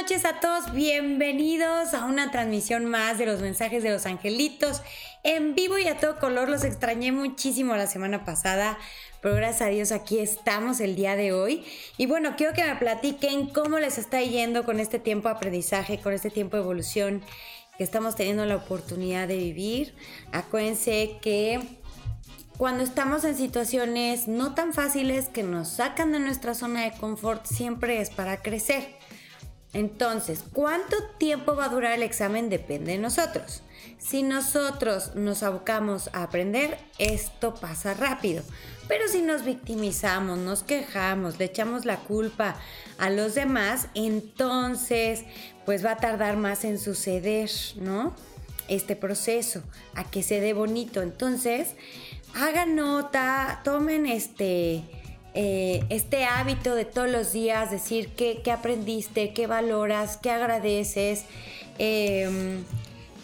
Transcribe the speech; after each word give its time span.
noches 0.00 0.24
a 0.24 0.40
todos, 0.40 0.72
bienvenidos 0.72 1.92
a 1.92 2.06
una 2.06 2.30
transmisión 2.30 2.86
más 2.86 3.18
de 3.18 3.26
los 3.26 3.42
mensajes 3.42 3.82
de 3.82 3.90
los 3.90 4.06
angelitos 4.06 4.80
en 5.24 5.54
vivo 5.54 5.76
y 5.76 5.88
a 5.88 5.98
todo 5.98 6.18
color. 6.18 6.48
Los 6.48 6.64
extrañé 6.64 7.12
muchísimo 7.12 7.76
la 7.76 7.86
semana 7.86 8.24
pasada, 8.24 8.78
pero 9.20 9.34
gracias 9.34 9.60
a 9.60 9.66
Dios 9.66 9.92
aquí 9.92 10.18
estamos 10.18 10.80
el 10.80 10.96
día 10.96 11.16
de 11.16 11.34
hoy. 11.34 11.66
Y 11.98 12.06
bueno, 12.06 12.34
quiero 12.38 12.54
que 12.54 12.64
me 12.64 12.76
platiquen 12.76 13.50
cómo 13.50 13.78
les 13.78 13.98
está 13.98 14.22
yendo 14.22 14.64
con 14.64 14.80
este 14.80 14.98
tiempo 14.98 15.28
de 15.28 15.34
aprendizaje, 15.34 15.98
con 15.98 16.14
este 16.14 16.30
tiempo 16.30 16.56
de 16.56 16.62
evolución 16.62 17.22
que 17.76 17.84
estamos 17.84 18.16
teniendo 18.16 18.46
la 18.46 18.56
oportunidad 18.56 19.28
de 19.28 19.36
vivir. 19.36 19.94
Acuérdense 20.32 21.18
que 21.20 21.60
cuando 22.56 22.84
estamos 22.84 23.24
en 23.24 23.36
situaciones 23.36 24.28
no 24.28 24.54
tan 24.54 24.72
fáciles 24.72 25.28
que 25.28 25.42
nos 25.42 25.68
sacan 25.68 26.10
de 26.12 26.20
nuestra 26.20 26.54
zona 26.54 26.84
de 26.84 26.92
confort, 26.92 27.44
siempre 27.44 28.00
es 28.00 28.08
para 28.08 28.38
crecer. 28.40 28.99
Entonces, 29.72 30.42
¿cuánto 30.52 30.96
tiempo 31.18 31.54
va 31.54 31.66
a 31.66 31.68
durar 31.68 31.92
el 31.92 32.02
examen? 32.02 32.50
Depende 32.50 32.92
de 32.92 32.98
nosotros. 32.98 33.62
Si 33.98 34.22
nosotros 34.22 35.14
nos 35.14 35.42
abocamos 35.42 36.10
a 36.12 36.24
aprender, 36.24 36.78
esto 36.98 37.54
pasa 37.54 37.94
rápido. 37.94 38.42
Pero 38.88 39.06
si 39.06 39.22
nos 39.22 39.44
victimizamos, 39.44 40.38
nos 40.38 40.64
quejamos, 40.64 41.38
le 41.38 41.44
echamos 41.44 41.84
la 41.84 41.98
culpa 41.98 42.56
a 42.98 43.08
los 43.10 43.34
demás, 43.36 43.86
entonces 43.94 45.24
pues 45.64 45.84
va 45.84 45.92
a 45.92 45.96
tardar 45.98 46.36
más 46.36 46.64
en 46.64 46.78
suceder, 46.78 47.50
¿no? 47.76 48.16
Este 48.66 48.96
proceso, 48.96 49.62
a 49.94 50.02
que 50.02 50.24
se 50.24 50.40
dé 50.40 50.52
bonito. 50.52 51.02
Entonces, 51.02 51.74
hagan 52.34 52.74
nota, 52.74 53.60
tomen 53.62 54.06
este 54.06 54.84
eh, 55.34 55.84
este 55.90 56.24
hábito 56.24 56.74
de 56.74 56.84
todos 56.84 57.08
los 57.08 57.32
días, 57.32 57.70
decir 57.70 58.08
qué, 58.08 58.42
aprendiste, 58.50 59.32
qué 59.32 59.46
valoras, 59.46 60.16
qué 60.16 60.30
agradeces, 60.30 61.24
em, 61.78 62.64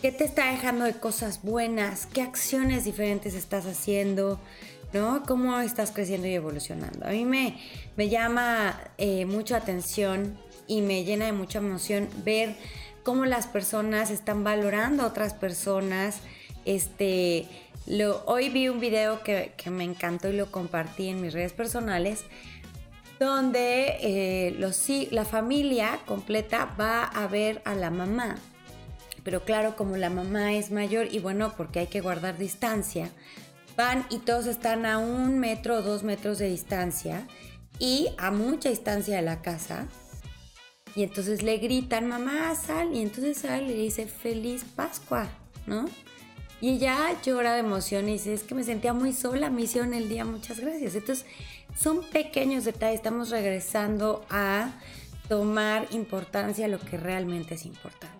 qué 0.03 0.13
te 0.13 0.25
está 0.25 0.51
dejando 0.51 0.85
de 0.85 0.95
cosas 0.95 1.43
buenas, 1.43 2.07
qué 2.07 2.23
acciones 2.23 2.85
diferentes 2.85 3.35
estás 3.35 3.67
haciendo, 3.67 4.39
¿no? 4.93 5.25
Cómo 5.27 5.59
estás 5.59 5.91
creciendo 5.91 6.29
y 6.29 6.35
evolucionando. 6.35 7.07
A 7.07 7.11
mí 7.11 7.25
me, 7.25 7.59
me 7.97 8.09
llama 8.09 8.81
eh, 8.99 9.25
mucha 9.25 9.57
atención 9.57 10.39
y 10.69 10.83
me 10.83 11.05
llena 11.05 11.27
de 11.27 11.33
mucha 11.33 11.59
emoción 11.59 12.09
ver 12.25 12.55
cómo 13.03 13.25
las 13.25 13.47
personas 13.47 14.11
están 14.11 14.45
valorando 14.45 15.03
a 15.03 15.07
otras 15.07 15.35
personas, 15.35 16.21
este 16.65 17.47
hoy 18.25 18.49
vi 18.49 18.69
un 18.69 18.81
video 18.81 19.23
que, 19.23 19.53
me 19.71 19.85
encantó 19.85 20.29
y 20.29 20.37
lo 20.37 20.51
compartí 20.51 21.09
en 21.09 21.21
mis 21.21 21.33
redes 21.33 21.53
personales, 21.53 22.25
donde 23.19 23.97
eh, 24.01 25.09
la 25.11 25.25
familia 25.25 26.01
completa 26.07 26.75
va 26.79 27.05
a 27.05 27.27
ver 27.27 27.63
a 27.65 27.75
la 27.75 27.91
mamá. 27.91 28.37
Pero 29.23 29.45
claro, 29.45 29.75
como 29.77 29.97
la 29.97 30.11
mamá 30.11 30.55
es 30.55 30.71
mayor 30.71 31.09
y 31.11 31.19
bueno, 31.19 31.55
porque 31.57 31.81
hay 31.81 31.87
que 31.87 32.01
guardar 32.01 32.39
distancia, 32.39 33.11
van 33.77 34.07
y 34.11 34.19
todos 34.19 34.47
están 34.47 34.87
a 34.87 34.99
un 34.99 35.39
metro 35.39 35.77
o 35.77 35.83
dos 35.83 36.03
metros 36.03 36.39
de 36.39 36.49
distancia 36.49 37.27
y 37.79 38.09
a 38.19 38.31
mucha 38.31 38.69
distancia 38.69 39.17
de 39.17 39.23
la 39.23 39.43
casa. 39.43 39.87
Y 40.95 41.03
entonces 41.03 41.43
le 41.43 41.59
gritan, 41.59 42.09
mamá, 42.09 42.55
sal. 42.55 42.95
Y 42.95 43.03
entonces 43.03 43.39
sale 43.39 43.65
y 43.65 43.69
le 43.69 43.75
dice, 43.75 44.07
feliz 44.07 44.65
Pascua, 44.65 45.29
¿no? 45.67 45.87
Y 46.61 46.71
ella 46.71 47.21
llora 47.23 47.53
de 47.53 47.61
emoción 47.61 48.09
y 48.09 48.13
dice, 48.15 48.33
es 48.33 48.43
que 48.43 48.55
me 48.55 48.65
sentía 48.65 48.95
muy 48.95 49.13
sola, 49.13 49.51
me 49.51 49.63
hicieron 49.63 49.93
el 49.93 50.09
día, 50.09 50.25
muchas 50.25 50.59
gracias. 50.59 50.95
Entonces, 50.95 51.27
son 51.79 52.03
pequeños 52.11 52.65
detalles, 52.65 52.97
estamos 52.97 53.29
regresando 53.31 54.25
a 54.31 54.71
tomar 55.29 55.87
importancia 55.91 56.65
a 56.65 56.69
lo 56.69 56.79
que 56.79 56.97
realmente 56.97 57.55
es 57.55 57.67
importante. 57.67 58.17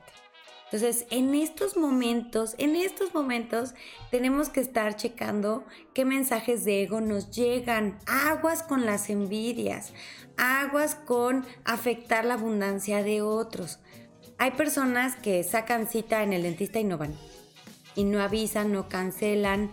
Entonces, 0.65 1.07
en 1.11 1.35
estos 1.35 1.77
momentos, 1.77 2.57
en 2.59 2.75
estos 2.77 3.15
momentos 3.15 3.75
tenemos 4.11 4.49
que 4.49 4.61
estar 4.61 4.97
checando 4.97 5.65
qué 5.95 6.05
mensajes 6.05 6.65
de 6.65 6.83
ego 6.83 7.01
nos 7.01 7.31
llegan. 7.31 7.99
Aguas 8.07 8.65
con 8.65 8.85
las 8.85 9.09
envidias, 9.09 9.93
aguas 10.37 10.97
con 10.97 11.47
afectar 11.65 12.25
la 12.25 12.35
abundancia 12.35 13.03
de 13.05 13.23
otros. 13.23 13.79
Hay 14.39 14.51
personas 14.51 15.15
que 15.17 15.43
sacan 15.45 15.87
cita 15.87 16.25
en 16.25 16.33
el 16.33 16.43
dentista 16.43 16.81
y 16.81 16.85
no 16.85 16.99
van 16.99 17.15
y 17.97 18.05
no 18.05 18.21
avisan, 18.21 18.73
no 18.73 18.89
cancelan. 18.89 19.71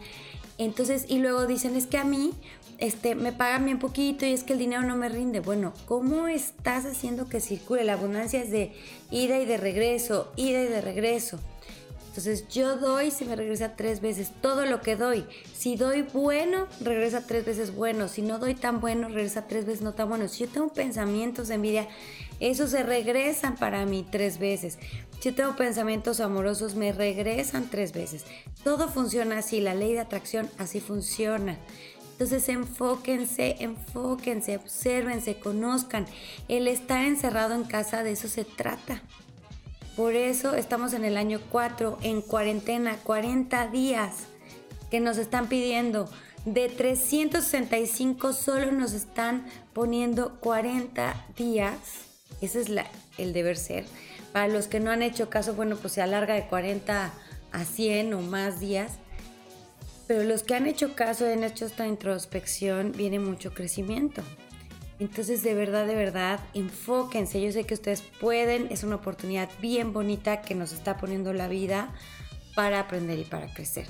Entonces, 0.58 1.06
y 1.08 1.20
luego 1.20 1.46
dicen, 1.46 1.76
es 1.76 1.86
que 1.86 1.98
a 1.98 2.04
mí 2.04 2.34
este, 2.78 3.16
me 3.16 3.32
pagan 3.32 3.66
bien 3.66 3.80
poquito 3.80 4.26
y 4.26 4.34
es 4.34 4.44
que 4.44 4.54
el 4.54 4.60
dinero 4.60 4.82
no 4.84 4.96
me 4.96 5.10
rinde. 5.10 5.40
Bueno, 5.40 5.74
¿cómo 5.86 6.28
estás 6.28 6.86
haciendo 6.86 7.28
que 7.28 7.40
circule? 7.40 7.84
La 7.84 7.94
abundancia 7.94 8.42
es 8.42 8.52
de 8.52 8.74
ida 9.12 9.40
y 9.40 9.46
de 9.46 9.58
regreso, 9.58 10.32
ida 10.36 10.62
y 10.62 10.68
de 10.68 10.82
regreso. 10.82 11.40
Entonces 12.14 12.48
yo 12.48 12.78
doy, 12.78 13.10
si 13.10 13.26
me 13.26 13.36
regresa 13.36 13.76
tres 13.76 14.00
veces, 14.00 14.32
todo 14.40 14.68
lo 14.68 14.82
que 14.82 14.96
doy. 14.96 15.26
Si 15.56 15.78
doy 15.78 16.04
bueno, 16.04 16.68
regresa 16.80 17.26
tres 17.26 17.44
veces 17.44 17.74
bueno. 17.74 18.08
Si 18.08 18.22
no 18.22 18.38
doy 18.38 18.54
tan 18.54 18.82
bueno, 18.82 19.08
regresa 19.08 19.48
tres 19.48 19.66
veces 19.66 19.82
no 19.82 19.94
tan 19.94 20.10
bueno. 20.10 20.28
Si 20.28 20.46
yo 20.46 20.52
tengo 20.52 20.72
pensamientos 20.72 21.48
de 21.48 21.56
envidia, 21.56 21.88
esos 22.40 22.70
se 22.70 22.84
regresan 22.84 23.56
para 23.56 23.86
mí 23.88 24.06
tres 24.12 24.38
veces. 24.38 24.78
Si 25.24 25.32
tengo 25.32 25.56
pensamientos 25.56 26.20
amorosos, 26.20 26.76
me 26.76 26.92
regresan 26.92 27.70
tres 27.70 27.94
veces. 27.94 28.26
Todo 28.66 28.90
funciona 28.90 29.38
así, 29.38 29.62
la 29.62 29.74
ley 29.74 29.94
de 29.94 30.02
atracción 30.02 30.50
así 30.58 30.82
funciona. 30.82 31.58
Entonces 32.12 32.50
enfóquense, 32.50 33.56
enfóquense, 33.60 34.58
obsérvense, 34.58 35.40
conozcan. 35.40 36.08
El 36.50 36.68
estar 36.68 37.06
encerrado 37.06 37.56
en 37.56 37.64
casa 37.64 38.04
de 38.04 38.12
eso 38.12 38.28
se 38.28 38.44
trata. 38.44 39.02
Por 39.96 40.14
eso 40.14 40.56
estamos 40.56 40.92
en 40.92 41.06
el 41.06 41.16
año 41.16 41.40
4, 41.52 42.00
en 42.02 42.22
cuarentena, 42.22 42.98
40 43.06 43.68
días 43.68 44.26
que 44.92 45.00
nos 45.00 45.18
están 45.18 45.48
pidiendo. 45.48 46.10
De 46.44 46.68
365 46.68 48.34
solo 48.34 48.74
nos 48.74 48.92
están 48.92 49.46
poniendo 49.72 50.38
40 50.42 51.28
días. 51.38 51.78
Ese 52.42 52.60
es 52.60 52.68
el 53.18 53.32
deber 53.32 53.56
ser. 53.56 53.86
Para 54.34 54.48
los 54.48 54.68
que 54.68 54.80
no 54.80 54.92
han 54.92 55.04
hecho 55.04 55.30
caso, 55.30 55.54
bueno, 55.54 55.78
pues 55.78 55.94
se 55.94 56.02
alarga 56.02 56.34
de 56.34 56.48
40 56.48 57.14
a 57.52 57.64
100 57.64 58.14
o 58.16 58.22
más 58.22 58.60
días. 58.60 58.94
Pero 60.08 60.24
los 60.24 60.44
que 60.44 60.56
han 60.56 60.68
hecho 60.68 60.96
caso, 60.96 61.26
han 61.26 61.44
hecho 61.44 61.66
esta 61.66 61.88
introspección, 61.88 62.92
viene 62.92 63.20
mucho 63.20 63.54
crecimiento. 63.54 64.22
Entonces, 65.00 65.44
de 65.44 65.54
verdad, 65.54 65.86
de 65.86 65.96
verdad, 65.96 66.40
enfóquense. 66.54 67.42
Yo 67.42 67.52
sé 67.52 67.64
que 67.64 67.74
ustedes 67.76 68.02
pueden. 68.02 68.68
Es 68.72 68.84
una 68.84 68.96
oportunidad 68.96 69.50
bien 69.62 69.94
bonita 69.94 70.42
que 70.42 70.56
nos 70.56 70.74
está 70.74 70.98
poniendo 70.98 71.32
la 71.34 71.48
vida 71.48 71.94
para 72.56 72.80
aprender 72.80 73.20
y 73.20 73.24
para 73.24 73.54
crecer. 73.54 73.88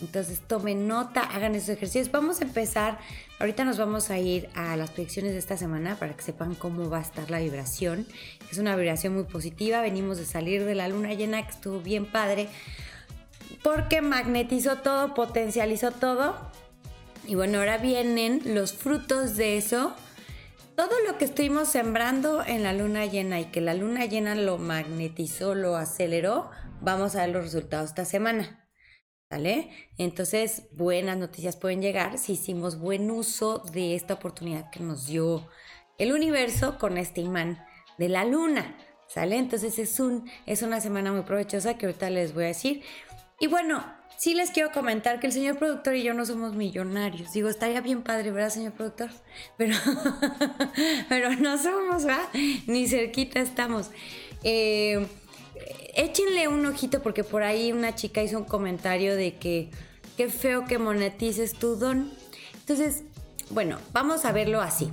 Entonces 0.00 0.40
tomen 0.40 0.88
nota, 0.88 1.20
hagan 1.20 1.54
esos 1.54 1.70
ejercicios. 1.70 2.10
Vamos 2.10 2.40
a 2.40 2.44
empezar, 2.44 2.98
ahorita 3.38 3.64
nos 3.64 3.78
vamos 3.78 4.10
a 4.10 4.18
ir 4.18 4.48
a 4.54 4.76
las 4.76 4.90
predicciones 4.90 5.32
de 5.32 5.38
esta 5.38 5.56
semana 5.56 5.96
para 5.96 6.14
que 6.14 6.22
sepan 6.22 6.54
cómo 6.54 6.88
va 6.88 6.98
a 6.98 7.02
estar 7.02 7.30
la 7.30 7.38
vibración. 7.38 8.06
Es 8.50 8.58
una 8.58 8.76
vibración 8.76 9.14
muy 9.14 9.24
positiva, 9.24 9.80
venimos 9.82 10.18
de 10.18 10.24
salir 10.24 10.64
de 10.64 10.74
la 10.74 10.88
luna 10.88 11.14
llena 11.14 11.42
que 11.44 11.50
estuvo 11.50 11.80
bien 11.80 12.06
padre 12.06 12.48
porque 13.62 14.00
magnetizó 14.00 14.76
todo, 14.78 15.14
potencializó 15.14 15.90
todo. 15.90 16.36
Y 17.26 17.34
bueno, 17.34 17.58
ahora 17.58 17.78
vienen 17.78 18.40
los 18.46 18.72
frutos 18.72 19.36
de 19.36 19.56
eso. 19.56 19.94
Todo 20.76 20.92
lo 21.06 21.18
que 21.18 21.26
estuvimos 21.26 21.68
sembrando 21.68 22.42
en 22.44 22.62
la 22.62 22.72
luna 22.72 23.04
llena 23.04 23.38
y 23.40 23.46
que 23.46 23.60
la 23.60 23.74
luna 23.74 24.06
llena 24.06 24.34
lo 24.34 24.56
magnetizó, 24.56 25.54
lo 25.54 25.76
aceleró, 25.76 26.50
vamos 26.80 27.16
a 27.16 27.26
ver 27.26 27.34
los 27.34 27.44
resultados 27.44 27.90
esta 27.90 28.06
semana. 28.06 28.59
¿Vale? 29.30 29.70
Entonces, 29.96 30.64
buenas 30.72 31.16
noticias 31.16 31.54
pueden 31.54 31.80
llegar 31.80 32.18
si 32.18 32.32
hicimos 32.32 32.80
buen 32.80 33.08
uso 33.12 33.62
de 33.72 33.94
esta 33.94 34.14
oportunidad 34.14 34.70
que 34.70 34.80
nos 34.80 35.06
dio 35.06 35.48
el 35.98 36.12
universo 36.12 36.78
con 36.78 36.98
este 36.98 37.20
imán 37.20 37.64
de 37.96 38.08
la 38.08 38.24
luna. 38.24 38.76
¿Sale? 39.06 39.38
Entonces 39.38 39.78
es, 39.78 39.98
un, 39.98 40.28
es 40.46 40.62
una 40.62 40.80
semana 40.80 41.12
muy 41.12 41.22
provechosa 41.22 41.76
que 41.76 41.86
ahorita 41.86 42.10
les 42.10 42.34
voy 42.34 42.44
a 42.44 42.48
decir. 42.48 42.82
Y 43.40 43.46
bueno, 43.46 43.84
sí 44.16 44.34
les 44.34 44.50
quiero 44.50 44.70
comentar 44.72 45.18
que 45.18 45.26
el 45.28 45.32
señor 45.32 45.58
productor 45.58 45.94
y 45.94 46.02
yo 46.02 46.14
no 46.14 46.26
somos 46.26 46.54
millonarios. 46.54 47.32
Digo, 47.32 47.48
estaría 47.48 47.80
bien 47.80 48.02
padre, 48.02 48.30
¿verdad, 48.32 48.50
señor 48.50 48.72
productor? 48.72 49.10
Pero, 49.56 49.76
pero 51.08 51.34
no 51.36 51.56
somos, 51.56 52.04
¿verdad? 52.04 52.28
Ni 52.66 52.86
cerquita 52.86 53.40
estamos. 53.40 53.90
Eh, 54.42 55.06
échenle 55.94 56.48
un 56.48 56.64
ojito 56.66 57.02
porque 57.02 57.24
por 57.24 57.42
ahí 57.42 57.72
una 57.72 57.94
chica 57.94 58.22
hizo 58.22 58.38
un 58.38 58.44
comentario 58.44 59.16
de 59.16 59.36
que 59.36 59.70
qué 60.16 60.28
feo 60.28 60.64
que 60.66 60.78
monetices 60.78 61.54
tu 61.54 61.76
don. 61.76 62.10
Entonces, 62.54 63.04
bueno, 63.50 63.78
vamos 63.92 64.24
a 64.24 64.32
verlo 64.32 64.60
así. 64.60 64.90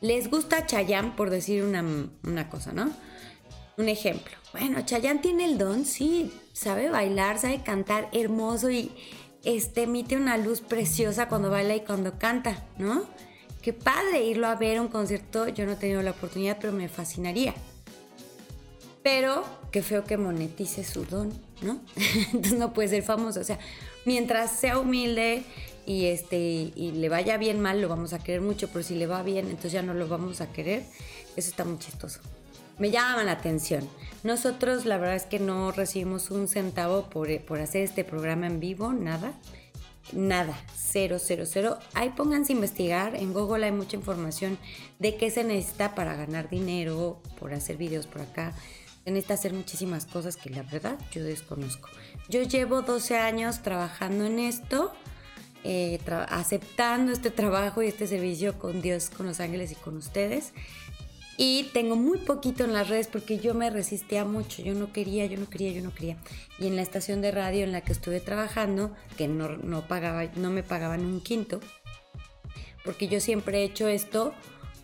Les 0.00 0.30
gusta 0.30 0.66
Chayanne 0.66 1.12
por 1.16 1.30
decir 1.30 1.64
una, 1.64 1.84
una 2.22 2.48
cosa, 2.48 2.72
¿no? 2.72 2.90
Un 3.76 3.88
ejemplo. 3.88 4.32
Bueno, 4.52 4.80
Chayanne 4.84 5.20
tiene 5.20 5.44
el 5.44 5.58
don, 5.58 5.84
sí, 5.84 6.32
sabe 6.52 6.88
bailar, 6.90 7.38
sabe 7.38 7.62
cantar 7.62 8.08
hermoso 8.12 8.70
y 8.70 8.92
este, 9.44 9.84
emite 9.84 10.16
una 10.16 10.36
luz 10.36 10.60
preciosa 10.60 11.28
cuando 11.28 11.50
baila 11.50 11.76
y 11.76 11.80
cuando 11.80 12.18
canta, 12.18 12.64
¿no? 12.78 13.04
Qué 13.62 13.72
padre 13.72 14.24
irlo 14.24 14.46
a 14.46 14.54
ver 14.54 14.78
a 14.78 14.82
un 14.82 14.88
concierto. 14.88 15.48
Yo 15.48 15.66
no 15.66 15.72
he 15.72 15.76
tenido 15.76 16.02
la 16.02 16.12
oportunidad, 16.12 16.58
pero 16.60 16.72
me 16.72 16.88
fascinaría. 16.88 17.54
Pero 19.02 19.44
qué 19.70 19.82
feo 19.82 20.04
que 20.04 20.16
monetice 20.16 20.84
su 20.84 21.04
don, 21.04 21.32
¿no? 21.62 21.80
Entonces 22.32 22.58
no 22.58 22.72
puede 22.72 22.88
ser 22.88 23.02
famoso. 23.02 23.40
O 23.40 23.44
sea, 23.44 23.58
mientras 24.04 24.52
sea 24.52 24.78
humilde 24.78 25.44
y, 25.86 26.06
este, 26.06 26.38
y 26.74 26.92
le 26.92 27.08
vaya 27.08 27.36
bien 27.36 27.60
mal, 27.60 27.80
lo 27.80 27.88
vamos 27.88 28.12
a 28.12 28.18
querer 28.18 28.40
mucho, 28.40 28.68
pero 28.68 28.82
si 28.82 28.94
le 28.94 29.06
va 29.06 29.22
bien, 29.22 29.46
entonces 29.46 29.72
ya 29.72 29.82
no 29.82 29.94
lo 29.94 30.08
vamos 30.08 30.40
a 30.40 30.52
querer. 30.52 30.82
Eso 31.36 31.50
está 31.50 31.64
muy 31.64 31.78
chistoso. 31.78 32.20
Me 32.78 32.90
llama 32.90 33.24
la 33.24 33.32
atención. 33.32 33.88
Nosotros 34.22 34.84
la 34.84 34.98
verdad 34.98 35.16
es 35.16 35.24
que 35.24 35.40
no 35.40 35.72
recibimos 35.72 36.30
un 36.30 36.48
centavo 36.48 37.10
por, 37.10 37.28
por 37.42 37.60
hacer 37.60 37.82
este 37.82 38.04
programa 38.04 38.46
en 38.46 38.60
vivo, 38.60 38.92
nada. 38.92 39.32
Nada, 40.12 40.58
cero, 40.74 41.18
cero, 41.20 41.44
cero. 41.46 41.78
Ahí 41.92 42.10
pónganse 42.10 42.52
a 42.52 42.56
investigar. 42.56 43.14
En 43.14 43.32
Google 43.32 43.66
hay 43.66 43.72
mucha 43.72 43.96
información 43.96 44.58
de 44.98 45.16
qué 45.16 45.30
se 45.30 45.44
necesita 45.44 45.94
para 45.94 46.14
ganar 46.14 46.48
dinero, 46.48 47.20
por 47.38 47.52
hacer 47.52 47.76
videos 47.76 48.06
por 48.06 48.22
acá. 48.22 48.54
Se 49.08 49.12
necesita 49.12 49.32
hacer 49.32 49.54
muchísimas 49.54 50.04
cosas 50.04 50.36
que 50.36 50.50
la 50.50 50.62
verdad 50.64 50.98
yo 51.12 51.24
desconozco. 51.24 51.88
Yo 52.28 52.42
llevo 52.42 52.82
12 52.82 53.16
años 53.16 53.62
trabajando 53.62 54.26
en 54.26 54.38
esto, 54.38 54.92
eh, 55.64 55.98
aceptando 56.28 57.10
este 57.12 57.30
trabajo 57.30 57.82
y 57.82 57.86
este 57.86 58.06
servicio 58.06 58.58
con 58.58 58.82
Dios, 58.82 59.08
con 59.08 59.24
los 59.24 59.40
ángeles 59.40 59.72
y 59.72 59.76
con 59.76 59.96
ustedes. 59.96 60.52
Y 61.38 61.70
tengo 61.72 61.96
muy 61.96 62.18
poquito 62.18 62.64
en 62.64 62.74
las 62.74 62.90
redes 62.90 63.06
porque 63.06 63.38
yo 63.38 63.54
me 63.54 63.70
resistía 63.70 64.26
mucho, 64.26 64.60
yo 64.60 64.74
no 64.74 64.92
quería, 64.92 65.24
yo 65.24 65.38
no 65.38 65.48
quería, 65.48 65.72
yo 65.72 65.82
no 65.82 65.94
quería. 65.94 66.18
Y 66.58 66.66
en 66.66 66.76
la 66.76 66.82
estación 66.82 67.22
de 67.22 67.30
radio 67.30 67.64
en 67.64 67.72
la 67.72 67.80
que 67.80 67.92
estuve 67.92 68.20
trabajando, 68.20 68.94
que 69.16 69.26
no, 69.26 69.56
no, 69.56 69.88
pagaba, 69.88 70.26
no 70.36 70.50
me 70.50 70.62
pagaban 70.62 71.06
un 71.06 71.22
quinto, 71.22 71.60
porque 72.84 73.08
yo 73.08 73.20
siempre 73.20 73.60
he 73.60 73.64
hecho 73.64 73.88
esto 73.88 74.34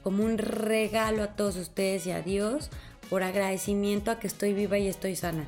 como 0.02 0.24
un 0.24 0.38
regalo 0.38 1.22
a 1.22 1.36
todos 1.36 1.56
ustedes 1.56 2.06
y 2.06 2.10
a 2.10 2.22
Dios 2.22 2.70
por 3.14 3.22
agradecimiento 3.22 4.10
a 4.10 4.18
que 4.18 4.26
estoy 4.26 4.54
viva 4.54 4.76
y 4.76 4.88
estoy 4.88 5.14
sana. 5.14 5.46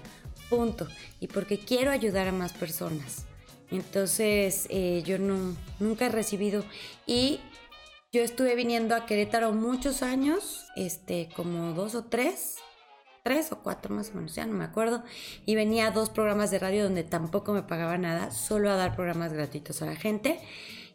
Punto. 0.48 0.86
Y 1.18 1.26
porque 1.26 1.58
quiero 1.58 1.90
ayudar 1.90 2.28
a 2.28 2.30
más 2.30 2.52
personas. 2.52 3.26
Entonces 3.72 4.68
eh, 4.70 5.02
yo 5.04 5.18
no, 5.18 5.56
nunca 5.80 6.06
he 6.06 6.08
recibido. 6.08 6.62
Y 7.08 7.40
yo 8.12 8.22
estuve 8.22 8.54
viniendo 8.54 8.94
a 8.94 9.04
Querétaro 9.04 9.50
muchos 9.50 10.04
años, 10.04 10.68
este, 10.76 11.28
como 11.34 11.72
dos 11.72 11.96
o 11.96 12.04
tres, 12.04 12.58
tres 13.24 13.50
o 13.50 13.58
cuatro 13.64 13.92
más 13.92 14.10
o 14.10 14.14
menos, 14.14 14.36
ya 14.36 14.46
no 14.46 14.52
me 14.52 14.62
acuerdo, 14.62 15.02
y 15.44 15.56
venía 15.56 15.88
a 15.88 15.90
dos 15.90 16.08
programas 16.08 16.52
de 16.52 16.60
radio 16.60 16.84
donde 16.84 17.02
tampoco 17.02 17.52
me 17.52 17.64
pagaba 17.64 17.98
nada, 17.98 18.30
solo 18.30 18.70
a 18.70 18.76
dar 18.76 18.94
programas 18.94 19.32
gratuitos 19.32 19.82
a 19.82 19.86
la 19.86 19.96
gente. 19.96 20.38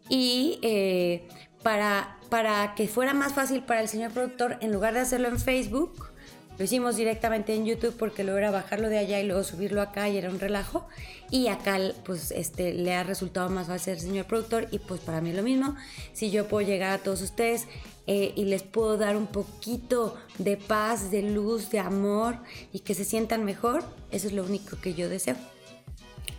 Y 0.07 0.57
eh, 0.61 1.27
para, 1.63 2.17
para 2.29 2.75
que 2.75 2.87
fuera 2.87 3.13
más 3.13 3.33
fácil 3.33 3.61
para 3.61 3.81
el 3.81 3.89
señor 3.89 4.11
productor, 4.11 4.57
en 4.61 4.71
lugar 4.71 4.93
de 4.93 5.01
hacerlo 5.01 5.27
en 5.27 5.37
Facebook, 5.37 6.10
lo 6.57 6.65
hicimos 6.65 6.95
directamente 6.95 7.55
en 7.55 7.65
YouTube 7.65 7.95
porque 7.97 8.23
luego 8.23 8.51
bajarlo 8.51 8.89
de 8.89 8.99
allá 8.99 9.19
y 9.19 9.25
luego 9.25 9.43
subirlo 9.43 9.81
acá 9.81 10.09
y 10.09 10.17
era 10.17 10.29
un 10.29 10.39
relajo. 10.39 10.87
Y 11.29 11.47
acá 11.47 11.79
pues 12.05 12.31
este 12.31 12.73
le 12.73 12.93
ha 12.93 13.03
resultado 13.03 13.49
más 13.49 13.67
fácil 13.67 13.93
al 13.93 13.99
señor 13.99 14.25
productor 14.25 14.67
y 14.71 14.79
pues 14.79 15.01
para 15.01 15.21
mí 15.21 15.31
es 15.31 15.35
lo 15.35 15.43
mismo. 15.43 15.75
Si 16.13 16.29
yo 16.29 16.47
puedo 16.47 16.67
llegar 16.67 16.91
a 16.91 16.97
todos 16.99 17.21
ustedes 17.21 17.67
eh, 18.05 18.33
y 18.35 18.45
les 18.45 18.63
puedo 18.63 18.97
dar 18.97 19.15
un 19.15 19.27
poquito 19.27 20.17
de 20.37 20.57
paz, 20.57 21.09
de 21.09 21.23
luz, 21.23 21.69
de 21.71 21.79
amor 21.79 22.37
y 22.73 22.79
que 22.79 22.93
se 22.93 23.05
sientan 23.05 23.45
mejor, 23.45 23.83
eso 24.11 24.27
es 24.27 24.33
lo 24.33 24.43
único 24.43 24.79
que 24.79 24.93
yo 24.93 25.09
deseo. 25.09 25.35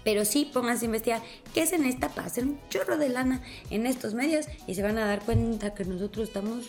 Pero 0.04 0.24
sí, 0.24 0.50
pónganse 0.52 0.84
a 0.84 0.86
investigar 0.86 1.22
qué 1.54 1.66
se 1.66 1.78
necesita 1.78 2.08
para 2.08 2.26
hacer 2.26 2.44
un 2.44 2.58
chorro 2.68 2.98
de 2.98 3.08
lana 3.08 3.42
en 3.70 3.86
estos 3.86 4.14
medios 4.14 4.46
y 4.66 4.74
se 4.74 4.82
van 4.82 4.98
a 4.98 5.06
dar 5.06 5.20
cuenta 5.20 5.74
que 5.74 5.84
nosotros 5.84 6.28
estamos 6.28 6.66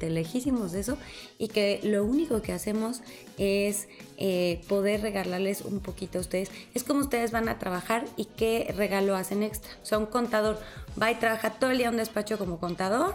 lejísimos 0.00 0.72
de 0.72 0.80
eso 0.80 0.96
y 1.38 1.48
que 1.48 1.80
lo 1.82 2.04
único 2.04 2.42
que 2.42 2.52
hacemos 2.52 3.02
es 3.38 3.88
eh, 4.18 4.62
poder 4.68 5.02
regalarles 5.02 5.62
un 5.62 5.80
poquito 5.80 6.18
a 6.18 6.20
ustedes. 6.22 6.50
Es 6.74 6.84
como 6.84 7.00
ustedes 7.00 7.30
van 7.32 7.48
a 7.48 7.58
trabajar 7.58 8.04
y 8.16 8.24
qué 8.24 8.72
regalo 8.76 9.16
hacen 9.16 9.42
extra. 9.42 9.70
O 9.92 9.98
un 9.98 10.06
contador 10.06 10.58
va 11.00 11.10
y 11.10 11.16
trabaja 11.16 11.50
todo 11.50 11.70
el 11.70 11.78
día 11.78 11.90
un 11.90 11.96
despacho 11.96 12.38
como 12.38 12.58
contador, 12.58 13.14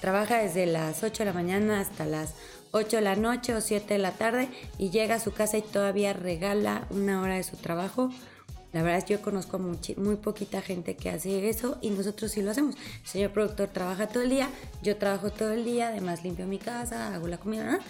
trabaja 0.00 0.38
desde 0.38 0.66
las 0.66 1.02
8 1.02 1.22
de 1.22 1.24
la 1.26 1.32
mañana 1.32 1.80
hasta 1.80 2.04
las 2.04 2.34
8 2.72 2.96
de 2.96 3.02
la 3.02 3.16
noche 3.16 3.54
o 3.54 3.60
7 3.60 3.94
de 3.94 3.98
la 3.98 4.12
tarde 4.12 4.48
y 4.78 4.90
llega 4.90 5.16
a 5.16 5.20
su 5.20 5.32
casa 5.32 5.58
y 5.58 5.62
todavía 5.62 6.12
regala 6.12 6.86
una 6.90 7.20
hora 7.20 7.36
de 7.36 7.44
su 7.44 7.56
trabajo 7.56 8.10
la 8.72 8.82
verdad 8.82 8.98
es 8.98 9.04
que 9.04 9.14
yo 9.14 9.22
conozco 9.22 9.58
muy 9.58 10.16
poquita 10.16 10.62
gente 10.62 10.96
que 10.96 11.10
hace 11.10 11.48
eso 11.48 11.78
y 11.82 11.90
nosotros 11.90 12.30
sí 12.30 12.40
lo 12.40 12.50
hacemos. 12.50 12.74
El 13.02 13.08
señor 13.08 13.32
productor 13.32 13.68
trabaja 13.68 14.08
todo 14.08 14.22
el 14.22 14.30
día, 14.30 14.48
yo 14.82 14.96
trabajo 14.96 15.30
todo 15.30 15.52
el 15.52 15.64
día, 15.64 15.88
además 15.88 16.24
limpio 16.24 16.46
mi 16.46 16.58
casa, 16.58 17.14
hago 17.14 17.28
la 17.28 17.36
comida 17.36 17.80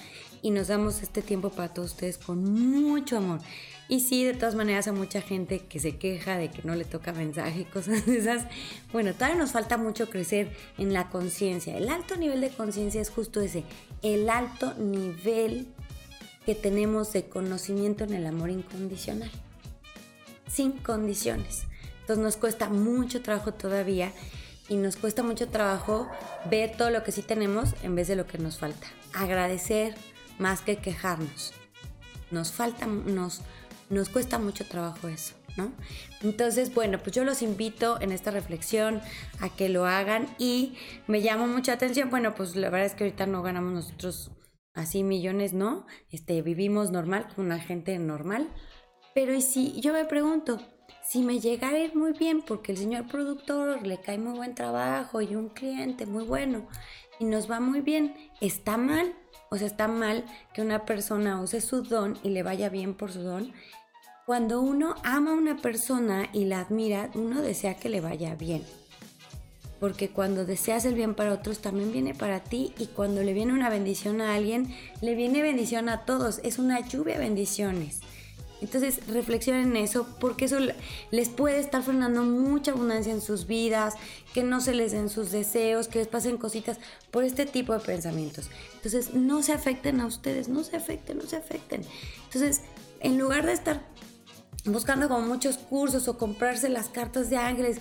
y 0.43 0.51
nos 0.51 0.69
damos 0.69 1.01
este 1.03 1.23
tiempo 1.23 1.51
para 1.51 1.73
todos 1.73 1.93
ustedes 1.93 2.19
con 2.19 2.43
mucho 2.43 3.19
amor. 3.19 3.41
Y 3.89 4.01
sí, 4.01 4.25
de 4.25 4.35
todas 4.35 4.57
maneras 4.57 4.89
hay 4.89 4.95
mucha 4.95 5.21
gente 5.21 5.61
que 5.61 5.79
se 5.79 5.99
queja 5.99 6.37
de 6.37 6.51
que 6.51 6.63
no 6.65 6.75
le 6.75 6.85
toca 6.85 7.13
mensaje 7.13 7.61
y 7.61 7.65
cosas 7.65 8.05
de 8.07 8.19
esas. 8.19 8.47
Bueno, 8.93 9.13
todavía 9.13 9.39
nos 9.39 9.53
falta 9.53 9.77
mucho 9.77 10.11
crecer 10.11 10.51
en 10.79 10.93
la 10.93 11.11
conciencia. 11.11 11.77
El 11.77 11.91
alto 11.91 12.17
nivel 12.17 12.41
de 12.41 12.51
conciencia 12.51 13.01
es 13.01 13.11
justo 13.11 13.41
ese, 13.41 13.63
el 14.03 14.29
alto 14.31 14.75
nivel 14.75 15.69
que 16.45 16.57
tenemos 16.57 17.13
de 17.13 17.29
conocimiento 17.29 18.03
en 18.03 18.15
el 18.15 18.27
amor 18.27 18.51
incondicional 18.51 19.31
sin 20.53 20.73
condiciones. 20.73 21.65
Entonces 22.01 22.23
nos 22.23 22.37
cuesta 22.37 22.69
mucho 22.69 23.23
trabajo 23.23 23.55
todavía 23.55 24.13
y 24.69 24.77
nos 24.77 24.97
cuesta 24.97 25.23
mucho 25.23 25.49
trabajo 25.49 26.09
ver 26.51 26.77
todo 26.77 26.91
lo 26.91 27.03
que 27.05 27.13
sí 27.13 27.23
tenemos 27.23 27.75
en 27.83 27.95
vez 27.95 28.09
de 28.09 28.17
lo 28.17 28.27
que 28.27 28.39
nos 28.39 28.59
falta. 28.59 28.87
Agradecer 29.15 29.95
más 30.39 30.61
que 30.61 30.77
quejarnos. 30.77 31.53
Nos 32.31 32.53
falta, 32.53 32.87
nos, 32.87 33.43
nos 33.91 34.09
cuesta 34.09 34.39
mucho 34.39 34.67
trabajo 34.67 35.09
eso, 35.09 35.35
¿no? 35.57 35.73
Entonces, 36.23 36.75
bueno, 36.75 36.99
pues 36.99 37.15
yo 37.15 37.25
los 37.25 37.43
invito 37.43 38.01
en 38.01 38.13
esta 38.13 38.31
reflexión 38.31 39.01
a 39.41 39.49
que 39.49 39.69
lo 39.69 39.87
hagan 39.87 40.27
y 40.39 40.75
me 41.07 41.23
llama 41.23 41.47
mucha 41.47 41.75
atención, 41.75 42.11
bueno, 42.11 42.35
pues 42.35 42.57
la 42.57 42.71
verdad 42.71 42.87
es 42.87 42.95
que 42.95 43.05
ahorita 43.05 43.27
no 43.27 43.43
ganamos 43.43 43.73
nosotros 43.73 44.31
así 44.75 45.03
millones, 45.03 45.53
¿no? 45.53 45.87
Este, 46.11 46.41
vivimos 46.43 46.91
normal, 46.91 47.29
con 47.35 47.47
una 47.47 47.59
gente 47.59 47.99
normal, 47.99 48.49
pero 49.15 49.35
y 49.35 49.43
si 49.43 49.81
yo 49.81 49.93
me 49.93 50.05
pregunto, 50.05 50.59
si 51.05 51.23
me 51.23 51.41
llegara 51.41 51.77
a 51.77 51.81
ir 51.81 51.95
muy 51.95 52.13
bien 52.13 52.43
porque 52.43 52.73
el 52.73 52.79
señor 52.79 53.07
productor 53.07 53.87
le 53.87 54.01
cae 54.01 54.19
muy 54.19 54.37
buen 54.37 54.55
trabajo 54.55 55.21
y 55.21 55.35
un 55.35 55.49
cliente 55.49 56.07
muy 56.07 56.25
bueno 56.25 56.67
y 57.19 57.25
nos 57.25 57.51
va 57.51 57.61
muy 57.61 57.81
bien, 57.81 58.15
¿está 58.41 58.77
mal? 58.77 59.15
O 59.51 59.59
sea, 59.59 59.67
está 59.67 59.87
mal 59.87 60.25
que 60.55 60.63
una 60.63 60.87
persona 60.87 61.41
use 61.43 61.61
su 61.61 61.83
don 61.83 62.19
y 62.23 62.31
le 62.31 62.43
vaya 62.43 62.71
bien 62.71 62.95
por 62.95 63.13
su 63.13 63.21
don. 63.21 63.53
Cuando 64.25 64.63
uno 64.63 64.95
ama 65.05 65.33
a 65.33 65.35
una 65.35 65.57
persona 65.57 66.31
y 66.33 66.47
la 66.47 66.61
admira, 66.61 67.11
uno 67.15 67.43
desea 67.43 67.77
que 67.77 67.91
le 67.91 68.01
vaya 68.01 68.35
bien. 68.35 68.65
Porque 69.79 70.09
cuando 70.09 70.47
deseas 70.47 70.85
el 70.85 70.95
bien 70.95 71.15
para 71.15 71.33
otros, 71.35 71.59
también 71.59 71.93
viene 71.93 72.15
para 72.15 72.41
ti. 72.41 72.73
Y 72.79 72.87
cuando 72.87 73.23
le 73.23 73.35
viene 73.35 73.53
una 73.53 73.69
bendición 73.69 74.21
a 74.21 74.35
alguien, 74.35 74.75
le 75.01 75.17
viene 75.17 75.43
bendición 75.43 75.89
a 75.89 76.07
todos. 76.07 76.41
Es 76.45 76.59
una 76.59 76.81
lluvia 76.81 77.15
de 77.15 77.25
bendiciones. 77.25 78.01
Entonces 78.63 79.07
reflexionen 79.09 79.71
en 79.71 79.77
eso 79.77 80.07
porque 80.21 80.45
eso 80.45 80.59
les 81.11 81.29
puede 81.29 81.59
estar 81.59 81.83
frenando 81.83 82.23
mucha 82.23 82.71
abundancia 82.71 83.13
en 83.13 83.21
sus 83.21 83.47
vidas, 83.47 83.95
que 84.33 84.45
no 84.45 84.61
se 84.61 84.73
les 84.73 84.93
den 84.93 85.09
sus 85.09 85.33
deseos, 85.33 85.89
que 85.89 85.99
les 85.99 86.09
pasen 86.09 86.39
cositas 86.39 86.79
por 87.11 87.25
este 87.25 87.45
tipo 87.45 87.73
de 87.75 87.81
pensamientos. 87.81 88.51
Entonces 88.77 89.15
no 89.15 89.43
se 89.43 89.53
afecten 89.53 90.01
a 90.01 90.07
ustedes, 90.07 90.49
no 90.49 90.63
se 90.63 90.77
afecten, 90.77 91.19
no 91.19 91.25
se 91.25 91.37
afecten. 91.37 91.83
Entonces 92.25 92.63
en 93.01 93.19
lugar 93.19 93.45
de 93.45 93.53
estar 93.53 93.83
buscando 94.65 95.09
como 95.09 95.27
muchos 95.27 95.59
cursos 95.59 96.07
o 96.07 96.17
comprarse 96.17 96.69
las 96.69 96.89
cartas 96.89 97.31
de 97.31 97.37
ángeles, 97.37 97.79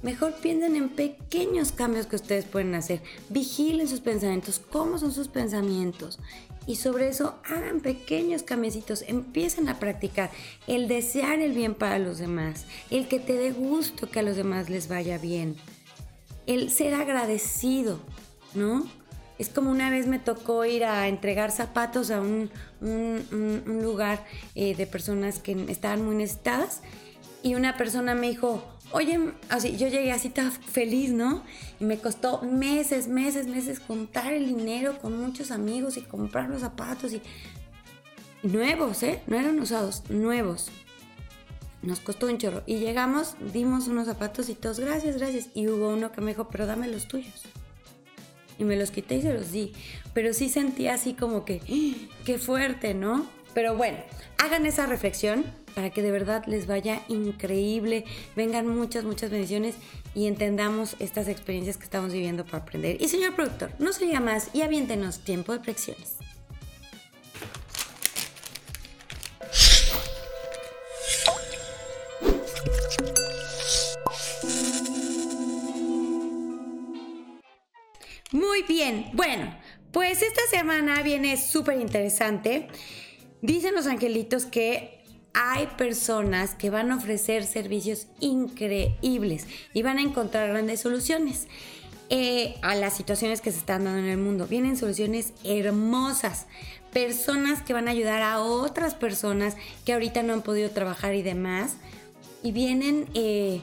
Mejor 0.00 0.34
piensen 0.34 0.76
en 0.76 0.90
pequeños 0.90 1.72
cambios 1.72 2.06
que 2.06 2.14
ustedes 2.14 2.44
pueden 2.44 2.72
hacer. 2.76 3.02
Vigilen 3.30 3.88
sus 3.88 3.98
pensamientos, 3.98 4.60
cómo 4.60 4.96
son 4.96 5.10
sus 5.10 5.26
pensamientos 5.26 6.20
y 6.68 6.76
sobre 6.76 7.08
eso 7.08 7.34
hagan 7.44 7.80
pequeños 7.80 8.42
camecitos, 8.42 9.02
empiecen 9.08 9.70
a 9.70 9.78
practicar 9.78 10.30
el 10.66 10.86
desear 10.86 11.40
el 11.40 11.52
bien 11.54 11.74
para 11.74 11.98
los 11.98 12.18
demás, 12.18 12.66
el 12.90 13.08
que 13.08 13.18
te 13.18 13.32
dé 13.32 13.52
gusto 13.52 14.10
que 14.10 14.20
a 14.20 14.22
los 14.22 14.36
demás 14.36 14.68
les 14.68 14.86
vaya 14.86 15.16
bien, 15.16 15.56
el 16.46 16.70
ser 16.70 16.92
agradecido, 16.92 17.98
¿no? 18.54 18.86
Es 19.38 19.48
como 19.48 19.70
una 19.70 19.88
vez 19.88 20.06
me 20.06 20.18
tocó 20.18 20.66
ir 20.66 20.84
a 20.84 21.08
entregar 21.08 21.52
zapatos 21.52 22.10
a 22.10 22.20
un, 22.20 22.50
lugar 22.80 24.26
eh, 24.54 24.74
de 24.74 24.86
personas 24.86 25.38
que 25.38 25.52
estaban 25.68 26.04
muy 26.04 26.16
necesitadas 26.16 26.82
y 27.42 27.54
una 27.54 27.78
persona 27.78 28.14
me 28.14 28.28
dijo, 28.28 28.62
Oye, 28.90 29.32
así, 29.50 29.76
yo 29.76 29.88
llegué 29.88 30.12
así 30.12 30.30
tan 30.30 30.50
feliz, 30.50 31.12
¿no? 31.12 31.42
Y 31.78 31.84
me 31.84 31.98
costó 31.98 32.40
meses, 32.42 33.06
meses, 33.06 33.46
meses 33.46 33.80
juntar 33.80 34.32
el 34.32 34.46
dinero 34.46 34.98
con 34.98 35.20
muchos 35.20 35.50
amigos 35.50 35.98
y 35.98 36.02
comprar 36.02 36.48
los 36.48 36.62
zapatos 36.62 37.12
y 37.12 37.20
nuevos, 38.42 39.02
¿eh? 39.02 39.22
No 39.26 39.36
eran 39.36 39.60
usados, 39.60 40.08
nuevos. 40.08 40.70
Nos 41.82 42.00
costó 42.00 42.26
un 42.26 42.38
chorro. 42.38 42.62
Y 42.66 42.78
llegamos, 42.78 43.36
dimos 43.52 43.88
unos 43.88 44.06
zapatos 44.06 44.48
y 44.48 44.54
todos, 44.54 44.80
gracias, 44.80 45.18
gracias. 45.18 45.48
Y 45.54 45.68
hubo 45.68 45.90
uno 45.90 46.10
que 46.10 46.22
me 46.22 46.30
dijo, 46.30 46.48
pero 46.48 46.66
dame 46.66 46.88
los 46.88 47.08
tuyos. 47.08 47.42
Y 48.58 48.64
me 48.64 48.76
los 48.76 48.90
quité 48.90 49.16
y 49.16 49.22
se 49.22 49.34
los 49.34 49.52
di. 49.52 49.72
Pero 50.14 50.32
sí 50.32 50.48
sentí 50.48 50.88
así 50.88 51.12
como 51.12 51.44
que, 51.44 51.60
¡Ah! 51.68 52.08
qué 52.24 52.38
fuerte, 52.38 52.94
¿no? 52.94 53.26
Pero 53.58 53.74
bueno, 53.74 53.98
hagan 54.38 54.66
esa 54.66 54.86
reflexión 54.86 55.44
para 55.74 55.90
que 55.90 56.00
de 56.00 56.12
verdad 56.12 56.44
les 56.46 56.68
vaya 56.68 57.02
increíble, 57.08 58.04
vengan 58.36 58.68
muchas, 58.68 59.02
muchas 59.02 59.32
bendiciones 59.32 59.74
y 60.14 60.28
entendamos 60.28 60.94
estas 61.00 61.26
experiencias 61.26 61.76
que 61.76 61.82
estamos 61.82 62.12
viviendo 62.12 62.44
para 62.44 62.58
aprender. 62.58 63.02
Y 63.02 63.08
señor 63.08 63.34
productor, 63.34 63.72
no 63.80 63.92
se 63.92 64.04
diga 64.04 64.20
más 64.20 64.50
y 64.52 64.62
aviéntenos 64.62 65.24
tiempo 65.24 65.52
de 65.52 65.58
flexiones. 65.58 66.18
Muy 78.30 78.62
bien, 78.62 79.10
bueno, 79.14 79.52
pues 79.90 80.22
esta 80.22 80.42
semana 80.48 81.02
viene 81.02 81.36
súper 81.36 81.80
interesante. 81.80 82.68
Dicen 83.42 83.74
los 83.74 83.86
angelitos 83.86 84.46
que 84.46 84.98
hay 85.32 85.66
personas 85.76 86.54
que 86.54 86.70
van 86.70 86.90
a 86.90 86.96
ofrecer 86.96 87.44
servicios 87.44 88.08
increíbles 88.20 89.46
y 89.72 89.82
van 89.82 89.98
a 89.98 90.02
encontrar 90.02 90.48
grandes 90.48 90.80
soluciones 90.80 91.46
eh, 92.10 92.56
a 92.62 92.74
las 92.74 92.96
situaciones 92.96 93.40
que 93.40 93.52
se 93.52 93.58
están 93.58 93.84
dando 93.84 94.00
en 94.00 94.06
el 94.06 94.18
mundo. 94.18 94.46
Vienen 94.46 94.76
soluciones 94.76 95.34
hermosas, 95.44 96.46
personas 96.92 97.62
que 97.62 97.74
van 97.74 97.86
a 97.86 97.92
ayudar 97.92 98.22
a 98.22 98.40
otras 98.40 98.94
personas 98.94 99.56
que 99.84 99.92
ahorita 99.92 100.22
no 100.22 100.32
han 100.32 100.42
podido 100.42 100.70
trabajar 100.70 101.14
y 101.14 101.22
demás. 101.22 101.76
Y 102.42 102.52
vienen 102.52 103.06
eh, 103.14 103.60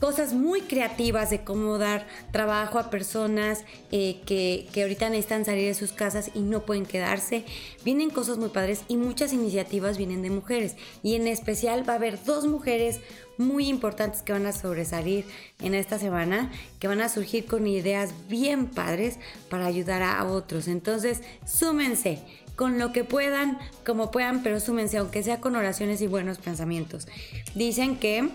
cosas 0.00 0.32
muy 0.32 0.62
creativas 0.62 1.30
de 1.30 1.44
cómo 1.44 1.78
dar 1.78 2.06
trabajo 2.32 2.78
a 2.78 2.90
personas 2.90 3.64
eh, 3.92 4.20
que, 4.26 4.66
que, 4.72 4.82
ahorita 4.82 5.08
necesitan 5.10 5.44
salir 5.44 5.66
de 5.66 5.74
sus 5.74 5.92
casas 5.92 6.30
y 6.34 6.40
no 6.40 6.62
pueden 6.62 6.86
quedarse. 6.86 7.44
Vienen 7.84 8.10
cosas 8.10 8.38
muy 8.38 8.48
padres 8.48 8.82
y 8.88 8.96
muchas 8.96 9.32
iniciativas 9.32 9.98
vienen 9.98 10.22
de 10.22 10.30
mujeres. 10.30 10.76
Y 11.02 11.14
en 11.14 11.28
especial 11.28 11.88
va 11.88 11.94
a 11.94 11.96
haber 11.96 12.22
dos 12.24 12.46
mujeres 12.46 13.00
muy 13.36 13.68
importantes 13.68 14.22
que 14.22 14.32
van 14.32 14.46
a 14.46 14.52
sobresalir 14.52 15.24
en 15.60 15.74
esta 15.74 15.98
semana, 15.98 16.50
que 16.78 16.88
van 16.88 17.00
a 17.00 17.08
surgir 17.08 17.46
con 17.46 17.66
ideas 17.66 18.10
bien 18.28 18.66
padres 18.66 19.18
para 19.48 19.66
ayudar 19.66 20.02
a 20.02 20.24
otros. 20.24 20.68
Entonces, 20.68 21.22
súmense 21.46 22.20
con 22.54 22.78
lo 22.78 22.92
que 22.92 23.04
puedan, 23.04 23.58
como 23.86 24.10
puedan, 24.10 24.42
pero 24.42 24.60
súmense, 24.60 24.98
aunque 24.98 25.22
sea 25.22 25.40
con 25.40 25.56
oraciones 25.56 26.02
y 26.02 26.06
buenos 26.06 26.36
pensamientos. 26.36 27.08
Dicen 27.54 27.96
que 27.96 28.28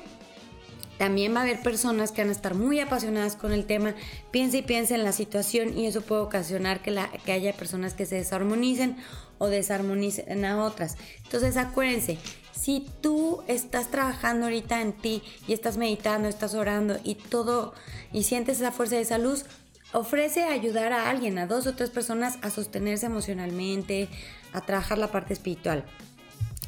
también 0.97 1.33
va 1.33 1.39
a 1.39 1.43
haber 1.43 1.61
personas 1.61 2.11
que 2.11 2.21
van 2.21 2.29
a 2.29 2.33
estar 2.33 2.55
muy 2.55 2.79
apasionadas 2.79 3.35
con 3.35 3.51
el 3.51 3.65
tema, 3.65 3.95
piensa 4.31 4.57
y 4.57 4.61
piensa 4.61 4.95
en 4.95 5.03
la 5.03 5.11
situación 5.11 5.77
y 5.77 5.87
eso 5.87 6.01
puede 6.01 6.21
ocasionar 6.21 6.81
que, 6.81 6.91
la, 6.91 7.09
que 7.25 7.33
haya 7.33 7.53
personas 7.53 7.93
que 7.93 8.05
se 8.05 8.15
desarmonicen 8.15 8.97
o 9.37 9.47
desarmonicen 9.47 10.45
a 10.45 10.63
otras. 10.63 10.97
Entonces 11.23 11.57
acuérdense, 11.57 12.17
si 12.53 12.87
tú 13.01 13.43
estás 13.47 13.91
trabajando 13.91 14.45
ahorita 14.45 14.81
en 14.81 14.93
ti 14.93 15.21
y 15.47 15.53
estás 15.53 15.77
meditando, 15.77 16.29
estás 16.29 16.53
orando 16.55 16.97
y 17.03 17.15
todo 17.15 17.73
y 18.13 18.23
sientes 18.23 18.57
esa 18.57 18.71
fuerza 18.71 18.95
de 18.95 19.01
esa 19.01 19.17
luz, 19.17 19.45
ofrece 19.91 20.43
ayudar 20.43 20.93
a 20.93 21.09
alguien, 21.09 21.37
a 21.37 21.47
dos 21.47 21.67
o 21.67 21.75
tres 21.75 21.89
personas 21.89 22.37
a 22.41 22.49
sostenerse 22.49 23.05
emocionalmente, 23.05 24.09
a 24.53 24.61
trabajar 24.61 24.97
la 24.97 25.11
parte 25.11 25.33
espiritual. 25.33 25.85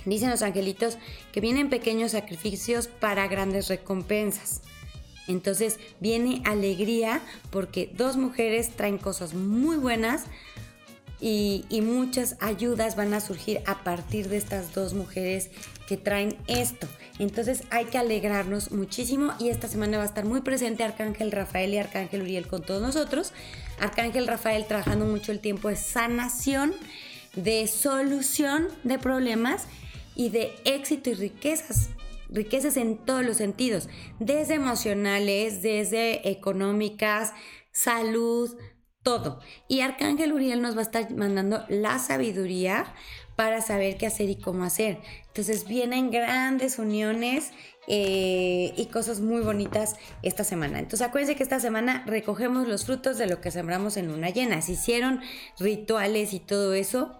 Dicen 0.07 0.29
los 0.29 0.41
angelitos 0.41 0.97
que 1.33 1.41
vienen 1.41 1.69
pequeños 1.69 2.11
sacrificios 2.11 2.87
para 2.87 3.27
grandes 3.27 3.67
recompensas. 3.67 4.61
Entonces 5.27 5.79
viene 5.99 6.41
alegría 6.45 7.19
porque 7.51 7.91
dos 7.93 8.15
mujeres 8.15 8.69
traen 8.69 8.97
cosas 8.97 9.33
muy 9.33 9.75
buenas 9.75 10.23
y, 11.19 11.65
muchas 11.81 12.37
ayudas 12.39 12.95
van 12.95 13.13
a 13.13 13.19
surgir 13.19 13.61
a 13.65 13.83
partir 13.83 14.29
de 14.29 14.37
estas 14.37 14.73
dos 14.73 14.93
mujeres 14.93 15.49
que 15.89 15.97
traen 15.97 16.37
esto. 16.47 16.87
Entonces 17.19 17.63
hay 17.69 17.85
que 17.85 17.97
alegrarnos 17.97 18.71
muchísimo 18.71 19.33
y 19.39 19.49
esta 19.49 19.67
semana 19.67 19.97
va 19.97 20.03
a 20.03 20.07
estar 20.07 20.23
muy 20.23 20.39
presente 20.39 20.85
Arcángel 20.85 21.33
Rafael 21.33 21.73
y 21.73 21.79
Arcángel 21.79 22.21
Uriel 22.21 22.47
con 22.47 22.61
todos 22.61 22.81
nosotros. 22.81 23.33
Arcángel 23.79 24.25
Rafael 24.25 24.65
trabajando 24.67 25.05
mucho 25.05 25.33
el 25.33 25.41
tiempo 25.41 25.67
de 25.67 25.75
sanación, 25.75 26.73
de 27.35 27.67
solución 27.67 28.69
de 28.83 28.99
problemas 28.99 29.67
y 30.17 30.29
de 30.29 30.55
éxito 30.65 31.11
y 31.11 31.13
riquezas, 31.13 31.89
riquezas 32.29 32.75
en 32.75 32.97
todos 32.97 33.23
los 33.23 33.37
sentidos, 33.37 33.87
desde 34.19 34.55
emocionales, 34.55 35.61
desde 35.61 36.27
económicas, 36.29 37.33
salud, 37.71 38.57
todo. 39.03 39.39
Y 39.67 39.81
Arcángel 39.81 40.33
Uriel 40.33 40.61
nos 40.61 40.75
va 40.75 40.79
a 40.79 40.83
estar 40.83 41.13
mandando 41.15 41.63
la 41.69 41.99
sabiduría 41.99 42.93
para 43.35 43.61
saber 43.61 43.97
qué 43.97 44.07
hacer 44.07 44.29
y 44.29 44.35
cómo 44.37 44.63
hacer. 44.63 44.97
Entonces 45.27 45.67
vienen 45.67 46.09
grandes 46.09 46.79
uniones 46.79 47.51
eh, 47.87 48.73
y 48.75 48.87
cosas 48.87 49.21
muy 49.21 49.41
bonitas 49.41 49.97
esta 50.23 50.43
semana. 50.43 50.79
Entonces 50.79 51.07
acuérdense 51.07 51.35
que 51.35 51.43
esta 51.43 51.59
semana 51.59 52.03
recogemos 52.07 52.67
los 52.67 52.85
frutos 52.85 53.19
de 53.19 53.27
lo 53.27 53.39
que 53.39 53.51
sembramos 53.51 53.97
en 53.97 54.07
luna 54.07 54.31
llena. 54.31 54.63
Se 54.63 54.71
hicieron 54.71 55.21
rituales 55.59 56.33
y 56.33 56.39
todo 56.39 56.73
eso, 56.73 57.15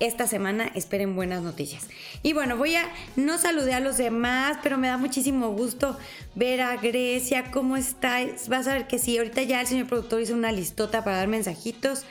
esta 0.00 0.26
semana 0.26 0.70
esperen 0.74 1.16
buenas 1.16 1.42
noticias. 1.42 1.88
Y 2.22 2.32
bueno, 2.32 2.56
voy 2.56 2.76
a, 2.76 2.88
no 3.16 3.38
saludé 3.38 3.74
a 3.74 3.80
los 3.80 3.96
demás, 3.96 4.58
pero 4.62 4.78
me 4.78 4.88
da 4.88 4.96
muchísimo 4.96 5.50
gusto 5.50 5.98
ver 6.34 6.60
a 6.60 6.76
Grecia, 6.76 7.50
¿cómo 7.50 7.76
estáis? 7.76 8.48
Vas 8.48 8.68
a 8.68 8.74
ver 8.74 8.86
que 8.86 8.98
sí, 8.98 9.18
ahorita 9.18 9.42
ya 9.42 9.60
el 9.60 9.66
señor 9.66 9.86
productor 9.86 10.20
hizo 10.20 10.34
una 10.34 10.52
listota 10.52 11.04
para 11.04 11.18
dar 11.18 11.28
mensajitos. 11.28 12.04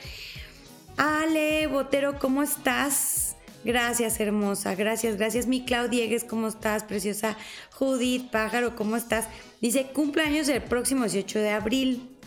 Ale, 0.96 1.66
Botero, 1.68 2.18
¿cómo 2.18 2.42
estás? 2.42 3.36
Gracias, 3.64 4.20
hermosa. 4.20 4.74
Gracias, 4.74 5.16
gracias. 5.16 5.46
Mi 5.46 5.64
Claudiegues, 5.64 6.24
¿cómo 6.24 6.48
estás? 6.48 6.84
Preciosa. 6.84 7.36
Judith, 7.72 8.30
pájaro, 8.30 8.76
¿cómo 8.76 8.96
estás? 8.96 9.28
Dice, 9.60 9.86
cumpleaños 9.92 10.48
el 10.48 10.62
próximo 10.62 11.04
18 11.04 11.38
de 11.38 11.50
abril. 11.50 12.17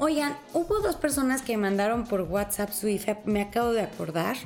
Oigan, 0.00 0.38
hubo 0.54 0.78
dos 0.78 0.94
personas 0.94 1.42
que 1.42 1.56
mandaron 1.56 2.04
por 2.04 2.22
WhatsApp 2.22 2.70
su 2.70 2.86
IFE, 2.86 3.16
me 3.24 3.42
acabo 3.42 3.72
de 3.72 3.82
acordar. 3.82 4.36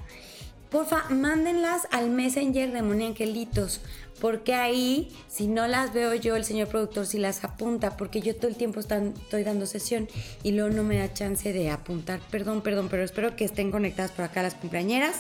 Porfa, 0.71 1.05
mándenlas 1.11 1.87
al 1.91 2.09
Messenger 2.09 2.73
de 2.73 2.81
Moni 2.81 3.05
Angelitos, 3.05 3.83
porque 4.19 4.55
ahí, 4.55 5.15
si 5.29 5.49
no 5.49 5.69
las 5.69 5.93
veo 5.93 6.15
yo, 6.15 6.37
el 6.37 6.47
señor 6.47 6.69
productor 6.69 7.05
sí 7.05 7.19
las 7.19 7.45
apunta, 7.45 7.99
porque 7.99 8.23
yo 8.23 8.35
todo 8.35 8.49
el 8.49 8.57
tiempo 8.57 8.81
estoy 8.81 9.45
dando 9.45 9.67
sesión 9.67 10.09
y 10.43 10.53
luego 10.53 10.71
no 10.71 10.85
me 10.85 10.97
da 10.97 11.13
chance 11.13 11.53
de 11.53 11.69
apuntar. 11.69 12.21
Perdón, 12.31 12.63
perdón, 12.63 12.89
pero 12.91 13.05
espero 13.05 13.37
que 13.37 13.45
estén 13.45 13.71
conectadas 13.71 14.13
por 14.13 14.25
acá 14.25 14.43
las 14.43 14.55
cumpleañeras. 14.55 15.17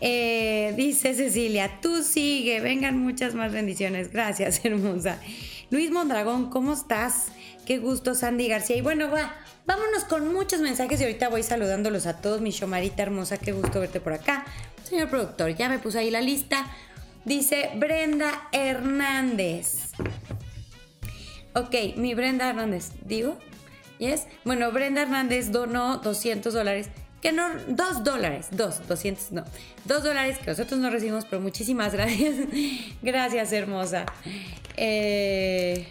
Eh, 0.00 0.72
dice 0.76 1.14
Cecilia, 1.14 1.80
tú 1.82 2.04
sigue, 2.04 2.60
vengan 2.60 2.96
muchas 2.96 3.34
más 3.34 3.50
bendiciones. 3.50 4.12
Gracias, 4.12 4.60
hermosa. 4.64 5.20
Luis 5.70 5.90
Mondragón, 5.90 6.48
¿cómo 6.50 6.74
estás? 6.74 7.26
Qué 7.66 7.78
gusto, 7.78 8.14
Sandy 8.14 8.48
García. 8.48 8.76
Y 8.76 8.80
bueno, 8.80 9.10
va, 9.10 9.34
Vámonos 9.68 10.04
con 10.04 10.32
muchos 10.32 10.62
mensajes 10.62 10.98
y 10.98 11.04
ahorita 11.04 11.28
voy 11.28 11.42
saludándolos 11.42 12.06
a 12.06 12.22
todos. 12.22 12.40
Mi 12.40 12.52
Shomarita 12.52 13.02
hermosa, 13.02 13.36
qué 13.36 13.52
gusto 13.52 13.80
verte 13.80 14.00
por 14.00 14.14
acá. 14.14 14.46
Señor 14.82 15.10
productor, 15.10 15.54
ya 15.54 15.68
me 15.68 15.78
puse 15.78 15.98
ahí 15.98 16.10
la 16.10 16.22
lista. 16.22 16.66
Dice 17.26 17.72
Brenda 17.76 18.48
Hernández. 18.52 19.90
Ok, 21.52 21.74
mi 21.96 22.14
Brenda 22.14 22.48
Hernández, 22.48 22.92
digo. 23.04 23.36
¿Yes? 23.98 24.26
Bueno, 24.42 24.72
Brenda 24.72 25.02
Hernández 25.02 25.52
donó 25.52 25.98
200 25.98 26.54
dólares. 26.54 26.88
Que 27.20 27.32
no, 27.32 27.50
2 27.66 28.04
dólares, 28.04 28.46
2, 28.52 28.88
200, 28.88 29.32
no. 29.32 29.44
2 29.84 30.02
dólares 30.02 30.38
que 30.38 30.46
nosotros 30.46 30.80
no 30.80 30.88
recibimos, 30.88 31.26
pero 31.26 31.42
muchísimas 31.42 31.92
gracias. 31.92 32.36
gracias, 33.02 33.52
hermosa. 33.52 34.06
Eh, 34.78 35.86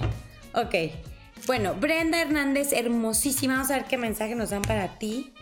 ok. 0.56 0.74
Bueno, 1.48 1.76
Brenda 1.76 2.22
Hernández, 2.22 2.74
hermosísima. 2.74 3.54
Vamos 3.54 3.72
a 3.72 3.78
ver 3.78 3.86
qué 3.86 3.98
mensaje 3.98 4.36
nos 4.36 4.50
dan 4.50 4.64
para 4.64 5.00
ti. 5.00 5.34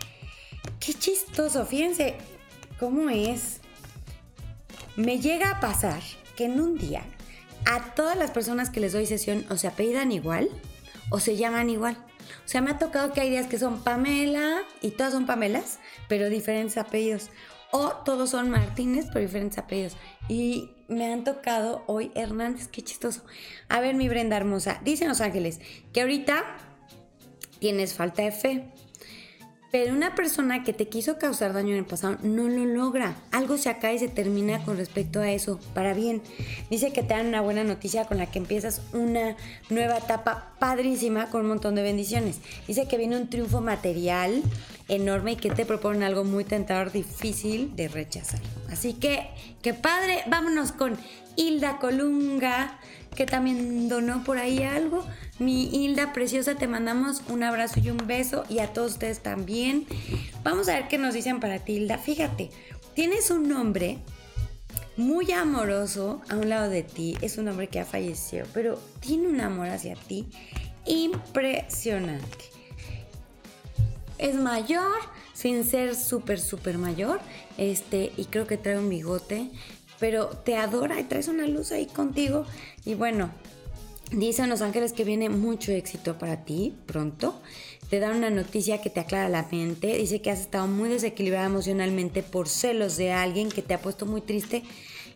Qué 0.80 0.94
chistoso, 0.94 1.66
fíjense 1.66 2.14
cómo 2.80 3.10
es. 3.10 3.60
Me 4.96 5.20
llega 5.20 5.50
a 5.50 5.60
pasar 5.60 6.04
que 6.36 6.46
en 6.46 6.62
un 6.62 6.78
día 6.78 7.02
a 7.66 7.96
todas 7.96 8.16
las 8.16 8.30
personas 8.30 8.70
que 8.70 8.82
les 8.82 8.94
doy 8.94 9.08
sesión 9.08 9.48
o 9.50 9.58
se 9.58 9.66
apellidan 9.66 10.12
igual 10.12 10.48
o 11.10 11.20
se 11.20 11.38
llaman 11.38 11.72
igual. 11.72 11.98
O 12.46 12.48
sea, 12.48 12.62
me 12.62 12.70
ha 12.70 12.78
tocado 12.78 13.12
que 13.12 13.22
hay 13.22 13.32
días 13.32 13.48
que 13.48 13.58
son 13.58 13.84
Pamela 13.84 14.62
y 14.84 14.92
todas 14.92 15.12
son 15.12 15.26
Pamelas, 15.26 15.80
pero 16.08 16.30
diferentes 16.30 16.78
apellidos. 16.78 17.32
O 17.78 17.90
todos 17.90 18.30
son 18.30 18.50
Martínez, 18.50 19.08
pero 19.12 19.20
diferentes 19.20 19.58
apellidos. 19.58 19.98
Y 20.30 20.70
me 20.88 21.12
han 21.12 21.26
tocado 21.26 21.84
hoy 21.88 22.10
Hernández, 22.16 22.70
qué 22.70 22.82
chistoso. 22.82 23.26
A 23.68 23.82
ver, 23.82 23.96
mi 23.96 24.08
Brenda 24.08 24.38
hermosa, 24.38 24.80
dicen 24.86 25.10
los 25.10 25.20
ángeles 25.20 25.60
que 25.92 26.00
ahorita 26.00 26.42
tienes 27.60 27.94
falta 27.94 28.22
de 28.22 28.32
fe. 28.32 28.72
Pero 29.76 29.94
una 29.94 30.16
persona 30.16 30.64
que 30.64 30.72
te 30.72 30.88
quiso 30.88 31.18
causar 31.18 31.52
daño 31.52 31.74
en 31.74 31.80
el 31.80 31.86
pasado 31.86 32.18
no 32.24 32.48
lo 32.48 32.64
logra. 32.64 33.18
Algo 33.34 33.58
se 33.58 33.68
acaba 33.68 33.94
y 33.94 34.00
se 34.00 34.08
termina 34.08 34.64
con 34.64 34.78
respecto 34.78 35.20
a 35.20 35.30
eso, 35.30 35.60
para 35.74 35.94
bien. 35.94 36.22
Dice 36.70 36.94
que 36.94 37.04
te 37.04 37.14
dan 37.14 37.28
una 37.28 37.42
buena 37.42 37.66
noticia 37.66 38.06
con 38.06 38.18
la 38.18 38.32
que 38.32 38.40
empiezas 38.40 38.82
una 38.94 39.36
nueva 39.70 39.98
etapa 39.98 40.54
padrísima 40.60 41.30
con 41.30 41.42
un 41.42 41.48
montón 41.48 41.76
de 41.76 41.82
bendiciones. 41.82 42.40
Dice 42.70 42.88
que 42.88 42.98
viene 42.98 43.18
un 43.18 43.30
triunfo 43.30 43.60
material 43.60 44.44
enorme 44.88 45.34
y 45.34 45.36
que 45.36 45.50
te 45.50 45.66
proponen 45.66 46.04
algo 46.04 46.24
muy 46.24 46.46
tentador, 46.46 46.94
difícil 46.94 47.76
de 47.76 47.90
rechazar. 47.90 48.40
Así 48.72 48.94
que, 48.94 49.28
qué 49.62 49.74
padre, 49.74 50.24
vámonos 50.28 50.72
con 50.72 50.98
Hilda 51.36 51.80
Colunga, 51.80 52.80
que 53.16 53.26
también 53.26 53.90
donó 53.90 54.24
por 54.24 54.38
ahí 54.38 54.64
algo. 54.64 55.06
Mi 55.40 55.66
Hilda 55.74 56.14
preciosa, 56.14 56.56
te 56.56 56.68
mandamos 56.68 57.22
un 57.30 57.44
abrazo 57.44 57.80
y 57.80 57.90
un 57.90 57.98
beso 58.06 58.44
y 58.50 58.60
a 58.60 58.74
todos 58.74 58.94
ustedes 58.94 59.20
también. 59.20 59.86
Vamos 60.44 60.70
a 60.70 60.76
ver 60.76 60.88
qué 60.88 60.98
nos 60.98 61.14
dicen 61.14 61.40
para 61.40 61.60
ti, 61.60 61.74
Hilda. 61.74 61.98
Fíjate, 61.98 62.52
tienes 62.94 63.32
un 63.32 63.50
nombre 63.50 64.00
muy 64.98 65.32
amoroso 65.32 66.22
a 66.30 66.36
un 66.36 66.50
lado 66.50 66.70
de 66.70 66.84
ti. 66.84 67.18
Es 67.22 67.38
un 67.38 67.48
hombre 67.48 67.68
que 67.68 67.80
ha 67.80 67.86
fallecido, 67.86 68.46
pero 68.54 68.80
tiene 69.00 69.28
un 69.28 69.42
amor 69.42 69.70
hacia 69.70 69.96
ti 69.96 70.28
impresionante. 70.86 72.46
Es 74.18 74.36
mayor, 74.36 74.94
sin 75.34 75.66
ser 75.66 75.96
súper, 75.96 76.40
súper 76.40 76.78
mayor. 76.78 77.20
Este, 77.58 78.12
y 78.16 78.26
creo 78.26 78.48
que 78.48 78.58
trae 78.58 78.78
un 78.78 78.90
bigote. 78.90 79.50
Pero 80.00 80.28
te 80.28 80.58
adora 80.58 81.00
y 81.00 81.04
traes 81.04 81.28
una 81.28 81.48
luz 81.48 81.72
ahí 81.72 81.86
contigo. 81.86 82.46
Y 82.84 82.96
bueno, 82.96 83.32
dicen 84.12 84.50
los 84.50 84.62
ángeles 84.62 84.94
que 84.94 85.04
viene 85.04 85.30
mucho 85.30 85.72
éxito 85.72 86.18
para 86.18 86.44
ti 86.44 86.76
pronto. 86.86 87.42
Te 87.90 88.00
dan 88.00 88.18
una 88.18 88.30
noticia 88.30 88.82
que 88.82 88.90
te 88.90 89.00
aclara 89.00 89.30
la 89.30 89.48
mente. 89.52 89.98
Dice 89.98 90.22
que 90.22 90.32
has 90.32 90.40
estado 90.40 90.68
muy 90.68 90.90
desequilibrada 90.90 91.46
emocionalmente 91.46 92.24
por 92.24 92.50
celos 92.50 92.98
de 92.98 93.12
alguien 93.12 93.50
que 93.50 93.62
te 93.62 93.74
ha 93.74 93.82
puesto 93.82 94.06
muy 94.06 94.22
triste 94.22 94.64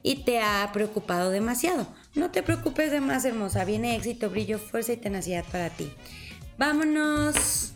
y 0.03 0.23
te 0.23 0.39
ha 0.39 0.69
preocupado 0.71 1.29
demasiado. 1.29 1.87
No 2.15 2.31
te 2.31 2.43
preocupes 2.43 2.91
de 2.91 3.01
más, 3.01 3.25
hermosa. 3.25 3.65
Viene 3.65 3.95
éxito, 3.95 4.29
brillo, 4.29 4.59
fuerza 4.59 4.93
y 4.93 4.97
tenacidad 4.97 5.45
para 5.51 5.69
ti. 5.69 5.91
Vámonos. 6.57 7.73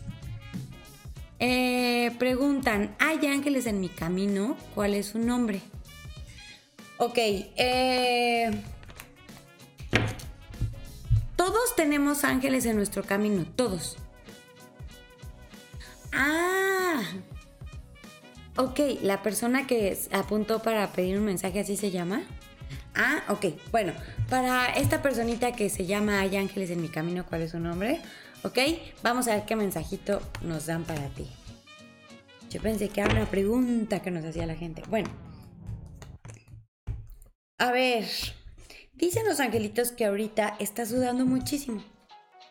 Eh, 1.40 2.12
preguntan, 2.18 2.94
¿hay 2.98 3.26
ángeles 3.26 3.66
en 3.66 3.80
mi 3.80 3.88
camino? 3.88 4.56
¿Cuál 4.74 4.94
es 4.94 5.06
su 5.06 5.18
nombre? 5.18 5.60
Ok, 6.96 7.18
eh, 7.18 8.50
todos 11.36 11.74
tenemos 11.74 12.22
ángeles 12.22 12.66
en 12.66 12.76
nuestro 12.76 13.02
camino, 13.02 13.44
todos. 13.56 13.96
Ah, 16.12 17.02
ok, 18.56 18.78
la 19.02 19.22
persona 19.22 19.66
que 19.66 19.98
apuntó 20.12 20.62
para 20.62 20.92
pedir 20.92 21.18
un 21.18 21.24
mensaje 21.24 21.60
así 21.60 21.76
se 21.76 21.90
llama. 21.90 22.22
Ah, 22.94 23.24
ok, 23.28 23.46
bueno, 23.72 23.92
para 24.30 24.66
esta 24.66 25.02
personita 25.02 25.50
que 25.50 25.68
se 25.70 25.86
llama 25.86 26.20
Hay 26.20 26.36
ángeles 26.36 26.70
en 26.70 26.80
mi 26.80 26.88
camino, 26.88 27.26
¿cuál 27.28 27.42
es 27.42 27.50
su 27.50 27.58
nombre? 27.58 28.00
Ok, 28.44 28.58
vamos 29.02 29.26
a 29.26 29.34
ver 29.34 29.44
qué 29.46 29.56
mensajito 29.56 30.22
nos 30.42 30.66
dan 30.66 30.84
para 30.84 31.08
ti. 31.08 31.26
Yo 32.50 32.62
pensé 32.62 32.88
que 32.88 33.00
era 33.00 33.10
una 33.10 33.26
pregunta 33.26 34.00
que 34.00 34.12
nos 34.12 34.24
hacía 34.24 34.46
la 34.46 34.54
gente. 34.54 34.84
Bueno, 34.88 35.08
a 37.58 37.70
ver, 37.70 38.04
dicen 38.94 39.26
los 39.26 39.40
angelitos 39.40 39.92
que 39.92 40.04
ahorita 40.04 40.56
está 40.58 40.86
sudando 40.86 41.24
muchísimo. 41.24 41.84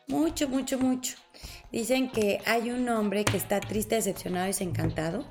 Mucho, 0.07 0.47
mucho, 0.47 0.79
mucho. 0.79 1.17
Dicen 1.71 2.09
que 2.09 2.39
hay 2.45 2.71
un 2.71 2.87
hombre 2.87 3.25
que 3.25 3.37
está 3.37 3.59
triste, 3.59 3.95
decepcionado 3.95 4.45
y 4.45 4.49
desencantado. 4.49 5.25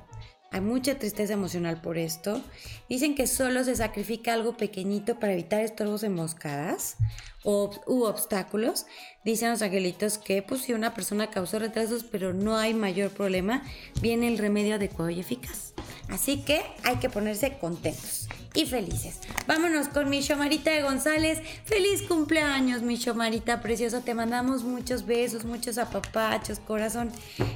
Hay 0.51 0.61
mucha 0.61 0.99
tristeza 0.99 1.33
emocional 1.33 1.81
por 1.81 1.97
esto. 1.97 2.39
Dicen 2.87 3.15
que 3.15 3.25
solo 3.25 3.63
se 3.63 3.75
sacrifica 3.75 4.33
algo 4.33 4.57
pequeñito 4.57 5.19
para 5.19 5.33
evitar 5.33 5.61
estorbos 5.61 6.03
emboscadas 6.03 6.97
o, 7.43 7.71
u 7.87 8.03
obstáculos. 8.03 8.85
Dicen 9.25 9.49
los 9.49 9.63
angelitos 9.63 10.19
que 10.19 10.43
pues 10.43 10.61
si 10.61 10.73
una 10.73 10.93
persona 10.93 11.31
causó 11.31 11.57
retrasos 11.57 12.03
pero 12.03 12.33
no 12.33 12.57
hay 12.57 12.75
mayor 12.75 13.09
problema, 13.09 13.63
viene 14.01 14.27
el 14.27 14.37
remedio 14.37 14.75
adecuado 14.75 15.09
y 15.09 15.19
eficaz. 15.19 15.73
Así 16.09 16.43
que 16.43 16.61
hay 16.83 16.97
que 16.97 17.09
ponerse 17.09 17.57
contentos 17.57 18.27
y 18.53 18.65
felices. 18.65 19.19
Vámonos 19.47 19.87
con 19.87 20.09
mi 20.09 20.21
Shomarita 20.21 20.71
de 20.71 20.83
González. 20.83 21.39
Feliz 21.65 22.01
cumpleaños, 22.03 22.81
mi 22.81 22.95
Shomarita 22.95 23.61
preciosa. 23.61 24.01
Te 24.01 24.13
mandamos 24.13 24.63
muchos 24.63 25.05
besos, 25.05 25.45
muchos 25.45 25.77
apapachos, 25.77 26.59
corazón. 26.59 27.11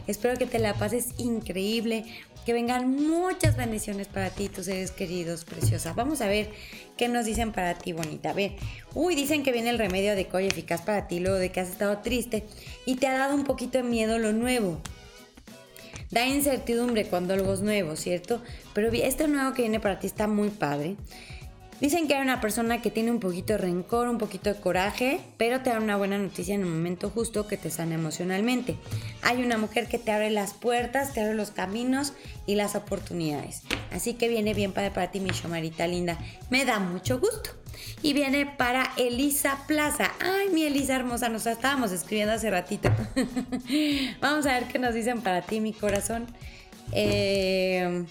Espero 0.07 0.38
que 0.38 0.45
te 0.45 0.60
la 0.60 0.73
pases 0.73 1.10
increíble. 1.17 2.05
Que 2.45 2.53
vengan 2.53 2.89
muchas 2.89 3.57
bendiciones 3.57 4.07
para 4.07 4.29
ti, 4.29 4.47
tus 4.47 4.65
seres 4.65 4.91
queridos, 4.91 5.43
preciosa. 5.43 5.91
Vamos 5.91 6.21
a 6.21 6.27
ver 6.27 6.49
qué 6.95 7.10
nos 7.10 7.25
dicen 7.25 7.51
para 7.51 7.77
ti, 7.77 7.91
bonita. 7.91 8.31
Ve, 8.31 8.55
uy, 8.93 9.15
dicen 9.15 9.43
que 9.43 9.51
viene 9.51 9.69
el 9.69 9.77
remedio 9.77 10.15
de 10.15 10.29
y 10.31 10.45
eficaz 10.45 10.81
para 10.81 11.07
ti 11.07 11.19
luego 11.19 11.38
de 11.38 11.51
que 11.51 11.60
has 11.60 11.67
estado 11.67 11.97
triste 11.97 12.45
y 12.86 12.95
te 12.95 13.07
ha 13.07 13.17
dado 13.17 13.36
un 13.36 13.43
poquito 13.43 13.79
de 13.79 13.83
miedo 13.83 14.17
lo 14.17 14.31
nuevo. 14.31 14.79
Da 16.10 16.26
incertidumbre 16.26 17.06
cuando 17.06 17.34
algo 17.34 17.54
es 17.54 17.62
nuevo, 17.62 17.96
¿cierto? 17.96 18.41
Pero 18.74 18.89
este 18.91 19.28
nuevo 19.28 19.54
que 19.54 19.63
viene 19.63 19.80
para 19.80 20.00
ti 20.00 20.08
está 20.08 20.28
muy 20.28 20.50
padre. 20.50 20.96
Dicen 21.79 22.07
que 22.07 22.15
hay 22.15 22.23
una 22.23 22.41
persona 22.41 22.81
que 22.81 22.89
tiene 22.89 23.11
un 23.11 23.19
poquito 23.19 23.53
de 23.53 23.59
rencor, 23.59 24.07
un 24.07 24.17
poquito 24.17 24.51
de 24.51 24.59
coraje, 24.59 25.19
pero 25.37 25.61
te 25.61 25.69
da 25.69 25.79
una 25.79 25.95
buena 25.95 26.17
noticia 26.17 26.55
en 26.55 26.61
el 26.61 26.67
momento 26.67 27.11
justo 27.11 27.47
que 27.47 27.55
te 27.55 27.69
sana 27.69 27.93
emocionalmente. 27.93 28.77
Hay 29.21 29.43
una 29.43 29.59
mujer 29.59 29.87
que 29.87 29.99
te 29.99 30.11
abre 30.11 30.31
las 30.31 30.53
puertas, 30.53 31.13
te 31.13 31.21
abre 31.21 31.35
los 31.35 31.51
caminos 31.51 32.13
y 32.47 32.55
las 32.55 32.75
oportunidades. 32.75 33.61
Así 33.91 34.15
que 34.15 34.27
viene 34.27 34.55
bien 34.55 34.71
para, 34.73 34.91
para 34.91 35.11
ti, 35.11 35.19
mi 35.19 35.29
shomarita 35.29 35.85
linda. 35.85 36.17
Me 36.49 36.65
da 36.65 36.79
mucho 36.79 37.19
gusto. 37.19 37.51
Y 38.01 38.13
viene 38.13 38.47
para 38.47 38.91
Elisa 38.97 39.59
Plaza. 39.67 40.11
Ay, 40.19 40.49
mi 40.51 40.63
Elisa 40.63 40.95
hermosa, 40.95 41.29
nos 41.29 41.45
estábamos 41.45 41.91
escribiendo 41.91 42.33
hace 42.33 42.49
ratito. 42.49 42.89
Vamos 44.19 44.47
a 44.47 44.53
ver 44.53 44.67
qué 44.67 44.79
nos 44.79 44.95
dicen 44.95 45.21
para 45.21 45.43
ti, 45.43 45.59
mi 45.59 45.73
corazón. 45.73 46.25
Eh, 46.91 48.05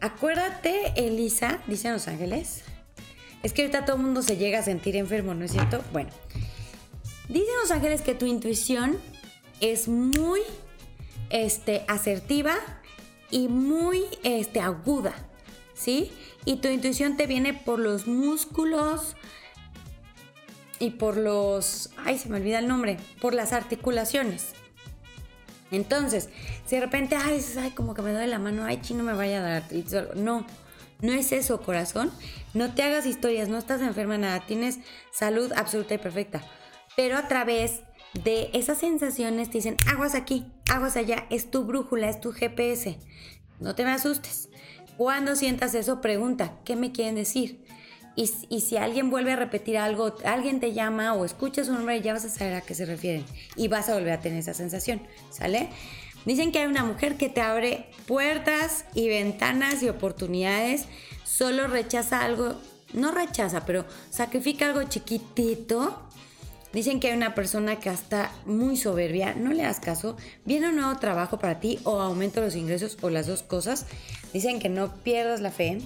Acuérdate, 0.00 0.92
Elisa, 0.96 1.60
dicen 1.66 1.92
los 1.92 2.06
ángeles. 2.06 2.62
Es 3.42 3.52
que 3.52 3.62
ahorita 3.62 3.84
todo 3.84 3.96
el 3.96 4.02
mundo 4.02 4.22
se 4.22 4.36
llega 4.36 4.60
a 4.60 4.62
sentir 4.62 4.96
enfermo, 4.96 5.34
¿no 5.34 5.44
es 5.44 5.52
cierto? 5.52 5.82
Bueno, 5.92 6.10
dicen 7.28 7.54
los 7.62 7.70
ángeles 7.70 8.02
que 8.02 8.14
tu 8.14 8.26
intuición 8.26 8.98
es 9.60 9.88
muy 9.88 10.40
este, 11.30 11.84
asertiva 11.88 12.54
y 13.30 13.48
muy 13.48 14.04
este, 14.22 14.60
aguda, 14.60 15.14
¿sí? 15.74 16.12
Y 16.44 16.56
tu 16.56 16.68
intuición 16.68 17.16
te 17.16 17.26
viene 17.26 17.54
por 17.54 17.78
los 17.78 18.06
músculos 18.06 19.16
y 20.78 20.90
por 20.90 21.16
los... 21.16 21.90
Ay, 21.96 22.18
se 22.18 22.28
me 22.28 22.36
olvida 22.36 22.60
el 22.60 22.68
nombre, 22.68 22.98
por 23.20 23.34
las 23.34 23.52
articulaciones. 23.52 24.54
Entonces, 25.70 26.30
si 26.66 26.76
de 26.76 26.82
repente, 26.82 27.16
ay, 27.16 27.44
ay, 27.60 27.70
como 27.72 27.94
que 27.94 28.02
me 28.02 28.12
duele 28.12 28.26
la 28.26 28.38
mano, 28.38 28.64
ay, 28.64 28.80
chino 28.80 29.04
me 29.04 29.12
vaya 29.12 29.38
a 29.38 29.42
dar 29.42 29.52
artritis 29.62 29.94
No, 30.14 30.46
no 31.00 31.12
es 31.12 31.32
eso, 31.32 31.60
corazón. 31.60 32.10
No 32.54 32.74
te 32.74 32.82
hagas 32.82 33.06
historias, 33.06 33.48
no 33.48 33.58
estás 33.58 33.80
enferma 33.80 34.18
nada, 34.18 34.40
tienes 34.46 34.78
salud 35.12 35.52
absoluta 35.54 35.94
y 35.94 35.98
perfecta. 35.98 36.42
Pero 36.96 37.16
a 37.16 37.28
través 37.28 37.82
de 38.14 38.50
esas 38.54 38.78
sensaciones 38.78 39.50
te 39.50 39.58
dicen, 39.58 39.76
aguas 39.86 40.14
aquí, 40.14 40.46
aguas 40.70 40.96
allá, 40.96 41.26
es 41.30 41.50
tu 41.50 41.64
brújula, 41.64 42.08
es 42.08 42.20
tu 42.20 42.32
GPS. 42.32 42.98
No 43.60 43.74
te 43.74 43.84
me 43.84 43.90
asustes. 43.90 44.48
Cuando 44.96 45.36
sientas 45.36 45.74
eso, 45.74 46.00
pregunta, 46.00 46.58
¿qué 46.64 46.74
me 46.74 46.90
quieren 46.90 47.14
decir? 47.14 47.64
Y, 48.18 48.60
si 48.62 48.76
alguien 48.76 49.10
vuelve 49.10 49.34
a 49.34 49.36
repetir 49.36 49.78
algo, 49.78 50.16
alguien 50.24 50.58
te 50.58 50.72
llama 50.72 51.14
o 51.14 51.24
escuchas 51.24 51.68
su 51.68 51.72
nombre, 51.72 52.02
ya 52.02 52.14
vas 52.14 52.24
a 52.24 52.28
saber 52.28 52.54
a 52.54 52.62
qué 52.62 52.74
se 52.74 52.84
refieren 52.84 53.24
y 53.54 53.68
vas 53.68 53.88
a 53.88 53.94
volver 53.94 54.12
a 54.12 54.20
tener 54.20 54.40
esa 54.40 54.54
sensación, 54.54 55.00
¿sale? 55.30 55.68
Dicen 56.24 56.50
que 56.50 56.58
hay 56.58 56.66
una 56.66 56.82
mujer 56.82 57.16
que 57.16 57.28
te 57.28 57.40
abre 57.40 57.88
puertas 58.08 58.86
y 58.92 59.08
ventanas 59.08 59.84
y 59.84 59.88
oportunidades, 59.88 60.86
solo 61.22 61.68
rechaza 61.68 62.24
algo, 62.24 62.56
no 62.92 63.12
rechaza, 63.12 63.64
pero 63.64 63.84
sacrifica 64.10 64.66
algo 64.66 64.82
chiquitito. 64.82 66.02
Dicen 66.72 66.98
que 66.98 67.10
hay 67.10 67.16
una 67.16 67.36
persona 67.36 67.78
que 67.78 67.88
está 67.88 68.32
muy 68.46 68.76
soberbia, 68.76 69.34
no 69.34 69.52
le 69.52 69.62
das 69.62 69.78
caso, 69.78 70.16
viene 70.44 70.70
un 70.70 70.76
nuevo 70.76 70.98
trabajo 70.98 71.38
para 71.38 71.60
ti 71.60 71.78
o 71.84 72.00
aumento 72.00 72.40
los 72.40 72.56
ingresos 72.56 72.98
o 73.00 73.10
las 73.10 73.28
dos 73.28 73.44
cosas. 73.44 73.86
Dicen 74.32 74.58
que 74.58 74.68
no 74.68 74.92
pierdas 75.04 75.40
la 75.40 75.52
fe, 75.52 75.78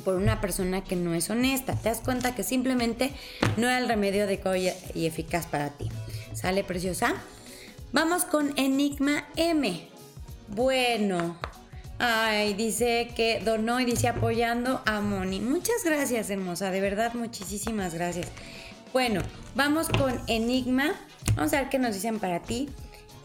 por 0.00 0.16
una 0.16 0.40
persona 0.40 0.82
que 0.82 0.96
no 0.96 1.14
es 1.14 1.30
honesta. 1.30 1.74
Te 1.76 1.88
das 1.88 2.00
cuenta 2.00 2.34
que 2.34 2.42
simplemente 2.42 3.12
no 3.56 3.68
era 3.68 3.78
el 3.78 3.88
remedio 3.88 4.24
adecuado 4.24 4.56
y 4.56 5.06
eficaz 5.06 5.46
para 5.46 5.70
ti. 5.70 5.88
¿Sale, 6.34 6.64
preciosa? 6.64 7.14
Vamos 7.92 8.24
con 8.24 8.52
Enigma 8.56 9.24
M. 9.36 9.88
Bueno. 10.48 11.36
Ay, 11.98 12.54
dice 12.54 13.10
que 13.14 13.42
donó 13.44 13.78
y 13.78 13.84
dice 13.84 14.08
apoyando 14.08 14.80
a 14.86 15.00
Moni. 15.00 15.38
Muchas 15.40 15.84
gracias, 15.84 16.30
hermosa. 16.30 16.70
De 16.70 16.80
verdad, 16.80 17.12
muchísimas 17.12 17.92
gracias. 17.92 18.28
Bueno, 18.92 19.20
vamos 19.54 19.88
con 19.88 20.18
Enigma. 20.26 20.94
Vamos 21.36 21.52
a 21.52 21.60
ver 21.60 21.68
qué 21.68 21.78
nos 21.78 21.94
dicen 21.94 22.18
para 22.18 22.40
ti. 22.40 22.70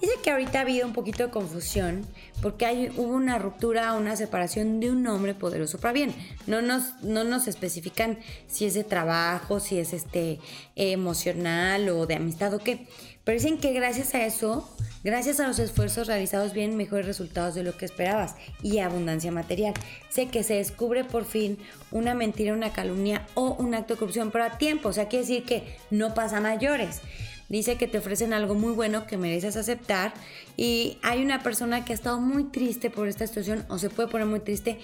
Dice 0.05 0.19
que 0.21 0.29
ahorita 0.29 0.59
ha 0.59 0.61
habido 0.61 0.85
un 0.85 0.93
poquito 0.93 1.23
de 1.23 1.31
confusión 1.31 2.05
porque 2.39 2.67
hay, 2.67 2.93
hubo 2.95 3.15
una 3.15 3.39
ruptura, 3.39 3.91
una 3.93 4.15
separación 4.15 4.79
de 4.79 4.91
un 4.91 5.07
hombre 5.07 5.33
poderoso 5.33 5.79
para 5.79 5.93
bien. 5.93 6.13
No 6.45 6.61
nos, 6.61 7.01
no 7.01 7.23
nos 7.23 7.47
especifican 7.47 8.19
si 8.45 8.65
es 8.65 8.75
de 8.75 8.83
trabajo, 8.83 9.59
si 9.59 9.79
es 9.79 9.93
este, 9.93 10.39
emocional 10.75 11.89
o 11.89 12.05
de 12.05 12.17
amistad 12.17 12.53
o 12.53 12.59
qué. 12.59 12.85
Pero 13.23 13.39
dicen 13.39 13.57
que 13.57 13.73
gracias 13.73 14.13
a 14.13 14.23
eso, 14.23 14.69
gracias 15.03 15.39
a 15.39 15.47
los 15.47 15.57
esfuerzos 15.57 16.05
realizados, 16.05 16.53
vienen 16.53 16.77
mejores 16.77 17.07
resultados 17.07 17.55
de 17.55 17.63
lo 17.63 17.75
que 17.75 17.85
esperabas 17.85 18.35
y 18.61 18.77
abundancia 18.77 19.31
material. 19.31 19.73
Sé 20.09 20.27
que 20.27 20.43
se 20.43 20.53
descubre 20.53 21.03
por 21.03 21.25
fin 21.25 21.57
una 21.89 22.13
mentira, 22.13 22.53
una 22.53 22.71
calumnia 22.71 23.25
o 23.33 23.55
un 23.57 23.73
acto 23.73 23.95
de 23.95 23.99
corrupción, 24.01 24.29
pero 24.29 24.43
a 24.43 24.59
tiempo. 24.59 24.89
O 24.89 24.93
sea, 24.93 25.07
quiere 25.07 25.25
decir 25.25 25.45
que 25.45 25.77
no 25.89 26.13
pasa 26.13 26.39
mayores 26.41 27.01
dice 27.49 27.77
que 27.77 27.87
te 27.87 27.97
ofrecen 27.97 28.33
algo 28.33 28.55
muy 28.55 28.73
bueno 28.73 29.07
que 29.07 29.17
mereces 29.17 29.55
aceptar 29.57 30.13
y 30.57 30.97
hay 31.03 31.23
una 31.23 31.43
persona 31.43 31.85
que 31.85 31.93
ha 31.93 31.95
estado 31.95 32.19
muy 32.19 32.45
triste 32.45 32.89
por 32.89 33.07
esta 33.07 33.27
situación 33.27 33.65
o 33.69 33.77
se 33.77 33.89
puede 33.89 34.09
poner 34.09 34.27
muy 34.27 34.39
triste, 34.39 34.79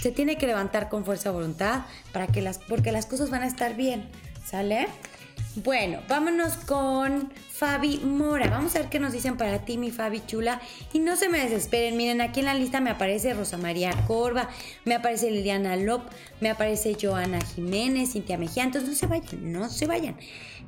se 0.00 0.10
tiene 0.10 0.36
que 0.38 0.46
levantar 0.46 0.88
con 0.88 1.04
fuerza 1.04 1.30
voluntad 1.30 1.82
para 2.12 2.26
que 2.26 2.42
las, 2.42 2.58
porque 2.58 2.92
las 2.92 3.06
cosas 3.06 3.30
van 3.30 3.42
a 3.42 3.46
estar 3.46 3.76
bien, 3.76 4.04
¿sale? 4.44 4.88
Bueno, 5.56 6.00
vámonos 6.06 6.54
con 6.54 7.32
Fabi 7.50 8.00
Mora. 8.04 8.50
Vamos 8.50 8.76
a 8.76 8.80
ver 8.80 8.90
qué 8.90 9.00
nos 9.00 9.14
dicen 9.14 9.38
para 9.38 9.64
ti, 9.64 9.78
mi 9.78 9.90
Fabi 9.90 10.20
chula. 10.26 10.60
Y 10.92 10.98
no 10.98 11.16
se 11.16 11.30
me 11.30 11.38
desesperen. 11.38 11.96
Miren, 11.96 12.20
aquí 12.20 12.40
en 12.40 12.46
la 12.46 12.54
lista 12.54 12.80
me 12.80 12.90
aparece 12.90 13.32
Rosa 13.32 13.56
María 13.56 13.90
Corva, 14.06 14.50
me 14.84 14.94
aparece 14.94 15.30
Liliana 15.30 15.76
Lop, 15.76 16.02
me 16.42 16.50
aparece 16.50 16.94
Joana 17.00 17.40
Jiménez, 17.40 18.12
Cintia 18.12 18.36
Mejía. 18.36 18.64
Entonces 18.64 18.90
no 18.90 18.94
se 18.94 19.06
vayan, 19.06 19.52
no 19.52 19.70
se 19.70 19.86
vayan. 19.86 20.16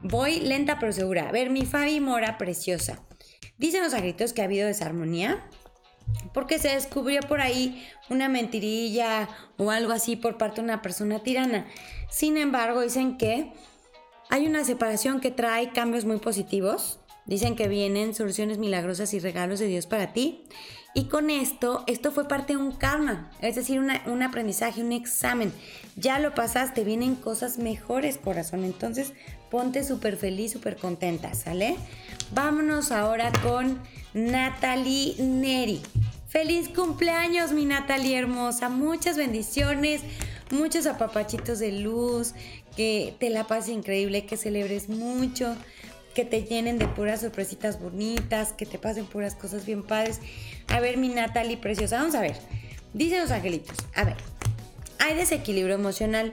Voy 0.02 0.40
lenta 0.40 0.78
pero 0.78 0.92
segura. 0.92 1.28
A 1.28 1.32
ver, 1.32 1.50
mi 1.50 1.66
Fabi 1.66 2.00
Mora 2.00 2.38
preciosa. 2.38 3.00
Dicen 3.58 3.82
los 3.82 3.94
agritos 3.94 4.32
que 4.32 4.42
ha 4.42 4.44
habido 4.44 4.66
desarmonía 4.66 5.44
porque 6.32 6.58
se 6.58 6.68
descubrió 6.68 7.20
por 7.22 7.40
ahí 7.40 7.86
una 8.08 8.28
mentirilla 8.28 9.28
o 9.56 9.70
algo 9.70 9.92
así 9.92 10.16
por 10.16 10.38
parte 10.38 10.60
de 10.60 10.64
una 10.64 10.82
persona 10.82 11.18
tirana. 11.20 11.66
Sin 12.10 12.36
embargo, 12.36 12.80
dicen 12.80 13.18
que 13.18 13.52
hay 14.30 14.46
una 14.46 14.64
separación 14.64 15.20
que 15.20 15.30
trae 15.30 15.72
cambios 15.72 16.04
muy 16.04 16.18
positivos. 16.18 17.00
Dicen 17.26 17.56
que 17.56 17.68
vienen 17.68 18.14
soluciones 18.14 18.58
milagrosas 18.58 19.12
y 19.12 19.18
regalos 19.18 19.58
de 19.58 19.66
Dios 19.66 19.86
para 19.86 20.12
ti. 20.12 20.44
Y 20.94 21.04
con 21.04 21.28
esto, 21.28 21.84
esto 21.86 22.10
fue 22.10 22.26
parte 22.26 22.54
de 22.54 22.58
un 22.58 22.72
karma, 22.72 23.30
es 23.42 23.56
decir, 23.56 23.78
un 23.78 24.22
aprendizaje, 24.22 24.82
un 24.82 24.92
examen. 24.92 25.52
Ya 25.96 26.18
lo 26.18 26.34
pasaste, 26.34 26.82
vienen 26.82 27.14
cosas 27.14 27.58
mejores, 27.58 28.16
corazón. 28.16 28.64
Entonces, 28.64 29.12
ponte 29.50 29.84
súper 29.84 30.16
feliz, 30.16 30.52
súper 30.52 30.76
contenta, 30.76 31.34
¿sale? 31.34 31.76
Vámonos 32.32 32.92
ahora 32.92 33.32
con 33.42 33.80
Natalie 34.14 35.16
Neri. 35.18 35.80
Feliz 36.28 36.68
cumpleaños, 36.68 37.52
mi 37.52 37.64
Natalie 37.64 38.18
hermosa. 38.18 38.68
Muchas 38.68 39.16
bendiciones, 39.16 40.02
muchos 40.50 40.86
apapachitos 40.86 41.58
de 41.58 41.72
luz, 41.72 42.34
que 42.76 43.14
te 43.18 43.30
la 43.30 43.46
pases 43.46 43.70
increíble, 43.70 44.26
que 44.26 44.36
celebres 44.36 44.88
mucho, 44.88 45.56
que 46.14 46.24
te 46.24 46.42
llenen 46.42 46.78
de 46.78 46.86
puras 46.86 47.22
sorpresitas 47.22 47.80
bonitas, 47.80 48.52
que 48.52 48.66
te 48.66 48.78
pasen 48.78 49.06
puras 49.06 49.34
cosas 49.34 49.64
bien 49.64 49.82
padres. 49.82 50.20
A 50.68 50.80
ver, 50.80 50.96
mi 50.96 51.08
Natalie 51.08 51.56
preciosa, 51.56 51.98
vamos 51.98 52.14
a 52.14 52.20
ver. 52.20 52.36
Dicen 52.92 53.20
los 53.20 53.30
angelitos, 53.30 53.76
a 53.94 54.04
ver, 54.04 54.16
hay 54.98 55.14
desequilibrio 55.14 55.74
emocional 55.74 56.32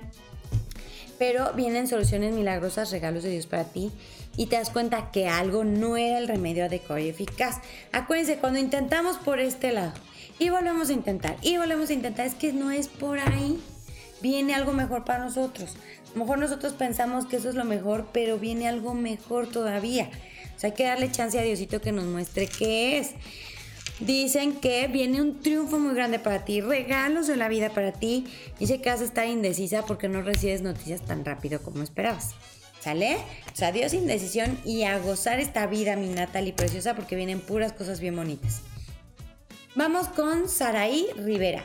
pero 1.17 1.53
vienen 1.53 1.87
soluciones 1.87 2.33
milagrosas, 2.33 2.91
regalos 2.91 3.23
de 3.23 3.31
Dios 3.31 3.47
para 3.47 3.65
ti 3.65 3.91
y 4.37 4.47
te 4.47 4.57
das 4.57 4.69
cuenta 4.69 5.11
que 5.11 5.27
algo 5.27 5.63
no 5.63 5.97
era 5.97 6.17
el 6.17 6.27
remedio 6.27 6.65
adecuado 6.65 6.99
y 6.99 7.09
eficaz. 7.09 7.61
Acuérdense, 7.91 8.37
cuando 8.37 8.59
intentamos 8.59 9.17
por 9.17 9.39
este 9.39 9.71
lado 9.71 9.93
y 10.39 10.49
volvemos 10.49 10.89
a 10.89 10.93
intentar 10.93 11.37
y 11.41 11.57
volvemos 11.57 11.89
a 11.89 11.93
intentar, 11.93 12.25
es 12.25 12.35
que 12.35 12.53
no 12.53 12.71
es 12.71 12.87
por 12.87 13.19
ahí. 13.19 13.61
Viene 14.21 14.55
algo 14.55 14.73
mejor 14.73 15.05
para 15.05 15.23
nosotros. 15.23 15.75
A 16.07 16.17
lo 16.17 16.23
mejor 16.23 16.39
nosotros 16.39 16.73
pensamos 16.73 17.25
que 17.25 17.37
eso 17.37 17.49
es 17.49 17.55
lo 17.55 17.65
mejor, 17.65 18.07
pero 18.11 18.39
viene 18.39 18.67
algo 18.67 18.93
mejor 18.93 19.47
todavía. 19.47 20.09
O 20.55 20.59
sea, 20.59 20.69
hay 20.69 20.75
que 20.75 20.85
darle 20.85 21.11
chance 21.11 21.37
a 21.37 21.43
Diosito 21.43 21.81
que 21.81 21.91
nos 21.91 22.05
muestre 22.05 22.47
qué 22.47 22.97
es. 22.97 23.11
Dicen 23.99 24.59
que 24.59 24.87
viene 24.87 25.21
un 25.21 25.39
triunfo 25.39 25.79
muy 25.79 25.95
grande 25.95 26.19
para 26.19 26.43
ti, 26.43 26.59
regalos 26.59 27.27
de 27.27 27.37
la 27.37 27.47
vida 27.47 27.69
para 27.69 27.93
ti. 27.93 28.25
Dice 28.59 28.81
que 28.81 28.89
vas 28.89 28.99
a 28.99 29.05
estar 29.05 29.27
indecisa 29.27 29.85
porque 29.85 30.09
no 30.09 30.21
recibes 30.21 30.61
noticias 30.61 31.01
tan 31.01 31.23
rápido 31.23 31.61
como 31.61 31.81
esperabas. 31.81 32.35
¿Sale? 32.81 33.17
O 33.51 33.55
sea, 33.55 33.69
adiós 33.69 33.93
indecisión 33.93 34.59
y 34.63 34.83
a 34.83 34.99
gozar 34.99 35.39
esta 35.39 35.65
vida, 35.65 35.95
mi 35.95 36.07
Natalie 36.09 36.53
preciosa, 36.53 36.93
porque 36.93 37.15
vienen 37.15 37.39
puras 37.39 37.73
cosas 37.73 37.99
bien 37.99 38.15
bonitas. 38.15 38.61
Vamos 39.75 40.07
con 40.09 40.49
Saraí 40.49 41.07
Rivera. 41.17 41.63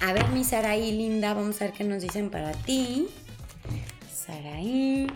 A 0.00 0.12
ver, 0.12 0.28
mi 0.30 0.44
Saraí 0.44 0.90
linda, 0.92 1.34
vamos 1.34 1.60
a 1.60 1.66
ver 1.66 1.74
qué 1.74 1.84
nos 1.84 2.02
dicen 2.02 2.30
para 2.30 2.52
ti. 2.52 3.06
Saraí. 4.12 5.06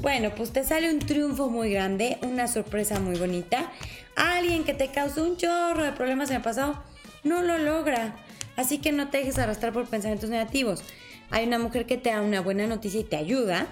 Bueno, 0.00 0.34
pues 0.34 0.52
te 0.52 0.64
sale 0.64 0.92
un 0.92 1.00
triunfo 1.00 1.50
muy 1.50 1.70
grande, 1.72 2.18
una 2.22 2.46
sorpresa 2.46 3.00
muy 3.00 3.18
bonita 3.18 3.72
alguien 4.16 4.64
que 4.64 4.74
te 4.74 4.88
causó 4.88 5.24
un 5.24 5.36
chorro 5.36 5.82
de 5.82 5.92
problemas 5.92 6.30
en 6.30 6.36
el 6.36 6.42
pasado 6.42 6.82
no 7.22 7.42
lo 7.42 7.58
logra. 7.58 8.16
Así 8.56 8.78
que 8.78 8.92
no 8.92 9.08
te 9.08 9.18
dejes 9.18 9.38
arrastrar 9.38 9.72
por 9.72 9.86
pensamientos 9.86 10.30
negativos. 10.30 10.82
Hay 11.30 11.46
una 11.46 11.58
mujer 11.58 11.86
que 11.86 11.96
te 11.96 12.10
da 12.10 12.20
una 12.20 12.40
buena 12.40 12.66
noticia 12.66 13.00
y 13.00 13.04
te 13.04 13.16
ayuda. 13.16 13.66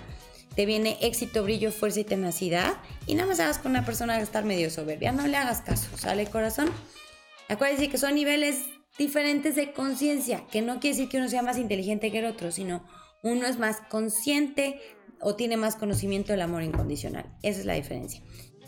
Te 0.57 0.67
viene 0.67 0.99
éxito, 1.01 1.45
brillo, 1.45 1.71
fuerza 1.71 2.01
y 2.01 2.05
tenacidad. 2.05 2.75
Y 3.07 3.15
nada 3.15 3.29
más 3.29 3.41
hagas 3.41 3.59
con 3.59 3.71
una 3.71 3.85
persona 3.85 4.17
que 4.17 4.23
estar 4.23 4.45
medio 4.45 4.71
soberbia. 4.71 5.13
No 5.13 5.27
le 5.27 5.37
hagas 5.37 5.61
caso, 5.61 5.89
¿sale 5.97 6.27
corazón? 6.27 6.69
Acuérdense 7.49 7.89
que 7.89 7.99
son 7.99 8.15
niveles 8.15 8.65
diferentes 8.99 9.55
de 9.55 9.73
conciencia, 9.73 10.45
que 10.51 10.63
no 10.63 10.81
quiere 10.81 10.97
decir 10.97 11.09
que 11.09 11.19
uno 11.19 11.29
sea 11.29 11.43
más 11.43 11.59
inteligente 11.59 12.11
que 12.11 12.19
el 12.19 12.27
otro, 12.27 12.51
sino 12.51 12.85
uno 13.23 13.47
es 13.47 13.59
más 13.59 13.81
consciente 13.89 14.81
o 15.21 15.37
tiene 15.37 15.57
más 15.57 15.77
conocimiento 15.77 16.33
del 16.33 16.43
amor 16.43 16.63
incondicional. 16.63 17.27
Esa 17.43 17.61
es 17.61 17.67
la 17.67 17.75
diferencia. 17.75 18.23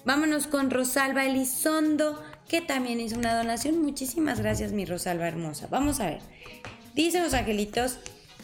Vámonos 0.04 0.46
con 0.46 0.70
Rosalba 0.70 1.24
Elizondo, 1.24 2.22
que 2.46 2.60
también 2.60 3.00
hizo 3.00 3.16
una 3.16 3.36
donación. 3.36 3.80
Muchísimas 3.80 4.38
gracias, 4.38 4.72
mi 4.72 4.84
Rosalba 4.84 5.26
hermosa. 5.26 5.66
Vamos 5.70 6.00
a 6.00 6.06
ver. 6.06 6.20
Dicen 6.94 7.22
los 7.22 7.32
angelitos 7.32 7.98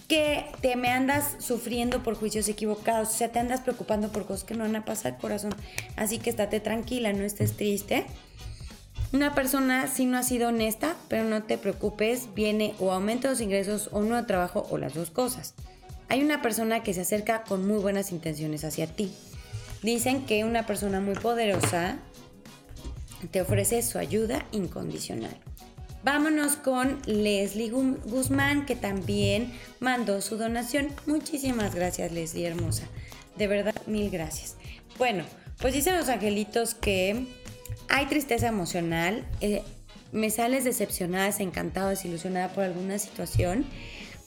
que 0.09 0.47
te 0.61 0.75
me 0.75 0.89
andas 0.89 1.37
sufriendo 1.39 2.03
por 2.03 2.17
juicios 2.17 2.49
equivocados, 2.49 3.11
o 3.11 3.13
sea, 3.13 3.31
te 3.31 3.39
andas 3.39 3.61
preocupando 3.61 4.11
por 4.11 4.27
cosas 4.27 4.45
que 4.45 4.55
no 4.55 4.65
van 4.65 4.75
a 4.75 4.85
pasar, 4.85 5.19
corazón. 5.19 5.55
Así 5.97 6.19
que 6.19 6.31
estate 6.31 6.61
tranquila, 6.61 7.13
no 7.13 7.25
estés 7.25 7.57
triste. 7.57 8.07
Una 9.13 9.35
persona 9.35 9.87
si 9.87 10.07
no 10.07 10.17
ha 10.17 10.23
sido 10.23 10.49
honesta, 10.49 10.97
pero 11.09 11.25
no 11.25 11.43
te 11.43 11.59
preocupes, 11.59 12.29
viene 12.35 12.75
o 12.79 12.91
aumento 12.91 13.29
de 13.29 13.35
los 13.35 13.41
ingresos 13.41 13.91
o 13.93 13.99
un 13.99 14.09
nuevo 14.09 14.27
trabajo 14.27 14.67
o 14.71 14.79
las 14.79 14.95
dos 14.95 15.11
cosas. 15.11 15.55
Hay 16.09 16.23
una 16.23 16.43
persona 16.43 16.83
que 16.83 16.95
se 16.95 17.03
acerca 17.03 17.45
con 17.45 17.67
muy 17.67 17.79
buenas 17.79 18.13
intenciones 18.13 18.65
hacia 18.65 18.87
ti. 18.87 19.13
Dicen 19.83 20.27
que 20.27 20.45
una 20.45 20.67
persona 20.67 21.01
muy 21.01 21.15
poderosa 21.15 21.99
te 23.31 23.41
ofrece 23.41 23.83
su 23.83 23.99
ayuda 23.99 24.47
incondicional. 24.53 25.37
Vámonos 26.03 26.57
con 26.57 27.01
Leslie 27.05 27.71
Guzmán, 27.71 28.65
que 28.65 28.75
también 28.75 29.53
mandó 29.81 30.23
su 30.23 30.39
donación. 30.39 30.89
Muchísimas 31.07 31.75
gracias, 31.75 32.13
Leslie, 32.13 32.47
hermosa. 32.47 32.85
De 33.37 33.47
verdad, 33.47 33.75
mil 33.87 34.11
gracias. 34.11 34.57
Bueno, 34.97 35.25
pues 35.59 35.75
dicen 35.75 35.97
los 35.97 36.09
angelitos 36.09 36.75
que 36.75 37.27
hay 37.89 38.07
tristeza 38.07 38.49
emocional. 38.49 39.27
Eh, 39.43 39.63
me 40.13 40.31
sales 40.31 40.65
decepcionada, 40.65 41.27
desencantada, 41.27 41.91
desilusionada 41.91 42.49
por 42.49 42.65
alguna 42.65 42.99
situación 42.99 43.67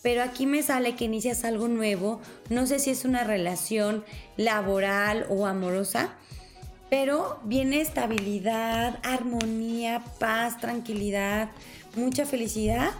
pero 0.04 0.22
aquí 0.22 0.46
me 0.46 0.62
sale 0.62 0.96
que 0.96 1.06
inicias 1.06 1.46
algo 1.46 1.68
nuevo, 1.70 2.22
no 2.50 2.68
sé 2.68 2.78
si 2.78 2.92
es 2.92 3.06
una 3.06 3.24
relación 3.24 4.04
laboral 4.38 5.26
o 5.30 5.48
amorosa, 5.48 6.14
pero 6.90 7.40
viene 7.46 7.82
estabilidad, 7.82 9.00
armonía, 9.02 10.04
paz, 10.20 10.60
tranquilidad, 10.60 11.50
mucha 11.96 12.26
felicidad. 12.26 12.92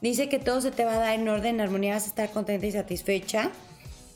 Dice 0.00 0.28
que 0.28 0.40
todo 0.40 0.60
se 0.60 0.72
te 0.72 0.84
va 0.84 0.94
a 0.94 0.98
dar 0.98 1.14
en 1.14 1.28
orden, 1.28 1.60
armonía, 1.60 1.94
vas 1.94 2.04
a 2.04 2.08
estar 2.08 2.30
contenta 2.30 2.66
y 2.66 2.72
satisfecha. 2.72 3.50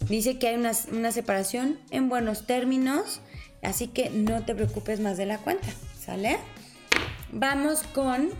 Dice 0.08 0.38
que 0.38 0.48
hay 0.48 0.56
una, 0.56 0.72
una 0.90 1.12
separación 1.12 1.78
en 1.90 2.08
buenos 2.08 2.46
términos, 2.46 3.20
así 3.62 3.88
que 3.88 4.10
no 4.10 4.42
te 4.44 4.54
preocupes 4.54 5.00
más 5.00 5.18
de 5.18 5.26
la 5.26 5.38
cuenta, 5.38 5.68
¿sale? 6.00 6.38
Vamos 7.30 7.82
con 7.82 8.30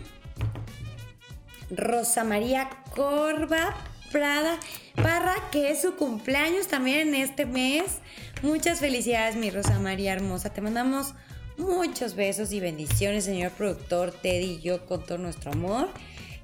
Rosa 1.69 2.23
María 2.23 2.69
Corva 2.95 3.75
Prada 4.11 4.57
Parra, 4.95 5.35
que 5.51 5.71
es 5.71 5.81
su 5.81 5.95
cumpleaños 5.95 6.67
también 6.67 7.09
en 7.09 7.15
este 7.15 7.45
mes. 7.45 7.99
Muchas 8.41 8.79
felicidades, 8.79 9.35
mi 9.35 9.49
Rosa 9.49 9.79
María 9.79 10.13
hermosa. 10.13 10.51
Te 10.51 10.61
mandamos 10.61 11.13
muchos 11.57 12.15
besos 12.15 12.51
y 12.51 12.59
bendiciones, 12.59 13.25
señor 13.25 13.51
productor 13.51 14.11
Teddy 14.11 14.53
y 14.53 14.61
yo, 14.61 14.85
con 14.85 15.05
todo 15.05 15.17
nuestro 15.17 15.51
amor. 15.51 15.89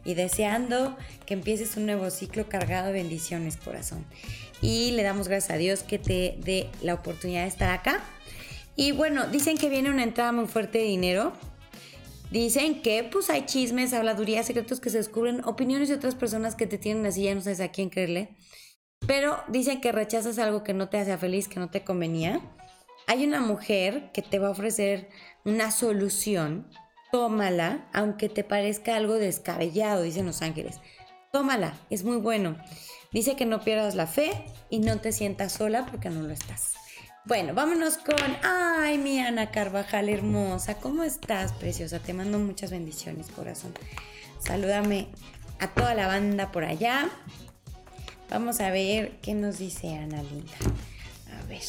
Y 0.06 0.16
deseando 0.16 0.98
que 1.26 1.34
empieces 1.34 1.78
un 1.78 1.86
nuevo 1.86 2.10
ciclo 2.10 2.50
cargado 2.50 2.88
de 2.88 2.94
bendiciones, 2.94 3.56
corazón. 3.56 4.06
Y 4.62 4.92
le 4.92 5.04
damos 5.04 5.28
gracias 5.30 5.52
a 5.52 5.58
Dios 5.58 5.84
que 5.84 5.98
te 5.98 6.36
dé 6.40 6.70
la 6.82 6.94
oportunidad 6.94 7.44
de 7.44 7.48
estar 7.48 7.72
acá. 7.72 8.04
Y 8.76 8.92
bueno, 8.92 9.28
dicen 9.28 9.58
que 9.58 9.70
viene 9.70 9.90
una 9.90 10.04
entrada 10.04 10.32
muy 10.32 10.48
fuerte 10.48 10.80
de 10.80 10.86
dinero. 10.86 11.34
Dicen 12.34 12.82
que 12.82 13.04
pues 13.04 13.30
hay 13.30 13.46
chismes, 13.46 13.94
habladurías, 13.94 14.48
secretos 14.48 14.80
que 14.80 14.90
se 14.90 14.98
descubren, 14.98 15.46
opiniones 15.46 15.90
de 15.90 15.94
otras 15.94 16.16
personas 16.16 16.56
que 16.56 16.66
te 16.66 16.80
tienen 16.80 17.06
así, 17.06 17.22
ya 17.22 17.36
no 17.36 17.42
sabes 17.42 17.60
a 17.60 17.68
quién 17.68 17.92
creerle. 17.92 18.36
Pero 19.06 19.38
dicen 19.50 19.82
que 19.82 19.92
rechazas 19.92 20.40
algo 20.40 20.64
que 20.64 20.74
no 20.74 20.90
te 20.90 20.98
hace 20.98 21.16
feliz, 21.20 21.48
que 21.48 21.60
no 21.60 21.70
te 21.70 21.84
convenía. 21.84 22.42
Hay 23.06 23.24
una 23.24 23.40
mujer 23.40 24.10
que 24.16 24.24
te 24.24 24.40
va 24.40 24.48
a 24.48 24.50
ofrecer 24.50 25.10
una 25.46 25.70
solución. 25.70 26.68
Tómala, 27.12 27.88
aunque 27.94 28.30
te 28.30 28.44
parezca 28.44 28.96
algo 28.96 29.14
descabellado, 29.14 30.02
dicen 30.02 30.26
los 30.26 30.42
ángeles. 30.42 30.80
Tómala, 31.32 31.80
es 31.92 32.04
muy 32.04 32.18
bueno. 32.18 32.58
Dice 33.12 33.36
que 33.36 33.46
no 33.46 33.62
pierdas 33.62 33.94
la 33.94 34.08
fe 34.08 34.32
y 34.72 34.80
no 34.80 35.00
te 35.00 35.12
sientas 35.12 35.52
sola 35.52 35.86
porque 35.86 36.10
no 36.10 36.24
lo 36.24 36.34
estás. 36.34 36.74
Bueno, 37.26 37.54
vámonos 37.54 37.96
con, 37.96 38.18
ay, 38.44 38.98
mi 38.98 39.18
Ana 39.18 39.50
Carvajal 39.50 40.10
hermosa, 40.10 40.76
¿cómo 40.76 41.04
estás, 41.04 41.54
preciosa? 41.54 42.00
Te 42.00 42.14
mando 42.14 42.38
muchas 42.38 42.72
bendiciones, 42.72 43.28
corazón. 43.28 43.74
Salúdame 44.40 45.08
a 45.60 45.70
toda 45.70 45.96
la 45.96 46.08
banda 46.08 46.52
por 46.52 46.66
allá. 46.66 47.10
Vamos 48.30 48.60
a 48.60 48.72
ver 48.72 49.20
qué 49.22 49.36
nos 49.36 49.58
dice 49.58 49.96
Ana 49.96 50.22
Linda. 50.22 50.52
A 51.40 51.48
ver. 51.48 51.62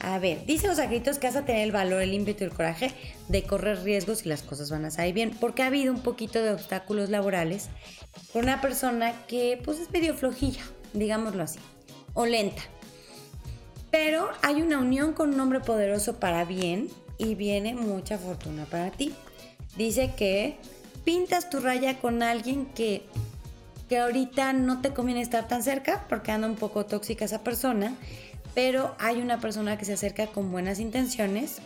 A 0.00 0.18
ver, 0.18 0.44
dice 0.44 0.66
los 0.66 0.80
agritos 0.80 1.18
que 1.18 1.28
vas 1.28 1.36
a 1.36 1.44
tener 1.44 1.62
el 1.62 1.70
valor, 1.70 2.02
el 2.02 2.12
ímpetu 2.12 2.42
y 2.42 2.46
el 2.48 2.52
coraje 2.52 2.90
de 3.28 3.44
correr 3.44 3.84
riesgos 3.84 4.26
y 4.26 4.28
las 4.28 4.42
cosas 4.42 4.72
van 4.72 4.84
a 4.86 4.90
salir 4.90 5.14
bien, 5.14 5.30
porque 5.40 5.62
ha 5.62 5.66
habido 5.66 5.92
un 5.92 6.00
poquito 6.00 6.42
de 6.42 6.50
obstáculos 6.50 7.10
laborales 7.10 7.68
por 8.32 8.42
una 8.42 8.60
persona 8.60 9.24
que 9.28 9.60
pues 9.64 9.78
es 9.78 9.88
medio 9.92 10.14
flojilla, 10.14 10.64
digámoslo 10.94 11.44
así, 11.44 11.60
o 12.12 12.26
lenta. 12.26 12.62
Pero 13.98 14.28
hay 14.42 14.60
una 14.60 14.78
unión 14.78 15.14
con 15.14 15.32
un 15.32 15.40
hombre 15.40 15.60
poderoso 15.60 16.20
para 16.20 16.44
bien 16.44 16.90
y 17.16 17.34
viene 17.34 17.72
mucha 17.72 18.18
fortuna 18.18 18.66
para 18.66 18.90
ti. 18.90 19.14
Dice 19.74 20.12
que 20.14 20.58
pintas 21.06 21.48
tu 21.48 21.60
raya 21.60 21.98
con 21.98 22.22
alguien 22.22 22.66
que, 22.66 23.06
que 23.88 23.98
ahorita 23.98 24.52
no 24.52 24.82
te 24.82 24.92
conviene 24.92 25.22
estar 25.22 25.48
tan 25.48 25.62
cerca 25.62 26.04
porque 26.10 26.30
anda 26.30 26.46
un 26.46 26.56
poco 26.56 26.84
tóxica 26.84 27.24
esa 27.24 27.42
persona, 27.42 27.96
pero 28.54 28.94
hay 28.98 29.22
una 29.22 29.40
persona 29.40 29.78
que 29.78 29.86
se 29.86 29.94
acerca 29.94 30.26
con 30.26 30.52
buenas 30.52 30.78
intenciones 30.78 31.60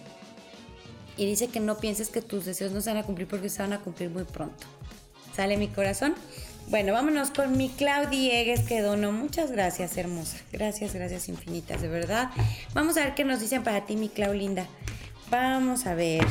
y 1.16 1.27
dice 1.27 1.49
que 1.49 1.59
no 1.59 1.79
pienses 1.79 2.11
que 2.11 2.23
tus 2.23 2.45
deseos 2.45 2.71
no 2.71 2.81
se 2.81 2.90
van 2.90 2.99
a 2.99 3.03
cumplir 3.03 3.27
porque 3.27 3.49
se 3.49 3.61
van 3.61 3.73
a 3.73 3.81
cumplir 3.81 4.09
muy 4.09 4.23
pronto. 4.23 4.69
¿Sale 5.35 5.57
mi 5.57 5.66
corazón? 5.66 6.14
Bueno, 6.70 6.92
vámonos 6.92 7.30
con 7.30 7.56
mi 7.56 7.68
Claudia 7.68 8.38
Egues 8.38 8.61
que 8.61 8.80
donó. 8.80 9.11
Muchas 9.11 9.50
gracias, 9.50 9.96
hermosa. 9.96 10.37
Gracias, 10.52 10.94
gracias 10.94 11.28
infinitas, 11.28 11.83
de 11.83 11.88
verdad. 11.88 12.30
Vamos 12.74 12.96
a 12.96 13.00
ver 13.00 13.16
qué 13.16 13.24
nos 13.24 13.40
dicen 13.40 13.64
para 13.64 13.87
ti, 13.87 13.96
mi 13.96 14.09
Clau 14.09 14.33
linda. 14.33 14.68
Vamos 15.30 15.87
a 15.87 15.94
ver. 15.94 16.24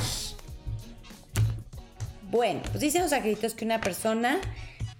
Bueno, 2.31 2.61
pues 2.71 2.79
dicen 2.79 3.01
los 3.01 3.11
acreditos 3.11 3.53
que 3.53 3.65
una 3.65 3.81
persona 3.81 4.39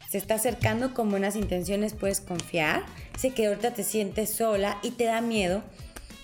se 0.10 0.18
está 0.18 0.36
acercando 0.36 0.94
con 0.94 1.10
buenas 1.10 1.38
intenciones, 1.38 1.94
puedes 1.94 2.20
confiar. 2.20 2.84
Sé 3.18 3.30
que 3.30 3.48
ahorita 3.48 3.74
te 3.74 3.86
sientes 3.86 4.34
sola 4.34 4.78
y 4.84 4.92
te 4.92 5.06
da 5.06 5.22
miedo 5.22 5.64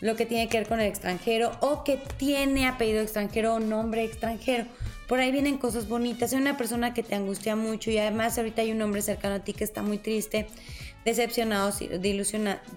lo 0.01 0.17
que 0.17 0.25
tiene 0.25 0.49
que 0.49 0.57
ver 0.57 0.67
con 0.67 0.81
el 0.81 0.87
extranjero 0.87 1.51
o 1.61 1.85
que 1.85 2.01
tiene 2.17 2.67
apellido 2.67 3.01
extranjero 3.01 3.55
o 3.55 3.59
nombre 3.61 4.03
extranjero 4.03 4.65
por 5.07 5.19
ahí 5.19 5.31
vienen 5.31 5.57
cosas 5.57 5.87
bonitas. 5.87 6.33
Hay 6.33 6.39
una 6.39 6.57
persona 6.57 6.93
que 6.93 7.03
te 7.03 7.15
angustia 7.15 7.55
mucho 7.55 7.91
y 7.91 7.97
además 7.97 8.37
ahorita 8.37 8.61
hay 8.61 8.71
un 8.71 8.81
hombre 8.81 9.01
cercano 9.01 9.35
a 9.35 9.39
ti 9.39 9.53
que 9.53 9.63
está 9.63 9.81
muy 9.81 9.97
triste, 9.97 10.47
decepcionado, 11.03 11.71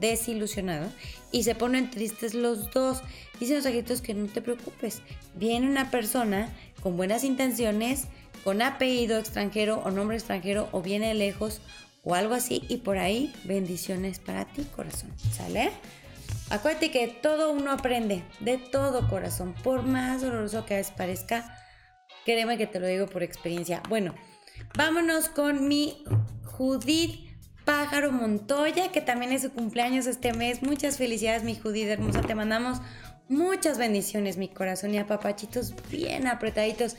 desilusionado 0.00 0.90
y 1.32 1.44
se 1.44 1.54
ponen 1.54 1.90
tristes 1.90 2.34
los 2.34 2.70
dos. 2.70 3.02
Dicen 3.40 3.56
los 3.56 3.66
agitos 3.66 4.02
que 4.02 4.14
no 4.14 4.26
te 4.26 4.42
preocupes. 4.42 5.00
Viene 5.34 5.68
una 5.68 5.90
persona 5.90 6.48
con 6.82 6.96
buenas 6.96 7.24
intenciones, 7.24 8.06
con 8.44 8.62
apellido 8.62 9.18
extranjero 9.18 9.82
o 9.84 9.90
nombre 9.90 10.16
extranjero 10.16 10.68
o 10.72 10.82
viene 10.82 11.14
lejos 11.14 11.60
o 12.04 12.14
algo 12.14 12.34
así 12.34 12.62
y 12.68 12.78
por 12.78 12.98
ahí 12.98 13.32
bendiciones 13.44 14.18
para 14.18 14.44
ti, 14.44 14.64
corazón. 14.76 15.10
¿Sale? 15.32 15.70
Acuérdate 16.50 16.90
que 16.90 17.08
todo 17.08 17.52
uno 17.52 17.70
aprende, 17.70 18.22
de 18.40 18.56
todo 18.56 19.08
corazón, 19.08 19.54
por 19.62 19.82
más 19.82 20.22
doloroso 20.22 20.64
que 20.64 20.82
parezca 20.96 21.54
Créeme 22.28 22.58
que 22.58 22.66
te 22.66 22.78
lo 22.78 22.86
digo 22.86 23.06
por 23.06 23.22
experiencia. 23.22 23.82
Bueno, 23.88 24.14
vámonos 24.76 25.30
con 25.30 25.66
mi 25.66 26.04
Judith 26.44 27.26
Pájaro 27.64 28.12
Montoya, 28.12 28.92
que 28.92 29.00
también 29.00 29.32
es 29.32 29.40
su 29.40 29.50
cumpleaños 29.50 30.06
este 30.06 30.34
mes. 30.34 30.62
Muchas 30.62 30.98
felicidades, 30.98 31.42
mi 31.42 31.54
Judith 31.54 31.88
hermosa. 31.88 32.20
Te 32.20 32.34
mandamos 32.34 32.82
muchas 33.30 33.78
bendiciones, 33.78 34.36
mi 34.36 34.48
corazón, 34.48 34.92
y 34.92 34.98
a 34.98 35.06
papachitos 35.06 35.72
bien 35.90 36.26
apretaditos. 36.26 36.96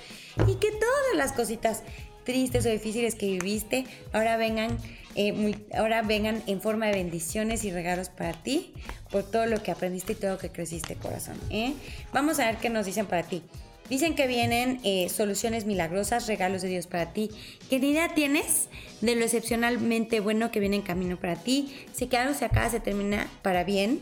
Y 0.48 0.56
que 0.56 0.72
todas 0.72 1.15
las 1.15 1.34
cositas 1.34 1.84
tristes 2.24 2.65
o 2.65 2.70
difíciles 2.70 3.13
que 3.13 3.28
viviste 3.28 3.86
ahora 4.13 4.36
vengan, 4.36 4.80
eh, 5.13 5.56
ahora 5.78 6.02
vengan 6.02 6.42
en 6.48 6.60
forma 6.60 6.88
de 6.88 6.94
bendiciones 6.94 7.65
y 7.65 7.72
regalos 7.72 8.10
para 8.10 8.34
ti 8.34 8.74
por 9.12 9.30
todo 9.30 9.46
lo 9.46 9.62
que 9.62 9.70
aprendiste 9.70 10.13
y 10.13 10.15
todo 10.15 10.32
lo 10.32 10.38
que 10.39 10.50
creciste, 10.50 10.96
corazón. 10.96 11.38
¿eh? 11.52 11.76
Vamos 12.13 12.39
a 12.39 12.48
ver 12.48 12.58
qué 12.58 12.72
nos 12.72 12.88
dicen 12.88 13.06
para 13.06 13.22
ti. 13.22 13.44
Dicen 13.89 14.15
que 14.15 14.28
vienen 14.28 14.80
eh, 14.84 15.10
soluciones 15.10 15.65
milagrosas, 15.65 16.28
regalos 16.28 16.62
de 16.62 16.67
Dios 16.67 16.86
para 16.86 17.12
ti. 17.12 17.32
¿Qué 17.69 17.78
idea 17.78 18.13
tienes 18.13 18.69
de 19.02 19.15
lo 19.15 19.23
excepcionalmente 19.23 20.19
bueno 20.19 20.52
que 20.52 20.60
viene 20.60 20.75
en 20.75 20.82
camino 20.84 21.17
para 21.17 21.36
ti? 21.36 21.75
Si 21.93 22.08
que 22.08 22.17
algo 22.17 22.36
se 22.36 22.45
acaba, 22.45 22.69
se 22.69 22.80
termina 22.80 23.28
para 23.41 23.63
bien. 23.63 24.02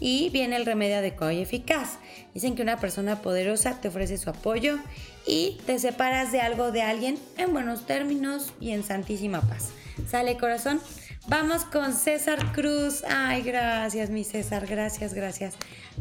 Y 0.00 0.30
viene 0.30 0.56
el 0.56 0.66
remedio 0.66 0.98
adecuado 0.98 1.32
y 1.32 1.40
eficaz. 1.40 1.98
Dicen 2.34 2.54
que 2.54 2.62
una 2.62 2.78
persona 2.78 3.20
poderosa 3.20 3.80
te 3.80 3.88
ofrece 3.88 4.16
su 4.18 4.30
apoyo 4.30 4.78
y 5.26 5.58
te 5.66 5.78
separas 5.78 6.30
de 6.30 6.40
algo 6.40 6.70
de 6.70 6.82
alguien 6.82 7.18
en 7.36 7.52
buenos 7.52 7.86
términos 7.86 8.52
y 8.60 8.70
en 8.70 8.84
santísima 8.84 9.40
paz. 9.40 9.70
¿Sale 10.08 10.36
corazón? 10.36 10.80
Vamos 11.28 11.66
con 11.66 11.92
César 11.92 12.52
Cruz. 12.52 13.04
Ay, 13.06 13.42
gracias, 13.42 14.08
mi 14.08 14.24
César. 14.24 14.66
Gracias, 14.66 15.12
gracias 15.12 15.56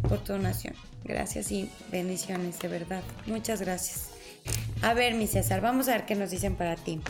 por 0.08 0.20
tu 0.20 0.32
donación. 0.32 0.74
Gracias 1.04 1.52
y 1.52 1.70
bendiciones, 1.92 2.60
de 2.60 2.70
verdad. 2.70 3.04
Muchas 3.26 3.60
gracias. 3.60 4.12
A 4.82 4.94
ver, 4.94 5.16
mi 5.16 5.28
César, 5.28 5.60
vamos 5.60 5.90
a 5.90 5.92
ver 5.92 6.06
qué 6.06 6.16
nos 6.16 6.32
dicen 6.32 6.56
para 6.56 6.78
ti. 6.78 7.02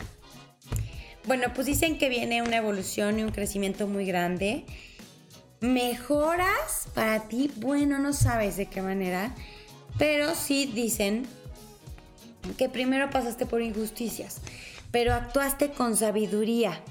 Bueno, 1.28 1.52
pues 1.54 1.68
dicen 1.68 1.96
que 1.96 2.08
viene 2.08 2.42
una 2.42 2.56
evolución 2.56 3.20
y 3.20 3.22
un 3.22 3.30
crecimiento 3.30 3.86
muy 3.86 4.04
grande. 4.04 4.64
Mejoras 5.60 6.88
para 6.94 7.28
ti, 7.28 7.52
bueno, 7.58 7.98
no 8.00 8.12
sabes 8.12 8.56
de 8.56 8.66
qué 8.66 8.82
manera, 8.82 9.32
pero 9.96 10.34
sí 10.34 10.66
dicen 10.66 11.24
que 12.56 12.68
primero 12.68 13.10
pasaste 13.10 13.46
por 13.46 13.62
injusticias, 13.62 14.40
pero 14.90 15.14
actuaste 15.14 15.70
con 15.70 15.96
sabiduría 15.96 16.82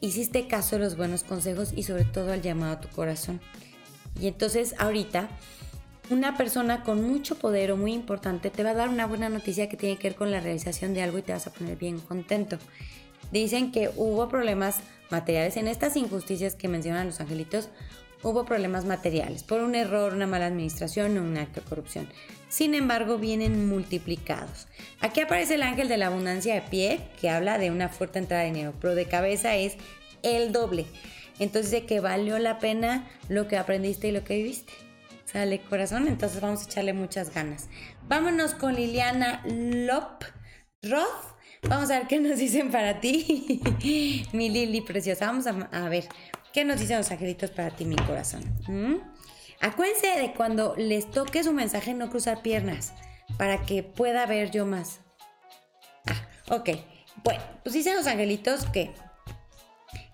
hiciste 0.00 0.46
caso 0.46 0.76
a 0.76 0.78
los 0.78 0.96
buenos 0.96 1.24
consejos 1.24 1.72
y 1.74 1.82
sobre 1.82 2.04
todo 2.04 2.32
al 2.32 2.42
llamado 2.42 2.74
a 2.74 2.80
tu 2.80 2.88
corazón. 2.88 3.40
Y 4.20 4.26
entonces 4.26 4.74
ahorita 4.78 5.28
una 6.10 6.36
persona 6.36 6.82
con 6.84 7.02
mucho 7.06 7.36
poder 7.36 7.70
o 7.72 7.76
muy 7.76 7.92
importante 7.92 8.50
te 8.50 8.62
va 8.62 8.70
a 8.70 8.74
dar 8.74 8.88
una 8.88 9.06
buena 9.06 9.28
noticia 9.28 9.68
que 9.68 9.76
tiene 9.76 9.98
que 9.98 10.08
ver 10.08 10.16
con 10.16 10.30
la 10.30 10.40
realización 10.40 10.94
de 10.94 11.02
algo 11.02 11.18
y 11.18 11.22
te 11.22 11.32
vas 11.32 11.46
a 11.46 11.52
poner 11.52 11.76
bien 11.76 12.00
contento. 12.00 12.58
Dicen 13.30 13.72
que 13.72 13.90
hubo 13.94 14.28
problemas 14.28 14.80
materiales 15.10 15.56
en 15.56 15.68
estas 15.68 15.96
injusticias 15.96 16.54
que 16.54 16.68
mencionan 16.68 17.06
los 17.06 17.20
angelitos. 17.20 17.68
Hubo 18.22 18.44
problemas 18.44 18.84
materiales 18.84 19.42
por 19.42 19.60
un 19.60 19.74
error, 19.74 20.14
una 20.14 20.26
mala 20.26 20.46
administración 20.46 21.18
o 21.18 21.22
un 21.22 21.36
acto 21.36 21.60
de 21.60 21.66
corrupción. 21.66 22.08
Sin 22.48 22.74
embargo, 22.74 23.18
vienen 23.18 23.68
multiplicados. 23.68 24.68
Aquí 25.00 25.20
aparece 25.20 25.56
el 25.56 25.62
ángel 25.62 25.88
de 25.88 25.98
la 25.98 26.06
abundancia 26.06 26.54
de 26.54 26.62
pie, 26.62 27.00
que 27.20 27.28
habla 27.28 27.58
de 27.58 27.70
una 27.70 27.88
fuerte 27.88 28.18
entrada 28.18 28.42
de 28.42 28.50
dinero, 28.50 28.74
pero 28.80 28.94
de 28.94 29.06
cabeza 29.06 29.56
es 29.56 29.76
el 30.22 30.52
doble. 30.52 30.86
Entonces, 31.38 31.70
de 31.70 31.86
que 31.86 32.00
valió 32.00 32.38
la 32.38 32.58
pena 32.58 33.08
lo 33.28 33.48
que 33.48 33.56
aprendiste 33.56 34.08
y 34.08 34.12
lo 34.12 34.24
que 34.24 34.36
viviste. 34.36 34.72
Sale 35.24 35.60
corazón, 35.60 36.08
entonces 36.08 36.40
vamos 36.40 36.62
a 36.62 36.64
echarle 36.64 36.94
muchas 36.94 37.34
ganas. 37.34 37.68
Vámonos 38.08 38.54
con 38.54 38.74
Liliana 38.74 39.42
Lop 39.46 40.24
Roth. 40.82 41.36
Vamos 41.68 41.90
a 41.90 41.98
ver 41.98 42.08
qué 42.08 42.18
nos 42.18 42.38
dicen 42.38 42.70
para 42.70 43.00
ti, 43.00 43.60
mi 44.32 44.48
Lili 44.48 44.80
preciosa. 44.80 45.26
Vamos 45.26 45.46
a, 45.46 45.88
ver 45.88 46.04
qué 46.54 46.64
nos 46.64 46.80
dicen 46.80 46.96
los 46.98 47.10
angelitos 47.10 47.50
para 47.50 47.70
ti, 47.70 47.84
mi 47.84 47.96
corazón. 47.96 48.42
¿Mm? 48.68 48.94
Acuérdense 49.60 50.06
de 50.20 50.32
cuando 50.32 50.74
les 50.76 51.10
toque 51.10 51.42
su 51.42 51.52
mensaje 51.52 51.94
no 51.94 52.10
cruzar 52.10 52.42
piernas 52.42 52.92
para 53.36 53.62
que 53.62 53.82
pueda 53.82 54.24
ver 54.26 54.50
yo 54.50 54.66
más. 54.66 55.00
Ah, 56.06 56.54
ok. 56.54 56.70
Bueno, 57.24 57.42
pues 57.62 57.74
dicen 57.74 57.96
los 57.96 58.06
angelitos 58.06 58.64
que 58.66 58.92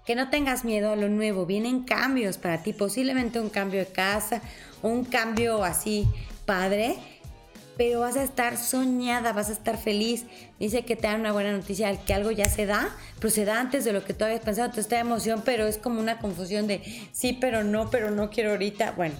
que 0.04 0.14
no 0.14 0.28
tengas 0.28 0.64
miedo 0.64 0.92
a 0.92 0.96
lo 0.96 1.08
nuevo, 1.08 1.46
vienen 1.46 1.82
cambios 1.84 2.36
para 2.36 2.62
ti, 2.62 2.72
posiblemente 2.72 3.40
un 3.40 3.48
cambio 3.48 3.80
de 3.80 3.86
casa, 3.86 4.42
un 4.82 5.04
cambio 5.04 5.64
así 5.64 6.06
padre, 6.44 6.96
pero 7.76 8.00
vas 8.00 8.16
a 8.16 8.22
estar 8.22 8.56
soñada, 8.56 9.32
vas 9.32 9.48
a 9.48 9.52
estar 9.52 9.78
feliz. 9.78 10.26
Dice 10.60 10.84
que 10.84 10.94
te 10.94 11.06
dan 11.06 11.20
una 11.20 11.32
buena 11.32 11.52
noticia, 11.52 11.96
que 12.04 12.14
algo 12.14 12.30
ya 12.30 12.48
se 12.48 12.66
da, 12.66 12.94
pero 13.18 13.30
se 13.30 13.44
da 13.44 13.58
antes 13.58 13.84
de 13.84 13.92
lo 13.92 14.04
que 14.04 14.12
tú 14.12 14.24
habías 14.24 14.40
pensado, 14.40 14.70
te 14.70 14.80
está 14.80 14.98
emoción, 15.00 15.42
pero 15.44 15.66
es 15.66 15.78
como 15.78 16.00
una 16.00 16.18
confusión 16.18 16.66
de 16.66 16.82
sí, 17.12 17.32
pero 17.40 17.64
no, 17.64 17.90
pero 17.90 18.10
no 18.10 18.30
quiero 18.30 18.50
ahorita. 18.50 18.92
Bueno, 18.92 19.14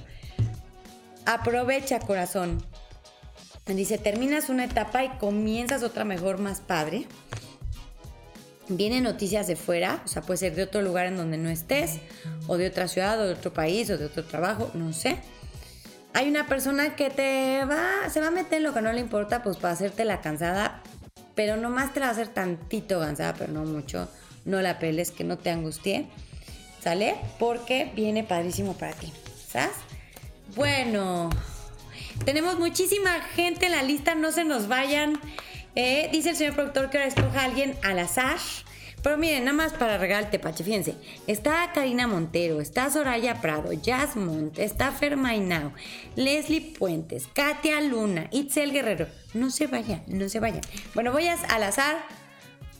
Aprovecha, 1.27 2.01
corazón. 2.01 2.65
Dice, 3.67 3.97
terminas 3.97 4.51
una 4.51 4.65
etapa 4.65 5.05
y 5.05 5.09
comienzas 5.19 5.83
otra 5.83 6.05
mejor, 6.05 6.39
más 6.39 6.61
padre. 6.61 7.07
Vienen 8.69 9.05
noticias 9.05 9.47
de 9.47 9.57
fuera, 9.57 10.03
o 10.05 10.09
sea, 10.09 10.23
puede 10.23 10.39
ser 10.39 10.55
de 10.55 10.63
otro 10.63 10.83
lugar 10.83 11.07
en 11.07 11.17
donde 11.17 11.39
no 11.39 11.49
estés, 11.49 12.01
o 12.47 12.57
de 12.57 12.67
otra 12.67 12.89
ciudad, 12.89 13.19
o 13.21 13.27
de 13.27 13.33
otro 13.33 13.53
país, 13.53 13.89
o 13.91 13.97
de 13.97 14.07
otro 14.07 14.25
trabajo, 14.25 14.71
no 14.75 14.93
sé. 14.93 15.19
Hay 16.13 16.29
una 16.29 16.47
persona 16.47 16.95
que 16.95 17.11
te 17.11 17.65
va, 17.65 18.09
se 18.11 18.21
va 18.21 18.29
a 18.29 18.31
meter 18.31 18.59
en 18.59 18.65
lo 18.65 18.75
que 18.75 18.83
no 18.83 18.93
le 18.93 19.01
importa, 19.01 19.43
pues 19.43 19.57
para 19.57 19.75
hacerte 19.75 20.05
la 20.05 20.21
cansada, 20.21 20.83
pero 21.35 21.57
nomás 21.57 21.93
te 21.93 22.01
la 22.01 22.07
va 22.07 22.11
a 22.11 22.15
hacer 22.15 22.29
tantito 22.29 23.01
cansada, 23.01 23.35
pero 23.35 23.53
no 23.53 23.65
mucho. 23.65 24.09
No 24.45 24.61
la 24.61 24.79
peles, 24.79 25.11
que 25.11 25.25
no 25.25 25.39
te 25.39 25.51
angustie. 25.51 26.07
¿Sale? 26.83 27.17
Porque 27.39 27.91
viene 27.97 28.25
padrísimo 28.25 28.75
para 28.75 28.93
ti. 28.93 29.11
¿Sabes? 29.49 29.73
Bueno, 30.55 31.31
tenemos 32.25 32.59
muchísima 32.59 33.21
gente 33.35 33.67
en 33.67 33.73
la 33.73 33.83
lista, 33.83 34.15
no 34.15 34.31
se 34.33 34.45
nos 34.45 34.69
vayan. 34.69 35.19
Eh, 35.75 36.09
dice 36.13 36.31
el 36.31 36.37
señor 36.37 36.55
productor 36.55 36.91
que 36.91 36.99
ahora 36.99 37.09
escoja 37.09 37.41
a 37.41 37.45
alguien 37.45 37.77
al 37.83 37.99
azar. 37.99 38.39
Pero 39.03 39.19
miren, 39.19 39.45
nada 39.45 39.57
más 39.57 39.75
para 39.75 39.99
regalarte, 39.99 40.39
Pache, 40.39 40.65
fíjense. 40.65 40.95
Está 41.27 41.71
Karina 41.75 42.07
Montero, 42.07 42.61
está 42.61 42.89
Soraya 42.91 43.43
Prado, 43.43 43.73
Jazz 43.75 44.17
Mont, 44.17 44.59
está 44.59 44.93
Fermainao, 44.93 45.73
Leslie 46.17 46.63
Puentes, 46.79 47.27
Katia 47.35 47.83
Luna, 47.83 48.29
Itzel 48.31 48.73
Guerrero. 48.73 49.07
No 49.35 49.51
se 49.51 49.67
vayan, 49.67 50.03
no 50.07 50.29
se 50.31 50.41
vayan. 50.41 50.63
Bueno, 50.95 51.13
voy 51.13 51.27
a, 51.27 51.35
al 51.35 51.65
azar. 51.65 51.97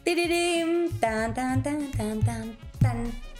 Tan, 0.05 1.35
tan, 1.35 1.63
tan, 1.63 1.91
tan, 1.91 2.21
tan, 2.21 2.57
tan. 2.79 3.34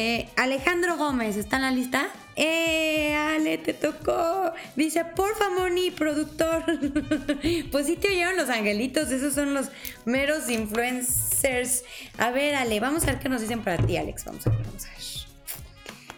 Eh, 0.00 0.28
Alejandro 0.36 0.96
Gómez, 0.96 1.36
¿está 1.36 1.56
en 1.56 1.62
la 1.62 1.72
lista? 1.72 2.06
¡Eh, 2.36 3.16
Ale, 3.16 3.58
te 3.58 3.74
tocó! 3.74 4.52
Dice, 4.76 5.04
por 5.04 5.34
favor, 5.34 5.72
ni 5.72 5.90
productor. 5.90 6.62
pues 7.72 7.86
sí 7.86 7.96
te 7.96 8.06
oyeron 8.06 8.36
los 8.36 8.48
angelitos, 8.48 9.10
esos 9.10 9.34
son 9.34 9.54
los 9.54 9.70
meros 10.04 10.48
influencers. 10.50 11.82
A 12.16 12.30
ver, 12.30 12.54
Ale, 12.54 12.78
vamos 12.78 13.02
a 13.02 13.06
ver 13.06 13.18
qué 13.18 13.28
nos 13.28 13.40
dicen 13.40 13.64
para 13.64 13.84
ti, 13.84 13.96
Alex. 13.96 14.24
Vamos 14.24 14.46
a 14.46 14.50
ver, 14.50 14.60
vamos 14.64 14.86
a 14.86 14.88
ver. 14.88 14.98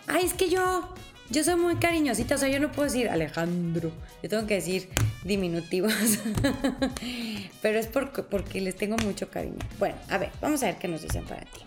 Ay, 0.08 0.26
es 0.26 0.34
que 0.34 0.50
yo, 0.50 0.92
yo 1.30 1.42
soy 1.42 1.56
muy 1.56 1.76
cariñosita, 1.76 2.34
o 2.34 2.38
sea, 2.38 2.50
yo 2.50 2.60
no 2.60 2.70
puedo 2.70 2.86
decir 2.86 3.08
Alejandro, 3.08 3.92
yo 4.22 4.28
tengo 4.28 4.46
que 4.46 4.56
decir 4.56 4.90
diminutivos. 5.24 5.94
Pero 7.62 7.78
es 7.78 7.86
porque, 7.86 8.24
porque 8.24 8.60
les 8.60 8.76
tengo 8.76 8.98
mucho 8.98 9.30
cariño. 9.30 9.56
Bueno, 9.78 9.96
a 10.10 10.18
ver, 10.18 10.32
vamos 10.42 10.62
a 10.64 10.66
ver 10.66 10.76
qué 10.76 10.86
nos 10.86 11.00
dicen 11.00 11.24
para 11.24 11.40
ti. 11.46 11.60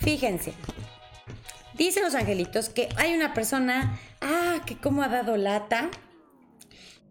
Fíjense, 0.00 0.52
dicen 1.76 2.04
los 2.04 2.14
angelitos 2.14 2.68
que 2.68 2.88
hay 2.96 3.14
una 3.14 3.34
persona, 3.34 3.98
ah, 4.20 4.62
que 4.66 4.76
como 4.76 5.02
ha 5.02 5.08
dado 5.08 5.36
lata. 5.36 5.90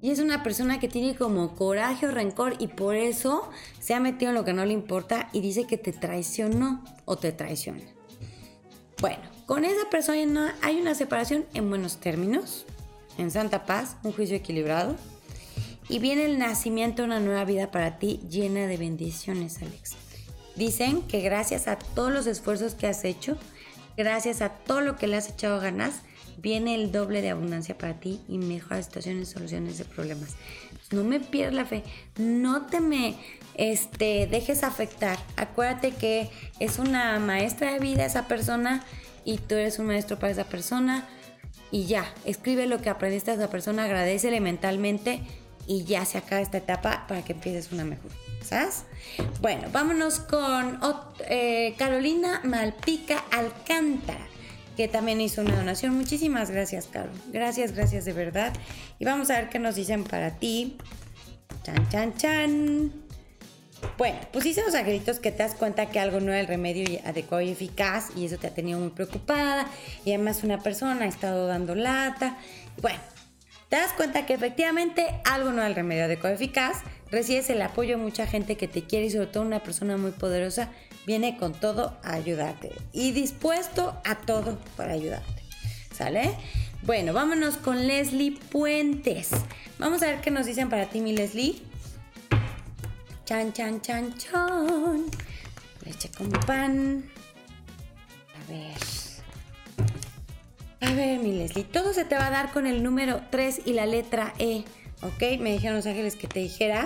Y 0.02 0.12
es 0.12 0.20
una 0.20 0.44
persona 0.44 0.80
que 0.80 0.88
tiene 0.88 1.16
como 1.16 1.56
coraje 1.56 2.06
o 2.06 2.12
rencor 2.12 2.56
y 2.60 2.68
por 2.68 2.96
eso 2.96 3.50
se 3.80 3.96
ha 3.96 4.00
metido 4.00 4.30
en 4.30 4.36
lo 4.36 4.46
que 4.46 4.54
no 4.54 4.64
le 4.64 4.74
importa 4.74 5.30
y 5.34 5.42
dice 5.42 5.66
que 5.66 5.78
te 5.78 5.94
traicionó 5.94 6.84
o 7.06 7.18
te 7.18 7.32
traiciona. 7.32 7.82
Bueno, 9.02 9.24
con 9.46 9.66
esa 9.66 9.90
persona 9.90 10.56
hay 10.62 10.80
una 10.80 10.94
separación 10.94 11.46
en 11.54 11.70
buenos 11.70 11.98
términos, 11.98 12.66
en 13.18 13.32
santa 13.32 13.66
paz, 13.66 13.98
un 14.04 14.12
juicio 14.12 14.36
equilibrado. 14.36 14.96
Y 15.88 16.00
viene 16.00 16.26
el 16.26 16.40
nacimiento 16.40 17.02
de 17.02 17.08
una 17.08 17.20
nueva 17.20 17.46
vida 17.46 17.72
para 17.72 17.98
ti 17.98 18.20
llena 18.30 18.68
de 18.68 18.78
bendiciones, 18.78 19.62
Alex. 19.62 20.05
Dicen 20.56 21.02
que 21.04 21.22
gracias 21.22 21.68
a 21.68 21.78
todos 21.78 22.12
los 22.12 22.28
esfuerzos 22.28 22.76
que 22.76 22.88
has 22.88 23.04
hecho, 23.04 23.38
gracias 23.98 24.42
a 24.42 24.50
todo 24.50 24.82
lo 24.82 24.96
que 24.96 25.08
le 25.08 25.18
has 25.18 25.30
echado 25.30 25.60
ganas, 25.60 26.02
viene 26.38 26.76
el 26.76 26.92
doble 26.92 27.22
de 27.22 27.30
abundancia 27.30 27.78
para 27.78 27.96
ti 27.96 28.22
y 28.28 28.38
mejoras 28.38 28.86
situaciones, 28.86 29.30
soluciones 29.30 29.78
de 29.78 29.86
problemas. 29.86 30.36
No 30.92 31.04
me 31.04 31.20
pierdas 31.20 31.56
la 31.56 31.66
fe, 31.66 31.84
no 32.18 32.68
te 32.68 32.80
me 32.80 33.16
este, 33.56 34.28
dejes 34.28 34.64
afectar. 34.64 35.18
Acuérdate 35.38 35.92
que 35.92 36.30
es 36.60 36.80
una 36.80 37.20
maestra 37.20 37.74
de 37.74 37.80
vida 37.80 38.06
esa 38.06 38.28
persona 38.28 38.84
y 39.24 39.38
tú 39.38 39.56
eres 39.56 39.80
un 39.80 39.88
maestro 39.88 40.20
para 40.20 40.32
esa 40.32 40.46
persona. 40.46 41.08
Y 41.72 41.86
ya, 41.86 42.06
escribe 42.26 42.68
lo 42.68 42.82
que 42.82 42.90
aprendiste 42.90 43.32
a 43.32 43.34
esa 43.34 43.50
persona, 43.50 43.86
agradecele 43.86 44.40
mentalmente 44.40 45.22
y 45.68 45.84
ya 45.84 46.06
se 46.06 46.18
acaba 46.18 46.42
esta 46.42 46.60
etapa 46.60 47.06
para 47.08 47.24
que 47.24 47.34
empieces 47.34 47.72
una 47.72 47.84
mejor. 47.84 48.25
Bueno, 49.42 49.70
vámonos 49.72 50.20
con 50.20 50.80
eh, 51.30 51.74
Carolina 51.78 52.42
Malpica 52.44 53.24
Alcántara, 53.32 54.28
que 54.76 54.88
también 54.88 55.22
hizo 55.22 55.42
una 55.42 55.56
donación. 55.56 55.96
Muchísimas 55.96 56.52
gracias, 56.52 56.88
Caro. 56.88 57.10
Gracias, 57.32 57.74
gracias 57.74 58.06
de 58.06 58.14
verdad. 58.14 58.54
Y 59.00 59.06
vamos 59.06 59.30
a 59.30 59.36
ver 59.36 59.50
qué 59.50 59.60
nos 59.60 59.76
dicen 59.76 60.04
para 60.04 60.32
ti. 60.32 60.78
Chan, 61.64 61.90
chan, 61.90 62.18
chan. 62.18 62.92
Bueno, 63.98 64.18
dicen 64.42 64.66
los 64.66 64.76
angelitos 64.76 65.20
que 65.20 65.32
te 65.32 65.40
das 65.40 65.56
cuenta 65.56 65.88
que 65.88 66.00
algo 66.00 66.20
no 66.20 66.34
es 66.34 66.42
el 66.42 66.48
remedio 66.48 67.00
adecuado 67.06 67.42
y 67.42 67.50
eficaz 67.50 68.10
y 68.16 68.26
eso 68.26 68.38
te 68.38 68.48
ha 68.48 68.54
tenido 68.54 68.80
muy 68.80 68.90
preocupada 68.90 69.68
y 70.04 70.14
además 70.14 70.44
una 70.44 70.62
persona 70.62 71.06
ha 71.06 71.08
estado 71.08 71.48
dando 71.48 71.76
lata. 71.76 72.38
Bueno, 72.82 73.00
te 73.70 73.78
das 73.78 73.94
cuenta 73.94 74.26
que 74.26 74.34
efectivamente 74.34 75.06
algo 75.26 75.52
no 75.52 75.62
es 75.62 75.68
el 75.70 75.76
remedio 75.76 76.06
adecuado 76.06 76.34
y 76.34 76.36
eficaz 76.36 76.84
recibes 77.16 77.50
el 77.50 77.62
apoyo 77.62 77.98
de 77.98 78.04
mucha 78.04 78.28
gente 78.28 78.58
que 78.58 78.68
te 78.68 78.84
quiere 78.84 79.06
y 79.06 79.10
sobre 79.10 79.28
todo 79.28 79.44
una 79.44 79.64
persona 79.64 79.96
muy 79.96 80.12
poderosa 80.12 80.70
viene 81.08 81.38
con 81.38 81.54
todo 81.54 81.98
a 82.04 82.14
ayudarte 82.14 82.74
y 82.92 83.14
dispuesto 83.14 83.98
a 84.04 84.16
todo 84.16 84.60
para 84.76 84.94
ayudarte. 84.94 85.42
¿Sale? 85.96 86.36
Bueno, 86.82 87.14
vámonos 87.14 87.56
con 87.56 87.88
Leslie 87.88 88.38
Puentes. 88.52 89.32
Vamos 89.80 90.04
a 90.04 90.08
ver 90.08 90.20
qué 90.20 90.30
nos 90.30 90.46
dicen 90.46 90.70
para 90.70 90.88
ti, 90.88 91.00
mi 91.00 91.16
Leslie. 91.16 91.62
Chan, 93.24 93.54
chan, 93.54 93.80
chan, 93.80 94.14
chan. 94.18 95.06
Leche 95.86 96.10
con 96.18 96.30
pan. 96.30 97.10
A 98.36 98.52
ver. 98.52 98.78
A 100.82 100.94
ver, 100.94 101.20
mi 101.20 101.32
Leslie. 101.32 101.64
Todo 101.64 101.94
se 101.94 102.04
te 102.04 102.16
va 102.16 102.28
a 102.28 102.32
dar 102.32 102.52
con 102.52 102.68
el 102.68 102.84
número 102.84 103.22
3 103.32 103.62
y 103.66 103.72
la 103.72 103.86
letra 103.86 104.34
E. 104.38 104.66
¿ok? 105.02 105.40
Me 105.40 105.54
dijeron 105.54 105.78
los 105.78 105.86
ángeles 105.86 106.16
que 106.16 106.28
te 106.28 106.40
dijera. 106.40 106.84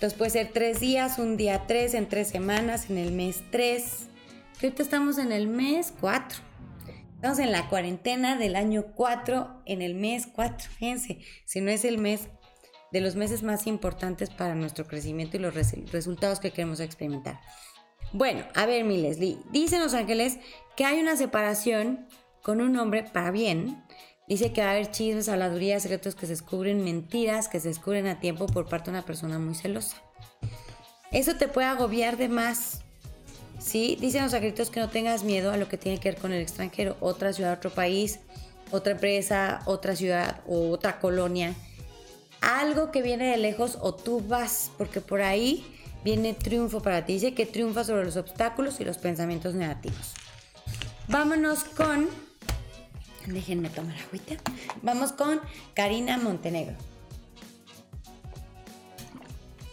Entonces 0.00 0.16
puede 0.16 0.30
ser 0.30 0.50
tres 0.50 0.80
días, 0.80 1.18
un 1.18 1.36
día 1.36 1.66
tres, 1.66 1.92
en 1.92 2.08
tres 2.08 2.28
semanas, 2.28 2.88
en 2.88 2.96
el 2.96 3.12
mes 3.12 3.42
tres. 3.50 4.08
ahorita 4.54 4.82
estamos 4.82 5.18
en 5.18 5.30
el 5.30 5.46
mes 5.46 5.92
cuatro. 6.00 6.38
Estamos 7.16 7.38
en 7.38 7.52
la 7.52 7.68
cuarentena 7.68 8.38
del 8.38 8.56
año 8.56 8.94
cuatro, 8.94 9.60
en 9.66 9.82
el 9.82 9.94
mes 9.94 10.26
cuatro. 10.26 10.70
Fíjense, 10.78 11.18
si 11.44 11.60
no 11.60 11.70
es 11.70 11.84
el 11.84 11.98
mes 11.98 12.30
de 12.92 13.02
los 13.02 13.14
meses 13.14 13.42
más 13.42 13.66
importantes 13.66 14.30
para 14.30 14.54
nuestro 14.54 14.86
crecimiento 14.86 15.36
y 15.36 15.40
los 15.40 15.52
resultados 15.52 16.40
que 16.40 16.50
queremos 16.50 16.80
experimentar. 16.80 17.38
Bueno, 18.14 18.46
a 18.54 18.64
ver, 18.64 18.84
mi 18.84 19.02
Leslie. 19.02 19.36
Dicen 19.52 19.80
los 19.80 19.92
ángeles 19.92 20.38
que 20.78 20.86
hay 20.86 20.98
una 20.98 21.14
separación 21.16 22.08
con 22.42 22.62
un 22.62 22.74
hombre 22.78 23.02
para 23.02 23.30
bien 23.30 23.84
Dice 24.30 24.52
que 24.52 24.60
va 24.60 24.68
a 24.68 24.70
haber 24.70 24.92
chismes, 24.92 25.28
habladurías, 25.28 25.82
secretos 25.82 26.14
que 26.14 26.24
se 26.24 26.34
descubren, 26.34 26.84
mentiras 26.84 27.48
que 27.48 27.58
se 27.58 27.66
descubren 27.66 28.06
a 28.06 28.20
tiempo 28.20 28.46
por 28.46 28.68
parte 28.68 28.84
de 28.84 28.96
una 28.96 29.04
persona 29.04 29.40
muy 29.40 29.56
celosa. 29.56 29.96
Eso 31.10 31.34
te 31.34 31.48
puede 31.48 31.66
agobiar 31.66 32.16
de 32.16 32.28
más. 32.28 32.82
¿sí? 33.58 33.98
Dicen 34.00 34.22
los 34.22 34.30
secretos 34.30 34.70
que 34.70 34.78
no 34.78 34.88
tengas 34.88 35.24
miedo 35.24 35.50
a 35.50 35.56
lo 35.56 35.66
que 35.66 35.76
tiene 35.78 35.98
que 35.98 36.12
ver 36.12 36.20
con 36.20 36.30
el 36.32 36.40
extranjero, 36.42 36.96
otra 37.00 37.32
ciudad, 37.32 37.54
otro 37.54 37.70
país, 37.70 38.20
otra 38.70 38.92
empresa, 38.92 39.62
otra 39.64 39.96
ciudad 39.96 40.42
o 40.46 40.70
otra 40.70 41.00
colonia. 41.00 41.52
Algo 42.40 42.92
que 42.92 43.02
viene 43.02 43.32
de 43.32 43.36
lejos 43.36 43.78
o 43.80 43.96
tú 43.96 44.20
vas, 44.20 44.70
porque 44.78 45.00
por 45.00 45.22
ahí 45.22 45.66
viene 46.04 46.34
triunfo 46.34 46.80
para 46.80 47.04
ti. 47.04 47.14
Dice 47.14 47.34
que 47.34 47.46
triunfa 47.46 47.82
sobre 47.82 48.04
los 48.04 48.16
obstáculos 48.16 48.78
y 48.78 48.84
los 48.84 48.96
pensamientos 48.96 49.54
negativos. 49.54 50.14
Vámonos 51.08 51.64
con 51.64 52.29
Déjenme 53.26 53.68
tomar 53.68 53.96
agüita. 53.96 54.36
Vamos 54.82 55.12
con 55.12 55.40
Karina 55.74 56.16
Montenegro. 56.18 56.76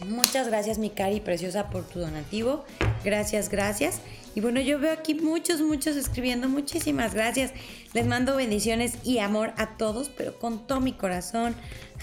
Muchas 0.06 0.48
gracias, 0.48 0.78
mi 0.78 0.90
Cari 0.92 1.22
preciosa, 1.22 1.70
por 1.70 1.84
tu 1.84 2.00
donativo. 2.00 2.66
Gracias, 3.04 3.50
gracias. 3.50 4.00
Y 4.36 4.42
bueno, 4.42 4.62
yo 4.62 4.78
veo 4.78 4.94
aquí 4.94 5.16
muchos, 5.16 5.62
muchos 5.62 5.96
escribiendo. 5.96 6.48
Muchísimas 6.48 7.16
gracias. 7.16 7.54
Les 7.94 8.06
mando 8.06 8.36
bendiciones 8.36 9.00
y 9.04 9.18
amor 9.18 9.54
a 9.58 9.78
todos, 9.78 10.10
pero 10.10 10.38
con 10.38 10.68
todo 10.68 10.80
mi 10.80 10.94
corazón. 10.94 11.56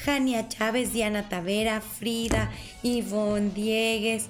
Jania 0.05 0.49
Chávez, 0.49 0.93
Diana 0.93 1.29
Tavera, 1.29 1.81
Frida, 1.81 2.51
Ivonne 2.83 3.51
Diegues. 3.51 4.27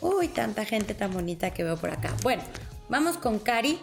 Uy, 0.00 0.28
tanta 0.28 0.64
gente 0.64 0.94
tan 0.94 1.12
bonita 1.12 1.52
que 1.52 1.64
veo 1.64 1.76
por 1.76 1.90
acá. 1.90 2.16
Bueno, 2.22 2.42
vamos 2.88 3.18
con 3.18 3.38
Cari. 3.38 3.78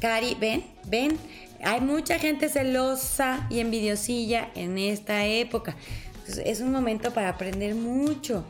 Cari, 0.00 0.36
ven, 0.38 0.64
ven, 0.86 1.18
hay 1.62 1.80
mucha 1.80 2.20
gente 2.20 2.48
celosa 2.48 3.46
y 3.50 3.58
envidiosilla 3.58 4.48
en 4.54 4.78
esta 4.78 5.26
época. 5.26 5.74
es 6.44 6.60
un 6.60 6.70
momento 6.70 7.12
para 7.12 7.30
aprender 7.30 7.74
mucho. 7.74 8.44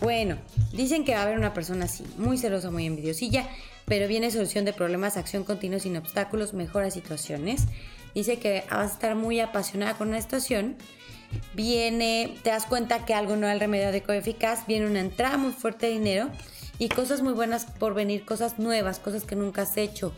Bueno, 0.00 0.38
dicen 0.72 1.04
que 1.04 1.12
va 1.12 1.20
a 1.20 1.22
haber 1.24 1.38
una 1.38 1.52
persona 1.52 1.84
así, 1.84 2.04
muy 2.16 2.38
celosa, 2.38 2.70
muy 2.70 2.86
envidiosilla, 2.86 3.46
pero 3.84 4.08
viene 4.08 4.30
solución 4.30 4.64
de 4.64 4.72
problemas, 4.72 5.16
acción 5.16 5.44
continua 5.44 5.78
sin 5.78 5.96
obstáculos, 5.96 6.54
mejora 6.54 6.90
situaciones. 6.90 7.64
dice 8.14 8.38
que 8.38 8.64
vas 8.70 8.90
a 8.90 8.94
estar 8.94 9.14
muy 9.14 9.40
apasionada 9.40 9.94
con 9.94 10.08
una 10.08 10.20
situación. 10.22 10.76
Viene, 11.52 12.34
te 12.42 12.50
das 12.50 12.64
cuenta 12.64 13.04
que 13.04 13.12
algo 13.12 13.36
no 13.36 13.46
es 13.46 13.52
el 13.52 13.60
remedio 13.60 13.88
adecuado 13.88 14.18
eficaz, 14.18 14.66
viene 14.66 14.86
una 14.86 15.00
entrada 15.00 15.36
muy 15.36 15.52
fuerte 15.52 15.86
de 15.86 15.92
dinero 15.92 16.30
y 16.78 16.88
cosas 16.88 17.20
muy 17.20 17.34
buenas 17.34 17.66
por 17.66 17.92
venir, 17.92 18.24
cosas 18.24 18.58
nuevas, 18.58 18.98
cosas 18.98 19.24
que 19.24 19.36
nunca 19.36 19.62
has 19.62 19.76
hecho, 19.76 20.14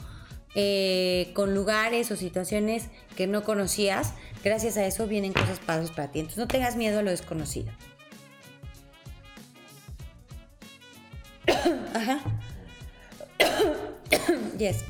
eh, 0.54 1.30
con 1.34 1.54
lugares 1.54 2.10
o 2.10 2.16
situaciones 2.16 2.88
que 3.16 3.26
no 3.26 3.44
conocías. 3.44 4.14
Gracias 4.42 4.76
a 4.76 4.86
eso 4.86 5.06
vienen 5.06 5.32
cosas 5.32 5.60
padres 5.60 5.90
para 5.90 6.10
ti. 6.10 6.20
Entonces 6.20 6.38
no 6.38 6.48
tengas 6.48 6.76
miedo 6.76 6.98
a 6.98 7.02
lo 7.02 7.10
desconocido. 7.10 7.70
Ajá. 11.94 12.20
yes. 14.58 14.84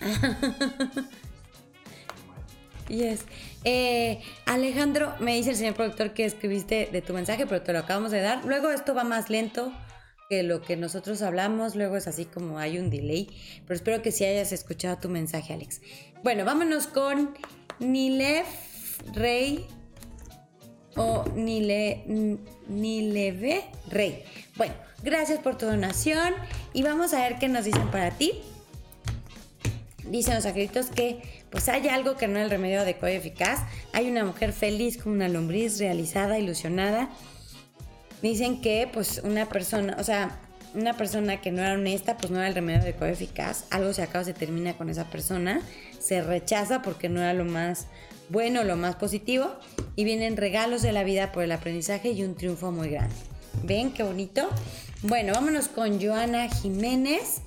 yes. 2.88 3.24
Eh, 3.64 4.22
Alejandro, 4.46 5.14
me 5.20 5.34
dice 5.34 5.50
el 5.50 5.56
señor 5.56 5.74
productor 5.74 6.12
que 6.12 6.24
escribiste 6.24 6.88
de 6.92 7.02
tu 7.02 7.14
mensaje, 7.14 7.46
pero 7.46 7.62
te 7.62 7.72
lo 7.72 7.80
acabamos 7.80 8.10
de 8.10 8.20
dar. 8.20 8.44
Luego 8.44 8.70
esto 8.70 8.94
va 8.94 9.04
más 9.04 9.30
lento 9.30 9.72
que 10.28 10.42
lo 10.42 10.62
que 10.62 10.76
nosotros 10.76 11.22
hablamos, 11.22 11.74
luego 11.74 11.96
es 11.96 12.06
así 12.06 12.24
como 12.24 12.58
hay 12.58 12.78
un 12.78 12.90
delay, 12.90 13.28
pero 13.66 13.76
espero 13.76 14.02
que 14.02 14.12
sí 14.12 14.24
hayas 14.24 14.52
escuchado 14.52 14.98
tu 14.98 15.08
mensaje, 15.08 15.52
Alex. 15.52 15.80
Bueno, 16.22 16.44
vámonos 16.44 16.86
con 16.86 17.34
Nilev 17.78 18.46
Rey 19.12 19.66
o 20.96 21.24
Nile, 21.34 22.38
Nileve 22.68 23.64
Rey. 23.90 24.24
Bueno, 24.56 24.74
gracias 25.02 25.40
por 25.40 25.58
tu 25.58 25.66
donación 25.66 26.34
y 26.72 26.82
vamos 26.82 27.12
a 27.12 27.20
ver 27.20 27.38
qué 27.38 27.48
nos 27.48 27.64
dicen 27.64 27.90
para 27.90 28.10
ti. 28.12 28.40
Dicen 30.04 30.34
los 30.34 30.46
acréditos 30.46 30.86
que 30.86 31.22
pues 31.50 31.68
hay 31.68 31.88
algo 31.88 32.16
que 32.16 32.28
no 32.28 32.38
es 32.38 32.44
el 32.44 32.50
remedio 32.50 32.80
adecuado 32.80 33.14
y 33.14 33.18
eficaz. 33.18 33.60
Hay 33.92 34.10
una 34.10 34.24
mujer 34.24 34.52
feliz 34.52 34.98
como 34.98 35.14
una 35.14 35.28
lombriz, 35.28 35.78
realizada, 35.78 36.38
ilusionada 36.38 37.10
dicen 38.30 38.60
que 38.60 38.88
pues 38.92 39.20
una 39.24 39.48
persona, 39.48 39.96
o 39.98 40.04
sea, 40.04 40.40
una 40.74 40.94
persona 40.94 41.40
que 41.40 41.52
no 41.52 41.62
era 41.62 41.74
honesta, 41.74 42.16
pues 42.16 42.30
no 42.30 42.38
era 42.38 42.48
el 42.48 42.54
remedio 42.54 42.80
adecuado 42.80 43.12
eficaz, 43.12 43.66
algo 43.70 43.92
se 43.92 44.02
acaba, 44.02 44.24
se 44.24 44.34
termina 44.34 44.76
con 44.76 44.88
esa 44.90 45.04
persona, 45.04 45.60
se 45.98 46.20
rechaza 46.20 46.82
porque 46.82 47.08
no 47.08 47.20
era 47.20 47.32
lo 47.32 47.44
más 47.44 47.86
bueno, 48.28 48.64
lo 48.64 48.76
más 48.76 48.96
positivo, 48.96 49.54
y 49.96 50.04
vienen 50.04 50.36
regalos 50.36 50.82
de 50.82 50.92
la 50.92 51.04
vida 51.04 51.32
por 51.32 51.42
el 51.42 51.52
aprendizaje 51.52 52.10
y 52.10 52.22
un 52.22 52.34
triunfo 52.34 52.72
muy 52.72 52.88
grande. 52.88 53.14
¿Ven 53.62 53.92
qué 53.92 54.02
bonito? 54.02 54.48
Bueno, 55.02 55.34
vámonos 55.34 55.68
con 55.68 56.00
Joana 56.00 56.48
Jiménez. 56.48 57.42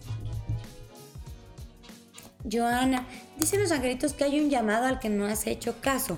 Joana, 2.50 3.08
dicen 3.38 3.62
los 3.62 3.72
angelitos 3.72 4.14
que 4.14 4.24
hay 4.24 4.40
un 4.40 4.50
llamado 4.50 4.86
al 4.86 5.00
que 5.00 5.10
no 5.10 5.26
has 5.26 5.48
hecho 5.48 5.82
caso 5.82 6.18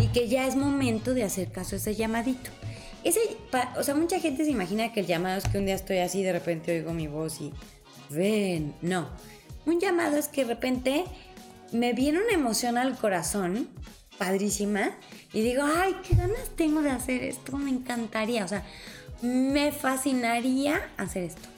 y 0.00 0.08
que 0.08 0.28
ya 0.28 0.46
es 0.46 0.56
momento 0.56 1.14
de 1.14 1.22
hacer 1.22 1.52
caso 1.52 1.76
a 1.76 1.78
ese 1.78 1.94
llamadito. 1.94 2.50
Ese, 3.04 3.20
o 3.76 3.82
sea, 3.82 3.94
mucha 3.94 4.20
gente 4.20 4.44
se 4.44 4.50
imagina 4.50 4.92
que 4.92 5.00
el 5.00 5.06
llamado 5.06 5.38
es 5.38 5.48
que 5.48 5.58
un 5.58 5.66
día 5.66 5.74
estoy 5.74 5.98
así, 5.98 6.22
de 6.22 6.32
repente 6.32 6.76
oigo 6.76 6.92
mi 6.92 7.06
voz 7.06 7.40
y 7.40 7.52
ven. 8.10 8.74
No. 8.82 9.08
Un 9.66 9.80
llamado 9.80 10.16
es 10.16 10.28
que 10.28 10.44
de 10.44 10.54
repente 10.54 11.04
me 11.72 11.92
viene 11.92 12.18
una 12.18 12.32
emoción 12.32 12.76
al 12.76 12.96
corazón, 12.98 13.68
padrísima, 14.18 14.90
y 15.32 15.40
digo, 15.40 15.62
ay, 15.64 15.96
qué 16.06 16.14
ganas 16.16 16.50
tengo 16.56 16.82
de 16.82 16.90
hacer 16.90 17.22
esto, 17.22 17.56
me 17.56 17.70
encantaría, 17.70 18.44
o 18.44 18.48
sea, 18.48 18.64
me 19.22 19.72
fascinaría 19.72 20.90
hacer 20.96 21.24
esto. 21.24 21.48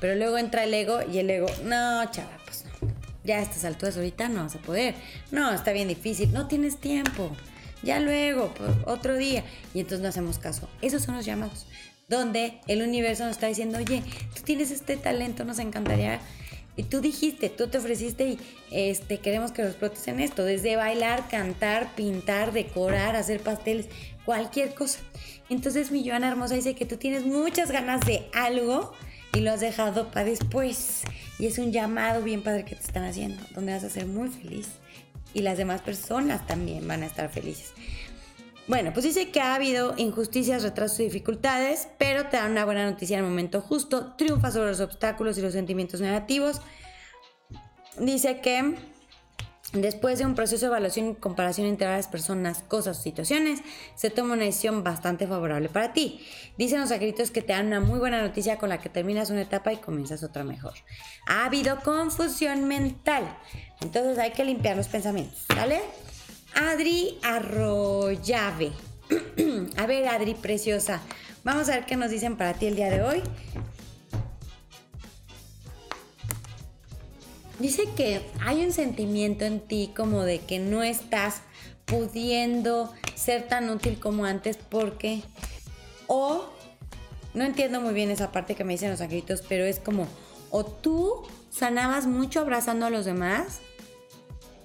Pero 0.00 0.16
luego 0.16 0.38
entra 0.38 0.64
el 0.64 0.74
ego 0.74 1.00
y 1.02 1.18
el 1.18 1.30
ego, 1.30 1.46
no, 1.64 2.10
chava, 2.10 2.38
pues 2.44 2.64
no. 2.64 2.88
Ya 3.22 3.38
a 3.38 3.42
estas 3.42 3.64
alturas 3.64 3.96
ahorita 3.96 4.28
no 4.28 4.42
vas 4.42 4.56
a 4.56 4.58
poder. 4.58 4.96
No, 5.30 5.52
está 5.52 5.70
bien 5.70 5.86
difícil, 5.86 6.32
no 6.32 6.48
tienes 6.48 6.78
tiempo 6.78 7.30
ya 7.82 8.00
luego, 8.00 8.52
pues, 8.56 8.70
otro 8.86 9.16
día. 9.16 9.44
Y 9.74 9.80
entonces 9.80 10.00
no 10.00 10.08
hacemos 10.08 10.38
caso. 10.38 10.68
Esos 10.80 11.02
son 11.02 11.16
los 11.16 11.24
llamados, 11.24 11.66
donde 12.08 12.60
el 12.68 12.82
universo 12.82 13.24
nos 13.24 13.32
está 13.32 13.46
diciendo, 13.46 13.78
oye, 13.78 14.02
tú 14.34 14.42
tienes 14.42 14.70
este 14.70 14.96
talento, 14.96 15.44
nos 15.44 15.58
encantaría. 15.58 16.20
Y 16.74 16.84
tú 16.84 17.00
dijiste, 17.02 17.50
tú 17.50 17.68
te 17.68 17.78
ofreciste 17.78 18.26
y 18.26 18.38
este, 18.70 19.18
queremos 19.18 19.52
que 19.52 19.62
lo 19.62 19.68
explotes 19.68 20.08
en 20.08 20.20
esto, 20.20 20.44
desde 20.44 20.76
bailar, 20.76 21.28
cantar, 21.28 21.94
pintar, 21.94 22.52
decorar, 22.52 23.14
hacer 23.14 23.40
pasteles, 23.40 23.88
cualquier 24.24 24.74
cosa. 24.74 25.00
Entonces 25.50 25.90
mi 25.90 26.08
Joana 26.08 26.28
Hermosa 26.28 26.54
dice 26.54 26.74
que 26.74 26.86
tú 26.86 26.96
tienes 26.96 27.26
muchas 27.26 27.70
ganas 27.70 28.00
de 28.06 28.26
algo 28.32 28.94
y 29.34 29.40
lo 29.40 29.52
has 29.52 29.60
dejado 29.60 30.10
para 30.10 30.24
después. 30.24 31.02
Y 31.38 31.46
es 31.46 31.58
un 31.58 31.72
llamado 31.72 32.22
bien 32.22 32.42
padre 32.42 32.64
que 32.64 32.74
te 32.74 32.82
están 32.82 33.04
haciendo, 33.04 33.42
donde 33.54 33.72
vas 33.72 33.84
a 33.84 33.90
ser 33.90 34.06
muy 34.06 34.30
feliz 34.30 34.68
y 35.34 35.42
las 35.42 35.58
demás 35.58 35.80
personas 35.80 36.46
también 36.46 36.86
van 36.86 37.02
a 37.02 37.06
estar 37.06 37.28
felices. 37.30 37.72
Bueno, 38.68 38.92
pues 38.92 39.04
dice 39.04 39.30
que 39.30 39.40
ha 39.40 39.54
habido 39.54 39.94
injusticias, 39.96 40.62
retrasos 40.62 41.00
y 41.00 41.04
dificultades, 41.04 41.88
pero 41.98 42.26
te 42.28 42.36
da 42.36 42.46
una 42.46 42.64
buena 42.64 42.88
noticia 42.88 43.18
en 43.18 43.24
el 43.24 43.30
momento 43.30 43.60
justo, 43.60 44.14
triunfa 44.16 44.52
sobre 44.52 44.68
los 44.68 44.80
obstáculos 44.80 45.36
y 45.36 45.42
los 45.42 45.52
sentimientos 45.52 46.00
negativos. 46.00 46.60
Dice 47.98 48.40
que 48.40 48.76
Después 49.72 50.18
de 50.18 50.26
un 50.26 50.34
proceso 50.34 50.66
de 50.66 50.66
evaluación 50.66 51.08
y 51.08 51.14
comparación 51.14 51.66
entre 51.66 51.86
varias 51.86 52.06
personas, 52.06 52.62
cosas 52.68 52.98
o 52.98 53.02
situaciones, 53.02 53.60
se 53.94 54.10
toma 54.10 54.34
una 54.34 54.44
decisión 54.44 54.84
bastante 54.84 55.26
favorable 55.26 55.70
para 55.70 55.94
ti. 55.94 56.20
Dicen 56.58 56.80
los 56.80 56.90
escritos 56.90 57.30
que 57.30 57.40
te 57.40 57.54
dan 57.54 57.68
una 57.68 57.80
muy 57.80 57.98
buena 57.98 58.20
noticia 58.20 58.58
con 58.58 58.68
la 58.68 58.82
que 58.82 58.90
terminas 58.90 59.30
una 59.30 59.40
etapa 59.40 59.72
y 59.72 59.78
comienzas 59.78 60.22
otra 60.22 60.44
mejor. 60.44 60.74
Ha 61.26 61.46
habido 61.46 61.80
confusión 61.80 62.68
mental, 62.68 63.24
entonces 63.80 64.18
hay 64.18 64.32
que 64.32 64.44
limpiar 64.44 64.76
los 64.76 64.88
pensamientos, 64.88 65.46
¿vale? 65.48 65.80
Adri 66.54 67.18
Arroyave. 67.22 68.72
a 69.78 69.86
ver, 69.86 70.06
Adri, 70.08 70.34
preciosa. 70.34 71.00
Vamos 71.44 71.70
a 71.70 71.76
ver 71.76 71.86
qué 71.86 71.96
nos 71.96 72.10
dicen 72.10 72.36
para 72.36 72.52
ti 72.54 72.66
el 72.66 72.76
día 72.76 72.90
de 72.90 73.02
hoy. 73.02 73.22
Dice 77.62 77.84
que 77.96 78.20
hay 78.44 78.64
un 78.64 78.72
sentimiento 78.72 79.44
en 79.44 79.60
ti 79.60 79.92
como 79.96 80.24
de 80.24 80.40
que 80.40 80.58
no 80.58 80.82
estás 80.82 81.42
pudiendo 81.84 82.92
ser 83.14 83.46
tan 83.46 83.70
útil 83.70 84.00
como 84.00 84.24
antes 84.24 84.56
porque 84.56 85.22
o 86.08 86.46
no 87.34 87.44
entiendo 87.44 87.80
muy 87.80 87.94
bien 87.94 88.10
esa 88.10 88.32
parte 88.32 88.56
que 88.56 88.64
me 88.64 88.72
dicen 88.72 88.90
los 88.90 89.00
angelitos, 89.00 89.44
pero 89.48 89.64
es 89.64 89.78
como 89.78 90.08
o 90.50 90.64
tú 90.64 91.22
sanabas 91.50 92.08
mucho 92.08 92.40
abrazando 92.40 92.86
a 92.86 92.90
los 92.90 93.04
demás 93.04 93.60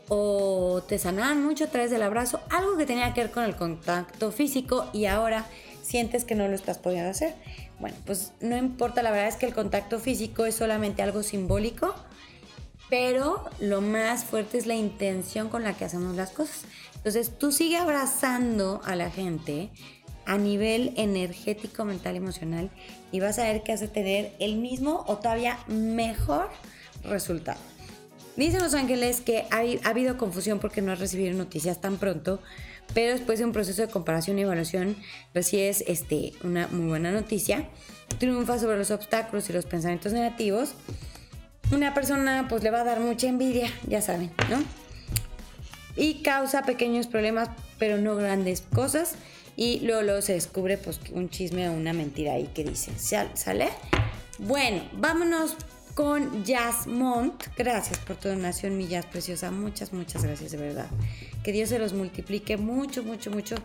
o 0.07 0.81
te 0.87 0.97
sanaban 0.97 1.45
mucho 1.45 1.65
a 1.65 1.67
través 1.67 1.91
del 1.91 2.01
abrazo, 2.01 2.41
algo 2.49 2.77
que 2.77 2.87
tenía 2.87 3.13
que 3.13 3.21
ver 3.21 3.31
con 3.31 3.43
el 3.43 3.55
contacto 3.55 4.31
físico 4.31 4.89
y 4.91 5.05
ahora 5.05 5.45
sientes 5.83 6.25
que 6.25 6.33
no 6.33 6.47
lo 6.47 6.55
estás 6.55 6.79
pudiendo 6.79 7.11
hacer. 7.11 7.35
Bueno, 7.79 7.95
pues 8.07 8.31
no 8.41 8.57
importa, 8.57 9.03
la 9.03 9.11
verdad 9.11 9.27
es 9.27 9.35
que 9.35 9.45
el 9.45 9.53
contacto 9.53 9.99
físico 9.99 10.47
es 10.47 10.55
solamente 10.55 11.03
algo 11.03 11.21
simbólico 11.21 11.93
pero 12.89 13.49
lo 13.59 13.81
más 13.81 14.23
fuerte 14.23 14.57
es 14.57 14.65
la 14.65 14.75
intención 14.75 15.49
con 15.49 15.63
la 15.63 15.73
que 15.73 15.85
hacemos 15.85 16.15
las 16.15 16.31
cosas. 16.31 16.63
Entonces 16.95 17.37
tú 17.37 17.51
sigue 17.51 17.77
abrazando 17.77 18.81
a 18.85 18.95
la 18.95 19.09
gente 19.09 19.69
a 20.25 20.37
nivel 20.37 20.93
energético, 20.97 21.85
mental, 21.85 22.15
emocional 22.15 22.69
y 23.11 23.19
vas 23.19 23.39
a 23.39 23.43
ver 23.43 23.63
que 23.63 23.71
hace 23.71 23.87
tener 23.87 24.33
el 24.39 24.57
mismo 24.57 25.05
o 25.07 25.17
todavía 25.17 25.57
mejor 25.67 26.49
resultado. 27.03 27.59
Dicen 28.35 28.61
los 28.61 28.73
ángeles 28.73 29.21
que 29.21 29.45
ha, 29.51 29.61
ha 29.87 29.89
habido 29.89 30.17
confusión 30.17 30.59
porque 30.59 30.81
no 30.81 30.91
has 30.91 30.99
recibido 30.99 31.35
noticias 31.35 31.81
tan 31.81 31.97
pronto, 31.97 32.39
pero 32.93 33.13
después 33.13 33.39
de 33.39 33.45
un 33.45 33.51
proceso 33.51 33.81
de 33.81 33.87
comparación 33.87 34.37
y 34.37 34.43
evaluación 34.43 34.95
recibes 35.33 35.83
este, 35.87 36.33
una 36.43 36.67
muy 36.67 36.87
buena 36.87 37.11
noticia. 37.11 37.67
Triunfa 38.19 38.59
sobre 38.59 38.77
los 38.77 38.91
obstáculos 38.91 39.49
y 39.49 39.53
los 39.53 39.65
pensamientos 39.65 40.13
negativos 40.13 40.75
una 41.71 41.93
persona 41.93 42.47
pues 42.49 42.63
le 42.63 42.71
va 42.71 42.81
a 42.81 42.83
dar 42.83 42.99
mucha 42.99 43.27
envidia, 43.27 43.69
ya 43.87 44.01
saben, 44.01 44.31
¿no? 44.49 44.63
Y 45.95 46.21
causa 46.21 46.63
pequeños 46.63 47.07
problemas, 47.07 47.49
pero 47.79 47.97
no 47.97 48.15
grandes 48.15 48.61
cosas. 48.61 49.15
Y 49.55 49.79
luego, 49.79 50.21
se 50.21 50.33
descubre 50.33 50.77
pues 50.77 50.99
un 51.11 51.29
chisme 51.29 51.67
o 51.69 51.73
una 51.73 51.91
mentira 51.91 52.33
ahí 52.33 52.47
que 52.53 52.63
dice, 52.63 52.91
¿sale? 53.33 53.69
Bueno, 54.37 54.83
vámonos 54.93 55.55
con 55.95 56.45
Jazz. 56.45 56.85
Gracias 57.57 57.97
por 57.97 58.17
tu 58.17 58.29
donación, 58.29 58.77
mi 58.77 58.87
Jazz 58.87 59.07
preciosa. 59.07 59.49
Muchas, 59.49 59.93
muchas 59.93 60.23
gracias, 60.23 60.51
de 60.51 60.57
verdad. 60.57 60.85
Que 61.43 61.51
Dios 61.51 61.69
se 61.69 61.79
los 61.79 61.93
multiplique 61.93 62.55
mucho, 62.57 63.01
mucho, 63.01 63.31
mucho. 63.31 63.55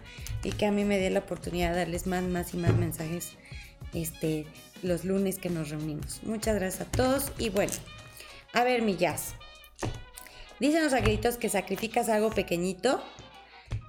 Y 0.42 0.52
que 0.52 0.64
a 0.64 0.72
mí 0.72 0.84
me 0.84 0.98
dé 0.98 1.10
la 1.10 1.18
oportunidad 1.18 1.72
de 1.72 1.76
darles 1.80 2.06
más, 2.06 2.22
más 2.22 2.54
y 2.54 2.56
más 2.56 2.74
mensajes 2.74 3.32
este, 3.92 4.46
los 4.82 5.04
lunes 5.04 5.38
que 5.38 5.50
nos 5.50 5.70
reunimos. 5.70 6.22
Muchas 6.22 6.56
gracias 6.56 6.88
a 6.88 6.90
todos 6.90 7.32
y 7.38 7.48
bueno, 7.50 7.72
a 8.52 8.64
ver 8.64 8.82
mi 8.82 8.96
jazz. 8.96 9.34
Dicen 10.60 10.84
los 10.84 10.92
agritos 10.92 11.36
que 11.36 11.48
sacrificas 11.48 12.08
algo 12.08 12.30
pequeñito 12.30 13.02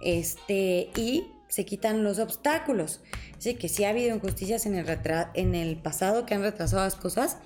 este, 0.02 0.90
y 0.96 1.28
se 1.48 1.66
quitan 1.66 2.04
los 2.04 2.20
obstáculos. 2.20 3.02
Así 3.38 3.56
que 3.56 3.70
si 3.70 3.84
ha 3.84 3.90
habido 3.90 4.16
injusticias 4.16 4.66
en 4.66 4.76
el, 4.76 5.00
en 5.34 5.56
el 5.56 5.76
pasado 5.78 6.26
que 6.26 6.34
han 6.34 6.42
retrasado 6.42 6.84
las 6.84 6.96
cosas, 6.96 7.38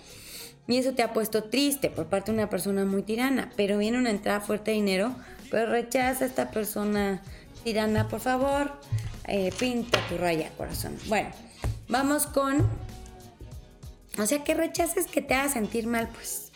Y 0.69 0.77
eso 0.77 0.93
te 0.93 1.01
ha 1.01 1.13
puesto 1.13 1.45
triste 1.45 1.89
por 1.89 2.07
parte 2.07 2.31
de 2.31 2.37
una 2.37 2.49
persona 2.49 2.83
muy 2.83 3.01
tirana, 3.01 3.51
pero 3.55 3.77
viene 3.77 3.97
una 3.97 4.09
entrada 4.09 4.41
fuerte 4.41 4.71
de 4.71 4.75
dinero, 4.75 5.15
pero 5.49 5.71
rechaza 5.71 6.25
a 6.25 6.27
esta 6.27 6.51
persona 6.51 7.21
tirana, 7.63 8.09
por 8.09 8.19
favor, 8.19 8.73
eh, 9.27 9.51
pinta 9.57 9.99
tu 10.09 10.17
raya, 10.17 10.51
corazón. 10.57 10.97
Bueno, 11.07 11.29
vamos 11.87 12.27
con, 12.27 12.67
o 14.17 14.25
sea, 14.25 14.43
que 14.43 14.53
rechaces 14.53 15.05
que 15.05 15.21
te 15.21 15.33
haga 15.33 15.49
sentir 15.49 15.87
mal, 15.87 16.09
pues. 16.09 16.51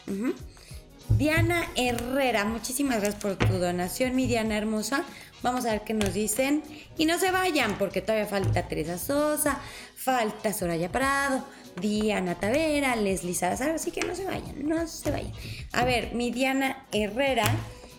Diana 1.17 1.65
Herrera, 1.75 2.45
muchísimas 2.45 3.01
gracias 3.01 3.21
por 3.21 3.35
tu 3.35 3.53
donación, 3.59 4.15
mi 4.15 4.27
Diana 4.27 4.57
hermosa. 4.57 5.03
Vamos 5.43 5.65
a 5.65 5.71
ver 5.71 5.81
qué 5.81 5.93
nos 5.93 6.13
dicen. 6.13 6.63
Y 6.97 7.05
no 7.05 7.19
se 7.19 7.31
vayan, 7.31 7.77
porque 7.77 8.01
todavía 8.01 8.27
falta 8.27 8.67
Teresa 8.67 8.97
Sosa, 8.97 9.59
falta 9.95 10.53
Soraya 10.53 10.91
Parado, 10.91 11.45
Diana 11.79 12.35
Tavera, 12.35 12.95
Leslie 12.95 13.33
Salazar, 13.33 13.71
así 13.71 13.91
que 13.91 14.01
no 14.01 14.15
se 14.15 14.25
vayan, 14.25 14.67
no 14.67 14.87
se 14.87 15.11
vayan. 15.11 15.31
A 15.73 15.85
ver, 15.85 16.13
mi 16.13 16.31
Diana 16.31 16.85
Herrera 16.91 17.43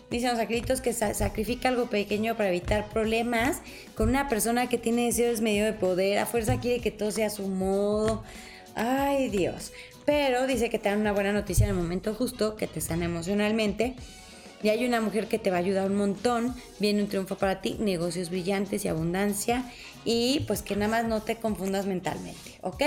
dice 0.09 0.27
los 0.29 0.39
acréditos 0.39 0.81
que 0.81 0.93
sacrifica 0.93 1.69
algo 1.69 1.87
pequeño 1.87 2.35
para 2.35 2.49
evitar 2.49 2.89
problemas 2.89 3.61
con 3.95 4.09
una 4.09 4.29
persona 4.29 4.69
que 4.69 4.77
tiene 4.77 5.05
deseos 5.05 5.41
medio 5.41 5.65
de 5.65 5.73
poder, 5.73 6.19
a 6.19 6.25
fuerza 6.25 6.59
quiere 6.59 6.81
que 6.81 6.91
todo 6.91 7.11
sea 7.11 7.27
a 7.27 7.31
su 7.31 7.47
modo. 7.47 8.23
Ay 8.75 9.29
Dios. 9.29 9.71
Pero 10.05 10.47
dice 10.47 10.69
que 10.69 10.79
te 10.79 10.89
dan 10.89 10.99
una 10.99 11.13
buena 11.13 11.31
noticia 11.31 11.63
en 11.65 11.69
el 11.69 11.75
momento 11.75 12.13
justo, 12.13 12.55
que 12.55 12.67
te 12.67 12.81
sana 12.81 13.05
emocionalmente. 13.05 13.95
Y 14.61 14.69
hay 14.69 14.85
una 14.85 15.01
mujer 15.01 15.27
que 15.27 15.39
te 15.39 15.49
va 15.49 15.57
a 15.57 15.59
ayudar 15.59 15.89
un 15.89 15.97
montón. 15.97 16.55
Viene 16.79 17.03
un 17.03 17.09
triunfo 17.09 17.37
para 17.37 17.61
ti, 17.61 17.75
negocios 17.79 18.29
brillantes 18.29 18.85
y 18.85 18.87
abundancia. 18.87 19.69
Y 20.05 20.41
pues 20.47 20.61
que 20.61 20.75
nada 20.75 20.89
más 20.89 21.05
no 21.05 21.21
te 21.21 21.35
confundas 21.35 21.85
mentalmente, 21.85 22.59
¿ok? 22.61 22.83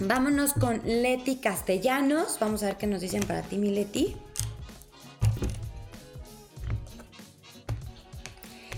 Vámonos 0.00 0.52
con 0.52 0.80
Leti 0.84 1.36
Castellanos. 1.36 2.38
Vamos 2.38 2.62
a 2.62 2.66
ver 2.66 2.76
qué 2.76 2.86
nos 2.86 3.00
dicen 3.00 3.22
para 3.24 3.42
ti, 3.42 3.56
mi 3.56 3.70
Leti. 3.70 4.14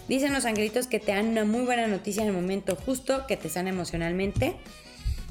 Dicen 0.09 0.33
los 0.33 0.45
angelitos 0.45 0.87
que 0.87 1.01
te 1.01 1.13
dan 1.13 1.29
una 1.29 1.45
muy 1.45 1.63
buena 1.65 1.87
noticia 1.87 2.23
en 2.23 2.29
el 2.29 2.35
momento 2.35 2.77
justo, 2.77 3.27
que 3.27 3.37
te 3.37 3.49
sana 3.49 3.71
emocionalmente. 3.71 4.57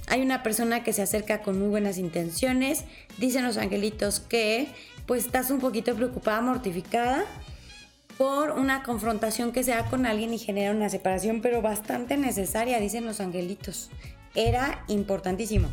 Hay 0.07 0.21
una 0.21 0.43
persona 0.43 0.83
que 0.83 0.93
se 0.93 1.01
acerca 1.01 1.41
con 1.41 1.59
muy 1.59 1.69
buenas 1.69 1.97
intenciones. 1.97 2.85
Dicen 3.17 3.45
los 3.45 3.57
angelitos 3.57 4.19
que 4.19 4.67
pues 5.05 5.25
estás 5.25 5.51
un 5.51 5.59
poquito 5.59 5.95
preocupada, 5.95 6.41
mortificada 6.41 7.25
por 8.17 8.51
una 8.51 8.83
confrontación 8.83 9.51
que 9.51 9.63
se 9.63 9.71
da 9.71 9.85
con 9.85 10.05
alguien 10.05 10.33
y 10.33 10.37
genera 10.37 10.71
una 10.71 10.89
separación, 10.89 11.41
pero 11.41 11.61
bastante 11.61 12.17
necesaria, 12.17 12.79
dicen 12.79 13.05
los 13.05 13.19
angelitos. 13.19 13.89
Era 14.35 14.83
importantísimo. 14.87 15.69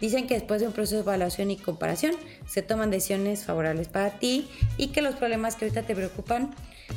Dicen 0.00 0.26
que 0.26 0.34
después 0.34 0.60
de 0.60 0.66
un 0.66 0.72
proceso 0.72 0.96
de 0.96 1.02
evaluación 1.02 1.50
y 1.50 1.56
comparación 1.56 2.14
se 2.46 2.62
toman 2.62 2.90
decisiones 2.90 3.44
favorables 3.44 3.88
para 3.88 4.10
ti 4.18 4.48
y 4.76 4.88
que 4.88 5.00
los 5.00 5.14
problemas 5.14 5.54
que 5.54 5.66
ahorita 5.66 5.82
te 5.82 5.94
preocupan 5.94 6.52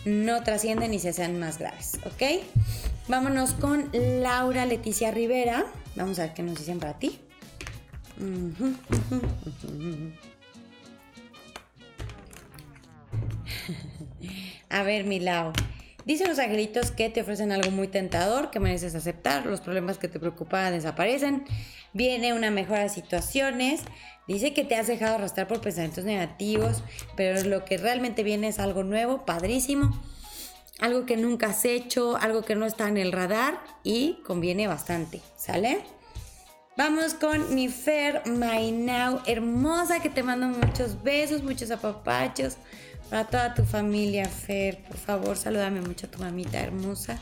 no 0.06 0.44
trascienden 0.44 0.94
y 0.94 1.00
se 1.00 1.10
hacen 1.10 1.40
más 1.40 1.60
graves, 1.60 2.00
¿ok? 2.06 2.44
Vámonos 3.08 3.54
con 3.54 3.90
Laura 3.94 4.66
Leticia 4.66 5.12
Rivera. 5.12 5.66
Vamos 5.96 6.20
a 6.20 6.24
ver 6.24 6.34
qué 6.34 6.44
nos 6.44 6.58
dicen 6.58 6.80
para 6.80 7.00
ti. 7.00 7.18
A 14.70 14.84
ver, 14.84 15.06
mi 15.06 15.20
Lau. 15.20 15.54
Dicen 16.06 16.28
los 16.28 16.38
angelitos 16.38 16.92
que 16.92 17.10
te 17.10 17.22
ofrecen 17.22 17.52
algo 17.52 17.72
muy 17.72 17.88
tentador, 17.88 18.52
que 18.52 18.60
mereces 18.60 18.94
aceptar, 18.94 19.48
los 19.48 19.62
problemas 19.62 19.98
que 19.98 20.08
te 20.08 20.20
preocupaban 20.20 20.74
desaparecen, 20.74 21.46
viene 21.94 22.34
una 22.34 22.52
mejora 22.52 22.82
de 22.82 22.90
situaciones, 22.90 23.82
dice 24.28 24.54
que 24.54 24.64
te 24.64 24.76
has 24.76 24.86
dejado 24.86 25.16
arrastrar 25.16 25.48
por 25.48 25.62
pensamientos 25.62 26.04
negativos, 26.04 26.84
pero 27.18 27.44
lo 27.44 27.66
que 27.66 27.78
realmente 27.78 28.22
viene 28.22 28.50
es 28.50 28.60
algo 28.60 28.84
nuevo, 28.84 29.26
padrísimo, 29.26 30.00
algo 30.80 31.06
que 31.06 31.18
nunca 31.18 31.48
has 31.48 31.66
hecho, 31.66 32.18
algo 32.18 32.44
que 32.44 32.56
no 32.56 32.66
está 32.66 32.88
en 32.88 32.98
el 32.98 33.12
radar 33.12 33.60
y 33.84 34.20
conviene 34.26 34.68
bastante, 34.68 35.22
¿sale? 35.38 35.84
Vamos 36.78 37.14
con 37.14 37.56
mi 37.56 37.70
Fer 37.70 38.24
My 38.26 38.72
Now, 38.72 39.22
hermosa, 39.26 40.02
que 40.02 40.10
te 40.10 40.24
mando 40.24 40.48
muchos 40.48 41.02
besos, 41.04 41.42
muchos 41.42 41.72
apapachos. 41.72 42.58
Para 43.10 43.26
toda 43.26 43.54
tu 43.54 43.64
familia, 43.64 44.28
Fer, 44.28 44.84
por 44.84 44.98
favor, 44.98 45.38
salúdame 45.38 45.80
mucho 45.80 46.08
a 46.08 46.12
tu 46.12 46.20
mamita 46.20 46.60
hermosa. 46.60 47.18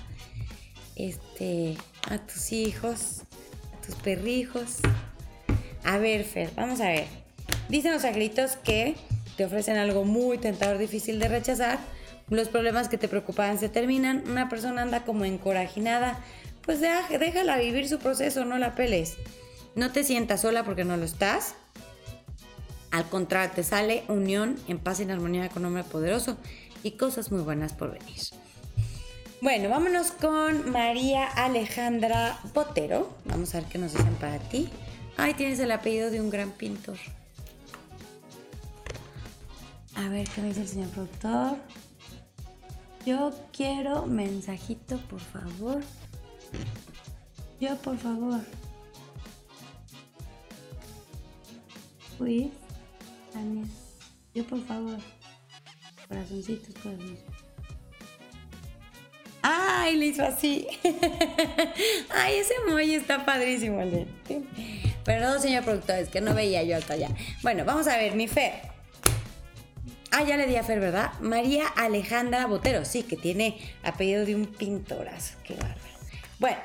Este, 0.95 1.77
a 2.09 2.17
tus 2.17 2.51
hijos, 2.51 3.21
a 3.77 3.85
tus 3.85 3.95
perrijos. 3.95 4.77
A 5.83 5.99
ver, 5.99 6.23
Fer, 6.23 6.49
vamos 6.55 6.81
a 6.81 6.87
ver. 6.87 7.05
Dicen 7.69 7.91
los 7.91 8.05
agritos 8.05 8.55
que 8.55 8.95
te 9.37 9.45
ofrecen 9.45 9.77
algo 9.77 10.03
muy 10.03 10.39
tentador, 10.39 10.79
difícil 10.79 11.19
de 11.19 11.27
rechazar. 11.27 11.77
Los 12.33 12.49
problemas 12.49 12.89
que 12.89 12.97
te 12.97 13.07
preocupaban 13.07 13.59
se 13.59 13.69
terminan. 13.69 14.23
Una 14.27 14.49
persona 14.49 14.81
anda 14.81 15.03
como 15.03 15.23
encorajinada. 15.23 16.19
Pues 16.65 16.79
déjala 16.81 17.57
vivir 17.57 17.87
su 17.87 17.99
proceso, 17.99 18.43
no 18.43 18.57
la 18.57 18.73
peles. 18.73 19.17
No 19.75 19.91
te 19.91 20.03
sientas 20.03 20.41
sola 20.41 20.63
porque 20.63 20.83
no 20.83 20.97
lo 20.97 21.05
estás. 21.05 21.53
Al 22.89 23.07
contrario, 23.07 23.51
te 23.53 23.63
sale 23.63 24.03
unión 24.07 24.55
en 24.67 24.79
paz 24.79 24.99
y 24.99 25.03
en 25.03 25.11
armonía 25.11 25.49
con 25.49 25.63
hombre 25.65 25.83
poderoso 25.83 26.37
y 26.81 26.91
cosas 26.91 27.31
muy 27.31 27.41
buenas 27.41 27.73
por 27.73 27.91
venir. 27.91 28.21
Bueno, 29.41 29.69
vámonos 29.69 30.11
con 30.11 30.71
María 30.71 31.27
Alejandra 31.27 32.39
Botero. 32.53 33.15
Vamos 33.25 33.53
a 33.53 33.59
ver 33.59 33.69
qué 33.69 33.77
nos 33.77 33.93
dicen 33.93 34.15
para 34.15 34.39
ti. 34.39 34.69
Ay, 35.17 35.35
tienes 35.35 35.59
el 35.59 35.71
apellido 35.71 36.09
de 36.09 36.19
un 36.19 36.31
gran 36.31 36.49
pintor. 36.51 36.97
A 39.95 40.07
ver 40.09 40.27
qué 40.29 40.41
me 40.41 40.47
dice 40.47 40.61
el 40.61 40.67
señor 40.67 40.89
productor. 40.89 41.57
Yo 43.05 43.33
quiero 43.51 44.05
mensajito, 44.05 44.97
por 45.09 45.19
favor. 45.19 45.81
Yo, 47.59 47.75
por 47.77 47.97
favor. 47.97 48.39
Please. 52.17 52.51
Yo, 54.33 54.45
por 54.45 54.65
favor. 54.65 54.97
Corazoncitos, 56.07 56.73
corazoncitos. 56.81 57.33
¡Ay, 59.41 59.97
le 59.97 60.05
hizo 60.05 60.23
así! 60.23 60.65
¡Ay, 62.09 62.35
ese 62.35 62.53
emoji 62.65 62.95
está 62.95 63.25
padrísimo! 63.25 63.81
Perdón, 65.03 65.41
señor 65.41 65.65
productor, 65.65 65.97
es 65.97 66.07
que 66.07 66.21
no 66.21 66.33
veía 66.33 66.63
yo 66.63 66.77
hasta 66.77 66.93
allá. 66.93 67.09
Bueno, 67.41 67.65
vamos 67.65 67.87
a 67.87 67.97
ver, 67.97 68.15
mi 68.15 68.29
Fer. 68.29 68.72
Ah, 70.15 70.23
ya 70.23 70.37
le 70.37 70.45
di 70.45 70.55
a 70.57 70.63
Fer, 70.63 70.79
¿verdad? 70.79 71.11
María 71.21 71.65
Alejandra 71.67 72.45
Botero, 72.45 72.85
sí, 72.85 73.01
que 73.01 73.17
tiene 73.17 73.57
apellido 73.81 74.25
de 74.25 74.35
un 74.35 74.45
pintorazo. 74.45 75.33
Qué 75.43 75.55
bárbaro. 75.55 75.79
Bueno, 76.37 76.59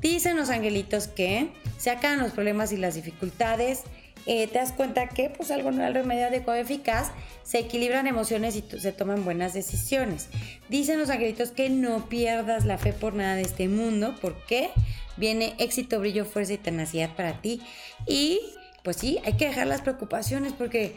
dicen 0.00 0.36
los 0.36 0.50
angelitos 0.50 1.08
que 1.08 1.48
se 1.78 1.90
acaban 1.90 2.20
los 2.20 2.30
problemas 2.30 2.70
y 2.70 2.76
las 2.76 2.94
dificultades 2.94 3.82
eh, 4.26 4.46
te 4.46 4.58
das 4.60 4.70
cuenta 4.70 5.08
que 5.08 5.30
pues 5.30 5.50
algo 5.50 5.72
no 5.72 5.84
el 5.84 5.94
remedio 5.94 6.26
adecuado 6.26 6.60
eficaz, 6.60 7.10
se 7.42 7.58
equilibran 7.58 8.06
emociones 8.06 8.54
y 8.54 8.62
se 8.78 8.92
toman 8.92 9.24
buenas 9.24 9.52
decisiones. 9.52 10.28
Dicen 10.68 11.00
los 11.00 11.10
angelitos 11.10 11.50
que 11.50 11.68
no 11.70 12.08
pierdas 12.08 12.64
la 12.64 12.78
fe 12.78 12.92
por 12.92 13.14
nada 13.14 13.34
de 13.34 13.42
este 13.42 13.66
mundo, 13.66 14.14
porque 14.20 14.70
viene 15.16 15.56
éxito, 15.58 15.98
brillo, 15.98 16.24
fuerza 16.24 16.52
y 16.52 16.58
tenacidad 16.58 17.16
para 17.16 17.40
ti. 17.40 17.60
Y 18.06 18.40
pues 18.84 18.98
sí, 18.98 19.18
hay 19.24 19.32
que 19.32 19.48
dejar 19.48 19.66
las 19.66 19.82
preocupaciones 19.82 20.52
porque 20.52 20.94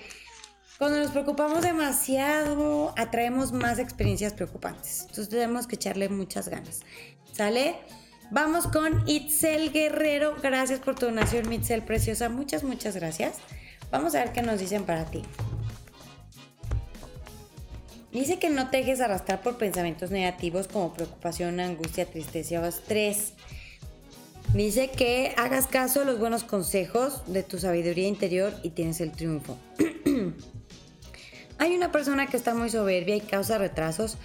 cuando 0.78 1.00
nos 1.00 1.12
preocupamos 1.12 1.62
demasiado 1.62 2.94
atraemos 2.98 3.52
más 3.52 3.80
experiencias 3.80 4.34
preocupantes. 4.34 5.02
Entonces 5.02 5.30
tenemos 5.30 5.66
que 5.66 5.76
echarle 5.76 6.08
muchas 6.10 6.50
ganas. 6.50 6.82
¿Sale? 7.32 7.76
Vamos 8.30 8.68
con 8.68 9.08
Itzel 9.08 9.72
Guerrero. 9.72 10.36
Gracias 10.42 10.80
por 10.80 10.96
tu 10.96 11.08
donación, 11.08 11.52
Itzel 11.52 11.84
preciosa. 11.84 12.30
Muchas, 12.30 12.64
muchas 12.64 12.96
gracias. 12.96 13.38
Vamos 13.90 14.14
a 14.16 14.20
ver 14.20 14.34
qué 14.34 14.42
nos 14.42 14.60
dicen 14.60 14.84
para 14.84 15.06
ti. 15.06 15.24
Dice 18.12 18.38
que 18.38 18.50
no 18.50 18.70
te 18.70 18.78
dejes 18.78 19.02
arrastrar 19.02 19.42
por 19.42 19.58
pensamientos 19.58 20.12
negativos 20.12 20.68
como 20.68 20.94
preocupación, 20.94 21.60
angustia, 21.60 22.06
tristeza 22.06 22.60
o 22.62 22.66
estrés. 22.66 23.34
Dice 24.54 24.90
que 24.90 25.34
hagas 25.38 25.68
caso 25.68 26.02
a 26.02 26.06
los 26.06 26.20
buenos 26.20 26.44
consejos 26.44 27.22
de 27.28 27.44
tu 27.44 27.60
sabiduría 27.60 28.08
interior 28.08 28.54
y 28.64 28.72
tienes 28.72 29.02
el 29.02 29.12
triunfo. 29.12 29.58
Hay 31.60 31.76
una 31.76 31.92
persona 31.92 32.28
que 32.28 32.38
está 32.38 32.54
muy 32.54 32.70
soberbia 32.70 33.16
y 33.16 33.22
causa 33.22 33.58
retrasos 33.58 34.18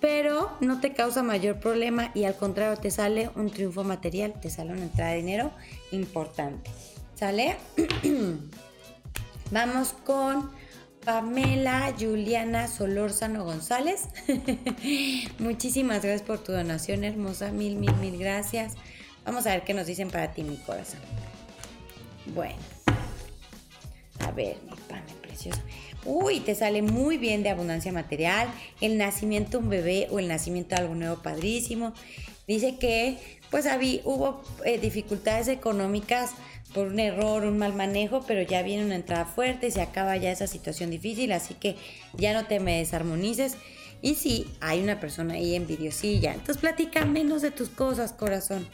pero 0.00 0.50
no 0.60 0.80
te 0.80 0.92
causa 0.94 1.22
mayor 1.22 1.60
problema 1.60 2.10
y 2.14 2.24
al 2.24 2.36
contrario 2.36 2.76
te 2.78 2.90
sale 2.90 3.30
un 3.36 3.50
triunfo 3.50 3.84
material, 3.84 4.32
te 4.40 4.50
sale 4.50 4.72
una 4.72 4.82
entrada 4.82 5.10
de 5.10 5.18
dinero 5.18 5.52
importante. 5.92 6.70
¿Sale? 7.14 7.56
Vamos 9.50 9.94
con 10.04 10.50
Pamela 11.04 11.94
Juliana 11.98 12.66
Solórzano 12.66 13.44
González. 13.44 14.08
Muchísimas 15.38 16.02
gracias 16.02 16.22
por 16.22 16.38
tu 16.38 16.52
donación 16.52 17.04
hermosa. 17.04 17.52
Mil, 17.52 17.76
mil, 17.76 17.94
mil 17.96 18.18
gracias. 18.18 18.74
Vamos 19.26 19.46
a 19.46 19.50
ver 19.50 19.64
qué 19.64 19.74
nos 19.74 19.86
dicen 19.86 20.10
para 20.10 20.32
ti, 20.32 20.42
mi 20.42 20.56
corazón. 20.56 21.00
Bueno. 22.34 22.56
A 24.20 24.30
ver, 24.30 24.56
mi 24.64 24.76
pan 24.88 25.02
precioso. 25.20 25.60
Uy, 26.04 26.40
te 26.40 26.54
sale 26.54 26.82
muy 26.82 27.18
bien 27.18 27.42
de 27.42 27.50
abundancia 27.50 27.92
material, 27.92 28.48
el 28.80 28.96
nacimiento 28.96 29.58
de 29.58 29.64
un 29.64 29.70
bebé 29.70 30.08
o 30.10 30.18
el 30.18 30.28
nacimiento 30.28 30.74
de 30.74 30.82
algo 30.82 30.94
nuevo 30.94 31.22
padrísimo. 31.22 31.92
Dice 32.46 32.76
que 32.78 33.18
pues 33.50 33.66
había, 33.66 34.00
hubo 34.04 34.42
eh, 34.64 34.78
dificultades 34.78 35.48
económicas 35.48 36.32
por 36.72 36.86
un 36.86 37.00
error, 37.00 37.44
un 37.44 37.58
mal 37.58 37.74
manejo, 37.74 38.22
pero 38.26 38.42
ya 38.42 38.62
viene 38.62 38.84
una 38.84 38.94
entrada 38.94 39.24
fuerte, 39.24 39.68
y 39.68 39.70
se 39.72 39.82
acaba 39.82 40.16
ya 40.16 40.30
esa 40.30 40.46
situación 40.46 40.90
difícil, 40.90 41.32
así 41.32 41.54
que 41.54 41.76
ya 42.16 42.32
no 42.32 42.46
te 42.46 42.60
me 42.60 42.78
desarmonices. 42.78 43.56
Y 44.02 44.14
si 44.14 44.46
hay 44.60 44.80
una 44.80 45.00
persona 45.00 45.34
ahí 45.34 45.54
envidiosilla, 45.54 46.32
entonces 46.32 46.58
platica 46.58 47.04
menos 47.04 47.42
de 47.42 47.50
tus 47.50 47.68
cosas, 47.68 48.12
corazón. 48.12 48.66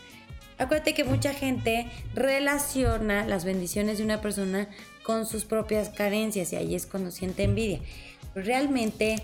Acuérdate 0.59 0.95
que 0.95 1.05
mucha 1.05 1.35
gente 1.35 1.87
relaciona 2.15 3.27
las 3.27 3.45
bendiciones 3.45 3.99
de 3.99 4.05
una 4.05 4.21
persona 4.21 4.69
con 5.07 5.25
sus 5.25 5.45
propias 5.45 5.89
carencias 5.89 6.53
y 6.53 6.57
ahí 6.57 6.75
es 6.75 6.85
cuando 6.85 7.13
siente 7.13 7.45
envidia. 7.45 7.79
Realmente 8.35 9.23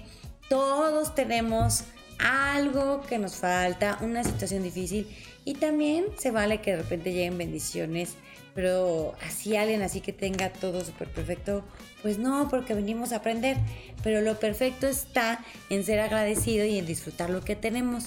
todos 0.49 1.13
tenemos 1.17 1.83
algo 2.21 3.01
que 3.01 3.19
nos 3.19 3.35
falta, 3.35 3.99
una 4.01 4.23
situación 4.23 4.63
difícil 4.63 5.09
y 5.45 5.55
también 5.55 6.05
se 6.17 6.31
vale 6.31 6.61
que 6.61 6.71
de 6.71 6.77
repente 6.77 7.13
lleguen 7.13 7.37
bendiciones, 7.37 8.15
pero 8.55 9.17
así 9.27 9.57
alguien 9.57 9.83
así 9.83 10.01
que 10.01 10.13
tenga 10.13 10.51
todo 10.53 10.85
súper 10.85 11.09
perfecto, 11.09 11.65
pues 12.01 12.17
no, 12.17 12.49
porque 12.49 12.75
venimos 12.75 13.13
a 13.13 13.17
aprender. 13.17 13.57
Pero 14.05 14.21
lo 14.21 14.39
perfecto 14.39 14.87
está 14.87 15.45
en 15.69 15.85
ser 15.85 15.99
agradecido 15.99 16.65
y 16.65 16.79
en 16.79 16.87
disfrutar 16.87 17.29
lo 17.29 17.41
que 17.41 17.57
tenemos 17.57 18.05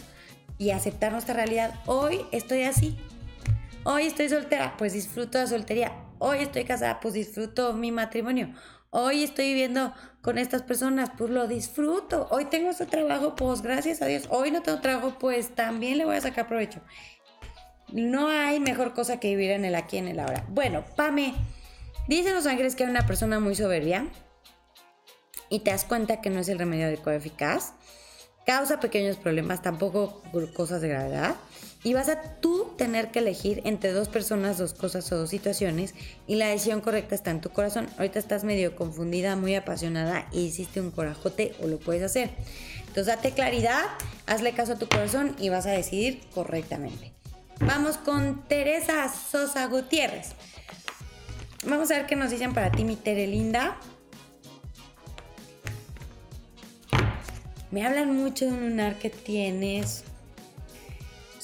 y 0.58 0.70
aceptar 0.70 1.12
nuestra 1.12 1.34
realidad. 1.34 1.78
Hoy 1.88 2.22
estoy 2.32 2.64
así, 2.64 2.98
Hoy 3.88 4.08
estoy 4.08 4.30
soltera, 4.30 4.74
pues 4.78 4.94
disfruto 4.94 5.38
la 5.38 5.46
soltería. 5.46 5.92
Hoy 6.28 6.40
estoy 6.40 6.64
casada, 6.64 7.00
pues 7.02 7.14
disfruto 7.14 7.74
mi 7.74 7.92
matrimonio. 7.92 8.50
Hoy 8.90 9.24
estoy 9.24 9.50
viviendo 9.50 9.94
con 10.24 10.40
estas 10.40 10.64
personas, 10.64 11.12
pues 11.16 11.30
lo 11.30 11.48
disfruto. 11.48 12.28
Hoy 12.32 12.46
tengo 12.46 12.72
este 12.72 12.88
trabajo, 12.88 13.36
pues 13.36 13.62
gracias 13.62 14.02
a 14.02 14.08
Dios. 14.08 14.24
Hoy 14.30 14.50
no 14.50 14.64
tengo 14.64 14.82
trabajo, 14.82 15.18
pues 15.20 15.54
también 15.54 16.00
le 16.00 16.06
voy 16.06 16.16
a 16.16 16.22
sacar 16.22 16.48
provecho. 16.48 16.82
No 17.92 18.28
hay 18.30 18.60
mejor 18.60 18.96
cosa 18.96 19.20
que 19.20 19.28
vivir 19.28 19.52
en 19.52 19.66
el 19.66 19.76
aquí, 19.76 19.98
en 19.98 20.08
el 20.08 20.20
ahora. 20.20 20.44
Bueno, 20.50 20.84
Pame, 20.96 21.36
dicen 22.08 22.34
los 22.34 22.48
ángeles 22.48 22.76
que 22.76 22.86
hay 22.86 22.90
una 22.90 23.06
persona 23.06 23.40
muy 23.40 23.54
soberbia 23.54 24.08
y 25.50 25.60
te 25.60 25.70
das 25.70 25.86
cuenta 25.86 26.22
que 26.22 26.32
no 26.32 26.40
es 26.40 26.50
el 26.50 26.58
remedio 26.58 26.88
adecuado 26.88 27.20
eficaz. 27.20 27.76
Causa 28.46 28.80
pequeños 28.80 29.18
problemas, 29.18 29.62
tampoco 29.62 30.22
cosas 30.54 30.82
de 30.82 30.90
gravedad 30.90 31.36
y 31.84 31.94
vas 31.94 32.10
a 32.10 32.22
tú 32.22 32.74
tener 32.78 33.12
que 33.12 33.20
elegir 33.20 33.62
entre 33.64 33.92
dos 33.92 34.08
personas, 34.08 34.58
dos 34.58 34.74
cosas 34.74 35.12
o 35.12 35.18
dos 35.18 35.30
situaciones 35.30 35.94
y 36.28 36.36
la 36.36 36.48
decisión 36.48 36.82
correcta 36.82 37.16
está 37.16 37.32
en 37.32 37.42
tu 37.42 37.50
corazón. 37.50 37.88
Ahorita 37.98 38.20
estás 38.20 38.44
medio 38.44 38.76
confundida, 38.76 39.36
muy 39.36 39.56
apasionada 39.56 40.28
y 40.32 40.42
hiciste 40.42 40.82
un 40.82 40.92
corajote 40.92 41.56
o 41.62 41.68
lo 41.68 41.80
puedes 41.80 42.04
hacer. 42.04 42.32
Entonces 42.80 43.08
date 43.08 43.32
claridad, 43.32 43.84
hazle 44.26 44.54
caso 44.54 44.74
a 44.74 44.80
tu 44.80 44.88
corazón 44.88 45.36
y 45.40 45.50
vas 45.50 45.66
a 45.68 45.72
decidir 45.72 46.22
correctamente. 46.34 47.14
Vamos 47.60 47.98
con 47.98 48.48
Teresa 48.48 49.08
Sosa 49.10 49.66
Gutiérrez. 49.68 50.34
Vamos 51.66 51.90
a 51.92 51.98
ver 51.98 52.06
qué 52.06 52.16
nos 52.16 52.32
dicen 52.32 52.54
para 52.54 52.72
ti, 52.72 52.84
mi 52.84 52.96
Tere 52.96 53.28
linda. 53.28 53.78
Me 57.72 57.86
hablan 57.86 58.16
mucho 58.16 58.46
de 58.46 58.52
un 58.52 58.70
lunar 58.70 58.98
que 59.00 59.10
tienes 59.10 60.04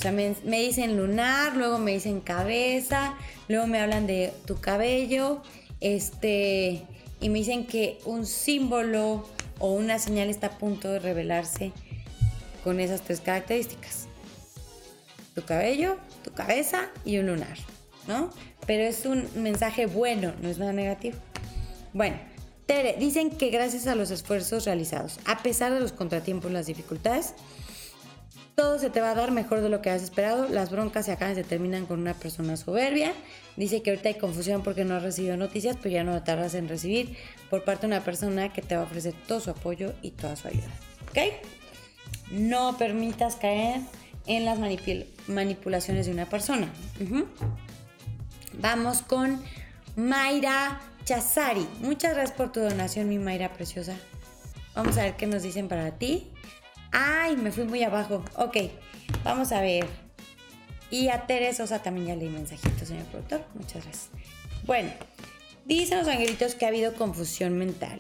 o 0.01 0.03
sea, 0.03 0.11
me, 0.11 0.33
dicen 0.43 0.97
lunar, 0.97 1.55
luego 1.55 1.77
me 1.77 1.91
dicen 1.91 2.21
cabeza, 2.21 3.13
luego 3.47 3.67
me 3.67 3.79
hablan 3.79 4.07
de 4.07 4.33
tu 4.47 4.59
cabello, 4.59 5.43
este, 5.79 6.81
y 7.19 7.29
me 7.29 7.37
dicen 7.37 7.67
que 7.67 7.99
un 8.05 8.25
símbolo 8.25 9.23
o 9.59 9.73
una 9.73 9.99
señal 9.99 10.31
está 10.31 10.47
a 10.47 10.57
punto 10.57 10.91
de 10.91 10.97
revelarse 10.97 11.71
con 12.63 12.79
esas 12.79 13.01
tres 13.01 13.21
características. 13.21 14.07
Tu 15.35 15.43
cabello, 15.43 15.97
tu 16.23 16.31
cabeza 16.33 16.89
y 17.05 17.19
un 17.19 17.27
lunar, 17.27 17.59
¿no? 18.07 18.31
Pero 18.65 18.81
es 18.81 19.05
un 19.05 19.29
mensaje 19.35 19.85
bueno, 19.85 20.33
no 20.41 20.49
es 20.49 20.57
nada 20.57 20.73
negativo. 20.73 21.19
Bueno, 21.93 22.17
Tere, 22.65 22.95
dicen 22.99 23.31
que 23.31 23.49
gracias 23.49 23.87
a 23.87 23.95
los 23.95 24.11
esfuerzos 24.11 24.65
realizados, 24.65 25.19
a 25.25 25.43
pesar 25.43 25.73
de 25.73 25.79
los 25.79 25.91
contratiempos 25.91 26.51
y 26.51 26.53
las 26.53 26.67
dificultades, 26.67 27.33
todo 28.55 28.79
se 28.79 28.89
te 28.89 29.01
va 29.01 29.11
a 29.11 29.15
dar 29.15 29.31
mejor 29.31 29.61
de 29.61 29.69
lo 29.69 29.81
que 29.81 29.89
has 29.89 30.03
esperado. 30.03 30.47
Las 30.47 30.69
broncas 30.69 31.05
se 31.05 31.11
acaban 31.11 31.33
y 31.33 31.35
se 31.35 31.43
terminan 31.43 31.85
con 31.85 31.99
una 31.99 32.13
persona 32.13 32.57
soberbia. 32.57 33.13
Dice 33.55 33.81
que 33.81 33.89
ahorita 33.89 34.09
hay 34.09 34.15
confusión 34.15 34.61
porque 34.61 34.85
no 34.85 34.95
has 34.95 35.03
recibido 35.03 35.35
noticias, 35.37 35.77
pero 35.81 35.93
ya 35.93 36.03
no 36.03 36.21
tardas 36.23 36.53
en 36.53 36.67
recibir 36.67 37.17
por 37.49 37.63
parte 37.63 37.87
de 37.87 37.93
una 37.93 38.03
persona 38.03 38.53
que 38.53 38.61
te 38.61 38.75
va 38.75 38.81
a 38.81 38.85
ofrecer 38.85 39.15
todo 39.27 39.39
su 39.39 39.49
apoyo 39.49 39.93
y 40.01 40.11
toda 40.11 40.35
su 40.35 40.47
ayuda. 40.47 40.69
¿Ok? 41.09 41.17
No 42.31 42.77
permitas 42.77 43.35
caer 43.35 43.81
en 44.27 44.45
las 44.45 44.59
manipulaciones 45.27 46.05
de 46.05 46.11
una 46.11 46.27
persona. 46.27 46.71
Vamos 48.59 49.01
con 49.01 49.41
Mayra 49.95 50.79
Chazari. 51.05 51.67
Muchas 51.79 52.13
gracias 52.13 52.37
por 52.37 52.51
tu 52.51 52.59
donación, 52.59 53.09
mi 53.09 53.17
Mayra 53.17 53.53
preciosa. 53.53 53.95
Vamos 54.75 54.97
a 54.97 55.03
ver 55.03 55.15
qué 55.15 55.27
nos 55.27 55.43
dicen 55.43 55.67
para 55.67 55.91
ti. 55.97 56.31
Ay, 56.91 57.35
me 57.35 57.51
fui 57.51 57.63
muy 57.63 57.83
abajo. 57.83 58.23
Ok, 58.35 58.57
vamos 59.23 59.51
a 59.51 59.61
ver. 59.61 59.85
Y 60.89 61.07
a 61.09 61.25
Teresa 61.25 61.63
Sosa 61.63 61.81
también 61.81 62.07
ya 62.07 62.15
leí 62.15 62.29
mensajitos, 62.29 62.87
señor 62.87 63.05
productor. 63.05 63.43
Muchas 63.53 63.83
gracias. 63.83 64.09
Bueno, 64.65 64.91
dicen 65.65 65.99
los 65.99 66.07
angelitos 66.07 66.55
que 66.55 66.65
ha 66.65 66.67
habido 66.67 66.93
confusión 66.93 67.57
mental 67.57 67.99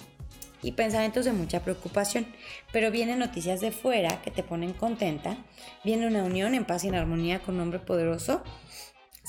y 0.61 0.73
pensamientos 0.73 1.25
de 1.25 1.31
mucha 1.31 1.61
preocupación, 1.61 2.27
pero 2.71 2.91
vienen 2.91 3.19
noticias 3.19 3.61
de 3.61 3.71
fuera 3.71 4.21
que 4.21 4.29
te 4.29 4.43
ponen 4.43 4.73
contenta, 4.73 5.37
viene 5.83 6.05
una 6.05 6.23
unión 6.23 6.53
en 6.53 6.65
paz 6.65 6.83
y 6.83 6.89
en 6.89 6.95
armonía 6.95 7.39
con 7.39 7.55
un 7.55 7.61
hombre 7.61 7.79
poderoso, 7.79 8.43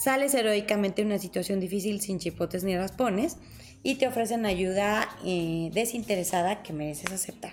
sales 0.03 0.34
heroicamente 0.34 1.03
de 1.03 1.07
una 1.07 1.18
situación 1.18 1.61
difícil 1.61 2.00
sin 2.00 2.18
chipotes 2.18 2.64
ni 2.64 2.76
raspones 2.76 3.36
y 3.82 3.96
te 3.96 4.09
ofrecen 4.09 4.46
ayuda 4.46 5.09
eh, 5.24 5.70
desinteresada 5.72 6.62
que 6.62 6.72
mereces 6.72 7.12
aceptar. 7.12 7.53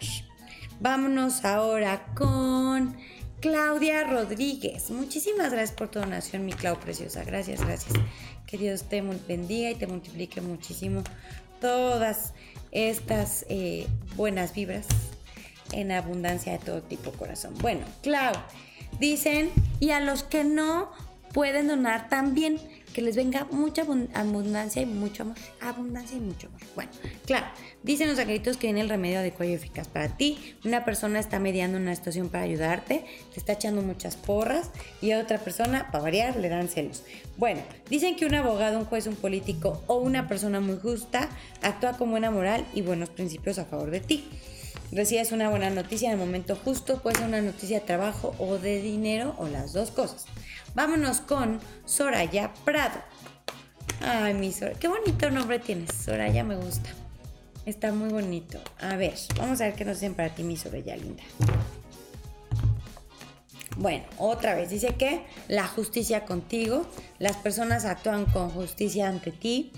Vámonos 0.79 1.45
ahora 1.45 2.05
con 2.15 2.95
Claudia 3.39 4.03
Rodríguez. 4.03 4.89
Muchísimas 4.89 5.51
gracias 5.51 5.73
por 5.73 5.89
tu 5.89 5.99
donación, 5.99 6.45
mi 6.45 6.53
Clau 6.53 6.79
preciosa. 6.79 7.23
Gracias, 7.23 7.61
gracias. 7.61 7.93
Que 8.47 8.57
Dios 8.57 8.83
te 8.83 9.01
bendiga 9.01 9.69
y 9.69 9.75
te 9.75 9.87
multiplique 9.87 10.41
muchísimo 10.41 11.03
todas 11.61 12.33
estas 12.71 13.45
eh, 13.49 13.85
buenas 14.15 14.53
vibras 14.53 14.87
en 15.71 15.91
abundancia 15.91 16.53
de 16.53 16.59
todo 16.59 16.81
tipo, 16.81 17.11
corazón. 17.11 17.53
Bueno, 17.59 17.85
Clau, 18.01 18.33
dicen, 18.99 19.51
y 19.79 19.91
a 19.91 19.99
los 19.99 20.23
que 20.23 20.43
no 20.43 20.91
pueden 21.33 21.67
donar 21.67 22.09
también 22.09 22.59
que 22.93 23.01
les 23.01 23.15
venga 23.15 23.47
mucha 23.51 23.83
abundancia 24.13 24.81
y 24.81 24.85
mucho 24.85 25.23
amor. 25.23 25.37
Abundancia 25.61 26.17
y 26.17 26.21
mucho 26.21 26.47
amor. 26.47 26.59
Bueno, 26.75 26.91
claro, 27.25 27.45
dicen 27.83 28.09
los 28.09 28.17
angelitos 28.17 28.57
que 28.57 28.67
viene 28.67 28.81
el 28.81 28.89
remedio 28.89 29.19
adecuado 29.19 29.51
y 29.51 29.53
eficaz 29.53 29.87
para 29.87 30.17
ti. 30.17 30.55
Una 30.65 30.85
persona 30.85 31.19
está 31.19 31.39
mediando 31.39 31.77
una 31.77 31.95
situación 31.95 32.29
para 32.29 32.43
ayudarte, 32.43 33.05
te 33.33 33.39
está 33.39 33.53
echando 33.53 33.81
muchas 33.81 34.15
porras 34.15 34.71
y 35.01 35.11
a 35.11 35.19
otra 35.19 35.37
persona, 35.37 35.91
para 35.91 36.03
variar, 36.03 36.35
le 36.37 36.49
dan 36.49 36.67
celos. 36.67 37.03
Bueno, 37.37 37.61
dicen 37.89 38.15
que 38.15 38.25
un 38.25 38.35
abogado, 38.35 38.79
un 38.79 38.85
juez, 38.85 39.07
un 39.07 39.15
político 39.15 39.83
o 39.87 39.97
una 39.97 40.27
persona 40.27 40.59
muy 40.59 40.77
justa 40.77 41.29
actúa 41.61 41.93
con 41.97 42.09
buena 42.09 42.31
moral 42.31 42.65
y 42.73 42.81
buenos 42.81 43.09
principios 43.09 43.59
a 43.59 43.65
favor 43.65 43.91
de 43.91 43.99
ti 43.99 44.25
recibes 44.91 45.31
una 45.31 45.49
buena 45.49 45.69
noticia 45.69 46.07
en 46.07 46.13
el 46.13 46.19
momento 46.19 46.55
justo, 46.55 47.01
puede 47.01 47.17
ser 47.17 47.27
una 47.27 47.41
noticia 47.41 47.79
de 47.79 47.85
trabajo 47.85 48.33
o 48.39 48.57
de 48.57 48.81
dinero 48.81 49.35
o 49.37 49.47
las 49.47 49.73
dos 49.73 49.91
cosas. 49.91 50.25
Vámonos 50.75 51.21
con 51.21 51.59
Soraya 51.85 52.53
Prado. 52.65 52.99
Ay, 54.01 54.33
mi 54.33 54.51
Soraya, 54.51 54.79
qué 54.79 54.87
bonito 54.87 55.29
nombre 55.31 55.59
tienes, 55.59 55.93
Soraya 55.93 56.43
me 56.43 56.55
gusta. 56.55 56.89
Está 57.65 57.91
muy 57.91 58.09
bonito. 58.09 58.59
A 58.79 58.95
ver, 58.95 59.13
vamos 59.37 59.61
a 59.61 59.65
ver 59.65 59.75
qué 59.75 59.85
nos 59.85 59.97
dicen 59.97 60.15
para 60.15 60.33
ti, 60.33 60.43
mi 60.43 60.57
Soraya 60.57 60.95
linda. 60.95 61.23
Bueno, 63.77 64.03
otra 64.17 64.55
vez 64.55 64.69
dice 64.69 64.95
que 64.95 65.23
la 65.47 65.65
justicia 65.65 66.25
contigo, 66.25 66.85
las 67.17 67.37
personas 67.37 67.85
actúan 67.85 68.25
con 68.25 68.49
justicia 68.49 69.07
ante 69.07 69.31
ti, 69.31 69.71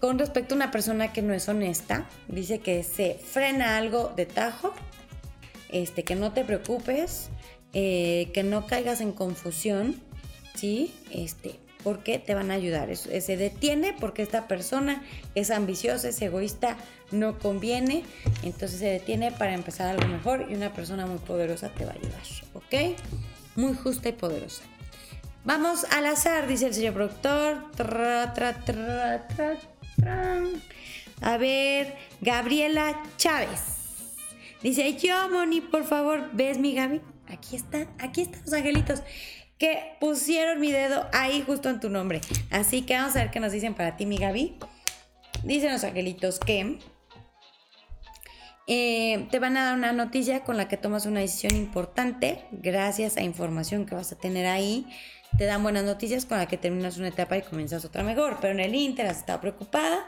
con 0.00 0.18
respecto 0.18 0.54
a 0.54 0.56
una 0.56 0.70
persona 0.70 1.12
que 1.12 1.22
no 1.22 1.34
es 1.34 1.48
honesta, 1.48 2.08
dice 2.28 2.60
que 2.60 2.82
se 2.82 3.14
frena 3.14 3.76
algo 3.76 4.12
de 4.16 4.26
tajo, 4.26 4.72
este, 5.68 6.02
que 6.02 6.16
no 6.16 6.32
te 6.32 6.44
preocupes, 6.44 7.28
eh, 7.74 8.30
que 8.34 8.42
no 8.42 8.66
caigas 8.66 9.00
en 9.00 9.12
confusión, 9.12 9.96
¿sí? 10.54 10.94
Este, 11.10 11.56
porque 11.82 12.18
te 12.18 12.34
van 12.34 12.50
a 12.50 12.54
ayudar. 12.54 12.94
se 12.96 13.36
detiene 13.36 13.94
porque 13.98 14.22
esta 14.22 14.46
persona 14.48 15.02
es 15.34 15.50
ambiciosa, 15.50 16.08
es 16.08 16.20
egoísta, 16.22 16.76
no 17.10 17.38
conviene, 17.38 18.04
entonces 18.42 18.78
se 18.78 18.86
detiene 18.86 19.32
para 19.32 19.54
empezar 19.54 19.88
algo 19.88 20.08
mejor 20.08 20.46
y 20.50 20.54
una 20.54 20.72
persona 20.72 21.06
muy 21.06 21.18
poderosa 21.18 21.68
te 21.70 21.84
va 21.84 21.92
a 21.92 21.94
ayudar, 21.94 22.22
¿ok? 22.54 22.98
Muy 23.56 23.74
justa 23.74 24.08
y 24.08 24.12
poderosa. 24.12 24.62
Vamos 25.44 25.84
al 25.90 26.06
azar, 26.06 26.46
dice 26.46 26.68
el 26.68 26.74
señor 26.74 26.94
productor. 26.94 27.64
A 31.20 31.36
ver, 31.36 31.96
Gabriela 32.20 33.02
Chávez. 33.16 33.60
Dice, 34.62 34.96
yo, 34.96 35.28
Moni, 35.28 35.60
por 35.60 35.84
favor, 35.84 36.30
¿ves 36.32 36.58
mi 36.58 36.74
Gaby? 36.74 37.00
Aquí 37.32 37.56
está, 37.56 37.86
aquí 37.98 38.20
están 38.20 38.42
los 38.44 38.52
angelitos 38.52 39.02
que 39.56 39.96
pusieron 40.00 40.60
mi 40.60 40.70
dedo 40.70 41.08
ahí 41.12 41.42
justo 41.46 41.70
en 41.70 41.80
tu 41.80 41.88
nombre. 41.88 42.20
Así 42.50 42.82
que 42.82 42.94
vamos 42.94 43.16
a 43.16 43.20
ver 43.20 43.30
qué 43.30 43.40
nos 43.40 43.52
dicen 43.52 43.74
para 43.74 43.96
ti, 43.96 44.04
mi 44.04 44.18
Gaby. 44.18 44.58
Dicen 45.42 45.72
los 45.72 45.82
angelitos 45.82 46.38
que 46.38 46.78
eh, 48.66 49.28
te 49.30 49.38
van 49.38 49.56
a 49.56 49.64
dar 49.64 49.76
una 49.76 49.92
noticia 49.92 50.44
con 50.44 50.58
la 50.58 50.68
que 50.68 50.76
tomas 50.76 51.06
una 51.06 51.20
decisión 51.20 51.56
importante 51.56 52.44
gracias 52.52 53.16
a 53.16 53.22
información 53.22 53.86
que 53.86 53.94
vas 53.94 54.12
a 54.12 54.18
tener 54.18 54.46
ahí. 54.46 54.86
Te 55.38 55.46
dan 55.46 55.62
buenas 55.62 55.84
noticias 55.84 56.26
con 56.26 56.36
la 56.36 56.46
que 56.46 56.58
terminas 56.58 56.98
una 56.98 57.08
etapa 57.08 57.38
y 57.38 57.42
comienzas 57.42 57.86
otra 57.86 58.02
mejor. 58.02 58.36
Pero 58.42 58.52
en 58.52 58.60
el 58.60 58.74
Inter 58.74 59.06
has 59.06 59.18
estado 59.18 59.40
preocupada, 59.40 60.06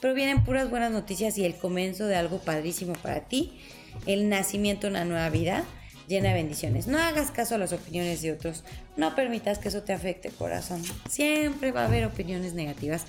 pero 0.00 0.12
vienen 0.12 0.42
puras 0.42 0.70
buenas 0.70 0.90
noticias 0.90 1.38
y 1.38 1.44
el 1.44 1.54
comienzo 1.54 2.08
de 2.08 2.16
algo 2.16 2.40
padrísimo 2.40 2.94
para 2.94 3.20
ti. 3.20 3.60
El 4.06 4.28
nacimiento 4.28 4.88
de 4.88 4.90
una 4.90 5.04
nueva 5.04 5.30
vida 5.30 5.64
llena 6.08 6.28
de 6.30 6.34
bendiciones. 6.34 6.86
No 6.86 6.98
hagas 6.98 7.30
caso 7.30 7.54
a 7.54 7.58
las 7.58 7.72
opiniones 7.72 8.22
de 8.22 8.32
otros. 8.32 8.64
No 8.96 9.14
permitas 9.14 9.58
que 9.58 9.68
eso 9.68 9.82
te 9.82 9.92
afecte, 9.92 10.30
corazón. 10.30 10.82
Siempre 11.08 11.72
va 11.72 11.82
a 11.82 11.86
haber 11.86 12.04
opiniones 12.06 12.54
negativas. 12.54 13.04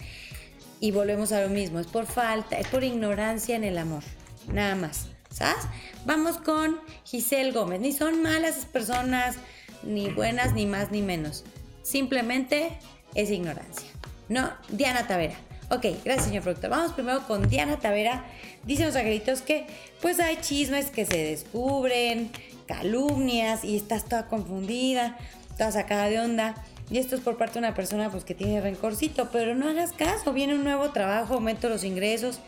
Y 0.79 0.91
volvemos 0.91 1.31
a 1.31 1.41
lo 1.41 1.49
mismo. 1.49 1.79
Es 1.79 1.87
por 1.87 2.05
falta, 2.05 2.59
es 2.59 2.67
por 2.67 2.83
ignorancia 2.83 3.55
en 3.55 3.63
el 3.63 3.77
amor 3.77 4.03
nada 4.47 4.75
más, 4.75 5.07
¿sabes? 5.29 5.63
Vamos 6.05 6.37
con 6.37 6.79
Giselle 7.03 7.51
Gómez. 7.51 7.79
Ni 7.79 7.91
son 7.91 8.21
malas 8.21 8.65
personas, 8.65 9.35
ni 9.83 10.09
buenas, 10.09 10.53
ni 10.53 10.65
más, 10.65 10.91
ni 10.91 11.01
menos. 11.01 11.43
Simplemente 11.83 12.77
es 13.13 13.29
ignorancia. 13.29 13.87
No, 14.29 14.51
Diana 14.69 15.07
Tavera. 15.07 15.35
Ok, 15.69 15.85
gracias, 16.03 16.27
señor 16.27 16.43
productor. 16.43 16.69
Vamos 16.69 16.93
primero 16.93 17.25
con 17.27 17.49
Diana 17.49 17.79
Tavera. 17.79 18.25
Dicen 18.63 18.87
los 18.87 18.95
agritos 18.95 19.41
que 19.41 19.65
pues 20.01 20.19
hay 20.19 20.37
chismes 20.41 20.87
que 20.87 21.05
se 21.05 21.17
descubren, 21.17 22.31
calumnias 22.65 23.63
y 23.63 23.75
estás 23.75 24.05
toda 24.05 24.27
confundida, 24.27 25.17
toda 25.57 25.71
sacada 25.71 26.09
de 26.09 26.19
onda. 26.19 26.55
Y 26.89 26.99
esto 26.99 27.15
es 27.15 27.21
por 27.21 27.37
parte 27.37 27.53
de 27.53 27.59
una 27.59 27.73
persona 27.73 28.11
pues 28.11 28.23
que 28.23 28.35
tiene 28.35 28.61
rencorcito, 28.61 29.29
pero 29.31 29.55
no 29.55 29.67
hagas 29.67 29.91
caso, 29.91 30.33
viene 30.33 30.53
un 30.55 30.63
nuevo 30.63 30.91
trabajo, 30.91 31.35
aumento 31.35 31.67
los 31.67 31.83
ingresos, 31.83 32.39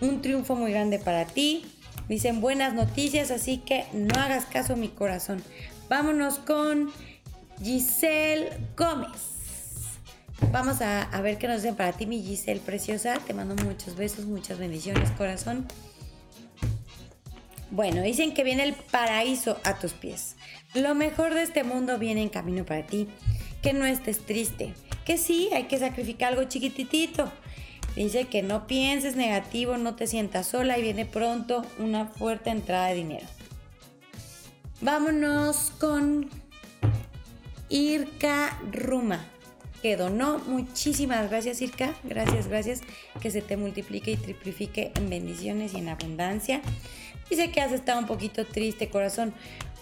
un 0.00 0.20
triunfo 0.20 0.54
muy 0.54 0.70
grande 0.70 0.98
para 0.98 1.24
ti. 1.24 1.64
Dicen 2.08 2.40
buenas 2.40 2.74
noticias, 2.74 3.30
así 3.30 3.58
que 3.58 3.86
no 3.92 4.20
hagas 4.20 4.44
caso 4.44 4.76
mi 4.76 4.88
corazón. 4.88 5.42
Vámonos 5.88 6.38
con 6.38 6.90
Giselle 7.62 8.50
Gómez. 8.76 9.08
Vamos 10.52 10.80
a, 10.80 11.02
a, 11.02 11.20
ver 11.20 11.38
qué 11.38 11.46
nos 11.46 11.62
dicen 11.62 11.76
para 11.76 11.92
ti, 11.92 12.06
mi 12.06 12.22
Giselle 12.22 12.60
preciosa. 12.60 13.18
Te 13.26 13.32
mando 13.32 13.54
muchos 13.64 13.96
besos, 13.96 14.24
muchas 14.26 14.58
bendiciones, 14.58 15.10
corazón. 15.12 15.66
Bueno, 17.70 18.02
dicen 18.02 18.34
que 18.34 18.44
viene 18.44 18.64
el 18.64 18.74
paraíso 18.74 19.58
a 19.64 19.78
tus 19.78 19.92
pies. 19.92 20.36
Lo 20.74 20.94
mejor 20.94 21.34
de 21.34 21.42
este 21.42 21.64
mundo 21.64 21.98
viene 21.98 22.22
en 22.22 22.28
camino 22.28 22.64
para 22.64 22.86
ti. 22.86 23.08
Que 23.62 23.72
no 23.72 23.84
estés 23.84 24.20
triste. 24.20 24.74
Que 25.04 25.18
sí, 25.18 25.50
hay 25.52 25.64
que 25.64 25.78
sacrificar 25.78 26.32
algo 26.32 26.44
chiquititito 26.44 27.30
Dice 27.96 28.26
que 28.26 28.42
no 28.42 28.66
pienses 28.66 29.16
negativo, 29.16 29.76
no 29.76 29.96
te 29.96 30.06
sientas 30.06 30.46
sola 30.46 30.78
y 30.78 30.82
viene 30.82 31.06
pronto 31.06 31.64
una 31.78 32.06
fuerte 32.06 32.50
entrada 32.50 32.88
de 32.88 32.94
dinero. 32.94 33.26
Vámonos 34.80 35.72
con 35.78 36.30
Irka 37.68 38.58
Ruma, 38.70 39.26
que 39.82 39.96
donó. 39.96 40.38
Muchísimas 40.38 41.28
gracias, 41.28 41.60
Irka. 41.60 41.94
Gracias, 42.04 42.46
gracias. 42.46 42.80
Que 43.20 43.30
se 43.30 43.42
te 43.42 43.56
multiplique 43.56 44.12
y 44.12 44.16
triplifique 44.16 44.92
en 44.94 45.10
bendiciones 45.10 45.74
y 45.74 45.78
en 45.78 45.88
abundancia. 45.88 46.62
Dice 47.30 47.50
que 47.50 47.60
has 47.60 47.72
estado 47.72 48.00
un 48.00 48.06
poquito 48.06 48.44
triste, 48.44 48.90
corazón. 48.90 49.32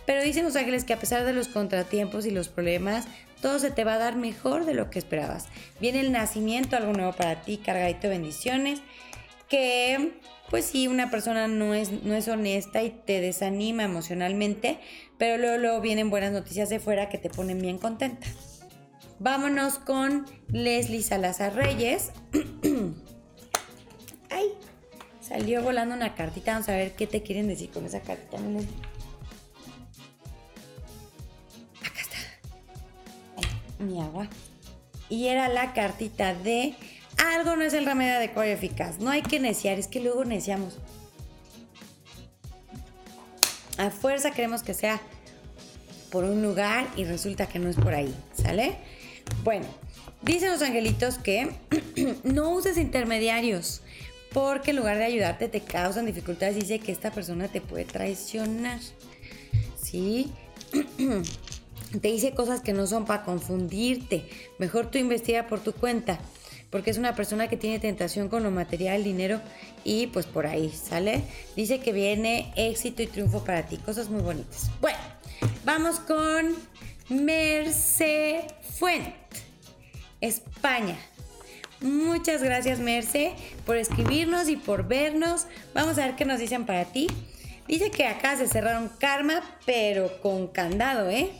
Pero 0.06 0.22
dicen 0.22 0.44
los 0.44 0.56
ángeles 0.56 0.84
que 0.84 0.92
a 0.92 0.98
pesar 0.98 1.24
de 1.24 1.32
los 1.32 1.48
contratiempos 1.48 2.24
y 2.24 2.30
los 2.30 2.48
problemas, 2.48 3.06
todo 3.42 3.58
se 3.58 3.70
te 3.70 3.84
va 3.84 3.94
a 3.94 3.98
dar 3.98 4.16
mejor 4.16 4.64
de 4.64 4.74
lo 4.74 4.90
que 4.90 4.98
esperabas. 4.98 5.46
Viene 5.80 6.00
el 6.00 6.12
nacimiento, 6.12 6.76
algo 6.76 6.92
nuevo 6.92 7.12
para 7.12 7.42
ti, 7.42 7.58
cargadito 7.58 8.02
de 8.02 8.10
bendiciones, 8.10 8.80
que 9.48 10.12
pues 10.50 10.64
sí, 10.64 10.88
una 10.88 11.10
persona 11.10 11.46
no 11.46 11.74
es, 11.74 11.92
no 12.04 12.14
es 12.14 12.26
honesta 12.28 12.82
y 12.82 12.90
te 12.90 13.20
desanima 13.20 13.84
emocionalmente, 13.84 14.78
pero 15.18 15.58
luego 15.58 15.80
vienen 15.80 16.10
buenas 16.10 16.32
noticias 16.32 16.70
de 16.70 16.80
fuera 16.80 17.08
que 17.08 17.18
te 17.18 17.28
ponen 17.28 17.60
bien 17.60 17.78
contenta. 17.78 18.26
Vámonos 19.18 19.78
con 19.78 20.26
Leslie 20.48 21.02
Salazar 21.02 21.54
Reyes. 21.54 22.12
Ay, 24.30 24.46
salió 25.28 25.62
volando 25.62 25.94
una 25.94 26.14
cartita. 26.14 26.52
Vamos 26.52 26.68
a 26.68 26.72
ver 26.72 26.92
qué 26.92 27.06
te 27.06 27.22
quieren 27.22 27.48
decir 27.48 27.70
con 27.70 27.84
esa 27.84 28.00
cartita, 28.00 28.38
mi 33.78 34.00
agua. 34.00 34.28
Y 35.08 35.26
era 35.28 35.48
la 35.48 35.72
cartita 35.72 36.34
de 36.34 36.74
algo 37.16 37.56
no 37.56 37.62
es 37.62 37.72
el 37.74 37.86
remedio 37.86 38.14
adecuado 38.14 38.48
y 38.48 38.52
eficaz. 38.52 38.98
No 38.98 39.10
hay 39.10 39.22
que 39.22 39.40
neciar, 39.40 39.78
es 39.78 39.88
que 39.88 40.00
luego 40.00 40.24
neciamos. 40.24 40.78
A 43.76 43.90
fuerza 43.90 44.32
queremos 44.32 44.62
que 44.62 44.74
sea 44.74 45.00
por 46.10 46.24
un 46.24 46.42
lugar 46.42 46.88
y 46.96 47.04
resulta 47.04 47.46
que 47.46 47.58
no 47.58 47.68
es 47.68 47.76
por 47.76 47.94
ahí, 47.94 48.14
¿sale? 48.34 48.76
Bueno, 49.44 49.66
dicen 50.22 50.50
los 50.50 50.62
angelitos 50.62 51.18
que 51.18 51.50
no 52.24 52.50
uses 52.50 52.76
intermediarios 52.76 53.82
porque 54.32 54.70
en 54.70 54.76
lugar 54.76 54.98
de 54.98 55.04
ayudarte 55.04 55.48
te 55.48 55.60
causan 55.60 56.06
dificultades. 56.06 56.56
Dice 56.56 56.78
que 56.78 56.92
esta 56.92 57.10
persona 57.10 57.48
te 57.48 57.60
puede 57.60 57.84
traicionar. 57.84 58.80
¿Sí? 59.82 60.32
te 62.00 62.08
dice 62.08 62.34
cosas 62.34 62.60
que 62.60 62.72
no 62.72 62.86
son 62.86 63.04
para 63.04 63.24
confundirte. 63.24 64.28
Mejor 64.58 64.90
tú 64.90 64.98
investiga 64.98 65.46
por 65.46 65.60
tu 65.60 65.72
cuenta, 65.72 66.18
porque 66.70 66.90
es 66.90 66.98
una 66.98 67.14
persona 67.14 67.48
que 67.48 67.56
tiene 67.56 67.78
tentación 67.78 68.28
con 68.28 68.42
lo 68.42 68.50
material, 68.50 69.02
dinero 69.02 69.40
y 69.84 70.08
pues 70.08 70.26
por 70.26 70.46
ahí, 70.46 70.70
¿sale? 70.70 71.22
Dice 71.56 71.80
que 71.80 71.92
viene 71.92 72.52
éxito 72.56 73.02
y 73.02 73.06
triunfo 73.06 73.44
para 73.44 73.66
ti, 73.66 73.78
cosas 73.78 74.10
muy 74.10 74.20
bonitas. 74.20 74.70
Bueno, 74.80 74.98
vamos 75.64 76.00
con 76.00 76.54
Merce 77.08 78.46
Fuente, 78.78 79.14
España. 80.20 80.98
Muchas 81.80 82.42
gracias 82.42 82.80
Merce 82.80 83.34
por 83.64 83.76
escribirnos 83.76 84.48
y 84.48 84.56
por 84.56 84.88
vernos. 84.88 85.46
Vamos 85.74 85.98
a 85.98 86.06
ver 86.06 86.16
qué 86.16 86.24
nos 86.24 86.40
dicen 86.40 86.66
para 86.66 86.84
ti. 86.86 87.06
Dice 87.66 87.90
que 87.90 88.06
acá 88.06 88.36
se 88.36 88.48
cerraron 88.48 88.90
karma, 88.98 89.42
pero 89.66 90.20
con 90.20 90.48
candado, 90.48 91.10
¿eh? 91.10 91.30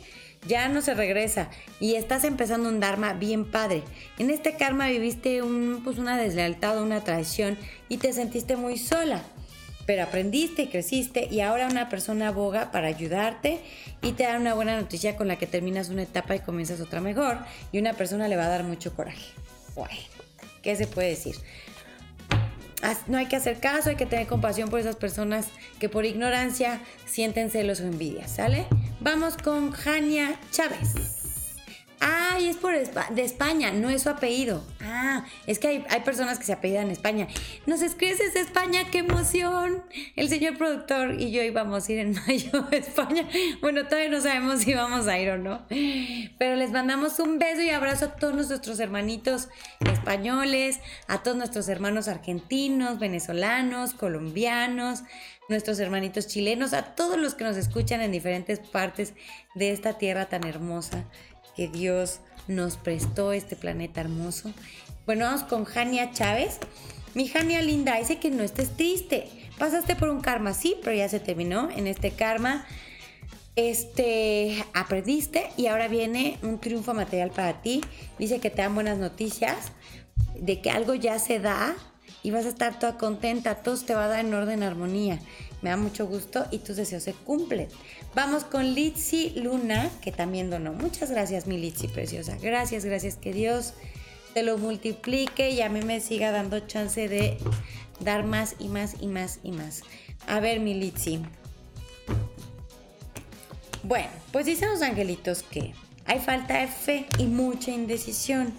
ya 0.47 0.69
no 0.69 0.81
se 0.81 0.93
regresa 0.93 1.49
y 1.79 1.95
estás 1.95 2.23
empezando 2.23 2.69
un 2.69 2.79
Dharma 2.79 3.13
bien 3.13 3.49
padre. 3.49 3.83
En 4.17 4.29
este 4.29 4.55
karma 4.55 4.87
viviste 4.87 5.41
un, 5.41 5.81
pues 5.83 5.97
una 5.97 6.17
deslealtad, 6.17 6.81
una 6.81 7.03
traición 7.03 7.57
y 7.89 7.97
te 7.97 8.13
sentiste 8.13 8.55
muy 8.55 8.77
sola. 8.77 9.21
Pero 9.85 10.03
aprendiste 10.03 10.63
y 10.63 10.67
creciste 10.67 11.27
y 11.31 11.41
ahora 11.41 11.67
una 11.67 11.89
persona 11.89 12.27
aboga 12.27 12.71
para 12.71 12.87
ayudarte 12.87 13.59
y 14.03 14.11
te 14.11 14.23
da 14.23 14.37
una 14.37 14.53
buena 14.53 14.79
noticia 14.79 15.15
con 15.15 15.27
la 15.27 15.37
que 15.37 15.47
terminas 15.47 15.89
una 15.89 16.03
etapa 16.03 16.35
y 16.35 16.39
comienzas 16.39 16.79
otra 16.79 17.01
mejor 17.01 17.39
y 17.71 17.79
una 17.79 17.93
persona 17.93 18.27
le 18.27 18.37
va 18.37 18.45
a 18.45 18.49
dar 18.49 18.63
mucho 18.63 18.95
coraje. 18.95 19.31
Bueno, 19.73 20.18
¿qué 20.61 20.75
se 20.75 20.87
puede 20.87 21.09
decir? 21.09 21.35
no 23.07 23.17
hay 23.17 23.25
que 23.25 23.35
hacer 23.35 23.59
caso, 23.59 23.89
hay 23.89 23.97
que 23.97 24.05
tener 24.05 24.25
compasión 24.25 24.69
por 24.69 24.79
esas 24.79 24.95
personas 24.95 25.47
que 25.79 25.89
por 25.89 26.05
ignorancia 26.05 26.79
sienten 27.05 27.51
celos 27.51 27.81
o 27.81 27.83
envidia, 27.83 28.27
¿sale? 28.27 28.65
Vamos 29.01 29.35
con 29.35 29.71
Jania 29.71 30.39
Chávez. 30.51 31.18
Ay, 32.01 32.47
es 32.47 32.57
por 32.57 32.73
de 32.73 33.23
España, 33.23 33.71
no 33.71 33.89
es 33.89 34.03
su 34.03 34.09
apellido. 34.09 34.63
Ah, 34.81 35.25
es 35.47 35.59
que 35.59 35.67
hay, 35.67 35.85
hay, 35.89 35.99
personas 36.01 36.39
que 36.39 36.45
se 36.45 36.53
apellidan 36.53 36.85
en 36.85 36.91
España. 36.91 37.27
Nos 37.65 37.81
escribes 37.81 38.19
desde 38.19 38.39
España, 38.39 38.85
qué 38.89 38.99
emoción. 38.99 39.83
El 40.15 40.29
señor 40.29 40.57
productor 40.57 41.19
y 41.19 41.31
yo 41.31 41.43
íbamos 41.43 41.87
a 41.87 41.91
ir 41.91 41.99
en 41.99 42.13
mayo 42.27 42.67
a 42.71 42.75
España. 42.75 43.27
Bueno, 43.59 43.85
todavía 43.85 44.09
no 44.09 44.21
sabemos 44.21 44.61
si 44.61 44.73
vamos 44.73 45.07
a 45.07 45.19
ir 45.19 45.29
o 45.29 45.37
no. 45.37 45.65
Pero 46.37 46.55
les 46.55 46.71
mandamos 46.71 47.19
un 47.19 47.37
beso 47.37 47.61
y 47.61 47.69
abrazo 47.69 48.05
a 48.05 48.15
todos 48.15 48.47
nuestros 48.47 48.79
hermanitos 48.79 49.49
españoles, 49.91 50.79
a 51.07 51.21
todos 51.21 51.35
nuestros 51.35 51.67
hermanos 51.67 52.07
argentinos, 52.07 52.99
venezolanos, 52.99 53.93
colombianos, 53.93 55.03
nuestros 55.49 55.79
hermanitos 55.79 56.27
chilenos, 56.27 56.73
a 56.73 56.95
todos 56.95 57.17
los 57.17 57.33
que 57.33 57.43
nos 57.43 57.57
escuchan 57.57 58.01
en 58.01 58.11
diferentes 58.11 58.59
partes 58.59 59.13
de 59.55 59.71
esta 59.71 59.97
tierra 59.97 60.27
tan 60.27 60.45
hermosa 60.45 61.05
Dios 61.67 62.19
nos 62.47 62.77
prestó 62.77 63.33
este 63.33 63.55
planeta 63.55 64.01
hermoso. 64.01 64.51
Bueno, 65.05 65.25
vamos 65.25 65.43
con 65.43 65.65
Jania 65.65 66.11
Chávez. 66.11 66.59
Mi 67.13 67.27
Jania 67.27 67.61
linda, 67.61 67.97
dice 67.97 68.19
que 68.19 68.29
no 68.29 68.43
estés 68.43 68.75
triste. 68.75 69.27
Pasaste 69.57 69.95
por 69.95 70.09
un 70.09 70.21
karma, 70.21 70.53
sí, 70.53 70.77
pero 70.83 70.95
ya 70.95 71.09
se 71.09 71.19
terminó. 71.19 71.69
En 71.71 71.87
este 71.87 72.11
karma, 72.11 72.65
este, 73.55 74.63
aprendiste 74.73 75.49
y 75.57 75.67
ahora 75.67 75.87
viene 75.87 76.37
un 76.43 76.59
triunfo 76.59 76.93
material 76.93 77.31
para 77.31 77.61
ti. 77.61 77.81
Dice 78.17 78.39
que 78.39 78.49
te 78.49 78.61
dan 78.61 78.75
buenas 78.75 78.97
noticias, 78.97 79.71
de 80.35 80.61
que 80.61 80.71
algo 80.71 80.93
ya 80.93 81.19
se 81.19 81.39
da 81.39 81.75
y 82.23 82.31
vas 82.31 82.45
a 82.45 82.49
estar 82.49 82.79
toda 82.79 82.97
contenta, 82.97 83.55
todo 83.55 83.77
te 83.77 83.95
va 83.95 84.05
a 84.05 84.07
dar 84.07 84.25
en 84.25 84.33
orden, 84.33 84.63
armonía. 84.63 85.19
Me 85.61 85.69
da 85.69 85.77
mucho 85.77 86.07
gusto 86.07 86.45
y 86.51 86.59
tus 86.59 86.77
deseos 86.77 87.03
se 87.03 87.13
cumplen. 87.13 87.67
Vamos 88.15 88.43
con 88.43 88.73
Litsi 88.73 89.31
Luna, 89.35 89.89
que 90.01 90.11
también 90.11 90.49
donó. 90.49 90.73
Muchas 90.73 91.11
gracias, 91.11 91.45
mi 91.45 91.57
Litsi 91.57 91.87
preciosa. 91.87 92.37
Gracias, 92.41 92.83
gracias. 92.83 93.15
Que 93.15 93.33
Dios 93.33 93.73
te 94.33 94.43
lo 94.43 94.57
multiplique 94.57 95.51
y 95.51 95.61
a 95.61 95.69
mí 95.69 95.81
me 95.81 95.99
siga 95.99 96.31
dando 96.31 96.59
chance 96.61 97.07
de 97.07 97.37
dar 97.99 98.23
más 98.23 98.55
y 98.59 98.67
más 98.67 98.95
y 98.99 99.07
más 99.07 99.39
y 99.43 99.51
más. 99.51 99.83
A 100.27 100.39
ver, 100.39 100.59
mi 100.59 100.73
Litsi. 100.73 101.21
Bueno, 103.83 104.09
pues 104.31 104.45
dicen 104.45 104.69
los 104.69 104.81
angelitos 104.81 105.43
que 105.43 105.73
hay 106.05 106.19
falta 106.19 106.59
de 106.59 106.67
fe 106.67 107.05
y 107.19 107.25
mucha 107.25 107.71
indecisión. 107.71 108.53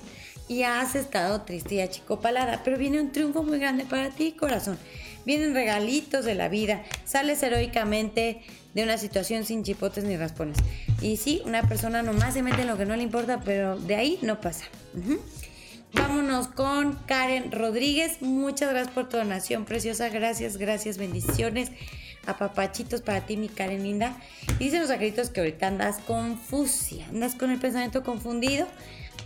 Y 0.49 0.65
has 0.65 0.97
estado 0.97 1.43
triste 1.43 1.77
y 1.77 1.81
achicopalada, 1.81 2.63
pero 2.65 2.77
viene 2.77 3.01
un 3.01 3.13
triunfo 3.13 3.45
muy 3.45 3.61
grande 3.61 3.85
para 3.85 4.11
ti, 4.11 4.33
corazón. 4.33 4.79
Vienen 5.25 5.55
regalitos 5.55 6.25
de 6.25 6.35
la 6.35 6.49
vida. 6.49 6.83
Sales 7.05 7.43
heroicamente 7.43 8.43
de 8.75 8.83
una 8.83 8.99
situación 8.99 9.45
sin 9.45 9.64
chipotes 9.64 10.05
ni 10.05 10.16
raspones. 10.16 10.59
Y 11.01 11.16
sí, 11.16 11.43
una 11.45 11.62
persona 11.68 12.03
nomás 12.03 12.35
se 12.35 12.43
mete 12.43 12.62
en 12.62 12.68
lo 12.68 12.77
que 12.77 12.87
no 12.87 12.97
le 12.97 13.03
importa, 13.03 13.41
pero 13.45 13.79
de 13.79 13.97
ahí 13.97 14.18
no 14.23 14.41
pasa. 14.41 14.64
Vámonos 15.93 16.49
con 16.49 16.95
Karen 17.07 17.51
Rodríguez. 17.51 18.23
Muchas 18.23 18.71
gracias 18.71 18.95
por 18.95 19.09
tu 19.09 19.16
donación 19.16 19.64
preciosa. 19.64 20.09
Gracias, 20.09 20.57
gracias, 20.57 20.99
bendiciones. 20.99 21.71
A 22.27 22.37
papachitos 22.37 23.01
para 23.01 23.27
ti, 23.27 23.37
mi 23.37 23.49
Karen 23.49 23.83
linda. 23.83 24.16
Dicen 24.59 24.83
los 24.83 24.91
acréditos 24.91 25.31
que 25.31 25.41
ahorita 25.41 25.66
andas 25.66 25.99
confusia, 26.07 27.07
andas 27.09 27.35
con 27.35 27.51
el 27.51 27.59
pensamiento 27.59 28.05
confundido, 28.05 28.68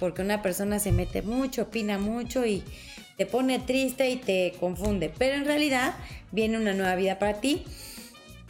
porque 0.00 0.22
una 0.22 0.42
persona 0.42 0.78
se 0.78 0.92
mete 0.92 1.20
mucho, 1.20 1.62
opina 1.62 1.98
mucho 1.98 2.46
y 2.46 2.62
te 3.18 3.26
pone 3.26 3.58
triste 3.58 4.08
y 4.08 4.16
te 4.16 4.54
confunde. 4.58 5.12
Pero 5.16 5.34
en 5.34 5.44
realidad 5.44 5.94
viene 6.32 6.56
una 6.56 6.72
nueva 6.72 6.94
vida 6.94 7.18
para 7.18 7.40
ti. 7.40 7.64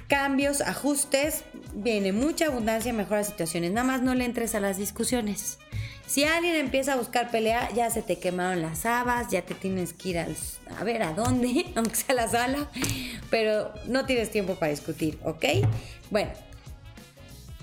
Cambios, 0.09 0.61
ajustes, 0.61 1.44
viene 1.74 2.12
mucha 2.12 2.46
abundancia, 2.46 2.92
mejoras 2.92 3.26
situaciones. 3.26 3.72
Nada 3.72 3.86
más 3.86 4.02
no 4.02 4.14
le 4.14 4.24
entres 4.24 4.55
a 4.55 4.61
las 4.61 4.76
discusiones. 4.76 5.59
Si 6.07 6.24
alguien 6.24 6.57
empieza 6.57 6.92
a 6.92 6.96
buscar 6.96 7.30
pelea, 7.30 7.70
ya 7.74 7.90
se 7.90 8.02
te 8.02 8.18
quemaron 8.18 8.61
las 8.61 8.84
habas, 8.84 9.28
ya 9.28 9.42
te 9.42 9.55
tienes 9.55 9.94
que 9.94 10.11
ir 10.11 10.18
a 10.18 10.84
ver 10.84 11.02
a 11.02 11.14
dónde, 11.14 11.66
aunque 11.74 11.94
sea 11.94 12.12
a 12.12 12.14
la 12.14 12.28
sala, 12.28 12.70
pero 13.30 13.72
no 13.86 14.05
tienes 14.05 14.30
tiempo 14.30 14.55
para 14.57 14.70
discutir, 14.70 15.18
¿ok? 15.24 15.44
Bueno, 16.11 16.30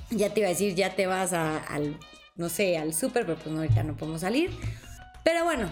ya 0.09 0.33
te 0.33 0.39
iba 0.39 0.47
a 0.47 0.51
decir, 0.51 0.73
ya 0.75 0.95
te 0.95 1.05
vas 1.07 1.33
al, 1.33 1.97
no 2.35 2.49
sé, 2.49 2.77
al 2.77 2.93
súper, 2.93 3.25
pero 3.25 3.37
pues 3.37 3.55
ahorita 3.55 3.83
no 3.83 3.95
podemos 3.95 4.21
salir. 4.21 4.51
Pero 5.23 5.43
bueno, 5.43 5.69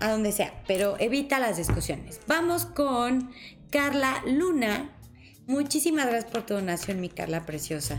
a 0.00 0.10
donde 0.10 0.32
sea, 0.32 0.52
pero 0.66 0.96
evita 0.98 1.38
las 1.38 1.56
discusiones. 1.56 2.20
Vamos 2.26 2.66
con 2.66 3.30
Carla 3.70 4.22
Luna. 4.26 4.90
Muchísimas 5.50 6.06
gracias 6.06 6.30
por 6.30 6.46
tu 6.46 6.54
donación, 6.54 7.00
mi 7.00 7.08
Carla 7.08 7.44
preciosa. 7.44 7.98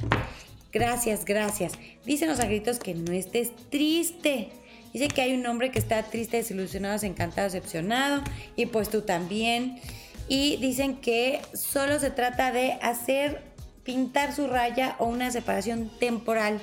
Gracias, 0.72 1.26
gracias. 1.26 1.74
Dicen 2.06 2.30
los 2.30 2.40
angelitos 2.40 2.80
que 2.80 2.96
no 2.96 3.12
estés 3.12 3.52
triste. 3.70 4.52
Dice 4.94 5.10
que 5.10 5.22
hay 5.22 5.34
un 5.34 5.46
hombre 5.46 5.70
que 5.70 5.78
está 5.78 6.02
triste, 6.04 6.38
desilusionado, 6.38 7.06
encantado, 7.06 7.50
decepcionado. 7.50 8.24
Y 8.56 8.68
pues 8.68 8.88
tú 8.88 9.02
también. 9.02 9.82
Y 10.30 10.56
dicen 10.62 10.96
que 10.96 11.42
solo 11.54 12.00
se 12.00 12.10
trata 12.10 12.54
de 12.54 12.80
hacer, 12.82 13.44
pintar 13.84 14.34
su 14.34 14.48
raya 14.48 14.96
o 14.98 15.08
una 15.08 15.30
separación 15.30 15.92
temporal. 16.00 16.62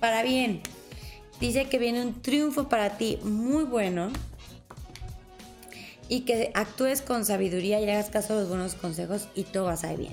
Para 0.00 0.24
bien. 0.24 0.60
Dice 1.38 1.66
que 1.66 1.78
viene 1.78 2.02
un 2.02 2.20
triunfo 2.20 2.68
para 2.68 2.98
ti 2.98 3.20
muy 3.22 3.62
bueno. 3.62 4.10
Y 6.08 6.20
que 6.20 6.52
actúes 6.54 7.02
con 7.02 7.24
sabiduría 7.24 7.80
y 7.80 7.90
hagas 7.90 8.10
caso 8.10 8.34
a 8.34 8.36
los 8.36 8.48
buenos 8.48 8.74
consejos 8.74 9.28
y 9.34 9.42
todo 9.44 9.64
va 9.64 9.72
a 9.72 9.76
salir 9.76 9.98
bien. 9.98 10.12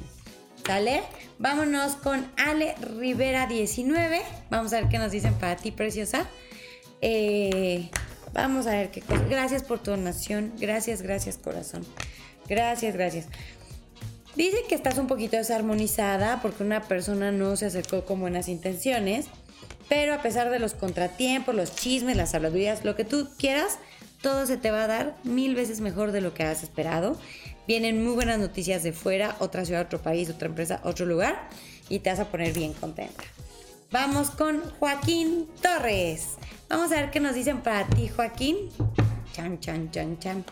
¿Sale? 0.65 1.03
Vámonos 1.39 1.95
con 1.95 2.25
Ale 2.37 2.75
Rivera 2.97 3.47
19. 3.47 4.21
Vamos 4.49 4.71
a 4.73 4.79
ver 4.79 4.89
qué 4.89 4.97
nos 4.97 5.11
dicen 5.11 5.33
para 5.35 5.57
ti, 5.57 5.71
preciosa. 5.71 6.27
Eh, 7.01 7.89
vamos 8.31 8.65
a 8.67 8.71
ver 8.71 8.89
qué 8.89 9.01
cosa. 9.01 9.23
Gracias 9.29 9.63
por 9.63 9.79
tu 9.79 9.91
donación. 9.91 10.53
Gracias, 10.57 11.01
gracias, 11.01 11.37
corazón. 11.37 11.85
Gracias, 12.47 12.93
gracias. 12.93 13.27
Dice 14.35 14.57
que 14.67 14.73
estás 14.73 14.97
un 14.97 15.07
poquito 15.07 15.37
desarmonizada 15.37 16.41
porque 16.41 16.63
una 16.63 16.81
persona 16.81 17.31
no 17.31 17.55
se 17.55 17.67
acercó 17.67 18.05
con 18.05 18.19
buenas 18.19 18.47
intenciones. 18.47 19.27
Pero 19.89 20.13
a 20.13 20.21
pesar 20.21 20.49
de 20.49 20.59
los 20.59 20.73
contratiempos, 20.73 21.53
los 21.53 21.75
chismes, 21.75 22.15
las 22.15 22.33
habladurías, 22.33 22.85
lo 22.85 22.95
que 22.95 23.03
tú 23.03 23.29
quieras, 23.37 23.77
todo 24.23 24.47
se 24.47 24.57
te 24.57 24.71
va 24.71 24.85
a 24.85 24.87
dar 24.87 25.15
mil 25.23 25.53
veces 25.53 25.81
mejor 25.81 26.13
de 26.13 26.21
lo 26.21 26.33
que 26.33 26.43
has 26.43 26.63
esperado. 26.63 27.19
Vienen 27.67 28.03
muy 28.03 28.13
buenas 28.13 28.39
noticias 28.39 28.81
de 28.81 28.93
fuera, 28.93 29.35
otra 29.39 29.65
ciudad, 29.65 29.81
otro 29.81 30.01
país, 30.01 30.29
otra 30.29 30.47
empresa, 30.47 30.79
otro 30.83 31.05
lugar 31.05 31.49
y 31.89 31.99
te 31.99 32.09
vas 32.09 32.19
a 32.19 32.31
poner 32.31 32.53
bien 32.53 32.73
contenta. 32.73 33.23
Vamos 33.91 34.31
con 34.31 34.61
Joaquín 34.79 35.47
Torres. 35.61 36.37
Vamos 36.69 36.91
a 36.93 36.95
ver 36.95 37.11
qué 37.11 37.19
nos 37.19 37.35
dicen 37.35 37.61
para 37.61 37.85
ti, 37.85 38.07
Joaquín. 38.07 38.69
Chan, 39.33 39.59
chan, 39.59 39.91
chan, 39.91 40.17
chan. 40.19 40.45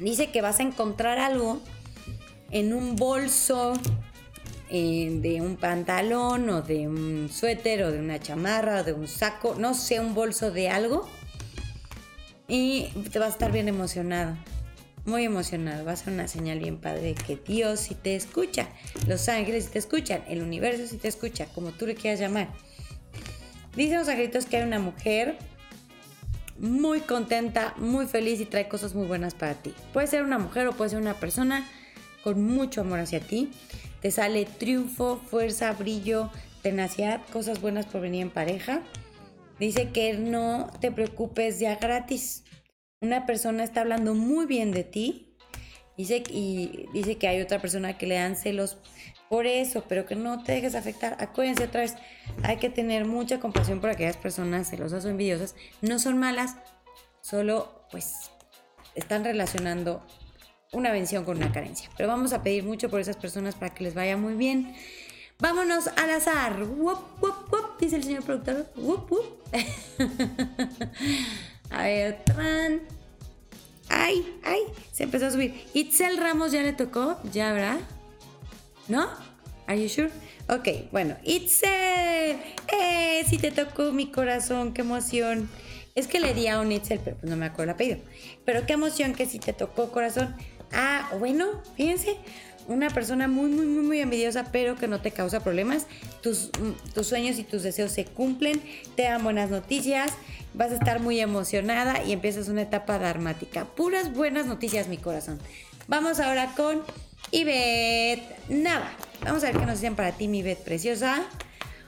Dice 0.00 0.30
que 0.30 0.42
vas 0.42 0.58
a 0.58 0.64
encontrar 0.64 1.18
algo 1.18 1.60
en 2.50 2.72
un 2.72 2.96
bolso 2.96 3.74
eh, 4.70 5.18
de 5.22 5.40
un 5.40 5.56
pantalón 5.56 6.50
o 6.50 6.62
de 6.62 6.88
un 6.88 7.30
suéter 7.32 7.84
o 7.84 7.92
de 7.92 8.00
una 8.00 8.18
chamarra 8.18 8.80
o 8.80 8.84
de 8.84 8.92
un 8.92 9.06
saco, 9.06 9.54
no 9.56 9.72
sé, 9.72 10.00
un 10.00 10.14
bolso 10.14 10.50
de 10.50 10.68
algo. 10.68 11.08
Y 12.48 12.88
te 13.12 13.18
vas 13.18 13.28
a 13.28 13.32
estar 13.32 13.52
bien 13.52 13.68
emocionado 13.68 14.36
muy 15.08 15.24
emocionado. 15.24 15.84
Va 15.84 15.92
a 15.92 15.96
ser 15.96 16.12
una 16.12 16.28
señal 16.28 16.60
bien 16.60 16.76
padre 16.76 17.14
que 17.14 17.36
Dios 17.36 17.80
sí 17.80 17.94
te 17.94 18.14
escucha, 18.14 18.68
los 19.08 19.28
ángeles 19.28 19.64
sí 19.64 19.70
te 19.72 19.78
escuchan, 19.80 20.22
el 20.28 20.42
universo 20.42 20.86
sí 20.86 20.98
te 20.98 21.08
escucha, 21.08 21.46
como 21.46 21.72
tú 21.72 21.86
le 21.86 21.96
quieras 21.96 22.20
llamar. 22.20 22.48
Dicen 23.74 23.98
los 23.98 24.08
angelitos 24.08 24.46
que 24.46 24.58
hay 24.58 24.62
una 24.64 24.78
mujer 24.78 25.36
muy 26.58 27.00
contenta, 27.00 27.74
muy 27.78 28.06
feliz 28.06 28.40
y 28.40 28.44
trae 28.44 28.68
cosas 28.68 28.94
muy 28.94 29.06
buenas 29.06 29.34
para 29.34 29.54
ti. 29.54 29.74
Puede 29.92 30.06
ser 30.06 30.22
una 30.22 30.38
mujer 30.38 30.68
o 30.68 30.72
puede 30.72 30.90
ser 30.90 31.00
una 31.00 31.14
persona 31.14 31.66
con 32.22 32.44
mucho 32.44 32.82
amor 32.82 33.00
hacia 33.00 33.20
ti. 33.20 33.50
Te 34.00 34.10
sale 34.10 34.44
triunfo, 34.44 35.20
fuerza, 35.30 35.72
brillo, 35.72 36.30
tenacidad, 36.62 37.20
cosas 37.32 37.60
buenas 37.60 37.86
por 37.86 38.00
venir 38.00 38.22
en 38.22 38.30
pareja. 38.30 38.82
Dice 39.58 39.90
que 39.90 40.14
no 40.14 40.70
te 40.80 40.92
preocupes 40.92 41.58
ya 41.58 41.76
gratis 41.76 42.44
una 43.00 43.26
persona 43.26 43.62
está 43.62 43.82
hablando 43.82 44.14
muy 44.14 44.46
bien 44.46 44.72
de 44.72 44.84
ti 44.84 45.36
dice, 45.96 46.22
y 46.30 46.86
dice 46.92 47.16
que 47.16 47.28
hay 47.28 47.40
otra 47.40 47.60
persona 47.60 47.98
que 47.98 48.06
le 48.06 48.16
dan 48.16 48.36
celos 48.36 48.78
por 49.28 49.46
eso, 49.46 49.84
pero 49.88 50.06
que 50.06 50.16
no 50.16 50.42
te 50.42 50.52
dejes 50.52 50.74
afectar. 50.74 51.16
Acuérdense 51.20 51.64
otra 51.64 51.82
vez, 51.82 51.96
hay 52.44 52.56
que 52.56 52.70
tener 52.70 53.04
mucha 53.04 53.38
compasión 53.40 53.80
por 53.80 53.90
aquellas 53.90 54.16
personas 54.16 54.70
celosas 54.70 55.04
o 55.04 55.10
envidiosas. 55.10 55.54
No 55.82 55.98
son 55.98 56.18
malas, 56.18 56.56
solo 57.20 57.84
pues 57.90 58.30
están 58.94 59.24
relacionando 59.24 60.02
una 60.72 60.92
bendición 60.92 61.24
con 61.24 61.36
una 61.36 61.52
carencia. 61.52 61.90
Pero 61.96 62.08
vamos 62.08 62.32
a 62.32 62.42
pedir 62.42 62.64
mucho 62.64 62.88
por 62.88 63.00
esas 63.00 63.16
personas 63.16 63.54
para 63.54 63.74
que 63.74 63.84
les 63.84 63.94
vaya 63.94 64.16
muy 64.16 64.34
bien. 64.34 64.74
Vámonos 65.40 65.86
al 65.86 66.10
azar. 66.10 66.64
Wup, 66.64 67.22
wup, 67.22 67.52
wup, 67.52 67.78
dice 67.78 67.94
el 67.94 68.02
señor 68.02 68.24
productor. 68.24 68.66
Wup, 68.74 69.12
wup. 69.12 69.24
A 71.70 71.82
ver, 71.84 72.24
tran. 72.24 72.80
Ay, 73.88 74.36
ay, 74.42 74.62
se 74.90 75.04
empezó 75.04 75.26
a 75.26 75.30
subir. 75.30 75.64
Itzel 75.74 76.16
Ramos 76.16 76.50
ya 76.50 76.62
le 76.62 76.72
tocó, 76.72 77.20
ya 77.32 77.50
habrá. 77.50 77.78
¿No? 78.88 79.08
¿Are 79.68 79.80
you 79.80 79.88
sure? 79.88 80.10
Ok, 80.48 80.90
bueno, 80.90 81.16
Itzel. 81.22 82.40
¡Eh! 82.72 83.24
Sí 83.28 83.38
te 83.38 83.52
tocó 83.52 83.92
mi 83.92 84.10
corazón, 84.10 84.74
qué 84.74 84.80
emoción. 84.80 85.48
Es 85.94 86.08
que 86.08 86.18
le 86.18 86.34
di 86.34 86.48
a 86.48 86.58
un 86.58 86.72
Itzel, 86.72 86.98
pero 86.98 87.16
pues 87.16 87.30
no 87.30 87.36
me 87.36 87.46
acuerdo 87.46 87.70
el 87.70 87.74
apellido. 87.76 87.98
Pero 88.44 88.66
qué 88.66 88.72
emoción 88.72 89.14
que 89.14 89.26
sí 89.26 89.38
te 89.38 89.52
tocó 89.52 89.92
corazón. 89.92 90.34
Ah, 90.72 91.12
bueno, 91.20 91.62
fíjense, 91.76 92.16
una 92.68 92.88
persona 92.90 93.26
muy, 93.26 93.50
muy, 93.50 93.66
muy, 93.66 93.82
muy 93.82 94.00
envidiosa, 94.00 94.46
pero 94.52 94.76
que 94.76 94.86
no 94.86 95.00
te 95.00 95.10
causa 95.10 95.40
problemas. 95.40 95.86
Tus, 96.22 96.50
mm, 96.60 96.92
tus 96.94 97.06
sueños 97.06 97.38
y 97.38 97.44
tus 97.44 97.62
deseos 97.62 97.90
se 97.90 98.04
cumplen, 98.04 98.62
te 98.94 99.02
dan 99.02 99.24
buenas 99.24 99.50
noticias 99.50 100.12
vas 100.54 100.72
a 100.72 100.74
estar 100.74 101.00
muy 101.00 101.20
emocionada 101.20 102.02
y 102.04 102.12
empiezas 102.12 102.48
una 102.48 102.62
etapa 102.62 102.98
dramática. 102.98 103.64
Puras 103.64 104.12
buenas 104.12 104.46
noticias, 104.46 104.88
mi 104.88 104.98
corazón. 104.98 105.38
Vamos 105.86 106.20
ahora 106.20 106.52
con 106.56 106.82
Ivette 107.30 108.22
Nava. 108.48 108.90
Vamos 109.22 109.42
a 109.42 109.46
ver 109.46 109.58
qué 109.58 109.66
nos 109.66 109.80
dicen 109.80 109.94
para 109.94 110.12
ti, 110.12 110.28
mi 110.28 110.40
Ivette 110.40 110.64
preciosa. 110.64 111.24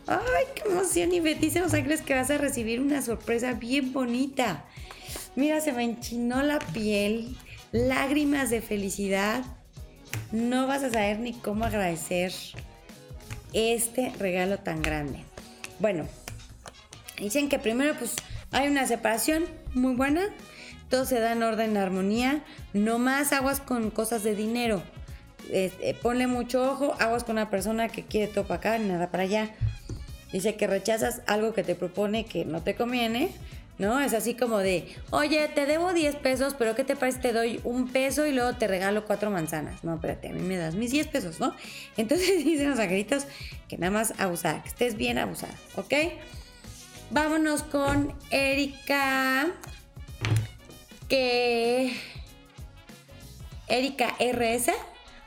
Ay, 0.06 0.44
qué 0.54 0.68
emoción, 0.68 1.12
Ivette. 1.12 1.40
Dice 1.40 1.60
Los 1.60 1.74
Ángeles 1.74 2.02
que 2.02 2.14
vas 2.14 2.30
a 2.30 2.38
recibir 2.38 2.80
una 2.80 3.02
sorpresa 3.02 3.54
bien 3.54 3.92
bonita. 3.92 4.64
Mira, 5.36 5.60
se 5.60 5.72
me 5.72 5.84
enchinó 5.84 6.42
la 6.42 6.58
piel, 6.58 7.36
lágrimas 7.72 8.50
de 8.50 8.60
felicidad. 8.60 9.42
No 10.32 10.66
vas 10.66 10.82
a 10.82 10.90
saber 10.90 11.18
ni 11.18 11.32
cómo 11.32 11.64
agradecer 11.64 12.32
este 13.52 14.12
regalo 14.18 14.58
tan 14.58 14.82
grande. 14.82 15.24
Bueno, 15.78 16.06
dicen 17.18 17.48
que 17.48 17.58
primero 17.58 17.94
pues 17.98 18.16
hay 18.52 18.68
una 18.68 18.86
separación 18.86 19.44
muy 19.74 19.94
buena, 19.94 20.22
todo 20.88 21.04
se 21.04 21.20
da 21.20 21.32
en 21.32 21.42
orden, 21.42 21.70
en 21.70 21.76
armonía. 21.76 22.44
No 22.72 22.98
más 22.98 23.32
aguas 23.32 23.60
con 23.60 23.90
cosas 23.90 24.22
de 24.22 24.34
dinero. 24.34 24.82
Eh, 25.48 25.96
ponle 26.02 26.26
mucho 26.26 26.70
ojo, 26.70 26.94
aguas 27.00 27.24
con 27.24 27.36
una 27.36 27.50
persona 27.50 27.88
que 27.88 28.04
quiere 28.04 28.32
todo 28.32 28.44
para 28.44 28.58
acá, 28.58 28.78
nada 28.78 29.10
para 29.10 29.24
allá. 29.24 29.50
Dice 30.32 30.54
que 30.54 30.66
rechazas 30.66 31.22
algo 31.26 31.54
que 31.54 31.64
te 31.64 31.74
propone 31.74 32.24
que 32.24 32.44
no 32.44 32.62
te 32.62 32.76
conviene, 32.76 33.30
¿no? 33.80 33.98
Es 33.98 34.12
así 34.12 34.34
como 34.34 34.58
de, 34.58 34.94
oye, 35.08 35.48
te 35.48 35.64
debo 35.64 35.94
10 35.94 36.16
pesos, 36.16 36.54
pero 36.56 36.74
¿qué 36.76 36.84
te 36.84 36.96
parece? 36.96 37.18
Te 37.18 37.32
doy 37.32 37.60
un 37.64 37.88
peso 37.88 38.26
y 38.26 38.32
luego 38.32 38.54
te 38.54 38.68
regalo 38.68 39.06
cuatro 39.06 39.30
manzanas. 39.30 39.82
No, 39.82 39.94
espérate, 39.94 40.28
a 40.28 40.32
mí 40.32 40.42
me 40.42 40.58
das 40.58 40.74
mis 40.74 40.90
10 40.92 41.08
pesos, 41.08 41.40
¿no? 41.40 41.56
Entonces 41.96 42.28
dicen 42.44 42.70
los 42.70 42.78
angelitos 42.78 43.24
que 43.68 43.78
nada 43.78 43.90
más 43.90 44.12
abusada, 44.18 44.62
que 44.62 44.68
estés 44.68 44.96
bien 44.96 45.18
abusada, 45.18 45.54
¿ok? 45.76 45.94
Vámonos 47.10 47.62
con 47.62 48.14
Erika, 48.30 49.48
que... 51.08 51.96
Erika 53.66 54.14
RS. 54.18 54.72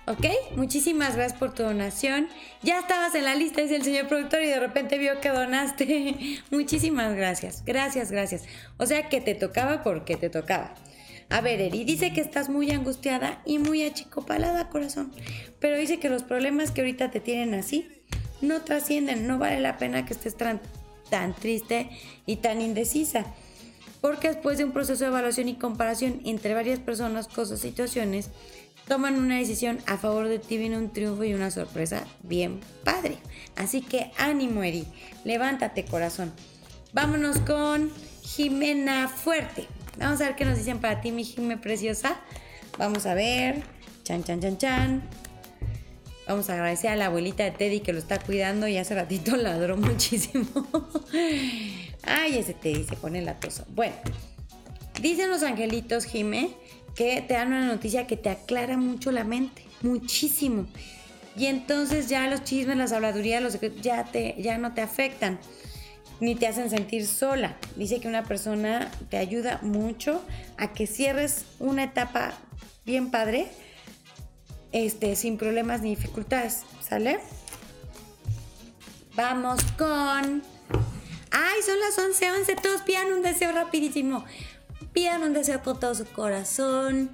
¿Ok? 0.05 0.25
Muchísimas 0.57 1.15
gracias 1.15 1.39
por 1.39 1.53
tu 1.53 1.63
donación. 1.63 2.27
Ya 2.61 2.79
estabas 2.79 3.15
en 3.15 3.23
la 3.23 3.35
lista, 3.35 3.61
dice 3.61 3.77
el 3.77 3.83
señor 3.83 4.07
productor, 4.07 4.41
y 4.41 4.47
de 4.47 4.59
repente 4.59 4.97
vio 4.97 5.21
que 5.21 5.29
donaste. 5.29 6.41
Muchísimas 6.51 7.15
gracias. 7.15 7.63
Gracias, 7.63 8.11
gracias. 8.11 8.43
O 8.77 8.85
sea 8.85 9.07
que 9.07 9.21
te 9.21 9.33
tocaba 9.33 9.81
porque 9.81 10.17
te 10.17 10.29
tocaba. 10.29 10.75
A 11.29 11.39
ver, 11.39 11.61
Eri, 11.61 11.85
dice 11.85 12.11
que 12.11 12.19
estás 12.19 12.49
muy 12.49 12.69
angustiada 12.71 13.41
y 13.45 13.59
muy 13.59 13.83
achicopalada, 13.83 14.69
corazón. 14.69 15.13
Pero 15.59 15.77
dice 15.77 15.99
que 15.99 16.09
los 16.09 16.23
problemas 16.23 16.71
que 16.71 16.81
ahorita 16.81 17.09
te 17.09 17.21
tienen 17.21 17.53
así 17.53 17.87
no 18.41 18.61
trascienden. 18.61 19.25
No 19.25 19.39
vale 19.39 19.61
la 19.61 19.77
pena 19.77 20.05
que 20.05 20.13
estés 20.13 20.35
tan, 20.35 20.59
tan 21.09 21.33
triste 21.33 21.89
y 22.25 22.35
tan 22.37 22.59
indecisa. 22.59 23.25
Porque 24.01 24.27
después 24.27 24.57
de 24.57 24.65
un 24.65 24.73
proceso 24.73 25.05
de 25.05 25.11
evaluación 25.11 25.47
y 25.47 25.55
comparación 25.55 26.19
entre 26.25 26.53
varias 26.53 26.79
personas, 26.79 27.29
cosas, 27.29 27.61
situaciones, 27.61 28.31
toman 28.87 29.15
una 29.15 29.37
decisión 29.37 29.79
a 29.85 29.97
favor 29.97 30.27
de 30.27 30.39
ti, 30.39 30.57
viene 30.57 30.77
un 30.77 30.91
triunfo 30.91 31.23
y 31.23 31.33
una 31.33 31.51
sorpresa 31.51 32.05
bien 32.21 32.59
padre. 32.83 33.17
Así 33.55 33.81
que 33.81 34.11
ánimo, 34.17 34.63
Eri, 34.63 34.85
levántate, 35.23 35.85
corazón. 35.85 36.33
Vámonos 36.93 37.39
con 37.39 37.91
Jimena 38.23 39.07
Fuerte. 39.07 39.67
Vamos 39.97 40.21
a 40.21 40.25
ver 40.25 40.35
qué 40.35 40.45
nos 40.45 40.57
dicen 40.57 40.79
para 40.79 41.01
ti, 41.01 41.11
mi 41.11 41.23
Jimena 41.23 41.61
preciosa. 41.61 42.19
Vamos 42.77 43.05
a 43.05 43.13
ver. 43.13 43.63
Chan, 44.03 44.23
chan, 44.23 44.41
chan, 44.41 44.57
chan. 44.57 45.09
Vamos 46.27 46.49
a 46.49 46.53
agradecer 46.53 46.89
a 46.89 46.95
la 46.95 47.07
abuelita 47.07 47.43
de 47.43 47.51
Teddy 47.51 47.81
que 47.81 47.91
lo 47.91 47.99
está 47.99 48.19
cuidando 48.19 48.67
y 48.67 48.77
hace 48.77 48.95
ratito 48.95 49.35
ladró 49.37 49.77
muchísimo. 49.77 50.45
Ay, 52.03 52.37
ese 52.37 52.53
Teddy 52.53 52.83
se 52.83 52.95
pone 52.95 53.21
latoso. 53.21 53.65
Bueno, 53.69 53.95
dicen 55.01 55.29
los 55.29 55.43
angelitos, 55.43 56.05
Jime, 56.05 56.51
que 56.95 57.21
te 57.21 57.33
dan 57.33 57.49
una 57.49 57.65
noticia 57.65 58.07
que 58.07 58.17
te 58.17 58.29
aclara 58.29 58.77
mucho 58.77 59.11
la 59.11 59.23
mente, 59.23 59.63
muchísimo. 59.81 60.67
Y 61.35 61.47
entonces 61.47 62.07
ya 62.07 62.27
los 62.27 62.43
chismes, 62.43 62.77
las 62.77 62.91
habladurías, 62.91 63.41
los 63.41 63.59
ya, 63.81 64.03
te, 64.05 64.35
ya 64.37 64.57
no 64.57 64.73
te 64.73 64.81
afectan, 64.81 65.39
ni 66.19 66.35
te 66.35 66.47
hacen 66.47 66.69
sentir 66.69 67.07
sola. 67.07 67.57
Dice 67.75 67.99
que 67.99 68.07
una 68.07 68.23
persona 68.23 68.91
te 69.09 69.17
ayuda 69.17 69.59
mucho 69.63 70.21
a 70.57 70.73
que 70.73 70.85
cierres 70.85 71.45
una 71.59 71.85
etapa 71.85 72.33
bien 72.85 73.09
padre, 73.09 73.47
este, 74.71 75.15
sin 75.15 75.37
problemas 75.37 75.81
ni 75.81 75.95
dificultades. 75.95 76.61
¿Sale? 76.87 77.19
Vamos 79.15 79.61
con... 79.77 80.43
¡Ay, 81.31 81.61
son 81.65 81.79
las 81.79 81.97
11, 81.97 82.31
11! 82.31 82.55
Todos 82.57 82.81
pidan 82.81 83.11
un 83.11 83.23
deseo 83.23 83.51
rapidísimo. 83.51 84.23
Pidan 84.93 85.23
un 85.23 85.33
deseo 85.33 85.61
con 85.61 85.79
todo 85.79 85.95
su 85.95 86.05
corazón. 86.05 87.09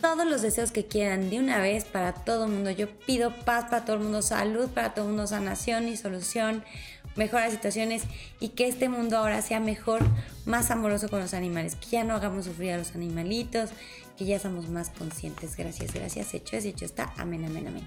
Todos 0.00 0.26
los 0.26 0.42
deseos 0.42 0.70
que 0.70 0.86
quieran 0.86 1.28
de 1.28 1.40
una 1.40 1.58
vez 1.58 1.84
para 1.84 2.12
todo 2.12 2.44
el 2.46 2.52
mundo. 2.52 2.70
Yo 2.70 2.88
pido 2.88 3.34
paz 3.44 3.64
para 3.64 3.84
todo 3.84 3.96
el 3.96 4.02
mundo, 4.02 4.22
salud 4.22 4.68
para 4.68 4.94
todo 4.94 5.06
el 5.06 5.10
mundo, 5.10 5.26
sanación 5.26 5.88
y 5.88 5.96
solución, 5.96 6.64
mejoras 7.16 7.52
situaciones 7.52 8.04
y 8.38 8.50
que 8.50 8.68
este 8.68 8.88
mundo 8.88 9.18
ahora 9.18 9.42
sea 9.42 9.58
mejor, 9.58 10.00
más 10.46 10.70
amoroso 10.70 11.08
con 11.08 11.20
los 11.20 11.34
animales. 11.34 11.74
Que 11.74 11.88
ya 11.88 12.04
no 12.04 12.14
hagamos 12.14 12.44
sufrir 12.44 12.72
a 12.72 12.78
los 12.78 12.94
animalitos, 12.94 13.70
que 14.16 14.24
ya 14.24 14.38
somos 14.38 14.68
más 14.68 14.90
conscientes. 14.90 15.56
Gracias, 15.56 15.92
gracias. 15.92 16.32
Hecho 16.32 16.56
es, 16.56 16.64
hecho 16.64 16.84
está. 16.84 17.12
Amén, 17.16 17.44
amén, 17.44 17.66
amén. 17.66 17.86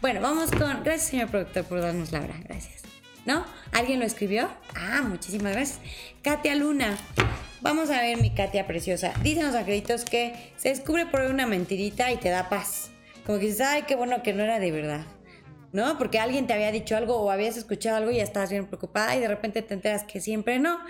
Bueno, 0.00 0.20
vamos 0.20 0.50
con. 0.50 0.82
Gracias, 0.82 1.10
señor 1.10 1.28
productor, 1.28 1.64
por 1.64 1.80
darnos 1.80 2.10
la 2.10 2.22
hora. 2.22 2.34
Gracias. 2.44 2.82
¿No? 3.26 3.44
¿Alguien 3.72 4.00
lo 4.00 4.06
escribió? 4.06 4.48
Ah, 4.74 5.02
muchísimas 5.06 5.52
gracias. 5.52 5.78
Katia 6.22 6.54
Luna. 6.54 6.96
Vamos 7.62 7.90
a 7.90 8.00
ver, 8.00 8.16
mi 8.16 8.30
Katia 8.30 8.66
preciosa. 8.66 9.12
Dicen 9.22 9.44
los 9.44 9.54
angelitos 9.54 10.06
que 10.06 10.52
se 10.56 10.70
descubre 10.70 11.04
por 11.04 11.20
una 11.20 11.46
mentirita 11.46 12.10
y 12.10 12.16
te 12.16 12.30
da 12.30 12.48
paz. 12.48 12.90
Como 13.26 13.38
que 13.38 13.46
dices, 13.46 13.60
ay, 13.60 13.82
qué 13.82 13.96
bueno 13.96 14.22
que 14.22 14.32
no 14.32 14.42
era 14.42 14.58
de 14.58 14.72
verdad. 14.72 15.04
¿No? 15.72 15.98
Porque 15.98 16.18
alguien 16.18 16.46
te 16.46 16.54
había 16.54 16.72
dicho 16.72 16.96
algo 16.96 17.18
o 17.20 17.30
habías 17.30 17.58
escuchado 17.58 17.98
algo 17.98 18.10
y 18.10 18.16
ya 18.16 18.22
estabas 18.22 18.50
bien 18.50 18.66
preocupada 18.66 19.14
y 19.14 19.20
de 19.20 19.28
repente 19.28 19.60
te 19.60 19.74
enteras 19.74 20.04
que 20.04 20.22
siempre 20.22 20.58
no. 20.58 20.80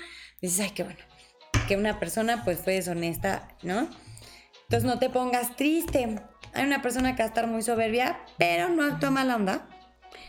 Dices, 0.40 0.60
ay, 0.60 0.70
qué 0.70 0.84
bueno. 0.84 1.00
Que 1.66 1.76
una 1.76 1.98
persona 1.98 2.44
pues 2.44 2.60
fue 2.60 2.74
deshonesta, 2.74 3.48
¿no? 3.62 3.88
Entonces 4.62 4.84
no 4.84 5.00
te 5.00 5.10
pongas 5.10 5.56
triste. 5.56 6.20
Hay 6.54 6.64
una 6.64 6.82
persona 6.82 7.16
que 7.16 7.22
va 7.22 7.26
a 7.26 7.28
estar 7.28 7.48
muy 7.48 7.62
soberbia, 7.62 8.20
pero 8.38 8.68
no 8.68 8.84
actúa 8.84 9.10
mala 9.10 9.34
onda. 9.34 9.68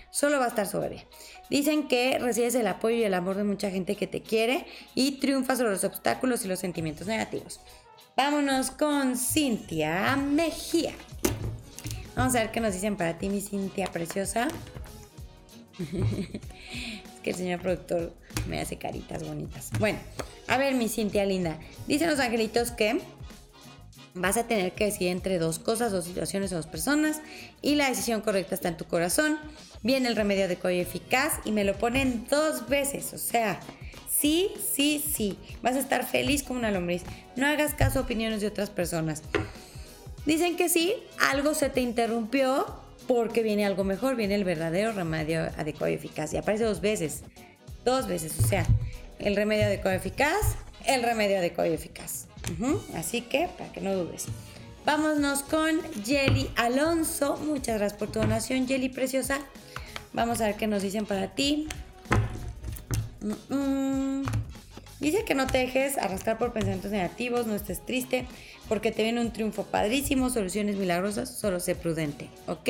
Solo 0.10 0.40
va 0.40 0.46
a 0.46 0.50
estar 0.50 0.66
soberbia. 0.66 1.06
Dicen 1.52 1.90
que 1.90 2.18
recibes 2.18 2.56
el 2.56 2.66
apoyo 2.66 2.96
y 2.96 3.04
el 3.04 3.14
amor 3.14 3.36
de 3.36 3.44
mucha 3.44 3.70
gente 3.70 3.98
que 3.98 4.08
te 4.08 4.22
quiere 4.22 4.66
y 4.96 5.20
triunfas 5.20 5.58
sobre 5.58 5.72
los 5.72 5.84
obstáculos 5.84 6.46
y 6.46 6.48
los 6.48 6.60
sentimientos 6.60 7.08
negativos. 7.08 7.60
Vámonos 8.16 8.72
con 8.72 9.18
Cintia 9.18 10.16
Mejía. 10.16 10.94
Vamos 12.16 12.36
a 12.36 12.40
ver 12.40 12.52
qué 12.52 12.62
nos 12.62 12.74
dicen 12.74 12.96
para 12.96 13.18
ti, 13.18 13.28
mi 13.28 13.42
Cintia 13.42 13.88
preciosa. 13.88 14.48
es 15.78 17.22
que 17.22 17.32
el 17.32 17.36
señor 17.36 17.60
productor 17.60 18.14
me 18.48 18.62
hace 18.62 18.78
caritas 18.78 19.28
bonitas. 19.28 19.72
Bueno, 19.78 20.00
a 20.48 20.58
ver, 20.58 20.74
mi 20.76 20.88
Cintia 20.88 21.26
linda. 21.26 21.60
Dicen 21.86 22.10
los 22.10 22.20
angelitos 22.22 22.72
que 22.72 23.02
vas 24.14 24.38
a 24.38 24.48
tener 24.48 24.72
que 24.72 24.86
decidir 24.86 25.10
entre 25.10 25.38
dos 25.38 25.60
cosas, 25.60 25.92
dos 25.92 26.06
situaciones 26.06 26.54
o 26.54 26.56
dos 26.56 26.68
personas 26.68 27.20
y 27.62 27.76
la 27.76 27.90
decisión 27.90 28.22
correcta 28.22 28.56
está 28.56 28.70
en 28.70 28.78
tu 28.78 28.86
corazón. 28.86 29.38
Viene 29.84 30.10
el 30.10 30.16
remedio 30.16 30.46
adecuado 30.46 30.76
y 30.76 30.80
eficaz 30.80 31.40
y 31.44 31.52
me 31.52 31.64
lo 31.64 31.76
ponen 31.78 32.26
dos 32.30 32.68
veces, 32.70 33.14
o 33.14 33.18
sea, 33.18 33.60
sí, 34.10 34.52
sí, 34.74 35.04
sí, 35.04 35.38
vas 35.64 35.76
a 35.76 35.80
estar 35.80 36.06
feliz 36.06 36.44
como 36.44 36.60
una 36.60 36.72
lombriz. 36.72 37.04
No 37.36 37.48
hagas 37.48 37.74
caso 37.74 38.00
a 38.00 38.02
opiniones 38.04 38.42
de 38.42 38.48
otras 38.48 38.70
personas. 38.70 39.24
Dicen 40.26 40.56
que 40.56 40.70
sí, 40.70 40.94
algo 41.20 41.56
se 41.56 41.70
te 41.70 41.82
interrumpió 41.82 42.68
porque 43.08 43.42
viene 43.42 43.66
algo 43.66 43.84
mejor, 43.84 44.16
viene 44.16 44.36
el 44.36 44.44
verdadero 44.44 44.92
remedio 44.92 45.42
adecuado 45.58 45.90
y 45.90 45.96
eficaz. 45.96 46.32
Y 46.34 46.38
aparece 46.38 46.64
dos 46.64 46.80
veces, 46.80 47.24
dos 47.84 48.08
veces, 48.08 48.38
o 48.40 48.48
sea, 48.48 48.66
el 49.18 49.36
remedio 49.36 49.66
adecuado 49.66 49.96
y 49.96 49.98
eficaz, 49.98 50.56
el 50.86 51.02
remedio 51.02 51.40
adecuado 51.40 51.72
y 51.72 51.74
eficaz. 51.74 52.28
Así 52.96 53.22
que, 53.22 53.50
para 53.58 53.72
que 53.72 53.82
no 53.82 53.96
dudes. 53.96 54.28
Vámonos 54.86 55.44
con 55.44 55.80
Jelly 56.04 56.50
Alonso. 56.56 57.38
Muchas 57.38 57.78
gracias 57.78 58.00
por 58.00 58.12
tu 58.12 58.20
donación, 58.20 58.68
Jelly 58.68 58.90
preciosa. 58.90 59.40
Vamos 60.14 60.42
a 60.42 60.48
ver 60.48 60.56
qué 60.56 60.68
nos 60.68 60.82
dicen 60.82 61.06
para 61.06 61.36
ti. 61.36 61.68
Dice 65.00 65.24
que 65.26 65.36
no 65.36 65.48
te 65.48 65.60
dejes 65.60 65.98
arrastrar 65.98 66.38
por 66.38 66.54
pensamientos 66.54 66.92
negativos, 66.92 67.48
no 67.48 67.56
estés 67.56 67.86
triste, 67.86 68.26
porque 68.68 68.92
te 68.92 69.04
viene 69.04 69.22
un 69.22 69.32
triunfo 69.32 69.64
padrísimo, 69.64 70.30
soluciones 70.30 70.76
milagrosas, 70.76 71.38
solo 71.38 71.60
sé 71.60 71.76
prudente, 71.76 72.30
¿ok? 72.48 72.70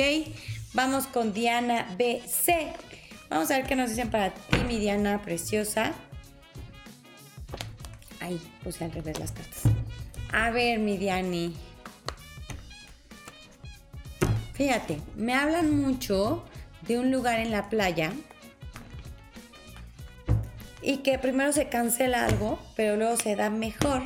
Vamos 0.74 1.06
con 1.06 1.32
Diana 1.32 1.94
BC. 1.98 2.72
Vamos 3.28 3.50
a 3.50 3.56
ver 3.56 3.66
qué 3.66 3.76
nos 3.76 3.90
dicen 3.90 4.10
para 4.10 4.32
ti, 4.32 4.58
mi 4.66 4.78
Diana 4.78 5.22
preciosa. 5.22 5.92
Ahí 8.20 8.40
puse 8.62 8.84
al 8.84 8.92
revés 8.92 9.18
las 9.18 9.32
cartas. 9.32 9.62
A 10.32 10.50
ver, 10.50 10.78
mi 10.78 10.96
Diani. 10.96 11.54
Fíjate, 14.62 15.00
me 15.16 15.34
hablan 15.34 15.76
mucho 15.76 16.44
de 16.86 16.96
un 16.96 17.10
lugar 17.10 17.40
en 17.40 17.50
la 17.50 17.68
playa 17.68 18.12
y 20.80 20.98
que 20.98 21.18
primero 21.18 21.52
se 21.52 21.68
cancela 21.68 22.26
algo, 22.26 22.60
pero 22.76 22.96
luego 22.96 23.16
se 23.16 23.34
da 23.34 23.50
mejor. 23.50 24.04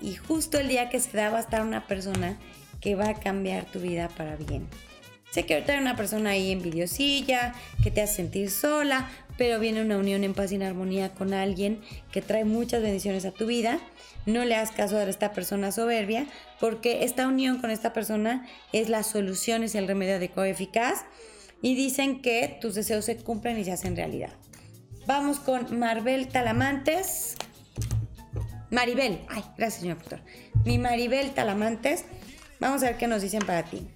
Y 0.00 0.14
justo 0.14 0.60
el 0.60 0.68
día 0.68 0.88
que 0.88 1.00
se 1.00 1.16
da 1.16 1.30
va 1.30 1.38
a 1.38 1.40
estar 1.40 1.62
una 1.62 1.88
persona 1.88 2.38
que 2.80 2.94
va 2.94 3.08
a 3.08 3.14
cambiar 3.14 3.64
tu 3.64 3.80
vida 3.80 4.08
para 4.08 4.36
bien. 4.36 4.68
Sé 5.32 5.44
que 5.44 5.54
ahorita 5.54 5.72
hay 5.72 5.80
una 5.80 5.96
persona 5.96 6.30
ahí 6.30 6.52
envidiosilla, 6.52 7.52
que 7.82 7.90
te 7.90 8.00
hace 8.00 8.14
sentir 8.14 8.52
sola, 8.52 9.10
pero 9.38 9.60
viene 9.60 9.80
una 9.80 9.96
unión 9.96 10.24
en 10.24 10.34
paz 10.34 10.52
y 10.52 10.56
en 10.56 10.64
armonía 10.64 11.14
con 11.14 11.32
alguien 11.32 11.80
que 12.12 12.20
trae 12.20 12.44
muchas 12.44 12.82
bendiciones 12.82 13.24
a 13.24 13.30
tu 13.30 13.46
vida. 13.46 13.78
No 14.26 14.44
le 14.44 14.56
hagas 14.56 14.72
caso 14.72 14.98
a 14.98 15.04
esta 15.04 15.32
persona 15.32 15.72
soberbia, 15.72 16.26
porque 16.60 17.04
esta 17.04 17.26
unión 17.26 17.60
con 17.60 17.70
esta 17.70 17.92
persona 17.94 18.46
es 18.72 18.88
la 18.90 19.04
solución, 19.04 19.62
es 19.62 19.76
el 19.76 19.86
remedio 19.86 20.16
adecuado 20.16 20.48
y 20.48 20.50
eficaz. 20.50 21.04
Y 21.62 21.76
dicen 21.76 22.20
que 22.20 22.58
tus 22.60 22.74
deseos 22.74 23.04
se 23.04 23.16
cumplen 23.16 23.58
y 23.58 23.64
se 23.64 23.72
hacen 23.72 23.96
realidad. 23.96 24.32
Vamos 25.06 25.38
con 25.38 25.78
Maribel 25.78 26.28
Talamantes. 26.28 27.36
Maribel, 28.70 29.20
ay, 29.28 29.42
gracias 29.56 29.80
señor 29.80 29.98
doctor. 29.98 30.20
Mi 30.64 30.78
Maribel 30.78 31.30
Talamantes, 31.30 32.04
vamos 32.60 32.82
a 32.82 32.86
ver 32.86 32.96
qué 32.98 33.06
nos 33.06 33.22
dicen 33.22 33.40
para 33.46 33.62
ti. 33.62 33.88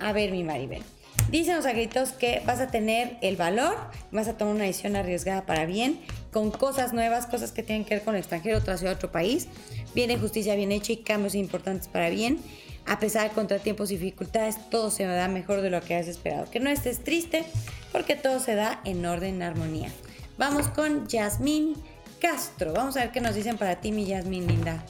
A 0.00 0.12
ver, 0.12 0.30
mi 0.30 0.44
Maribel. 0.44 0.82
Dicen 1.30 1.56
los 1.56 1.66
agritos 1.66 2.10
que 2.10 2.42
vas 2.44 2.60
a 2.60 2.66
tener 2.66 3.16
el 3.22 3.36
valor, 3.36 3.76
vas 4.10 4.28
a 4.28 4.36
tomar 4.36 4.54
una 4.54 4.64
decisión 4.64 4.96
arriesgada 4.96 5.46
para 5.46 5.64
bien, 5.64 5.98
con 6.30 6.50
cosas 6.50 6.92
nuevas, 6.92 7.26
cosas 7.26 7.52
que 7.52 7.62
tienen 7.62 7.84
que 7.84 7.94
ver 7.94 8.04
con 8.04 8.14
el 8.14 8.20
extranjero, 8.20 8.58
otra 8.58 8.76
ciudad, 8.76 8.94
otro 8.94 9.10
país. 9.10 9.48
Viene 9.94 10.18
justicia 10.18 10.54
bien 10.54 10.72
hecha 10.72 10.92
y 10.92 10.98
cambios 10.98 11.34
importantes 11.34 11.88
para 11.88 12.10
bien. 12.10 12.38
A 12.86 12.98
pesar 12.98 13.28
de 13.28 13.34
contratiempos 13.34 13.90
y 13.90 13.96
dificultades, 13.96 14.56
todo 14.68 14.90
se 14.90 15.04
da 15.04 15.28
mejor 15.28 15.60
de 15.60 15.70
lo 15.70 15.80
que 15.80 15.94
has 15.94 16.08
esperado. 16.08 16.50
Que 16.50 16.60
no 16.60 16.68
estés 16.68 17.04
triste, 17.04 17.44
porque 17.92 18.16
todo 18.16 18.40
se 18.40 18.54
da 18.54 18.80
en 18.84 19.04
orden, 19.06 19.36
en 19.36 19.42
armonía. 19.42 19.92
Vamos 20.36 20.68
con 20.68 21.06
Yasmín 21.06 21.74
Castro. 22.20 22.72
Vamos 22.72 22.96
a 22.96 23.00
ver 23.00 23.10
qué 23.12 23.20
nos 23.20 23.34
dicen 23.34 23.56
para 23.56 23.76
ti, 23.76 23.92
mi 23.92 24.06
Yasmín 24.06 24.46
linda. 24.46 24.84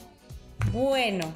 Bueno, 0.71 1.33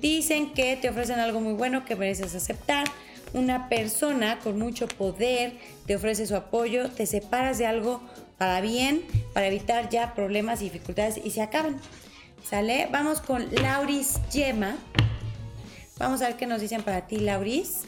dicen 0.00 0.52
que 0.52 0.76
te 0.76 0.88
ofrecen 0.88 1.20
algo 1.20 1.40
muy 1.40 1.52
bueno 1.52 1.84
que 1.84 1.94
mereces 1.94 2.34
aceptar. 2.34 2.86
Una 3.32 3.68
persona 3.68 4.38
con 4.40 4.58
mucho 4.58 4.88
poder 4.88 5.52
te 5.86 5.96
ofrece 5.96 6.26
su 6.26 6.34
apoyo, 6.34 6.90
te 6.90 7.06
separas 7.06 7.58
de 7.58 7.66
algo 7.66 8.00
para 8.38 8.60
bien, 8.60 9.02
para 9.32 9.46
evitar 9.46 9.88
ya 9.88 10.14
problemas 10.14 10.62
y 10.62 10.64
dificultades 10.64 11.20
y 11.22 11.30
se 11.30 11.42
acaban. 11.42 11.80
¿Sale? 12.44 12.88
Vamos 12.90 13.20
con 13.20 13.46
Lauris 13.54 14.18
Yema. 14.32 14.76
Vamos 15.98 16.22
a 16.22 16.28
ver 16.28 16.36
qué 16.36 16.46
nos 16.46 16.60
dicen 16.60 16.82
para 16.82 17.06
ti, 17.06 17.18
Lauris. 17.18 17.82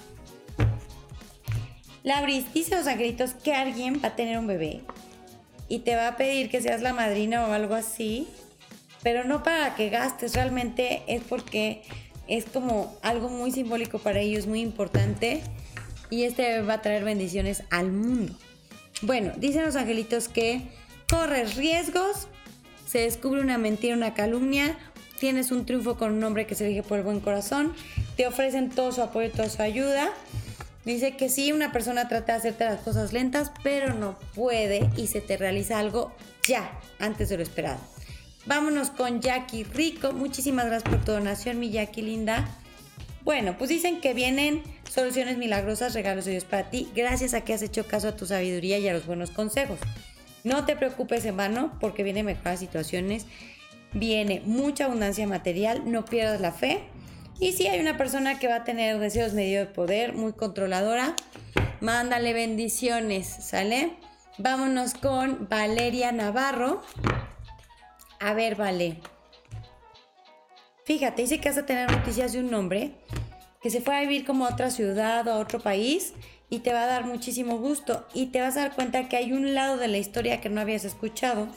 Lauris, 2.05 2.53
dice 2.53 2.77
los 2.77 2.87
angelitos 2.87 3.33
que 3.35 3.55
alguien 3.55 4.01
va 4.03 4.09
a 4.09 4.17
tener 4.17 4.39
un 4.39 4.47
bebé 4.47 4.83
y 5.69 5.81
te 5.81 5.97
va 5.97 6.09
a 6.09 6.17
pedir 6.17 6.51
que 6.51 6.61
seas 6.61 6.83
la 6.83 6.93
madrina 6.93 7.47
o 7.47 7.53
algo 7.53 7.75
así, 7.75 8.29
pero 9.03 9.25
no 9.25 9.43
para 9.43 9.75
que 9.75 9.89
gastes, 9.89 10.35
realmente 10.35 11.03
es 11.07 11.23
porque 11.23 11.83
es 12.29 12.45
como 12.45 12.97
algo 13.03 13.29
muy 13.29 13.51
simbólico 13.51 13.99
para 13.99 14.21
ellos, 14.21 14.47
muy 14.47 14.61
importante 14.61 15.43
y 16.11 16.25
este 16.25 16.61
va 16.61 16.75
a 16.75 16.83
traer 16.83 17.05
bendiciones 17.05 17.65
al 17.71 17.91
mundo. 17.91 18.35
Bueno, 19.01 19.33
dicen 19.37 19.65
los 19.65 19.77
angelitos 19.77 20.29
que 20.29 20.69
corres 21.09 21.57
riesgos, 21.57 22.29
se 22.87 23.01
descubre 23.01 23.41
una 23.41 23.59
mentira, 23.59 23.97
una 23.97 24.15
calumnia, 24.15 24.77
tienes 25.19 25.51
un 25.51 25.65
triunfo 25.65 25.97
con 25.97 26.13
un 26.13 26.23
hombre 26.25 26.47
que 26.47 26.55
se 26.55 26.67
elige 26.67 26.83
por 26.83 26.99
el 26.99 27.05
buen 27.05 27.21
corazón, 27.21 27.75
te 28.17 28.27
ofrecen 28.27 28.71
todo 28.71 28.93
su 28.93 29.03
apoyo, 29.03 29.31
toda 29.31 29.49
su 29.49 29.63
ayuda. 29.63 30.11
Dice 30.85 31.17
que 31.17 31.29
sí, 31.29 31.53
una 31.53 31.73
persona 31.73 32.09
trata 32.09 32.33
de 32.33 32.39
hacerte 32.39 32.65
las 32.65 32.81
cosas 32.81 33.13
lentas, 33.13 33.53
pero 33.63 33.95
no 33.95 34.19
puede 34.35 34.91
y 34.97 35.07
se 35.07 35.21
te 35.21 35.37
realiza 35.37 35.79
algo 35.79 36.13
ya, 36.47 36.79
antes 36.99 37.29
de 37.29 37.37
lo 37.37 37.43
esperado. 37.43 37.92
Vámonos 38.45 38.91
con 38.91 39.21
Jackie 39.21 39.65
Rico. 39.65 40.13
Muchísimas 40.13 40.67
gracias 40.67 40.91
por 40.91 41.05
tu 41.05 41.13
donación, 41.13 41.61
mi 41.61 41.71
Jackie 41.71 42.03
linda. 42.03 42.49
Bueno, 43.25 43.57
pues 43.57 43.71
dicen 43.71 44.01
que 44.01 44.15
vienen 44.15 44.63
soluciones 44.91 45.39
milagrosas, 45.39 45.95
regalos 45.95 46.25
de 46.25 46.33
Dios 46.33 46.45
para 46.45 46.69
ti, 46.69 46.89
gracias 46.95 47.35
a 47.35 47.43
que 47.43 47.55
has 47.55 47.63
hecho 47.63 47.87
caso 47.87 48.09
a 48.09 48.17
tu 48.17 48.27
sabiduría 48.27 48.79
y 48.79 48.89
a 48.89 48.93
los 48.93 49.07
buenos 49.07 49.31
consejos. 49.31 49.79
No 50.43 50.65
te 50.65 50.75
preocupes 50.75 51.25
en 51.25 51.37
vano 51.37 51.73
porque 51.81 52.03
vienen 52.03 52.27
mejoras 52.27 52.59
situaciones, 52.59 53.27
viene 53.93 54.43
mucha 54.45 54.87
abundancia 54.87 55.27
material, 55.29 55.83
no 55.91 56.05
pierdas 56.05 56.41
la 56.41 56.51
fe. 56.51 56.81
Y 57.39 57.53
si 57.53 57.69
hay 57.69 57.79
una 57.79 57.97
persona 57.97 58.41
que 58.41 58.49
va 58.49 58.57
a 58.57 58.65
tener 58.65 58.99
deseos 58.99 59.35
medio 59.35 59.61
de 59.61 59.67
poder, 59.67 60.15
muy 60.15 60.33
controladora, 60.33 61.15
mándale 61.81 62.33
bendiciones, 62.33 63.29
¿sale? 63.29 63.93
Vámonos 64.39 64.95
con 64.95 65.49
Valeria 65.49 66.11
Navarro. 66.11 66.83
A 68.23 68.35
ver, 68.35 68.55
vale. 68.55 68.99
Fíjate, 70.85 71.23
dice 71.23 71.41
que 71.41 71.49
vas 71.49 71.59
a 71.59 71.67
tener 71.67 71.91
noticias 71.91 72.33
de 72.33 72.39
un 72.39 72.55
hombre 72.55 72.93
que 73.61 73.69
se 73.69 73.81
fue 73.81 73.97
a 73.97 74.01
vivir 74.01 74.25
como 74.25 74.47
a 74.47 74.51
otra 74.51 74.71
ciudad 74.71 75.27
o 75.27 75.33
a 75.33 75.39
otro 75.39 75.59
país 75.59 76.13
y 76.49 76.61
te 76.61 76.73
va 76.73 76.85
a 76.85 76.87
dar 76.87 77.05
muchísimo 77.05 77.59
gusto 77.59 78.07
y 78.15 78.27
te 78.27 78.41
vas 78.41 78.57
a 78.57 78.61
dar 78.61 78.75
cuenta 78.77 79.09
que 79.09 79.17
hay 79.17 79.33
un 79.33 79.55
lado 79.55 79.77
de 79.77 79.89
la 79.89 79.99
historia 79.99 80.41
que 80.41 80.49
no 80.49 80.61
habías 80.61 80.85
escuchado 80.85 81.49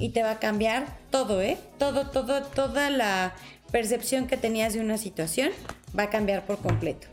y 0.00 0.08
te 0.08 0.24
va 0.24 0.32
a 0.32 0.38
cambiar 0.40 0.98
todo, 1.10 1.40
¿eh? 1.40 1.56
Todo, 1.78 2.10
todo, 2.10 2.42
toda 2.42 2.90
la 2.90 3.34
percepción 3.70 4.26
que 4.26 4.36
tenías 4.36 4.74
de 4.74 4.80
una 4.80 4.98
situación 4.98 5.50
va 5.96 6.04
a 6.04 6.10
cambiar 6.10 6.46
por 6.46 6.58
completo 6.58 7.06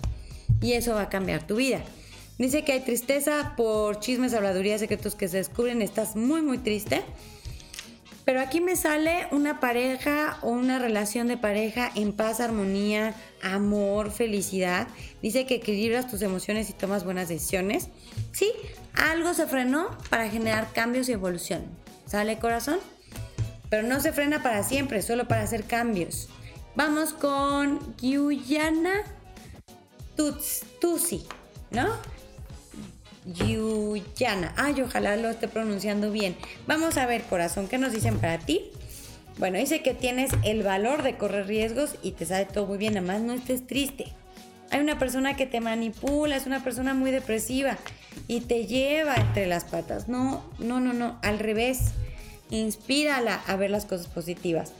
y 0.61 0.73
eso 0.73 0.95
va 0.95 1.03
a 1.03 1.09
cambiar 1.09 1.45
tu 1.45 1.57
vida. 1.57 1.81
Dice 2.39 2.63
que 2.63 2.71
hay 2.71 2.79
tristeza 2.79 3.53
por 3.55 3.99
chismes, 3.99 4.33
habladurías, 4.33 4.79
secretos 4.79 5.13
que 5.13 5.27
se 5.27 5.37
descubren, 5.37 5.83
estás 5.83 6.15
muy, 6.15 6.41
muy 6.41 6.57
triste 6.57 7.03
pero 8.27 8.41
aquí 8.41 8.59
me 8.59 8.75
sale 8.75 9.25
una 9.31 9.61
pareja 9.61 10.37
o 10.41 10.49
una 10.49 10.79
relación 10.79 11.29
de 11.29 11.37
pareja 11.37 11.89
en 11.95 12.11
paz, 12.11 12.41
armonía, 12.41 13.13
amor, 13.41 14.11
felicidad. 14.11 14.89
Dice 15.21 15.45
que 15.45 15.55
equilibras 15.55 16.09
tus 16.09 16.21
emociones 16.21 16.69
y 16.69 16.73
tomas 16.73 17.05
buenas 17.05 17.29
decisiones. 17.29 17.87
Sí, 18.33 18.51
algo 18.93 19.33
se 19.33 19.47
frenó 19.47 19.97
para 20.09 20.29
generar 20.29 20.73
cambios 20.73 21.07
y 21.07 21.13
evolución. 21.13 21.63
¿Sale 22.05 22.37
corazón? 22.37 22.79
Pero 23.69 23.87
no 23.87 24.01
se 24.01 24.11
frena 24.11 24.43
para 24.43 24.61
siempre, 24.61 25.01
solo 25.01 25.29
para 25.29 25.43
hacer 25.43 25.63
cambios. 25.63 26.27
Vamos 26.75 27.13
con 27.13 27.79
Guyana 28.01 29.03
Tutsi, 30.17 31.25
¿no? 31.71 32.16
Yuyana. 33.33 34.53
Ay, 34.57 34.81
ojalá 34.81 35.15
lo 35.17 35.29
esté 35.29 35.47
pronunciando 35.47 36.11
bien. 36.11 36.35
Vamos 36.65 36.97
a 36.97 37.05
ver, 37.05 37.23
corazón, 37.23 37.67
¿qué 37.67 37.77
nos 37.77 37.91
dicen 37.91 38.19
para 38.19 38.39
ti? 38.39 38.61
Bueno, 39.37 39.59
dice 39.59 39.81
que 39.81 39.93
tienes 39.93 40.31
el 40.43 40.63
valor 40.63 41.03
de 41.03 41.17
correr 41.17 41.45
riesgos 41.47 41.95
y 42.01 42.11
te 42.11 42.25
sabe 42.25 42.45
todo 42.45 42.65
muy 42.65 42.77
bien, 42.77 42.97
además 42.97 43.21
no 43.21 43.33
estés 43.33 43.67
triste. 43.67 44.07
Hay 44.71 44.79
una 44.79 44.97
persona 44.97 45.35
que 45.35 45.45
te 45.45 45.61
manipula, 45.61 46.35
es 46.35 46.45
una 46.45 46.63
persona 46.63 46.93
muy 46.93 47.11
depresiva 47.11 47.77
y 48.27 48.41
te 48.41 48.65
lleva 48.65 49.15
entre 49.15 49.45
las 49.45 49.63
patas. 49.63 50.07
No, 50.07 50.43
no, 50.59 50.79
no, 50.79 50.93
no, 50.93 51.19
al 51.21 51.39
revés. 51.39 51.91
Inspírala 52.49 53.41
a 53.45 53.55
ver 53.57 53.69
las 53.69 53.85
cosas 53.85 54.07
positivas. 54.07 54.73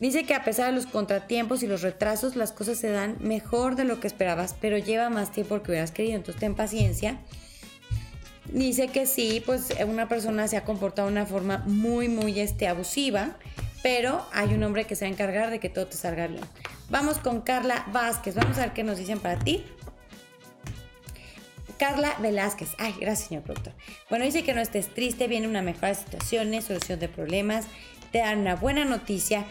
Dice 0.00 0.24
que 0.24 0.34
a 0.34 0.44
pesar 0.44 0.66
de 0.66 0.72
los 0.72 0.86
contratiempos 0.86 1.62
y 1.62 1.66
los 1.66 1.82
retrasos, 1.82 2.36
las 2.36 2.52
cosas 2.52 2.78
se 2.78 2.90
dan 2.90 3.16
mejor 3.20 3.74
de 3.74 3.84
lo 3.84 3.98
que 3.98 4.06
esperabas, 4.06 4.54
pero 4.60 4.78
lleva 4.78 5.08
más 5.08 5.32
tiempo 5.32 5.60
que 5.62 5.72
hubieras 5.72 5.90
querido. 5.90 6.16
Entonces 6.16 6.40
ten 6.40 6.54
paciencia 6.54 7.18
Dice 8.52 8.88
que 8.88 9.06
sí, 9.06 9.42
pues 9.44 9.68
una 9.86 10.08
persona 10.08 10.48
se 10.48 10.56
ha 10.56 10.64
comportado 10.64 11.08
de 11.08 11.12
una 11.12 11.26
forma 11.26 11.58
muy, 11.66 12.08
muy 12.08 12.40
este, 12.40 12.66
abusiva, 12.66 13.36
pero 13.82 14.26
hay 14.32 14.54
un 14.54 14.62
hombre 14.62 14.84
que 14.84 14.96
se 14.96 15.04
va 15.04 15.10
a 15.10 15.12
encargar 15.12 15.50
de 15.50 15.60
que 15.60 15.68
todo 15.68 15.86
te 15.86 15.96
salga 15.96 16.26
bien. 16.26 16.42
Vamos 16.88 17.18
con 17.18 17.42
Carla 17.42 17.86
Vázquez, 17.92 18.34
vamos 18.34 18.56
a 18.58 18.62
ver 18.62 18.72
qué 18.72 18.84
nos 18.84 18.98
dicen 18.98 19.18
para 19.20 19.38
ti. 19.38 19.64
Carla 21.78 22.16
Velázquez. 22.20 22.70
Ay, 22.78 22.94
gracias, 22.98 23.28
señor 23.28 23.44
productor. 23.44 23.72
Bueno, 24.10 24.24
dice 24.24 24.42
que 24.42 24.52
no 24.52 24.60
estés 24.60 24.92
triste, 24.92 25.28
viene 25.28 25.46
una 25.46 25.62
mejora 25.62 25.88
de 25.88 25.94
situaciones, 25.94 26.64
solución 26.64 26.98
de 26.98 27.08
problemas, 27.08 27.66
te 28.10 28.18
dan 28.18 28.40
una 28.40 28.56
buena 28.56 28.84
noticia 28.84 29.44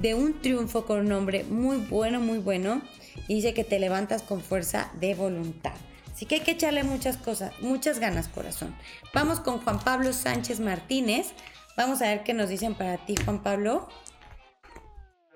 de 0.00 0.14
un 0.14 0.40
triunfo 0.40 0.86
con 0.86 1.00
un 1.00 1.12
hombre 1.12 1.44
muy 1.44 1.76
bueno, 1.76 2.20
muy 2.20 2.38
bueno. 2.38 2.82
Y 3.28 3.36
dice 3.36 3.54
que 3.54 3.64
te 3.64 3.78
levantas 3.78 4.22
con 4.22 4.40
fuerza 4.40 4.90
de 5.00 5.14
voluntad. 5.14 5.74
Así 6.18 6.26
que 6.26 6.34
hay 6.34 6.40
que 6.40 6.50
echarle 6.50 6.82
muchas 6.82 7.16
cosas, 7.16 7.52
muchas 7.60 8.00
ganas, 8.00 8.26
corazón. 8.26 8.74
Vamos 9.14 9.38
con 9.38 9.60
Juan 9.60 9.78
Pablo 9.78 10.12
Sánchez 10.12 10.58
Martínez. 10.58 11.28
Vamos 11.76 12.02
a 12.02 12.08
ver 12.08 12.24
qué 12.24 12.34
nos 12.34 12.48
dicen 12.48 12.74
para 12.74 12.96
ti, 12.96 13.14
Juan 13.24 13.40
Pablo. 13.40 13.88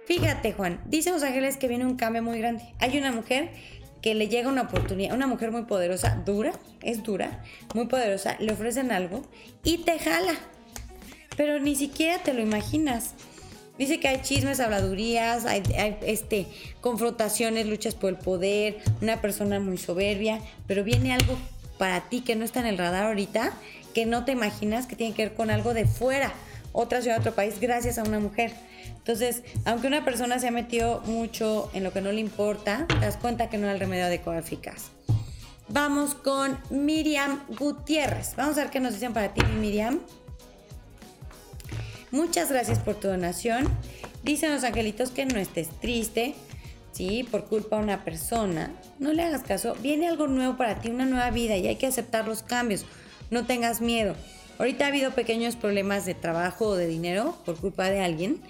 Fíjate, 0.07 0.55
Juan, 0.55 0.83
dicen 0.87 1.13
los 1.13 1.23
ángeles 1.23 1.57
que 1.57 1.69
viene 1.69 1.87
un 1.87 1.95
cambio 1.95 2.25
muy 2.25 2.41
grande. 2.41 2.65
Hay 2.81 2.99
una 2.99 3.13
mujer 3.13 3.53
que 4.03 4.17
le 4.17 4.27
llega 4.27 4.49
una 4.49 4.63
oportunidad, 4.63 5.15
una 5.15 5.29
mujer 5.29 5.53
muy 5.53 5.67
poderosa, 5.67 6.21
dura, 6.27 6.51
es 6.81 7.05
dura, 7.05 7.45
muy 7.75 7.87
poderosa, 7.87 8.35
le 8.41 8.53
ofrecen 8.53 8.91
algo 8.91 9.23
y 9.63 9.85
te 9.85 10.01
jala. 10.01 10.35
Pero 11.37 11.61
ni 11.61 11.77
siquiera 11.77 12.25
te 12.25 12.35
lo 12.35 12.43
imaginas. 12.43 13.15
Dice 13.78 14.01
que 14.01 14.09
hay 14.09 14.20
chismes, 14.23 14.61
habladurías, 14.61 15.47
hay, 15.47 15.62
este, 16.07 16.47
confrontaciones, 16.81 17.66
luchas 17.66 17.94
por 17.94 18.11
el 18.11 18.19
poder, 18.19 18.78
una 19.01 19.20
persona 19.20 19.61
muy 19.61 19.78
soberbia, 19.78 20.40
pero 20.66 20.85
viene 20.85 21.12
algo 21.12 21.39
para 21.78 22.09
ti 22.09 22.20
que 22.20 22.36
no 22.36 22.44
está 22.44 22.61
en 22.61 22.66
el 22.66 22.78
radar 22.78 23.07
ahorita, 23.07 23.53
que 23.94 24.07
no 24.07 24.24
te 24.24 24.32
imaginas 24.32 24.86
que 24.86 24.94
tiene 24.94 25.15
que 25.15 25.27
ver 25.27 25.35
con 25.35 25.51
algo 25.51 25.74
de 25.74 25.86
fuera, 25.86 26.32
otra 26.73 27.03
ciudad, 27.03 27.19
otro 27.19 27.35
país, 27.35 27.61
gracias 27.61 27.99
a 27.99 28.03
una 28.03 28.20
mujer. 28.20 28.53
Entonces, 28.99 29.43
aunque 29.65 29.89
una 29.89 30.05
persona 30.05 30.39
se 30.39 30.49
ha 30.49 30.53
metido 30.53 31.01
mucho 31.07 31.70
en 31.74 31.82
lo 31.82 31.93
que 31.93 32.01
no 32.01 32.12
le 32.12 32.20
importa, 32.20 32.86
te 32.86 33.01
das 33.01 33.16
cuenta 33.16 33.51
que 33.51 33.59
no 33.59 33.66
es 33.66 33.74
el 33.74 33.81
remedio 33.81 34.05
adecuado 34.05 34.39
eficaz. 34.39 34.90
Vamos 35.69 36.15
con 36.15 36.59
Miriam 36.70 37.43
Gutiérrez. 37.59 38.36
Vamos 38.36 38.59
a 38.59 38.62
ver 38.62 38.70
qué 38.70 38.78
nos 38.78 38.93
dicen 38.93 39.12
para 39.12 39.32
ti, 39.32 39.43
Miriam. 39.59 40.01
Muchas 42.12 42.51
gracias 42.51 42.78
por 42.78 42.97
tu 42.97 43.09
donación. 43.09 43.66
Dicen 44.22 44.52
los 44.52 44.64
angelitos 44.64 45.10
que 45.10 45.24
no 45.24 45.39
estés 45.39 45.70
triste, 45.80 46.34
¿sí? 46.93 47.26
Por 47.30 47.47
culpa 47.47 47.78
de 47.78 47.84
una 47.84 48.05
persona. 48.05 48.70
No 48.98 49.14
le 49.14 49.22
hagas 49.22 49.44
caso. 49.44 49.74
Viene 49.80 50.09
algo 50.09 50.26
nuevo 50.26 50.59
para 50.59 50.78
ti, 50.78 50.90
una 50.90 51.06
nueva 51.06 51.30
vida 51.30 51.56
y 51.56 51.66
hay 51.66 51.76
que 51.76 51.86
aceptar 51.86 52.28
los 52.28 52.43
cambios. 52.43 52.84
No 53.30 53.47
tengas 53.47 53.80
miedo. 53.80 54.14
Ahorita 54.59 54.84
ha 54.84 54.89
habido 54.89 55.12
pequeños 55.12 55.56
problemas 55.56 56.05
de 56.05 56.12
trabajo 56.12 56.66
o 56.66 56.76
de 56.76 56.86
dinero 56.86 57.34
por 57.47 57.56
culpa 57.56 57.89
de 57.89 58.01
alguien, 58.01 58.43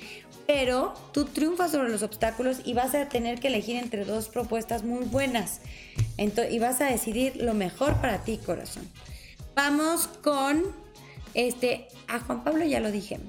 pero 0.49 0.93
tú 1.13 1.27
triunfas 1.27 1.71
sobre 1.71 1.89
los 1.89 2.03
obstáculos 2.03 2.63
y 2.65 2.75
vas 2.75 2.97
a 2.97 3.09
tener 3.09 3.39
que 3.39 3.47
elegir 3.47 3.77
entre 3.77 4.05
dos 4.05 4.29
propuestas 4.29 4.83
muy 4.83 5.05
buenas. 5.05 5.61
y 6.19 6.59
vas 6.59 6.81
a 6.81 6.87
decidir 6.87 7.37
lo 7.37 7.55
mejor 7.55 7.95
para 8.01 8.25
ti, 8.25 8.39
corazón. 8.45 8.89
Vamos 9.55 10.09
con 10.09 10.65
este, 11.35 11.87
a 12.09 12.19
Juan 12.19 12.43
Pablo 12.43 12.65
ya 12.65 12.81
lo 12.81 12.91
dije. 12.91 13.21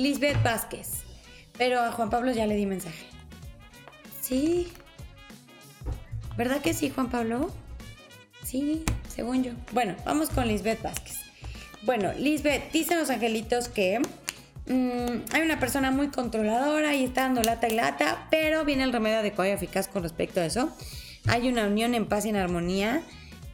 Lisbeth 0.00 0.42
Vázquez. 0.42 1.04
Pero 1.58 1.80
a 1.80 1.92
Juan 1.92 2.08
Pablo 2.08 2.32
ya 2.32 2.46
le 2.46 2.56
di 2.56 2.66
mensaje. 2.66 3.04
Sí. 4.22 4.68
¿Verdad 6.36 6.62
que 6.62 6.72
sí, 6.72 6.90
Juan 6.90 7.10
Pablo? 7.10 7.50
Sí, 8.42 8.84
según 9.08 9.44
yo. 9.44 9.52
Bueno, 9.72 9.94
vamos 10.06 10.30
con 10.30 10.48
Lisbeth 10.48 10.82
Vázquez. 10.82 11.18
Bueno, 11.82 12.12
Lisbeth, 12.16 12.72
dicen 12.72 12.98
los 12.98 13.10
angelitos 13.10 13.68
que 13.68 14.00
mm, 14.66 15.34
hay 15.34 15.42
una 15.42 15.60
persona 15.60 15.90
muy 15.90 16.08
controladora 16.08 16.94
y 16.94 17.04
está 17.04 17.22
dando 17.22 17.42
lata 17.42 17.68
y 17.68 17.74
lata, 17.74 18.26
pero 18.30 18.64
viene 18.64 18.84
el 18.84 18.92
remedio 18.92 19.18
adecuado 19.18 19.50
y 19.50 19.54
eficaz 19.54 19.88
con 19.88 20.02
respecto 20.02 20.40
a 20.40 20.46
eso. 20.46 20.74
Hay 21.26 21.48
una 21.48 21.66
unión 21.66 21.94
en 21.94 22.06
paz 22.06 22.24
y 22.24 22.30
en 22.30 22.36
armonía 22.36 23.02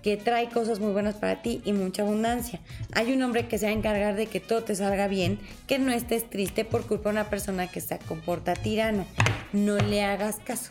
que 0.06 0.16
trae 0.16 0.48
cosas 0.48 0.78
muy 0.78 0.92
buenas 0.92 1.16
para 1.16 1.42
ti 1.42 1.60
y 1.64 1.72
mucha 1.72 2.02
abundancia. 2.02 2.60
Hay 2.92 3.12
un 3.12 3.20
hombre 3.24 3.48
que 3.48 3.58
se 3.58 3.66
va 3.66 3.72
a 3.72 3.74
encargar 3.74 4.14
de 4.14 4.28
que 4.28 4.38
todo 4.38 4.62
te 4.62 4.76
salga 4.76 5.08
bien, 5.08 5.40
que 5.66 5.80
no 5.80 5.90
estés 5.90 6.30
triste 6.30 6.64
por 6.64 6.86
culpa 6.86 7.08
de 7.08 7.14
una 7.14 7.28
persona 7.28 7.66
que 7.66 7.80
se 7.80 7.98
comporta 7.98 8.54
tirana. 8.54 9.04
No 9.52 9.76
le 9.78 10.04
hagas 10.04 10.36
caso. 10.36 10.70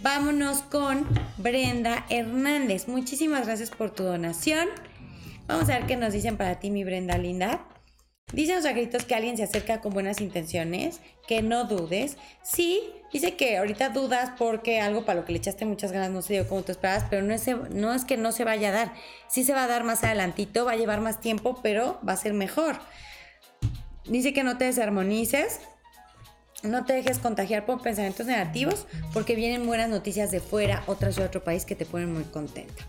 Vámonos 0.00 0.62
con 0.62 1.06
Brenda 1.38 2.06
Hernández. 2.10 2.88
Muchísimas 2.88 3.46
gracias 3.46 3.70
por 3.70 3.92
tu 3.92 4.02
donación. 4.02 4.68
Vamos 5.46 5.68
a 5.68 5.78
ver 5.78 5.86
qué 5.86 5.96
nos 5.96 6.12
dicen 6.12 6.36
para 6.36 6.58
ti, 6.58 6.72
mi 6.72 6.82
Brenda 6.82 7.16
linda. 7.18 7.64
Dicen 8.32 8.56
los 8.56 8.64
angelitos 8.64 9.04
que 9.04 9.14
alguien 9.14 9.36
se 9.36 9.44
acerca 9.44 9.80
con 9.80 9.92
buenas 9.92 10.20
intenciones, 10.20 11.00
que 11.28 11.40
no 11.40 11.66
dudes. 11.66 12.16
Sí, 12.42 12.82
dice 13.12 13.36
que 13.36 13.58
ahorita 13.58 13.90
dudas 13.90 14.30
porque 14.38 14.80
algo 14.80 15.04
para 15.04 15.20
lo 15.20 15.26
que 15.26 15.32
le 15.32 15.38
echaste 15.38 15.64
muchas 15.64 15.92
ganas 15.92 16.10
no 16.10 16.22
se 16.22 16.34
dio 16.34 16.48
como 16.48 16.62
tú 16.62 16.72
esperabas, 16.72 17.04
pero 17.10 17.22
no 17.22 17.34
es, 17.34 18.04
que 18.04 18.16
no 18.16 18.32
se 18.32 18.44
vaya 18.44 18.68
a 18.68 18.72
dar. 18.72 18.92
Sí 19.28 19.44
se 19.44 19.52
va 19.52 19.64
a 19.64 19.66
dar 19.66 19.84
más 19.84 20.02
adelantito, 20.04 20.64
va 20.64 20.72
a 20.72 20.76
llevar 20.76 21.00
más 21.00 21.20
tiempo, 21.20 21.60
pero 21.62 22.00
va 22.06 22.14
a 22.14 22.16
ser 22.16 22.32
mejor. 22.32 22.78
Dice 24.04 24.32
que 24.32 24.42
no 24.42 24.58
te 24.58 24.64
desarmonices, 24.64 25.60
no 26.62 26.84
te 26.84 26.92
dejes 26.92 27.18
contagiar 27.18 27.66
por 27.66 27.82
pensamientos 27.82 28.26
negativos 28.26 28.86
porque 29.12 29.34
vienen 29.34 29.66
buenas 29.66 29.88
noticias 29.88 30.30
de 30.30 30.40
fuera, 30.40 30.82
otras 30.86 31.16
de 31.16 31.24
otro 31.24 31.42
país 31.42 31.64
que 31.64 31.74
te 31.74 31.86
ponen 31.86 32.12
muy 32.12 32.24
contenta. 32.24 32.84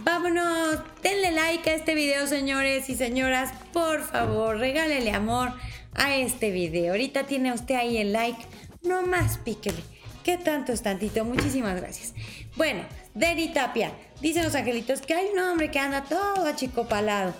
Vámonos, 0.00 0.78
denle 1.02 1.32
like 1.32 1.68
a 1.68 1.74
este 1.74 1.94
video, 1.94 2.26
señores 2.28 2.88
y 2.88 2.94
señoras. 2.94 3.50
Por 3.72 4.02
favor, 4.02 4.56
regálele 4.56 5.10
amor 5.10 5.52
a 5.94 6.14
este 6.16 6.52
video. 6.52 6.92
Ahorita 6.92 7.24
tiene 7.24 7.52
usted 7.52 7.74
ahí 7.74 7.98
el 7.98 8.12
like. 8.12 8.38
No 8.82 9.06
más 9.06 9.38
píquele. 9.38 9.82
¿Qué 10.24 10.36
tanto 10.36 10.72
es 10.72 10.82
tantito? 10.82 11.24
Muchísimas 11.24 11.80
gracias. 11.80 12.14
Bueno, 12.56 12.82
Deri 13.14 13.48
Tapia. 13.52 13.92
Dicen 14.20 14.44
los 14.44 14.54
angelitos 14.54 15.00
que 15.00 15.14
hay 15.14 15.28
un 15.32 15.38
hombre 15.38 15.70
que 15.70 15.78
anda 15.78 16.04
todo 16.04 16.44
achicopalado. 16.46 17.34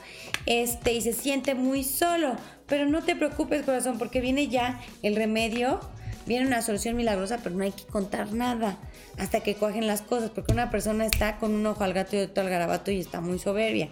Este, 0.46 0.92
y 0.92 1.02
se 1.02 1.12
siente 1.12 1.54
muy 1.54 1.84
solo. 1.84 2.36
Pero 2.66 2.86
no 2.86 3.02
te 3.02 3.16
preocupes, 3.16 3.64
corazón, 3.64 3.98
porque 3.98 4.20
viene 4.20 4.48
ya 4.48 4.80
el 5.02 5.16
remedio 5.16 5.80
viene 6.28 6.46
una 6.46 6.62
solución 6.62 6.94
milagrosa, 6.94 7.40
pero 7.42 7.56
no 7.56 7.64
hay 7.64 7.72
que 7.72 7.84
contar 7.84 8.32
nada 8.32 8.78
hasta 9.16 9.40
que 9.40 9.54
cogen 9.54 9.86
las 9.86 10.02
cosas, 10.02 10.30
porque 10.30 10.52
una 10.52 10.70
persona 10.70 11.06
está 11.06 11.38
con 11.38 11.54
un 11.54 11.66
ojo 11.66 11.82
al 11.82 11.94
gato 11.94 12.16
y 12.16 12.20
otro 12.20 12.44
al 12.44 12.50
garabato 12.50 12.90
y 12.90 13.00
está 13.00 13.20
muy 13.20 13.38
soberbia. 13.38 13.88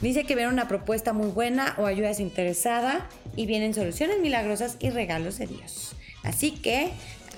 Dice 0.00 0.24
que 0.24 0.34
viene 0.34 0.52
una 0.52 0.68
propuesta 0.68 1.12
muy 1.12 1.28
buena 1.28 1.74
o 1.78 1.86
ayuda 1.86 2.08
desinteresada 2.08 3.08
y 3.36 3.46
vienen 3.46 3.72
soluciones 3.72 4.20
milagrosas 4.20 4.76
y 4.80 4.90
regalos 4.90 5.38
de 5.38 5.46
Dios. 5.46 5.94
Así 6.22 6.52
que 6.52 6.90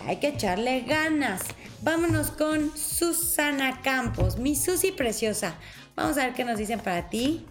hay 0.07 0.17
que 0.17 0.29
echarle 0.29 0.81
ganas. 0.83 1.43
Vámonos 1.83 2.31
con 2.31 2.77
Susana 2.77 3.81
Campos, 3.83 4.39
mi 4.39 4.57
Susi 4.57 4.93
preciosa. 4.93 5.57
Vamos 5.97 6.19
a 6.19 6.27
ver 6.27 6.35
qué 6.35 6.45
nos 6.45 6.59
dicen 6.59 6.81
para 6.81 7.09
ti. 7.09 7.47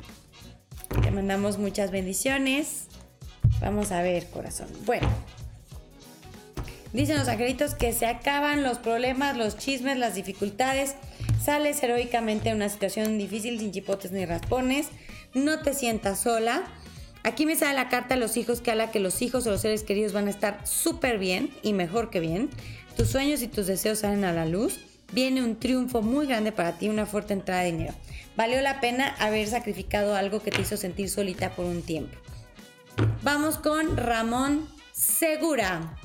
Te 1.02 1.12
mandamos 1.12 1.58
muchas 1.58 1.92
bendiciones. 1.92 2.88
Vamos 3.62 3.92
a 3.92 4.02
ver, 4.02 4.28
corazón. 4.30 4.68
Bueno, 4.86 5.10
Dicen 6.92 7.20
los 7.20 7.28
angelitos 7.28 7.76
que 7.76 7.94
se 7.94 8.08
acaban 8.08 8.64
los 8.64 8.80
problemas, 8.80 9.38
los 9.38 9.58
chismes, 9.58 9.98
las 9.98 10.16
dificultades. 10.16 10.96
Sales 11.42 11.82
heroicamente 11.84 12.50
de 12.50 12.56
una 12.56 12.70
situación 12.70 13.18
difícil 13.20 13.60
sin 13.60 13.72
chipotes 13.72 14.12
ni 14.12 14.26
raspones. 14.26 14.88
No 15.36 15.62
te 15.62 15.76
sientas 15.76 16.22
sola. 16.22 16.64
Aquí 17.24 17.46
me 17.46 17.56
sale 17.56 17.76
la 17.76 17.90
carta 17.90 18.16
de 18.16 18.20
los 18.20 18.38
hijos 18.38 18.62
que 18.62 18.72
habla 18.72 18.92
que 18.92 19.00
los 19.00 19.22
hijos 19.22 19.46
o 19.46 19.52
los 19.52 19.62
seres 19.62 19.84
queridos 19.84 20.14
van 20.14 20.28
a 20.28 20.30
estar 20.30 20.66
súper 20.66 21.20
bien 21.20 21.52
y 21.62 21.74
mejor 21.74 22.10
que 22.10 22.20
bien. 22.20 22.50
Tus 22.96 23.10
sueños 23.10 23.42
y 23.42 23.48
tus 23.48 23.68
deseos 23.68 24.00
salen 24.00 24.24
a 24.24 24.34
la 24.34 24.46
luz. 24.46 24.80
Viene 25.12 25.44
un 25.44 25.60
triunfo 25.60 26.02
muy 26.02 26.28
grande 26.28 26.52
para 26.52 26.78
ti, 26.78 26.88
una 26.88 27.06
fuerte 27.06 27.34
entrada 27.34 27.62
de 27.62 27.72
dinero. 27.72 27.94
Valió 28.38 28.62
la 28.62 28.80
pena 28.80 29.16
haber 29.20 29.48
sacrificado 29.48 30.16
algo 30.16 30.42
que 30.42 30.52
te 30.52 30.62
hizo 30.62 30.78
sentir 30.78 31.10
solita 31.10 31.50
por 31.52 31.66
un 31.66 31.82
tiempo. 31.82 32.16
Vamos 33.22 33.58
con 33.58 33.98
Ramón 33.98 34.68
Segura. 34.94 35.98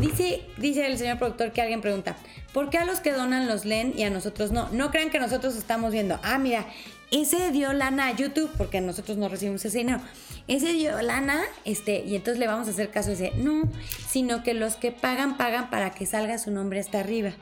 Dice, 0.00 0.42
dice 0.58 0.86
el 0.86 0.98
señor 0.98 1.18
productor 1.18 1.52
que 1.52 1.62
alguien 1.62 1.80
pregunta, 1.80 2.16
¿por 2.52 2.68
qué 2.68 2.78
a 2.78 2.84
los 2.84 3.00
que 3.00 3.12
donan 3.12 3.46
los 3.46 3.64
leen 3.64 3.94
y 3.96 4.04
a 4.04 4.10
nosotros 4.10 4.52
no? 4.52 4.68
No 4.70 4.90
crean 4.90 5.08
que 5.10 5.18
nosotros 5.18 5.56
estamos 5.56 5.90
viendo, 5.90 6.20
ah, 6.22 6.38
mira, 6.38 6.66
ese 7.10 7.50
dio 7.50 7.72
lana 7.72 8.08
a 8.08 8.16
YouTube, 8.16 8.50
porque 8.56 8.80
nosotros 8.80 9.16
no 9.16 9.28
recibimos 9.28 9.64
ese 9.64 9.78
dinero. 9.78 10.00
Ese 10.48 10.72
dio 10.72 11.00
lana, 11.02 11.42
este, 11.64 12.04
y 12.04 12.16
entonces 12.16 12.38
le 12.38 12.46
vamos 12.46 12.68
a 12.68 12.70
hacer 12.70 12.90
caso 12.90 13.10
a 13.10 13.12
ese. 13.14 13.32
No, 13.36 13.70
sino 14.08 14.42
que 14.42 14.54
los 14.54 14.76
que 14.76 14.92
pagan, 14.92 15.36
pagan 15.36 15.70
para 15.70 15.90
que 15.90 16.06
salga 16.06 16.38
su 16.38 16.50
nombre 16.50 16.80
hasta 16.80 17.00
arriba. 17.00 17.32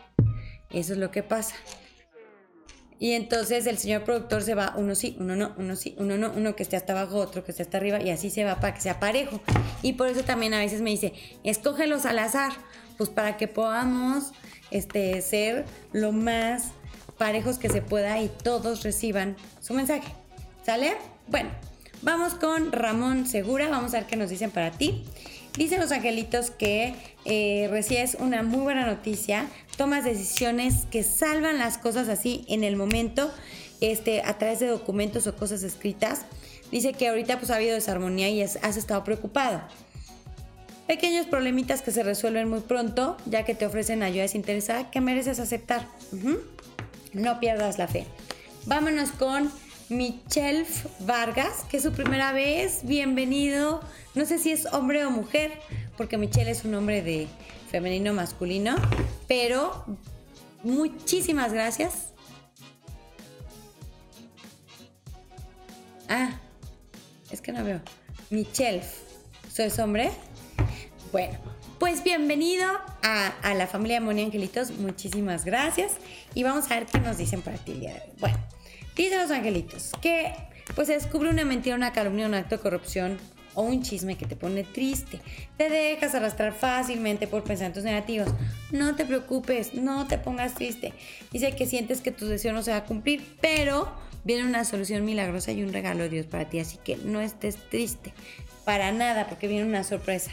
Eso 0.70 0.92
es 0.92 0.98
lo 0.98 1.10
que 1.10 1.22
pasa. 1.22 1.54
Y 2.98 3.12
entonces 3.12 3.66
el 3.66 3.76
señor 3.76 4.04
productor 4.04 4.42
se 4.42 4.54
va, 4.54 4.74
uno 4.76 4.94
sí, 4.94 5.16
uno 5.18 5.34
no, 5.36 5.52
uno 5.58 5.76
sí, 5.76 5.94
uno 5.98 6.16
no, 6.16 6.32
uno 6.34 6.54
que 6.56 6.62
esté 6.62 6.76
hasta 6.76 6.92
abajo, 6.92 7.16
otro 7.16 7.44
que 7.44 7.50
esté 7.50 7.62
hasta 7.62 7.76
arriba, 7.76 8.00
y 8.00 8.10
así 8.10 8.30
se 8.30 8.44
va 8.44 8.60
para 8.60 8.74
que 8.74 8.80
sea 8.80 9.00
parejo. 9.00 9.40
Y 9.82 9.94
por 9.94 10.08
eso 10.08 10.22
también 10.22 10.54
a 10.54 10.58
veces 10.58 10.80
me 10.80 10.90
dice, 10.90 11.12
escógelos 11.42 12.06
al 12.06 12.18
azar, 12.18 12.52
pues 12.96 13.10
para 13.10 13.36
que 13.36 13.48
podamos 13.48 14.32
este, 14.70 15.20
ser 15.22 15.64
lo 15.92 16.12
más 16.12 16.70
parejos 17.18 17.58
que 17.58 17.68
se 17.68 17.82
pueda 17.82 18.20
y 18.20 18.28
todos 18.28 18.82
reciban 18.82 19.36
su 19.60 19.74
mensaje. 19.74 20.12
¿Sale? 20.64 20.96
Bueno, 21.28 21.50
vamos 22.02 22.34
con 22.34 22.72
Ramón 22.72 23.26
Segura, 23.26 23.68
vamos 23.68 23.94
a 23.94 23.98
ver 23.98 24.06
qué 24.06 24.16
nos 24.16 24.30
dicen 24.30 24.50
para 24.50 24.70
ti. 24.70 25.04
Dicen 25.56 25.80
los 25.80 25.92
angelitos 25.92 26.50
que 26.50 26.94
eh, 27.24 27.68
recibes 27.70 28.16
una 28.18 28.42
muy 28.42 28.60
buena 28.60 28.86
noticia, 28.86 29.46
tomas 29.76 30.04
decisiones 30.04 30.86
que 30.90 31.04
salvan 31.04 31.58
las 31.58 31.78
cosas 31.78 32.08
así 32.08 32.44
en 32.48 32.64
el 32.64 32.76
momento, 32.76 33.32
este, 33.80 34.22
a 34.22 34.36
través 34.36 34.58
de 34.58 34.66
documentos 34.66 35.26
o 35.26 35.36
cosas 35.36 35.62
escritas. 35.62 36.22
Dice 36.72 36.92
que 36.92 37.08
ahorita 37.08 37.38
pues 37.38 37.50
ha 37.50 37.56
habido 37.56 37.74
desarmonía 37.74 38.30
y 38.30 38.42
has 38.42 38.76
estado 38.76 39.04
preocupado. 39.04 39.62
Pequeños 40.86 41.26
problemitas 41.26 41.80
que 41.80 41.92
se 41.92 42.02
resuelven 42.02 42.48
muy 42.48 42.60
pronto, 42.60 43.16
ya 43.24 43.44
que 43.44 43.54
te 43.54 43.64
ofrecen 43.64 44.02
ayuda 44.02 44.22
desinteresada 44.22 44.90
que 44.90 45.00
mereces 45.00 45.40
aceptar. 45.40 45.86
No 47.14 47.38
pierdas 47.38 47.78
la 47.78 47.86
fe. 47.86 48.06
Vámonos 48.66 49.12
con 49.12 49.50
Michelle 49.88 50.66
Vargas, 51.00 51.64
que 51.70 51.76
es 51.76 51.84
su 51.84 51.92
primera 51.92 52.32
vez. 52.32 52.80
Bienvenido. 52.82 53.80
No 54.16 54.26
sé 54.26 54.38
si 54.38 54.50
es 54.50 54.66
hombre 54.72 55.06
o 55.06 55.10
mujer, 55.12 55.52
porque 55.96 56.18
Michelle 56.18 56.50
es 56.50 56.64
un 56.64 56.72
nombre 56.72 57.02
de 57.02 57.28
femenino 57.70 58.12
masculino, 58.14 58.74
pero 59.28 59.84
muchísimas 60.64 61.52
gracias. 61.52 62.08
Ah, 66.08 66.40
es 67.30 67.40
que 67.40 67.52
no 67.52 67.62
veo. 67.62 67.80
Michelle, 68.30 68.82
¿soy 69.52 69.70
hombre? 69.80 70.10
Bueno, 71.12 71.38
pues 71.78 72.02
bienvenido 72.02 72.66
a, 73.02 73.28
a, 73.42 73.54
la 73.54 73.68
familia 73.68 74.00
Moni 74.00 74.24
Angelitos. 74.24 74.72
Muchísimas 74.72 75.44
gracias. 75.44 75.92
Y 76.35 76.43
vamos 76.43 76.70
a 76.70 76.74
ver 76.74 76.86
qué 76.86 76.98
nos 76.98 77.19
dicen 77.19 77.43
para 77.43 77.56
ti 77.56 77.73
el 77.73 77.81
día 77.81 77.94
de 77.94 78.01
hoy. 78.01 78.12
Bueno, 78.19 78.39
dicen 78.97 79.19
los 79.19 79.31
angelitos 79.31 79.93
que 80.01 80.32
pues 80.74 80.89
se 80.89 80.94
descubre 80.94 81.31
una 81.31 81.44
mentira, 81.44 81.77
una 81.77 81.93
calumnia, 81.93 82.27
un 82.27 82.35
acto 82.35 82.56
de 82.56 82.62
corrupción 82.62 83.19
o 83.55 83.62
un 83.62 83.82
chisme 83.82 84.16
que 84.16 84.27
te 84.27 84.36
pone 84.36 84.65
triste. 84.65 85.20
Te 85.56 85.69
dejas 85.69 86.15
arrastrar 86.15 86.52
fácilmente 86.52 87.27
por 87.27 87.44
pensamientos 87.44 87.85
negativos. 87.85 88.28
No 88.73 88.97
te 88.97 89.05
preocupes, 89.05 89.74
no 89.74 90.06
te 90.06 90.19
pongas 90.19 90.55
triste. 90.55 90.93
Dice 91.32 91.55
que 91.55 91.66
sientes 91.66 92.01
que 92.01 92.11
tu 92.11 92.27
deseo 92.27 92.52
no 92.52 92.62
se 92.62 92.73
va 92.73 92.78
a 92.78 92.85
cumplir, 92.85 93.24
pero 93.40 93.93
viene 94.24 94.44
una 94.44 94.65
solución 94.65 95.05
milagrosa 95.05 95.52
y 95.52 95.62
un 95.62 95.73
regalo 95.73 96.05
de 96.05 96.09
Dios 96.09 96.27
para 96.27 96.48
ti. 96.48 96.59
Así 96.59 96.78
que 96.78 96.97
no 96.97 97.20
estés 97.20 97.56
triste. 97.70 98.12
Para 98.65 98.93
nada, 98.93 99.28
porque 99.28 99.47
viene 99.47 99.66
una 99.66 99.85
sorpresa. 99.85 100.32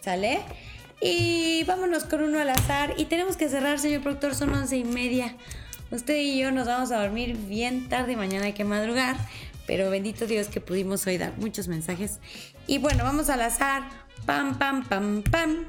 ¿Sale? 0.00 0.40
Y 1.00 1.64
vámonos 1.64 2.04
con 2.04 2.22
uno 2.22 2.38
al 2.40 2.50
azar. 2.50 2.94
Y 2.96 3.06
tenemos 3.06 3.36
que 3.36 3.48
cerrar, 3.48 3.78
señor 3.78 4.02
productor, 4.02 4.34
son 4.34 4.50
once 4.50 4.76
y 4.76 4.84
media. 4.84 5.34
usted 5.90 6.16
y 6.16 6.38
yo 6.38 6.52
nos 6.52 6.66
vamos 6.66 6.92
a 6.92 7.00
dormir 7.00 7.36
bien 7.36 7.88
tarde, 7.88 8.16
mañana 8.16 8.46
hay 8.46 8.52
que 8.52 8.64
madrugar, 8.64 9.16
pero 9.66 9.90
bendito 9.90 10.26
Dios 10.26 10.48
que 10.48 10.60
pudimos 10.60 11.06
hoy 11.06 11.18
dar 11.18 11.36
muchos 11.38 11.68
mensajes. 11.68 12.20
Y 12.66 12.78
bueno, 12.78 13.04
vamos 13.04 13.30
al 13.30 13.40
azar. 13.42 13.82
Pam, 14.26 14.58
pam, 14.58 14.84
pam, 14.84 15.22
pam. 15.22 15.66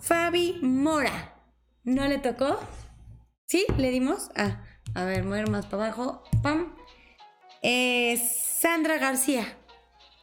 Fabi 0.00 0.58
Mora. 0.62 1.34
¿No 1.84 2.06
le 2.06 2.18
tocó? 2.18 2.60
¿Sí? 3.46 3.64
¿Le 3.78 3.90
dimos? 3.90 4.30
Ah, 4.36 4.62
a 4.94 5.04
ver, 5.04 5.24
mover 5.24 5.48
más 5.48 5.66
para 5.66 5.86
abajo. 5.86 6.22
Pam. 6.42 6.74
Eh, 7.62 8.22
Sandra 8.60 8.98
García. 8.98 9.56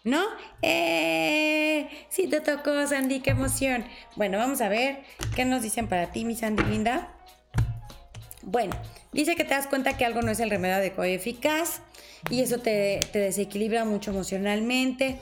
¿No? 0.05 0.23
¡Eh! 0.61 1.89
Sí 2.09 2.27
te 2.27 2.39
tocó, 2.39 2.85
Sandy, 2.87 3.21
qué 3.21 3.31
emoción. 3.31 3.83
Bueno, 4.15 4.37
vamos 4.37 4.61
a 4.61 4.69
ver 4.69 4.99
qué 5.35 5.45
nos 5.45 5.63
dicen 5.63 5.87
para 5.87 6.11
ti, 6.11 6.25
mi 6.25 6.35
Sandy 6.35 6.63
linda. 6.63 7.11
Bueno, 8.43 8.79
dice 9.11 9.35
que 9.35 9.43
te 9.43 9.55
das 9.55 9.65
cuenta 9.65 9.97
que 9.97 10.05
algo 10.05 10.21
no 10.21 10.29
es 10.29 10.39
el 10.39 10.51
remedio 10.51 10.75
adecuado 10.75 11.09
y 11.09 11.15
eficaz 11.15 11.81
y 12.29 12.41
eso 12.41 12.59
te, 12.59 12.99
te 13.11 13.17
desequilibra 13.17 13.83
mucho 13.83 14.11
emocionalmente. 14.11 15.17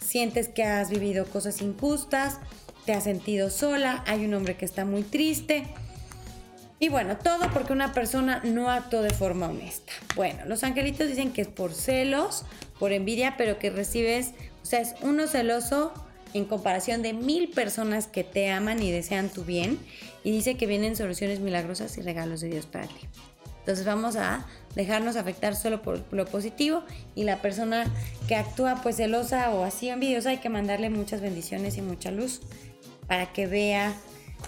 Sientes 0.00 0.48
que 0.48 0.64
has 0.64 0.90
vivido 0.90 1.24
cosas 1.24 1.62
injustas, 1.62 2.38
te 2.84 2.92
has 2.92 3.04
sentido 3.04 3.48
sola, 3.48 4.04
hay 4.06 4.26
un 4.26 4.34
hombre 4.34 4.58
que 4.58 4.66
está 4.66 4.84
muy 4.84 5.02
triste. 5.02 5.64
Y 6.78 6.90
bueno, 6.90 7.16
todo 7.16 7.50
porque 7.54 7.72
una 7.72 7.94
persona 7.94 8.42
no 8.44 8.70
actuó 8.70 9.00
de 9.00 9.14
forma 9.14 9.48
honesta. 9.48 9.94
Bueno, 10.14 10.44
los 10.44 10.62
angelitos 10.62 11.08
dicen 11.08 11.32
que 11.32 11.40
es 11.40 11.48
por 11.48 11.72
celos, 11.72 12.44
por 12.78 12.92
envidia, 12.92 13.34
pero 13.36 13.58
que 13.58 13.70
recibes, 13.70 14.32
o 14.62 14.66
sea, 14.66 14.80
es 14.80 14.94
uno 15.02 15.26
celoso 15.26 15.92
en 16.34 16.44
comparación 16.44 17.02
de 17.02 17.12
mil 17.12 17.48
personas 17.50 18.06
que 18.06 18.24
te 18.24 18.50
aman 18.50 18.82
y 18.82 18.90
desean 18.90 19.28
tu 19.28 19.44
bien. 19.44 19.78
Y 20.24 20.32
dice 20.32 20.56
que 20.56 20.66
vienen 20.66 20.96
soluciones 20.96 21.40
milagrosas 21.40 21.96
y 21.98 22.02
regalos 22.02 22.40
de 22.40 22.48
Dios 22.48 22.66
para 22.66 22.86
ti. 22.86 23.08
Entonces 23.60 23.84
vamos 23.84 24.16
a 24.16 24.46
dejarnos 24.74 25.16
afectar 25.16 25.56
solo 25.56 25.82
por 25.82 26.04
lo 26.12 26.26
positivo 26.26 26.84
y 27.14 27.24
la 27.24 27.42
persona 27.42 27.86
que 28.28 28.36
actúa 28.36 28.80
pues 28.82 28.96
celosa 28.96 29.50
o 29.50 29.64
así 29.64 29.88
envidiosa 29.88 30.30
hay 30.30 30.38
que 30.38 30.48
mandarle 30.48 30.90
muchas 30.90 31.20
bendiciones 31.20 31.76
y 31.76 31.82
mucha 31.82 32.10
luz 32.12 32.42
para 33.08 33.32
que 33.32 33.46
vea 33.46 33.94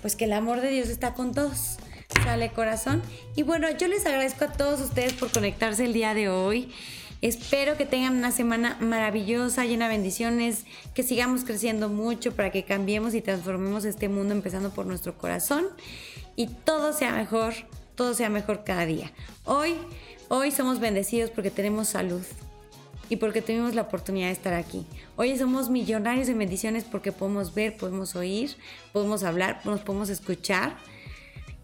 pues 0.02 0.14
que 0.14 0.26
el 0.26 0.32
amor 0.32 0.60
de 0.60 0.70
Dios 0.70 0.88
está 0.88 1.14
con 1.14 1.32
todos 1.32 1.78
sale 2.24 2.50
corazón. 2.50 3.02
Y 3.36 3.42
bueno, 3.42 3.68
yo 3.70 3.88
les 3.88 4.04
agradezco 4.06 4.44
a 4.44 4.52
todos 4.52 4.80
ustedes 4.80 5.12
por 5.14 5.30
conectarse 5.30 5.84
el 5.84 5.92
día 5.92 6.14
de 6.14 6.28
hoy. 6.28 6.72
Espero 7.20 7.76
que 7.76 7.84
tengan 7.84 8.16
una 8.16 8.30
semana 8.30 8.76
maravillosa, 8.80 9.64
llena 9.64 9.88
de 9.88 9.96
bendiciones, 9.96 10.64
que 10.94 11.02
sigamos 11.02 11.42
creciendo 11.42 11.88
mucho 11.88 12.32
para 12.32 12.52
que 12.52 12.62
cambiemos 12.62 13.12
y 13.14 13.20
transformemos 13.20 13.84
este 13.84 14.08
mundo 14.08 14.34
empezando 14.34 14.70
por 14.70 14.86
nuestro 14.86 15.18
corazón 15.18 15.66
y 16.36 16.46
todo 16.46 16.92
sea 16.92 17.12
mejor, 17.12 17.54
todo 17.96 18.14
sea 18.14 18.30
mejor 18.30 18.62
cada 18.62 18.86
día. 18.86 19.10
Hoy, 19.44 19.74
hoy 20.28 20.52
somos 20.52 20.78
bendecidos 20.78 21.30
porque 21.30 21.50
tenemos 21.50 21.88
salud 21.88 22.22
y 23.08 23.16
porque 23.16 23.42
tuvimos 23.42 23.74
la 23.74 23.82
oportunidad 23.82 24.28
de 24.28 24.34
estar 24.34 24.54
aquí. 24.54 24.86
Hoy 25.16 25.36
somos 25.36 25.70
millonarios 25.70 26.28
de 26.28 26.34
bendiciones 26.34 26.84
porque 26.84 27.10
podemos 27.10 27.52
ver, 27.52 27.76
podemos 27.76 28.14
oír, 28.14 28.54
podemos 28.92 29.24
hablar, 29.24 29.60
nos 29.64 29.80
podemos 29.80 30.08
escuchar 30.08 30.76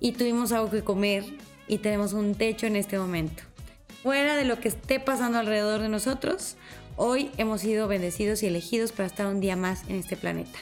y 0.01 0.12
tuvimos 0.12 0.51
algo 0.51 0.68
que 0.68 0.82
comer 0.82 1.24
y 1.68 1.78
tenemos 1.78 2.12
un 2.12 2.35
techo 2.35 2.66
en 2.66 2.74
este 2.74 2.98
momento. 2.98 3.53
Fuera 4.05 4.36
de 4.36 4.44
lo 4.44 4.60
que 4.60 4.68
esté 4.68 5.01
pasando 5.01 5.39
alrededor 5.39 5.81
de 5.81 5.89
nosotros, 5.89 6.59
hoy 6.97 7.31
hemos 7.39 7.62
sido 7.62 7.89
bendecidos 7.89 8.43
y 8.43 8.47
elegidos 8.48 8.93
para 8.93 9.06
estar 9.06 9.26
un 9.26 9.40
día 9.40 9.56
más 9.56 9.85
en 9.89 9.97
este 9.97 10.14
planeta. 10.14 10.59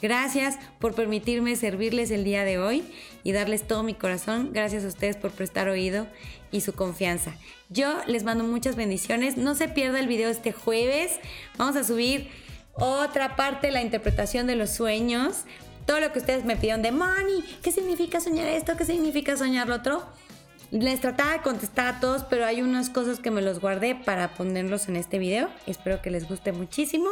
Gracias 0.00 0.58
por 0.78 0.94
permitirme 0.94 1.56
servirles 1.56 2.12
el 2.12 2.22
día 2.22 2.44
de 2.44 2.58
hoy 2.60 2.84
y 3.24 3.32
darles 3.32 3.66
todo 3.66 3.82
mi 3.82 3.94
corazón. 3.94 4.50
Gracias 4.52 4.84
a 4.84 4.86
ustedes 4.86 5.16
por 5.16 5.32
prestar 5.32 5.68
oído 5.68 6.06
y 6.52 6.60
su 6.60 6.72
confianza. 6.72 7.34
Yo 7.68 7.96
les 8.06 8.22
mando 8.22 8.44
muchas 8.44 8.76
bendiciones. 8.76 9.36
No 9.36 9.56
se 9.56 9.66
pierda 9.66 9.98
el 9.98 10.06
video 10.06 10.30
este 10.30 10.52
jueves. 10.52 11.18
Vamos 11.58 11.74
a 11.74 11.82
subir 11.82 12.28
otra 12.74 13.34
parte 13.34 13.72
la 13.72 13.82
interpretación 13.82 14.46
de 14.46 14.54
los 14.54 14.70
sueños 14.70 15.46
todo 15.86 16.00
lo 16.00 16.12
que 16.12 16.18
ustedes 16.18 16.44
me 16.44 16.56
pidieron 16.56 16.82
de 16.82 16.92
money, 16.92 17.44
¿qué 17.62 17.70
significa 17.70 18.20
soñar 18.20 18.48
esto? 18.48 18.76
¿Qué 18.76 18.84
significa 18.84 19.36
soñar 19.36 19.68
lo 19.68 19.76
otro? 19.76 20.02
Les 20.74 21.00
trataba 21.00 21.34
de 21.34 21.38
contestar 21.38 21.86
a 21.86 22.00
todos, 22.00 22.24
pero 22.24 22.44
hay 22.46 22.60
unas 22.60 22.90
cosas 22.90 23.20
que 23.20 23.30
me 23.30 23.42
los 23.42 23.60
guardé 23.60 23.94
para 23.94 24.34
ponerlos 24.34 24.88
en 24.88 24.96
este 24.96 25.20
video. 25.20 25.48
Espero 25.68 26.02
que 26.02 26.10
les 26.10 26.28
guste 26.28 26.50
muchísimo. 26.50 27.08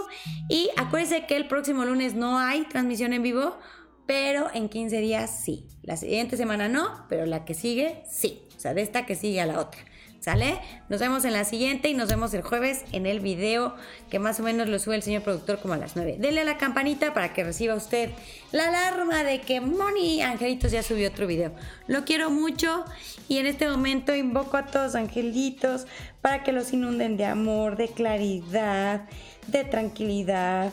Y 0.48 0.70
acuérdense 0.76 1.26
que 1.26 1.36
el 1.36 1.47
próximo 1.47 1.84
lunes 1.84 2.14
no 2.14 2.40
hay 2.40 2.64
transmisión 2.64 3.12
en 3.12 3.22
vivo, 3.22 3.56
pero 4.05 4.48
en 4.52 4.68
15 4.68 4.97
días 4.98 5.44
sí. 5.44 5.68
La 5.82 5.97
siguiente 5.97 6.36
semana 6.36 6.66
no, 6.66 7.06
pero 7.09 7.24
la 7.24 7.44
que 7.44 7.55
sigue 7.55 8.02
sí. 8.10 8.43
O 8.56 8.59
sea, 8.59 8.74
de 8.74 8.82
esta 8.82 9.06
que 9.06 9.14
sigue 9.14 9.40
a 9.40 9.47
la 9.47 9.60
otra. 9.60 9.80
¿Sale? 10.23 10.61
Nos 10.89 11.01
vemos 11.01 11.24
en 11.24 11.32
la 11.32 11.44
siguiente 11.44 11.89
y 11.89 11.94
nos 11.94 12.09
vemos 12.09 12.32
el 12.32 12.43
jueves 12.43 12.85
en 12.93 13.07
el 13.07 13.19
video 13.19 13.74
que 14.09 14.20
más 14.20 14.39
o 14.39 14.44
menos 14.44 14.69
lo 14.69 14.78
sube 14.78 14.94
el 14.94 15.03
señor 15.03 15.23
productor 15.23 15.59
como 15.59 15.74
a 15.74 15.77
las 15.77 15.97
9. 15.97 16.19
Denle 16.20 16.43
a 16.43 16.44
la 16.44 16.59
campanita 16.59 17.12
para 17.12 17.32
que 17.32 17.43
reciba 17.43 17.74
usted 17.74 18.09
la 18.53 18.69
alarma 18.69 19.24
de 19.24 19.40
que 19.40 19.61
Moni 19.61 20.23
Angelitos 20.23 20.70
ya 20.70 20.85
subió 20.85 21.09
otro 21.09 21.27
video. 21.27 21.51
Lo 21.89 22.05
quiero 22.05 22.31
mucho 22.31 22.85
y 23.27 23.39
en 23.39 23.47
este 23.47 23.69
momento 23.69 24.15
invoco 24.15 24.57
a 24.57 24.66
todos 24.66 24.94
angelitos 24.94 25.89
para 26.20 26.44
que 26.44 26.53
los 26.53 26.73
inunden 26.73 27.16
de 27.16 27.24
amor, 27.24 27.77
de 27.77 27.89
claridad, 27.89 29.09
de 29.49 29.65
tranquilidad 29.65 30.73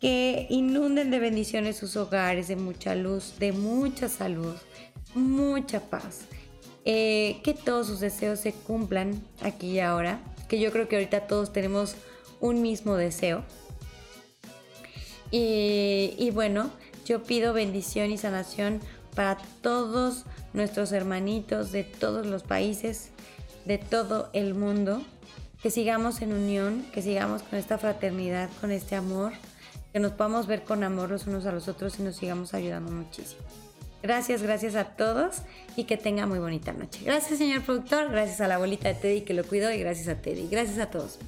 que 0.00 0.48
inunden 0.50 1.12
de 1.12 1.20
bendiciones 1.20 1.76
sus 1.76 1.94
hogares, 1.94 2.48
de 2.48 2.56
mucha 2.56 2.96
luz, 2.96 3.38
de 3.38 3.52
mucha 3.52 4.08
salud, 4.08 4.56
mucha 5.14 5.78
paz. 5.88 6.26
Eh, 6.90 7.42
que 7.44 7.52
todos 7.52 7.86
sus 7.86 8.00
deseos 8.00 8.40
se 8.40 8.54
cumplan 8.54 9.22
aquí 9.42 9.72
y 9.72 9.80
ahora, 9.80 10.20
que 10.48 10.58
yo 10.58 10.72
creo 10.72 10.88
que 10.88 10.96
ahorita 10.96 11.26
todos 11.26 11.52
tenemos 11.52 11.96
un 12.40 12.62
mismo 12.62 12.96
deseo. 12.96 13.44
Y, 15.30 16.14
y 16.16 16.30
bueno, 16.30 16.70
yo 17.04 17.24
pido 17.24 17.52
bendición 17.52 18.10
y 18.10 18.16
sanación 18.16 18.80
para 19.14 19.36
todos 19.60 20.24
nuestros 20.54 20.90
hermanitos 20.92 21.72
de 21.72 21.84
todos 21.84 22.24
los 22.24 22.42
países, 22.42 23.10
de 23.66 23.76
todo 23.76 24.30
el 24.32 24.54
mundo, 24.54 25.02
que 25.62 25.70
sigamos 25.70 26.22
en 26.22 26.32
unión, 26.32 26.86
que 26.94 27.02
sigamos 27.02 27.42
con 27.42 27.58
esta 27.58 27.76
fraternidad, 27.76 28.48
con 28.62 28.70
este 28.70 28.96
amor, 28.96 29.32
que 29.92 30.00
nos 30.00 30.12
podamos 30.12 30.46
ver 30.46 30.62
con 30.64 30.82
amor 30.82 31.10
los 31.10 31.26
unos 31.26 31.44
a 31.44 31.52
los 31.52 31.68
otros 31.68 31.98
y 31.98 32.02
nos 32.02 32.16
sigamos 32.16 32.54
ayudando 32.54 32.90
muchísimo. 32.90 33.42
Gracias, 34.02 34.42
gracias 34.42 34.74
a 34.76 34.84
todos 34.84 35.42
y 35.76 35.84
que 35.84 35.96
tenga 35.96 36.26
muy 36.26 36.38
bonita 36.38 36.72
noche. 36.72 37.00
Gracias, 37.04 37.38
señor 37.38 37.62
productor. 37.62 38.10
Gracias 38.10 38.40
a 38.40 38.48
la 38.48 38.54
abuelita 38.56 38.88
de 38.88 38.94
Teddy 38.94 39.20
que 39.22 39.34
lo 39.34 39.44
cuidó 39.44 39.72
y 39.72 39.78
gracias 39.78 40.08
a 40.08 40.20
Teddy. 40.20 40.48
Gracias 40.48 40.78
a 40.78 40.90
todos. 40.90 41.18